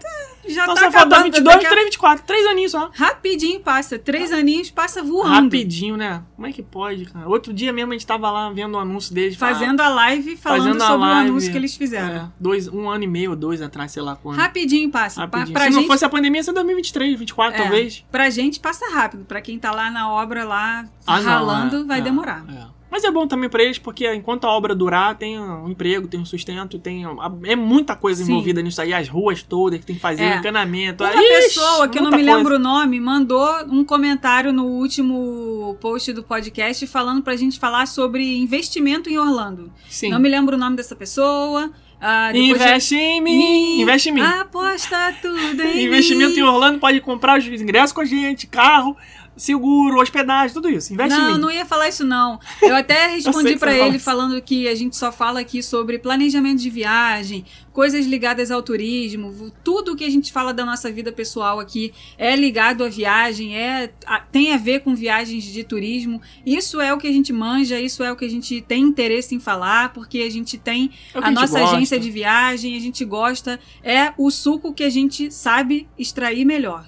Já 0.49 0.63
Então 0.63 0.75
tá 0.75 0.81
só 0.81 0.91
falta 0.91 0.99
acabando 1.17 1.25
22, 1.25 1.45
daqui 1.45 1.67
a- 1.67 1.69
23, 1.69 1.85
24. 1.85 2.25
Três 2.27 2.47
aninhos 2.47 2.73
só. 2.73 2.91
Rapidinho 2.95 3.61
passa. 3.61 3.99
Três 3.99 4.33
aninhos 4.33 4.71
passa 4.71 5.03
voando. 5.03 5.29
Rapidinho, 5.45 5.99
né? 5.99 6.23
Como 6.35 6.47
é 6.49 6.53
que 6.53 6.63
pode, 6.63 7.05
cara? 7.05 7.29
Outro 7.29 7.53
dia 7.53 7.71
mesmo 7.71 7.93
a 7.93 7.95
gente 7.95 8.07
tava 8.07 8.31
lá 8.31 8.51
vendo 8.51 8.75
o 8.75 8.79
anúncio 8.79 9.15
deles. 9.15 9.37
Fazendo 9.37 9.81
a 9.83 9.91
live 9.91 10.39
falando 10.39 10.59
Fazendo 10.63 10.81
sobre 10.81 11.07
live. 11.07 11.29
o 11.29 11.31
anúncio 11.33 11.51
que 11.53 11.57
eles 11.59 11.77
fizeram. 11.77 12.15
É, 12.17 12.29
dois, 12.41 12.67
um 12.69 12.89
ano 12.89 13.05
e 13.05 13.07
meio, 13.07 13.37
dois 13.37 13.61
atrás, 13.61 13.93
sei 13.93 14.03
lá 14.03 14.17
quando. 14.17 14.39
Rapidinho 14.39 14.91
passa. 14.91 15.29
Pa- 15.29 15.37
Rapidinho. 15.41 15.53
Pra, 15.53 15.65
Se 15.67 15.71
não 15.73 15.79
gente, 15.81 15.89
fosse 15.89 16.05
a 16.07 16.09
pandemia, 16.09 16.39
ia 16.41 16.45
ser 16.45 16.53
2023, 16.55 17.11
2024, 17.11 17.55
É. 17.55 17.63
talvez. 17.63 18.05
pra 18.11 18.31
gente 18.31 18.59
passa 18.59 18.87
rápido. 18.95 19.27
Pra 19.27 19.43
quem 19.43 19.59
tá 19.59 19.71
lá 19.73 19.91
na 19.91 20.11
obra, 20.11 20.45
lá 20.45 20.87
Ah, 21.07 21.21
não, 21.21 21.31
ralando, 21.31 21.77
é, 21.83 21.85
vai 21.85 21.99
é, 21.99 22.03
demorar. 22.03 22.43
é. 22.49 22.80
Mas 22.91 23.05
é 23.05 23.11
bom 23.11 23.27
também 23.27 23.49
pra 23.49 23.63
eles, 23.63 23.79
porque 23.79 24.13
enquanto 24.13 24.45
a 24.47 24.51
obra 24.51 24.75
durar, 24.75 25.15
tem 25.17 25.39
um 25.39 25.69
emprego, 25.71 26.09
tem 26.09 26.19
um 26.19 26.25
sustento, 26.25 26.79
tem. 26.79 27.05
É 27.45 27.55
muita 27.55 27.95
coisa 27.95 28.25
Sim. 28.25 28.33
envolvida 28.33 28.61
nisso 28.63 28.81
aí. 28.83 28.93
As 28.93 29.09
ruas 29.09 29.43
todas 29.43 29.79
que 29.79 29.87
tem 29.87 29.97
que 29.97 30.03
fazer, 30.03 30.25
É. 30.25 30.37
encanamento. 30.39 31.05
Uma 31.05 31.15
Ixi, 31.15 31.29
pessoa 31.55 31.89
que 31.89 31.99
eu 31.99 32.03
não 32.03 32.11
me 32.11 32.17
coisa. 32.19 32.37
lembro 32.37 32.57
o 32.57 32.59
nome 32.59 32.99
mandou 32.99 33.49
um 33.69 33.85
comentário 33.85 34.53
no 34.53 34.65
último 34.67 35.77
post 35.81 36.13
do 36.13 36.23
podcast 36.23 36.87
falando 36.87 37.23
pra 37.23 37.37
gente 37.37 37.59
falar 37.59 37.87
sobre 37.87 38.37
investimento 38.39 39.09
em 39.09 39.19
Orlando. 39.19 39.73
Sim. 39.89 40.11
Não 40.11 40.19
me 40.19 40.29
lembro 40.29 40.57
o 40.57 40.59
nome 40.59 40.77
dessa 40.77 40.97
pessoa. 40.97 41.71
Ah, 42.03 42.31
Investe 42.35 42.95
em 42.97 43.21
mim! 43.21 43.83
Investe 43.83 44.09
em 44.09 44.13
mim! 44.13 44.23
Aposta 44.23 45.15
tudo 45.21 45.63
em 45.63 45.85
Investimento 45.85 46.33
mim. 46.35 46.41
em 46.41 46.43
Orlando 46.43 46.79
pode 46.79 46.99
comprar 47.03 47.39
os 47.39 47.45
ingressos 47.47 47.93
com 47.93 48.01
a 48.01 48.05
gente, 48.07 48.47
carro, 48.47 48.97
seguro, 49.37 50.01
hospedagem, 50.01 50.53
tudo 50.53 50.69
isso. 50.69 50.93
Investe 50.93 51.19
em 51.19 51.23
Não, 51.23 51.33
mim. 51.35 51.39
não 51.41 51.51
ia 51.51 51.65
falar 51.65 51.89
isso 51.89 52.05
não. 52.05 52.39
Eu 52.61 52.75
até 52.77 53.07
respondi 53.15 53.59
você 53.59 53.81
ele 53.81 53.99
falando 53.99 54.41
que 54.43 54.69
a 54.69 54.75
gente 54.75 54.97
só 54.97 55.11
fala 55.11 55.41
aqui 55.41 55.63
sobre 55.63 55.99
planejamento 55.99 56.61
de 56.61 56.69
viagem, 56.71 57.45
coisas 57.73 58.05
ligadas 58.07 58.51
ao 58.51 58.63
turismo, 58.63 59.51
tudo 59.65 59.97
que 59.97 60.05
a 60.05 60.11
gente 60.11 60.31
fala 60.33 60.53
da 60.53 60.65
nossa 60.65 60.91
vida 60.93 61.11
pessoal 61.13 61.59
aqui 61.59 61.93
é 62.19 62.35
ligado 62.37 62.85
à 62.85 62.89
viagem, 62.89 63.57
é 63.57 63.93
a- 64.07 64.21
tem 64.21 64.53
a 64.53 64.57
ver 64.57 64.81
com 64.81 64.95
viagens 64.95 65.45
de 65.45 65.65
turismo. 65.65 66.21
Isso 66.45 66.81
é 66.81 66.93
o 66.93 66.99
que 66.99 67.07
a 67.09 67.13
gente 67.13 67.33
manja, 67.33 67.81
isso 67.81 68.03
é 68.03 68.13
o 68.13 68.17
que 68.17 68.25
a 68.25 68.31
gente 68.31 68.61
tem 68.61 68.83
interesse 68.83 69.35
em 69.35 69.41
falar, 69.41 69.93
porque 69.93 70.19
a 70.19 70.31
gente 70.31 70.59
tem 70.59 70.91
É 71.15 71.19
que 71.19 71.25
a 71.25 71.29
gente 71.29 71.35
nossa 71.41 71.59
gosta. 71.61 71.77
agência 71.77 71.99
de 71.99 72.11
viagem, 72.11 72.77
a 72.77 72.81
gente 72.81 73.05
gosta, 73.05 73.59
é 73.83 74.13
o 74.19 74.31
suco 74.31 74.75
que 74.75 74.85
a 74.85 74.91
gente 74.91 75.31
sabe 75.31 75.89
extrair 75.99 76.45
melhor. 76.45 76.85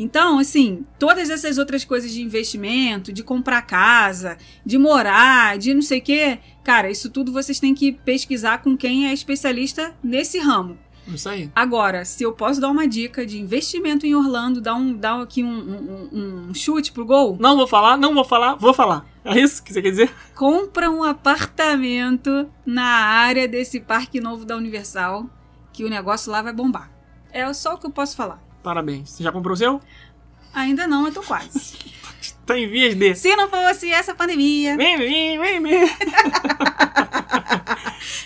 Então, 0.00 0.38
assim, 0.38 0.86
todas 0.96 1.28
essas 1.28 1.58
outras 1.58 1.84
coisas 1.84 2.12
de 2.12 2.22
investimento, 2.22 3.12
de 3.12 3.24
comprar 3.24 3.62
casa, 3.62 4.38
de 4.64 4.78
morar, 4.78 5.58
de 5.58 5.74
não 5.74 5.82
sei 5.82 5.98
o 5.98 6.02
quê, 6.02 6.38
cara, 6.62 6.88
isso 6.88 7.10
tudo 7.10 7.32
vocês 7.32 7.58
têm 7.58 7.74
que 7.74 7.90
pesquisar 7.90 8.58
com 8.62 8.76
quem 8.76 9.08
é 9.08 9.12
especialista 9.12 9.92
nesse 10.00 10.38
ramo. 10.38 10.78
Isso 11.08 11.28
aí. 11.28 11.50
Agora, 11.52 12.04
se 12.04 12.22
eu 12.22 12.32
posso 12.32 12.60
dar 12.60 12.68
uma 12.70 12.86
dica 12.86 13.26
de 13.26 13.40
investimento 13.40 14.06
em 14.06 14.14
Orlando, 14.14 14.60
dar, 14.60 14.74
um, 14.76 14.94
dar 14.94 15.20
aqui 15.20 15.42
um, 15.42 15.48
um- 15.48 16.08
um- 16.12 16.48
um 16.50 16.54
chute 16.54 16.92
pro 16.92 17.04
gol, 17.04 17.36
Não 17.40 17.56
vou 17.56 17.66
falar, 17.66 17.96
não 17.96 18.14
vou 18.14 18.24
falar, 18.24 18.54
vou 18.54 18.72
falar. 18.74 19.04
É 19.24 19.36
isso 19.40 19.62
que 19.64 19.72
você 19.72 19.82
quer 19.82 19.90
dizer? 19.90 20.10
compra 20.36 20.88
um 20.90 21.02
apartamento 21.02 22.48
na 22.64 22.84
área 22.84 23.48
desse 23.48 23.80
parque 23.80 24.20
novo 24.20 24.44
da 24.44 24.56
Universal, 24.56 25.26
que 25.72 25.84
o 25.84 25.88
negócio 25.90 26.30
lá 26.30 26.40
vai 26.42 26.52
bombar. 26.52 26.90
É 27.32 27.50
só 27.52 27.74
o 27.74 27.78
que 27.78 27.86
eu 27.86 27.90
posso 27.90 28.14
falar. 28.16 28.40
Parabéns. 28.68 29.08
Você 29.08 29.22
já 29.22 29.32
comprou 29.32 29.54
o 29.54 29.56
seu? 29.56 29.80
Ainda 30.52 30.86
não, 30.86 31.06
eu 31.06 31.12
tô 31.14 31.22
quase. 31.22 31.72
Tá 32.44 32.58
em 32.58 32.66
vias 32.66 32.94
de. 32.94 33.14
Se 33.14 33.34
não 33.36 33.48
fosse 33.48 33.90
essa 33.92 34.14
pandemia, 34.14 34.74
Vem, 34.76 34.96
vem, 34.96 35.38
vem, 35.38 35.62
vem. 35.62 35.82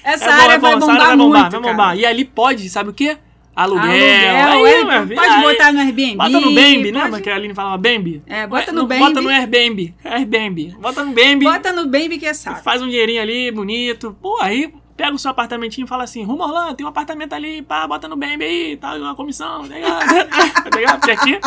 essa 0.05 0.25
É 0.25 0.29
bom, 0.29 0.43
área 0.43 0.53
é 0.55 0.59
bom, 0.59 0.67
vai 0.69 0.79
bombar 0.79 0.95
área 0.95 1.07
vai 1.09 1.17
muito. 1.17 1.29
bombar, 1.29 1.43
vai 1.43 1.61
cara. 1.61 1.73
bombar. 1.73 1.97
E 1.99 2.07
ali 2.07 2.25
pode, 2.25 2.69
sabe 2.71 2.91
o 2.91 2.93
quê? 2.93 3.19
Aluguel. 3.55 3.83
Aluguel, 3.85 4.47
Aí, 4.49 4.65
é, 5.13 5.15
pode 5.15 5.29
aí. 5.29 5.43
botar 5.43 5.73
no 5.73 5.81
Airbnb. 5.81 6.17
Bota 6.17 6.41
no 6.41 6.55
Bambi, 6.55 6.93
né? 6.93 7.09
pode- 7.09 7.23
Que 7.23 7.31
a 7.31 7.35
Aline 7.35 7.55
falava 7.55 7.77
Bambi. 7.77 8.23
É, 8.27 8.47
bota 8.47 8.71
É, 8.71 8.73
no 8.73 8.81
não, 8.81 8.87
Bambi. 8.89 9.01
Bota 9.01 9.21
no 9.21 9.29
Airbnb. 9.29 9.95
Airbnb. 10.05 10.77
Bota 10.81 11.05
no 11.05 11.13
Bambi. 11.13 11.45
Bota 11.45 11.73
no 11.73 11.87
Bambi 11.87 12.19
que 12.19 12.25
é 12.27 12.33
saco. 12.33 12.63
Faz 12.63 12.81
um 12.81 12.87
dinheirinho 12.89 13.21
ali, 13.21 13.51
bonito. 13.51 14.17
Pô, 14.23 14.39
aí 14.41 14.73
pega 15.03 15.17
o 15.17 15.19
seu 15.19 15.33
apartamentinho 15.33 15.85
e 15.85 15.89
fala 15.89 16.05
assim, 16.05 16.23
rumo 16.23 16.45
Orlando, 16.45 16.77
tem 16.77 16.87
um 16.87 16.89
apartamento 16.89 17.33
ali, 17.33 17.61
pá, 17.61 17.89
bota 17.89 18.07
no 18.07 18.15
BNB 18.15 18.45
aí, 18.45 18.77
tá, 18.77 18.95
uma 18.95 19.17
comissão, 19.17 19.67
tá 19.67 19.75
ligado? 19.75 20.03
Tá? 20.73 20.97
Porque 20.99 21.11
aqui, 21.11 21.41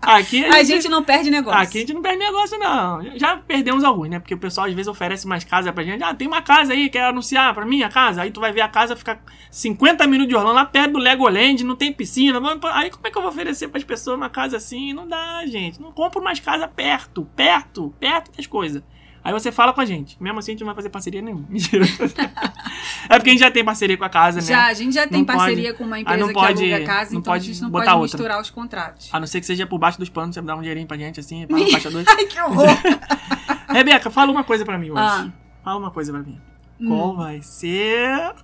aqui 0.00 0.44
A 0.44 0.62
gente 0.62 0.88
não 0.88 1.02
perde 1.02 1.30
negócio. 1.30 1.60
Aqui 1.60 1.78
a 1.78 1.80
gente 1.80 1.92
não 1.92 2.00
perde 2.00 2.18
negócio, 2.18 2.58
não. 2.58 3.02
Já 3.18 3.36
perdemos 3.36 3.84
alguns, 3.84 4.08
né? 4.08 4.18
Porque 4.18 4.34
o 4.34 4.38
pessoal 4.38 4.66
às 4.66 4.72
vezes 4.72 4.88
oferece 4.88 5.26
mais 5.26 5.44
casa 5.44 5.72
pra 5.72 5.82
gente. 5.82 6.02
Ah, 6.02 6.14
tem 6.14 6.26
uma 6.26 6.40
casa 6.40 6.72
aí, 6.72 6.88
quer 6.88 7.04
anunciar 7.04 7.52
pra 7.54 7.66
mim 7.66 7.82
a 7.82 7.88
casa? 7.88 8.22
Aí 8.22 8.30
tu 8.30 8.40
vai 8.40 8.52
ver 8.52 8.62
a 8.62 8.68
casa, 8.68 8.96
fica 8.96 9.20
50 9.50 10.06
minutos 10.06 10.28
de 10.28 10.36
Orlando, 10.36 10.54
lá 10.54 10.64
perto 10.64 10.92
do 10.92 10.98
Legoland, 10.98 11.64
não 11.64 11.76
tem 11.76 11.92
piscina. 11.92 12.40
Aí 12.72 12.90
como 12.90 13.06
é 13.06 13.10
que 13.10 13.18
eu 13.18 13.22
vou 13.22 13.30
oferecer 13.30 13.68
pras 13.68 13.84
pessoas 13.84 14.16
uma 14.16 14.30
casa 14.30 14.56
assim? 14.56 14.92
Não 14.92 15.06
dá, 15.06 15.44
gente. 15.46 15.80
Não 15.80 15.92
compro 15.92 16.22
mais 16.22 16.40
casa 16.40 16.66
perto, 16.66 17.24
perto, 17.36 17.94
perto 17.98 18.32
das 18.36 18.46
coisas. 18.46 18.82
Aí 19.24 19.32
você 19.32 19.52
fala 19.52 19.72
com 19.72 19.80
a 19.80 19.84
gente. 19.84 20.16
Mesmo 20.20 20.38
assim, 20.40 20.50
a 20.50 20.54
gente 20.54 20.60
não 20.60 20.66
vai 20.66 20.74
fazer 20.74 20.88
parceria 20.88 21.22
nenhuma. 21.22 21.44
Mentira. 21.48 21.84
é 21.84 23.16
porque 23.18 23.30
a 23.30 23.32
gente 23.32 23.38
já 23.40 23.50
tem 23.50 23.64
parceria 23.64 23.96
com 23.96 24.04
a 24.04 24.08
casa, 24.08 24.40
né? 24.40 24.46
Já, 24.46 24.66
a 24.66 24.74
gente 24.74 24.94
já 24.94 25.06
tem 25.06 25.18
Não 25.20 25.24
parceria 25.26 25.66
pode- 25.68 25.78
com 25.78 25.84
uma 25.84 25.96
Ah, 25.96 26.00
empresa 26.00 26.26
que 26.26 26.32
pode- 26.32 26.62
aluga 26.64 26.76
a 26.76 26.86
casa, 26.86 27.12
não 27.12 27.20
então 27.20 27.32
a 27.32 27.38
gente 27.38 27.62
não 27.62 27.70
botar 27.70 27.84
pode 27.92 27.96
outra. 28.02 28.18
misturar 28.18 28.40
os 28.40 28.50
contratos. 28.50 29.08
A 29.12 29.20
não 29.20 29.26
ser 29.26 29.40
que 29.40 29.46
seja 29.46 29.66
por 29.66 29.78
baixo 29.78 29.98
dos 29.98 30.08
panos, 30.08 30.34
você 30.34 30.42
dá 30.42 30.56
um 30.56 30.60
dinheirinho 30.60 30.86
pra 30.88 30.96
gente, 30.96 31.20
assim, 31.20 31.46
pra 31.48 31.56
faixa 31.58 31.90
dois. 31.90 32.06
Ai, 32.08 32.24
que 32.26 32.40
horror! 32.40 32.66
Rebeca, 33.70 34.10
fala 34.10 34.30
uma 34.32 34.44
coisa 34.44 34.64
pra 34.64 34.76
mim 34.76 34.90
hoje. 34.90 35.00
Ah. 35.00 35.28
Fala 35.62 35.78
uma 35.78 35.90
coisa 35.90 36.12
pra 36.12 36.20
mim. 36.22 36.40
Hum. 36.80 36.88
Qual 36.88 37.16
vai 37.16 37.40
ser 37.42 38.34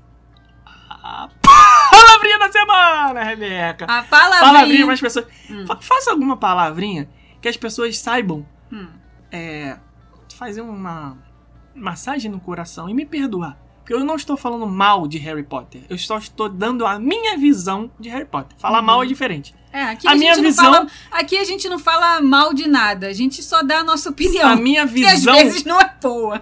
a 0.89 1.29
palavrinha 1.43 2.39
da 2.39 2.53
semana, 2.53 3.25
Rebeca? 3.25 3.85
A 3.87 4.03
palavrinha... 4.05 4.41
Palavrinha 4.41 4.85
para 4.85 4.95
as 4.95 5.01
pessoas. 5.01 5.27
Hum. 5.51 5.67
Fa- 5.67 5.79
Faça 5.81 6.11
alguma 6.13 6.37
palavrinha 6.37 7.09
que 7.41 7.49
as 7.49 7.57
pessoas 7.57 7.99
saibam 7.99 8.47
Hum. 8.73 8.87
é, 9.33 9.77
fazer 10.39 10.61
uma 10.61 11.19
massagem 11.75 12.31
no 12.31 12.39
coração 12.41 12.89
e 12.89 12.95
me 12.95 13.05
perdoar. 13.05 13.59
Porque 13.81 13.93
eu 13.95 14.05
não 14.05 14.17
estou 14.17 14.37
falando 14.37 14.67
mal 14.67 15.09
de 15.09 15.19
Harry 15.19 15.43
Potter. 15.43 15.83
Eu 15.89 15.97
só 15.99 16.19
estou 16.19 16.49
dando 16.49 16.87
a 16.87 16.99
minha 16.99 17.37
visão 17.39 17.91
de 17.99 18.09
Harry 18.11 18.27
Potter. 18.27 18.57
Falar 18.59 18.81
Uhum. 18.81 18.85
mal 18.85 19.03
é 19.03 19.07
diferente. 19.07 19.55
É, 19.73 19.83
aqui 19.83 20.07
A 20.07 20.13
a, 20.13 20.15
minha 20.15 20.35
gente 20.35 20.45
visão- 20.45 20.65
não 20.65 20.73
fala, 20.75 20.91
aqui 21.11 21.37
a 21.39 21.45
gente 21.45 21.69
não 21.69 21.79
fala 21.79 22.21
mal 22.21 22.55
de 22.55 22.69
nada, 22.69 23.07
a 23.09 23.13
gente 23.13 23.43
só 23.43 23.63
dá 23.63 23.79
a 23.81 23.85
nossa 23.85 24.11
opinião. 24.11 24.49
A 24.49 24.57
minha 24.57 24.87
que 24.87 25.05
às 25.05 25.19
visão, 25.21 25.35
vezes 25.35 25.65
não 25.65 25.79
é 25.81 25.95
boa. 26.03 26.41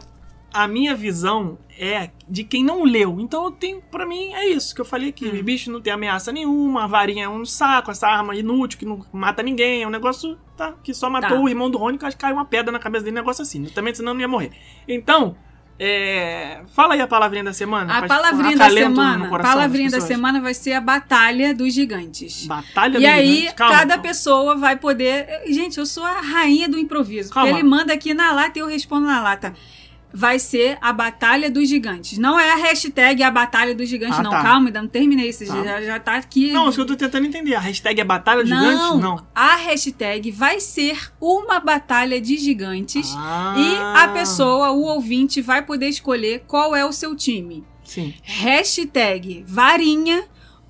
A 0.53 0.67
minha 0.67 0.95
visão 0.95 1.59
é 1.79 2.11
de 2.29 2.43
quem 2.45 2.65
não 2.65 2.85
leu. 2.85 3.19
Então 3.21 3.45
eu 3.45 3.51
tenho, 3.51 3.83
pra 3.91 4.07
mim, 4.07 4.33
é 4.33 4.49
isso 4.49 4.75
que 4.75 4.81
eu 4.81 4.85
falei 4.85 5.11
aqui. 5.11 5.27
Hum. 5.29 5.33
Os 5.35 5.41
bichos 5.43 5.73
não 5.73 5.81
tem 5.81 5.93
ameaça 5.93 6.33
nenhuma, 6.33 6.85
a 6.85 6.87
varinha 6.87 7.25
é 7.25 7.29
um 7.29 7.45
saco, 7.45 7.91
essa 7.91 8.09
arma 8.09 8.35
inútil 8.35 8.79
que 8.79 8.87
não 8.87 9.05
mata 9.13 9.43
ninguém. 9.43 9.83
É 9.83 9.87
um 9.87 9.91
negócio 9.91 10.39
tá, 10.57 10.75
que 10.83 10.95
só 10.95 11.11
matou 11.11 11.37
Tá. 11.37 11.43
o 11.43 11.49
irmão 11.49 11.71
do 11.71 11.77
Rony, 11.79 11.99
que 11.99 12.07
acho 12.07 12.17
que 12.17 12.23
caiu 12.23 12.37
uma 12.37 12.45
pedra 12.45 12.73
na 12.73 12.79
cabeça 12.79 13.05
dele, 13.05 13.17
um 13.17 13.21
negócio 13.21 13.43
assim. 13.43 13.65
Também, 13.67 13.95
senão 13.95 14.15
não 14.15 14.21
ia 14.21 14.29
morrer. 14.29 14.53
Então, 14.89 15.37
é, 15.79 16.63
fala 16.69 16.95
aí 16.95 17.01
a 17.03 17.07
palavrinha 17.07 17.45
da 17.45 17.53
semana. 17.53 17.99
A 17.99 18.07
palavrinha 18.07 18.57
da 18.57 18.71
semana, 18.71 19.29
coração 19.29 19.53
palavrinha 19.53 19.91
da 19.91 20.01
semana 20.01 20.41
vai 20.41 20.55
ser 20.55 20.73
a 20.73 20.81
batalha 20.81 21.55
dos 21.55 21.75
gigantes. 21.75 22.47
Batalha 22.47 22.97
E 22.97 23.01
dos 23.01 23.05
aí, 23.05 23.35
gigantes. 23.37 23.55
Calma, 23.55 23.75
cada 23.75 23.89
calma. 23.89 24.03
pessoa 24.03 24.57
vai 24.57 24.77
poder. 24.77 25.43
Gente, 25.49 25.77
eu 25.77 25.85
sou 25.85 26.03
a 26.05 26.23
rainha 26.23 26.67
do 26.67 26.79
improviso. 26.79 27.31
Calma. 27.31 27.51
Ele 27.51 27.63
manda 27.63 27.93
aqui 27.93 28.15
na 28.15 28.33
lata 28.33 28.59
e 28.59 28.63
eu 28.63 28.67
respondo 28.67 29.05
na 29.07 29.21
lata. 29.21 29.53
Vai 30.13 30.39
ser 30.39 30.79
a 30.81 30.93
Batalha 30.93 31.51
dos 31.51 31.69
Gigantes. 31.69 32.17
Não 32.17 32.39
é 32.41 32.53
a 32.53 32.57
hashtag 32.57 33.23
a 33.23 33.31
Batalha 33.31 33.75
dos 33.75 33.89
Gigantes, 33.89 34.19
Ah, 34.19 34.23
não. 34.23 34.31
tá. 34.31 34.43
Calma, 34.43 34.69
ainda 34.69 34.81
não 34.81 34.89
terminei. 34.89 35.31
Você 35.33 35.45
Tá. 35.45 35.63
já, 35.63 35.83
já 35.83 36.01
tá 36.01 36.15
aqui. 36.17 36.53
Não, 36.53 36.69
isso 36.69 36.77
que 36.77 36.81
eu 36.83 36.87
tô 36.87 36.97
tentando 36.97 37.27
entender. 37.27 37.55
A 37.55 37.61
hashtag 37.61 38.01
é 38.01 38.05
Batalha 38.05 38.41
dos 38.43 38.51
não, 38.51 38.59
Gigantes? 38.61 39.01
Não. 39.03 39.27
a 39.35 39.57
hashtag 39.57 40.31
vai 40.31 40.59
ser 40.61 41.11
uma 41.21 41.61
batalha 41.61 42.21
de 42.21 42.39
gigantes. 42.39 43.13
Ah, 43.17 43.55
E 43.59 43.77
a 44.03 44.09
pessoa, 44.09 44.71
o 44.71 44.83
ouvinte, 44.83 45.43
vai 45.43 45.63
poder 45.63 45.89
escolher 45.89 46.45
qual 46.47 46.75
é 46.75 46.85
o 46.85 46.93
seu 46.93 47.15
time. 47.15 47.63
Sim. 47.85 48.15
Hashtag 48.23 49.45
varinha 49.47 50.25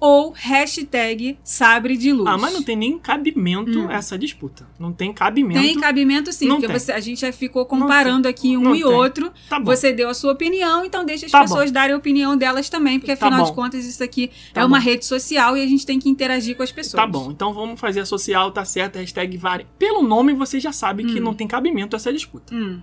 ou 0.08 0.32
hashtag 0.36 1.36
sabre 1.42 1.96
de 1.96 2.12
luz. 2.12 2.28
Ah, 2.28 2.38
mas 2.38 2.52
não 2.52 2.62
tem 2.62 2.76
nem 2.76 2.96
cabimento 2.98 3.80
Hum. 3.80 3.90
essa 3.90 4.16
disputa. 4.16 4.66
Não 4.78 4.92
tem 4.92 5.12
cabimento. 5.12 5.60
Tem 5.60 5.78
cabimento 5.80 6.32
sim, 6.32 6.46
Não 6.46 6.60
porque 6.60 6.78
você- 6.78 6.92
a 6.92 7.00
gente 7.00 7.20
já 7.22 7.32
ficou 7.32 7.66
comparando 7.66 8.28
aqui 8.28 8.56
um 8.56 8.60
Não 8.62 8.74
e 8.76 8.82
tem. 8.82 8.86
outro. 8.86 9.32
Tá 9.48 9.58
bom. 9.58 9.64
Você 9.66 9.92
deu 9.92 10.08
a 10.08 10.14
sua 10.14 10.32
opinião, 10.32 10.84
então 10.84 11.04
deixa 11.04 11.26
as 11.26 11.32
Tá 11.32 11.40
pessoas 11.40 11.70
darem 11.72 11.94
a 11.94 11.98
opinião 11.98 12.36
delas 12.36 12.68
também, 12.68 13.00
porque 13.00 13.16
Tá 13.16 13.26
afinal 13.26 13.44
bom. 13.44 13.50
de 13.50 13.56
contas 13.56 13.84
isso 13.84 14.02
aqui 14.04 14.30
Tá 14.54 14.60
é 14.60 14.64
uma 14.64 14.78
bom. 14.78 14.84
rede 14.84 15.04
social 15.04 15.56
e 15.56 15.62
a 15.62 15.66
gente 15.66 15.84
tem 15.84 15.98
que 15.98 16.08
interagir 16.08 16.56
com 16.56 16.62
as 16.62 16.70
pessoas. 16.70 17.00
Tá 17.02 17.06
bom, 17.06 17.30
então 17.30 17.52
vamos 17.52 17.80
fazer 17.80 18.00
a 18.00 18.06
social, 18.06 18.50
tá 18.52 18.64
certo, 18.64 18.96
hashtag 18.96 19.36
varinha. 19.36 19.68
Pelo 19.78 20.02
nome 20.02 20.32
você 20.34 20.60
já 20.60 20.70
sabe 20.72 21.04
que 21.04 21.18
Hum. 21.20 21.24
não 21.24 21.34
tem 21.34 21.46
cabimento 21.46 21.96
essa 21.96 22.12
disputa. 22.12 22.54
Hum, 22.54 22.80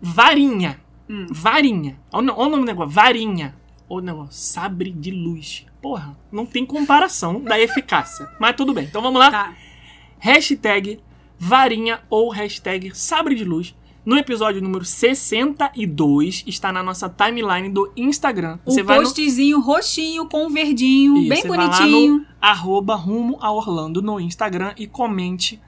Varinha. 0.00 0.80
hum. 1.08 1.26
Varinha. 1.30 1.98
Olha 2.12 2.32
o 2.34 2.36
nome 2.48 2.56
do 2.56 2.64
negócio, 2.64 2.90
varinha. 2.90 3.54
Ou 3.88 3.98
o 3.98 4.00
negócio, 4.00 4.32
sabre 4.32 4.90
de 4.90 5.10
luz. 5.12 5.64
Porra, 5.86 6.18
não 6.32 6.44
tem 6.44 6.66
comparação 6.66 7.40
da 7.40 7.60
eficácia. 7.60 8.28
Mas 8.40 8.56
tudo 8.56 8.74
bem, 8.74 8.86
então 8.86 9.00
vamos 9.00 9.20
lá. 9.20 9.30
Tá. 9.30 9.54
Hashtag 10.18 10.98
varinha 11.38 12.00
ou 12.10 12.28
hashtag 12.28 12.90
sabre 12.92 13.36
de 13.36 13.44
luz. 13.44 13.72
No 14.04 14.18
episódio 14.18 14.60
número 14.60 14.84
62, 14.84 16.42
está 16.44 16.72
na 16.72 16.82
nossa 16.82 17.08
timeline 17.08 17.68
do 17.68 17.92
Instagram. 17.96 18.58
O 18.64 18.74
postzinho 18.84 19.60
roxinho 19.60 20.26
com 20.28 20.50
verdinho, 20.50 21.18
Isso, 21.18 21.28
bem 21.28 21.42
você 21.42 21.48
vai 21.48 21.56
lá 21.56 21.68
bonitinho. 21.68 22.26
arroba 22.40 22.96
rumo 22.96 23.38
a 23.40 23.52
Orlando 23.52 24.02
no 24.02 24.18
Instagram 24.18 24.74
e 24.76 24.88
comente. 24.88 25.62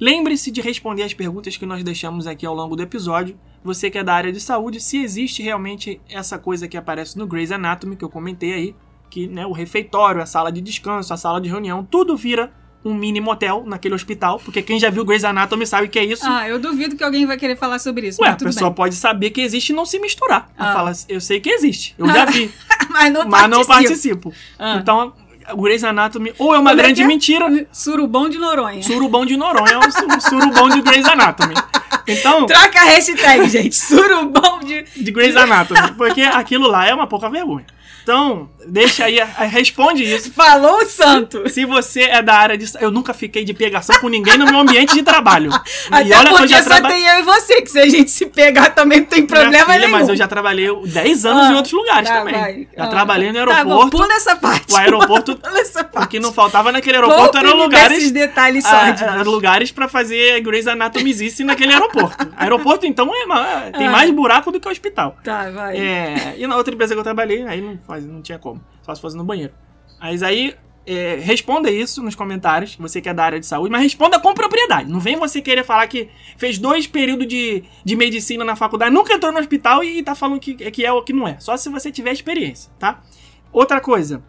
Lembre-se 0.00 0.50
de 0.50 0.60
responder 0.60 1.04
as 1.04 1.14
perguntas 1.14 1.56
que 1.56 1.64
nós 1.64 1.84
deixamos 1.84 2.26
aqui 2.26 2.44
ao 2.44 2.56
longo 2.56 2.74
do 2.74 2.82
episódio. 2.82 3.38
Você 3.62 3.88
que 3.88 3.98
é 3.98 4.02
da 4.02 4.14
área 4.14 4.32
de 4.32 4.40
saúde, 4.40 4.80
se 4.80 5.00
existe 5.00 5.44
realmente 5.44 6.00
essa 6.08 6.40
coisa 6.40 6.66
que 6.66 6.76
aparece 6.76 7.16
no 7.16 7.24
Grey's 7.24 7.52
Anatomy, 7.52 7.94
que 7.94 8.04
eu 8.04 8.10
comentei 8.10 8.52
aí, 8.52 8.74
que 9.10 9.26
né, 9.26 9.44
o 9.44 9.52
refeitório, 9.52 10.22
a 10.22 10.26
sala 10.26 10.50
de 10.52 10.60
descanso, 10.60 11.12
a 11.12 11.16
sala 11.16 11.40
de 11.40 11.48
reunião, 11.48 11.84
tudo 11.84 12.16
vira 12.16 12.50
um 12.82 12.94
mini 12.94 13.20
motel 13.20 13.62
naquele 13.66 13.94
hospital, 13.94 14.40
porque 14.42 14.62
quem 14.62 14.78
já 14.80 14.88
viu 14.88 15.04
Grey's 15.04 15.22
Anatomy 15.24 15.66
sabe 15.66 15.88
que 15.88 15.98
é 15.98 16.04
isso. 16.04 16.22
Ah, 16.26 16.48
eu 16.48 16.58
duvido 16.58 16.96
que 16.96 17.04
alguém 17.04 17.26
vai 17.26 17.36
querer 17.36 17.56
falar 17.56 17.78
sobre 17.78 18.08
isso. 18.08 18.22
Ué, 18.22 18.28
a 18.30 18.36
pessoa 18.36 18.70
bem. 18.70 18.76
pode 18.76 18.94
saber 18.94 19.28
que 19.30 19.42
existe 19.42 19.70
e 19.70 19.72
não 19.74 19.84
se 19.84 19.98
misturar. 19.98 20.48
Ela 20.58 20.70
Ah. 20.70 20.72
fala, 20.72 20.92
eu 21.08 21.20
sei 21.20 21.40
que 21.40 21.50
existe, 21.50 21.94
eu 21.98 22.06
já 22.06 22.24
vi, 22.24 22.50
mas 22.88 23.12
não 23.12 23.28
mas 23.28 23.50
não 23.50 23.64
participo. 23.66 24.30
participo. 24.30 24.34
Ah. 24.58 24.76
Então, 24.80 25.12
o 25.52 25.60
Grey's 25.60 25.84
Anatomy 25.84 26.32
ou 26.38 26.54
é 26.54 26.58
uma 26.58 26.70
Como 26.70 26.80
é 26.80 26.84
grande 26.84 27.02
é? 27.02 27.06
mentira, 27.06 27.66
Surubom 27.70 28.28
de 28.30 28.38
Noronha. 28.38 28.82
surubão 28.82 29.26
de 29.26 29.36
Noronha 29.36 29.72
é 29.72 29.78
um 29.78 29.90
su- 29.90 30.28
surubão 30.30 30.68
de 30.70 30.80
Grey's 30.80 31.04
Anatomy. 31.06 31.54
Então, 32.06 32.46
Troca 32.46 32.80
a 32.80 32.84
hashtag, 32.84 33.46
gente. 33.48 33.74
Surubom 33.76 34.60
de. 34.60 34.84
de 34.96 35.10
Grey's 35.10 35.36
Anatomy, 35.36 35.92
porque 35.98 36.22
aquilo 36.22 36.66
lá 36.68 36.86
é 36.86 36.94
uma 36.94 37.06
pouca 37.06 37.28
vergonha. 37.28 37.66
Então, 38.02 38.48
deixa 38.66 39.04
aí, 39.04 39.18
responde 39.48 40.02
isso. 40.02 40.32
Falou 40.32 40.78
o 40.78 40.84
santo. 40.86 41.48
Se 41.48 41.64
você 41.64 42.02
é 42.02 42.22
da 42.22 42.34
área 42.34 42.56
de. 42.56 42.70
Eu 42.80 42.90
nunca 42.90 43.12
fiquei 43.14 43.44
de 43.44 43.52
pegação 43.54 43.98
com 44.00 44.08
ninguém 44.08 44.36
no 44.38 44.46
meu 44.46 44.58
ambiente 44.60 44.94
de 44.94 45.02
trabalho. 45.02 45.50
Até 45.90 46.08
e 46.08 46.12
olha 46.12 46.26
que 46.28 46.32
eu 46.32 46.36
porque 46.38 46.48
já 46.48 46.62
só 46.62 46.80
tem 46.80 47.06
eu 47.06 47.18
e 47.20 47.22
você, 47.22 47.62
que 47.62 47.70
se 47.70 47.78
a 47.78 47.88
gente 47.88 48.10
se 48.10 48.26
pegar 48.26 48.70
também 48.70 49.00
não 49.00 49.06
tem 49.06 49.26
problema 49.26 49.66
filha, 49.66 49.78
nenhum. 49.78 49.90
Mas 49.92 50.08
eu 50.08 50.16
já 50.16 50.26
trabalhei 50.26 50.68
10 50.86 51.24
anos 51.26 51.46
Ah, 51.46 51.52
em 51.52 51.54
outros 51.56 51.72
lugares 51.72 52.08
tá, 52.08 52.18
também. 52.18 52.34
vai. 52.34 52.68
Já 52.76 52.84
Ah. 52.84 52.88
trabalhei 52.88 53.32
no 53.32 53.38
Tá 53.38 53.44
bom, 53.44 53.50
aeroporto. 53.52 53.90
pula 53.90 54.12
essa 54.14 54.36
parte. 54.36 54.72
o 54.72 54.76
aeroporto. 54.76 55.36
Pula 55.40 55.58
essa 55.60 55.80
O 55.82 55.84
parte. 55.84 56.08
que 56.10 56.20
não 56.20 56.32
faltava 56.32 56.72
naquele 56.72 56.96
aeroporto 56.96 57.36
eram 57.38 57.56
lugares. 57.56 57.88
desses 57.98 58.10
detalhes 58.10 58.64
sórdidos. 58.64 59.02
ah, 59.02 59.22
lugares 59.22 59.70
pra 59.70 59.88
fazer 59.88 60.40
Grey's 60.40 60.66
Anatomyzice 60.66 61.44
naquele 61.44 61.72
aeroporto. 61.72 62.28
aeroporto, 62.36 62.86
então, 62.86 63.10
é 63.14 63.70
tem 63.76 63.86
Ah. 63.86 63.90
mais 63.90 64.10
buraco 64.10 64.50
do 64.50 64.58
que 64.60 64.68
hospital. 64.68 65.16
Tá, 65.24 65.50
vai. 65.50 65.76
É, 65.76 66.34
e 66.38 66.46
na 66.46 66.56
outra 66.56 66.72
empresa 66.74 66.94
que 66.94 67.00
eu 67.00 67.04
trabalhei, 67.04 67.44
aí 67.46 67.60
não, 67.60 67.78
faz, 67.90 68.06
não 68.06 68.22
tinha 68.22 68.38
como. 68.38 68.60
Só 68.82 68.94
se 68.94 69.00
fosse 69.00 69.16
no 69.16 69.24
banheiro. 69.24 69.52
Mas 70.00 70.22
aí, 70.22 70.54
é, 70.86 71.16
responda 71.16 71.70
isso 71.70 72.02
nos 72.02 72.14
comentários, 72.14 72.74
você 72.76 73.00
que 73.00 73.08
é 73.08 73.14
da 73.14 73.24
área 73.24 73.40
de 73.40 73.46
saúde, 73.46 73.70
mas 73.70 73.82
responda 73.82 74.18
com 74.18 74.32
propriedade. 74.32 74.90
Não 74.90 75.00
vem 75.00 75.16
você 75.16 75.40
querer 75.42 75.64
falar 75.64 75.86
que 75.86 76.08
fez 76.36 76.58
dois 76.58 76.86
períodos 76.86 77.26
de, 77.26 77.64
de 77.84 77.96
medicina 77.96 78.44
na 78.44 78.56
faculdade, 78.56 78.94
nunca 78.94 79.12
entrou 79.12 79.32
no 79.32 79.38
hospital 79.38 79.84
e 79.84 80.02
tá 80.02 80.14
falando 80.14 80.40
que, 80.40 80.54
que 80.54 80.84
é 80.84 80.92
ou 80.92 81.02
que 81.02 81.12
não 81.12 81.28
é. 81.28 81.38
Só 81.38 81.56
se 81.56 81.68
você 81.68 81.90
tiver 81.90 82.12
experiência, 82.12 82.72
tá? 82.78 83.02
Outra 83.52 83.80
coisa, 83.80 84.22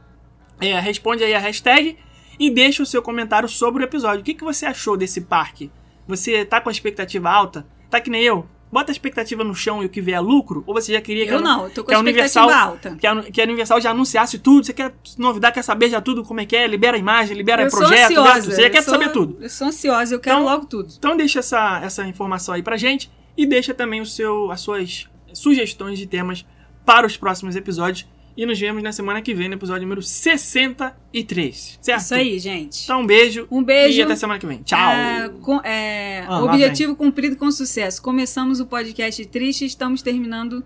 é, 0.60 0.78
responde 0.80 1.24
aí 1.24 1.34
a 1.34 1.40
hashtag 1.40 1.98
e 2.40 2.50
deixa 2.50 2.84
o 2.84 2.86
seu 2.86 3.02
comentário 3.02 3.48
sobre 3.48 3.84
o 3.84 3.86
episódio. 3.86 4.22
O 4.22 4.24
que, 4.24 4.34
que 4.34 4.44
você 4.44 4.66
achou 4.66 4.98
desse 4.98 5.22
parque? 5.22 5.72
Você 6.08 6.44
tá 6.44 6.60
com 6.60 6.70
a 6.70 6.72
expectativa 6.72 7.30
alta? 7.30 7.66
Tá 7.90 8.02
que 8.02 8.10
nem 8.10 8.24
eu? 8.24 8.46
Bota 8.72 8.90
a 8.90 8.94
expectativa 8.94 9.44
no 9.44 9.54
chão 9.54 9.84
e 9.84 9.86
o 9.86 9.90
que 9.90 10.00
vier 10.00 10.18
é 10.18 10.20
lucro? 10.22 10.64
Ou 10.66 10.74
você 10.74 10.94
já 10.94 11.02
queria 11.02 11.26
que 11.28 11.34
Eu 11.34 11.40
a- 11.40 11.42
não, 11.42 11.64
eu 11.66 11.70
tô 11.72 11.84
com 11.84 11.90
que 11.90 11.94
a 11.94 12.00
Universal- 12.00 12.50
alta. 12.50 12.96
que 12.96 13.06
a, 13.06 13.22
que 13.24 13.42
a 13.42 13.44
Universal 13.44 13.82
já 13.82 13.92
anunciasse 13.92 14.40
tudo, 14.40 14.66
você 14.66 14.72
quer 14.74 14.94
novidade, 15.18 15.56
quer 15.56 15.62
saber 15.62 15.90
já 15.90 16.00
tudo 16.00 16.24
como 16.24 16.40
é 16.40 16.46
que 16.46 16.56
é, 16.56 16.66
libera 16.68 16.96
a 16.96 17.00
imagem, 17.00 17.36
libera 17.36 17.64
Eu 17.64 17.70
projeto, 17.70 17.90
libera 18.10 18.22
ansiosa. 18.22 18.42
tudo. 18.44 18.56
você 18.56 18.62
já 18.62 18.70
quer 18.70 18.82
sou- 18.84 18.94
saber 18.94 19.12
tudo. 19.12 19.38
Eu 19.42 19.50
sou 19.50 19.68
ansiosa, 19.68 20.16
eu 20.16 20.20
quero 20.22 20.38
Então- 20.40 20.46
logo 20.50 20.66
tudo. 20.68 20.94
Então 20.98 21.18
deixa 21.18 21.40
essa, 21.40 21.82
essa 21.84 22.06
informação 22.08 22.56
aí 22.56 22.64
pra 22.64 22.78
gente 22.78 23.12
e 23.38 23.46
deixa 23.46 23.74
também 23.74 24.00
o 24.00 24.06
seu, 24.06 24.50
as 24.52 24.62
suas 24.62 25.08
sugestões 25.34 26.00
de 26.00 26.06
temas 26.06 26.46
para 26.86 27.06
os 27.06 27.18
próximos 27.18 27.56
episódios. 27.56 28.08
E 28.36 28.46
nos 28.46 28.60
vemos 28.60 28.82
na 28.82 28.92
semana 28.92 29.22
que 29.22 29.34
vem, 29.34 29.48
no 29.50 29.56
episódio 29.56 29.82
número 29.84 30.02
63. 30.02 31.80
Certo? 31.82 32.00
Isso 32.02 32.14
aí, 32.16 32.40
gente. 32.40 32.84
Então 32.86 33.02
um 33.02 33.06
beijo. 33.06 33.48
Um 33.52 33.64
beijo. 33.64 34.00
E 34.00 34.02
até 34.02 34.16
semana 34.16 34.40
que 34.40 34.46
vem. 34.46 34.62
Tchau. 34.64 34.80
É, 34.92 35.30
com- 35.42 35.62
é, 35.64 36.24
Ah, 36.28 36.44
objetivo 36.44 36.96
cumprido 36.96 37.36
com 37.36 37.52
sucesso. 37.52 38.02
Começamos 38.02 38.60
o 38.60 38.66
podcast 38.66 39.26
triste, 39.26 39.66
estamos 39.66 40.02
terminando 40.02 40.64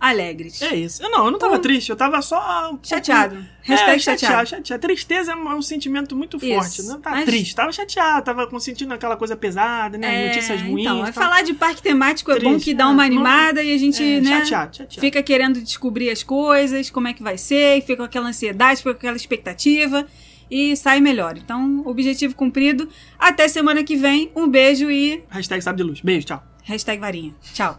alegres. 0.00 0.62
É 0.62 0.74
isso. 0.74 1.02
Eu 1.02 1.10
não, 1.10 1.24
eu 1.26 1.30
não 1.32 1.38
tava 1.38 1.56
Hum. 1.56 1.60
triste, 1.60 1.90
eu 1.90 1.96
tava 1.96 2.22
só. 2.22 2.38
um 2.66 2.70
pouco- 2.70 2.86
Chateado. 2.88 3.36
É, 3.36 3.68
Hashtag 3.72 4.00
chateado, 4.00 4.20
chateado. 4.34 4.48
chateado. 4.48 4.80
Tristeza 4.82 5.32
é 5.32 5.34
um, 5.34 5.50
é 5.50 5.54
um 5.54 5.60
sentimento 5.62 6.14
muito 6.16 6.36
Isso. 6.38 6.46
forte. 6.54 6.82
Não 6.84 7.00
tava 7.00 7.16
Mas- 7.16 7.24
triste, 7.26 7.54
tava 7.54 7.72
chateado, 7.72 8.24
tava 8.24 8.60
sentindo 8.60 8.94
aquela 8.94 9.16
coisa 9.16 9.36
pesada, 9.36 9.98
né? 9.98 10.24
É, 10.24 10.28
Notícias 10.28 10.62
ruins. 10.62 10.80
Então, 10.82 10.98
é 10.98 11.00
tava 11.00 11.12
falar 11.12 11.42
de 11.42 11.52
parque 11.54 11.82
temático 11.82 12.30
é 12.30 12.34
bom 12.40 12.52
Triste, 12.52 12.64
que 12.66 12.74
dá 12.74 12.84
é, 12.84 12.86
uma 12.86 13.04
animada 13.04 13.62
e 13.62 13.74
a 13.74 13.78
gente, 13.78 14.02
é, 14.02 14.20
né? 14.20 14.38
Chateado, 14.44 14.76
chateado. 14.76 15.00
Fica 15.00 15.22
querendo 15.22 15.60
descobrir 15.60 16.10
as 16.10 16.22
coisas, 16.22 16.88
como 16.90 17.08
é 17.08 17.12
que 17.12 17.22
vai 17.22 17.36
ser, 17.36 17.78
e 17.78 17.80
fica 17.80 17.96
com 17.96 18.02
aquela 18.04 18.28
ansiedade, 18.28 18.78
fica 18.78 18.92
com 18.94 18.98
aquela 18.98 19.16
expectativa 19.16 20.06
e 20.50 20.74
sai 20.76 21.00
melhor. 21.00 21.36
Então, 21.36 21.82
objetivo 21.84 22.34
cumprido. 22.34 22.88
Até 23.18 23.48
semana 23.48 23.82
que 23.84 23.96
vem. 23.96 24.30
Um 24.34 24.48
beijo 24.48 24.90
e 24.90 25.22
Hashtag 25.28 25.60
sabe 25.60 25.76
de 25.78 25.82
luz. 25.82 26.00
Beijo, 26.00 26.26
tchau. 26.28 26.42
hashtag 26.64 26.98
varinha. 27.00 27.34
Tchau. 27.52 27.76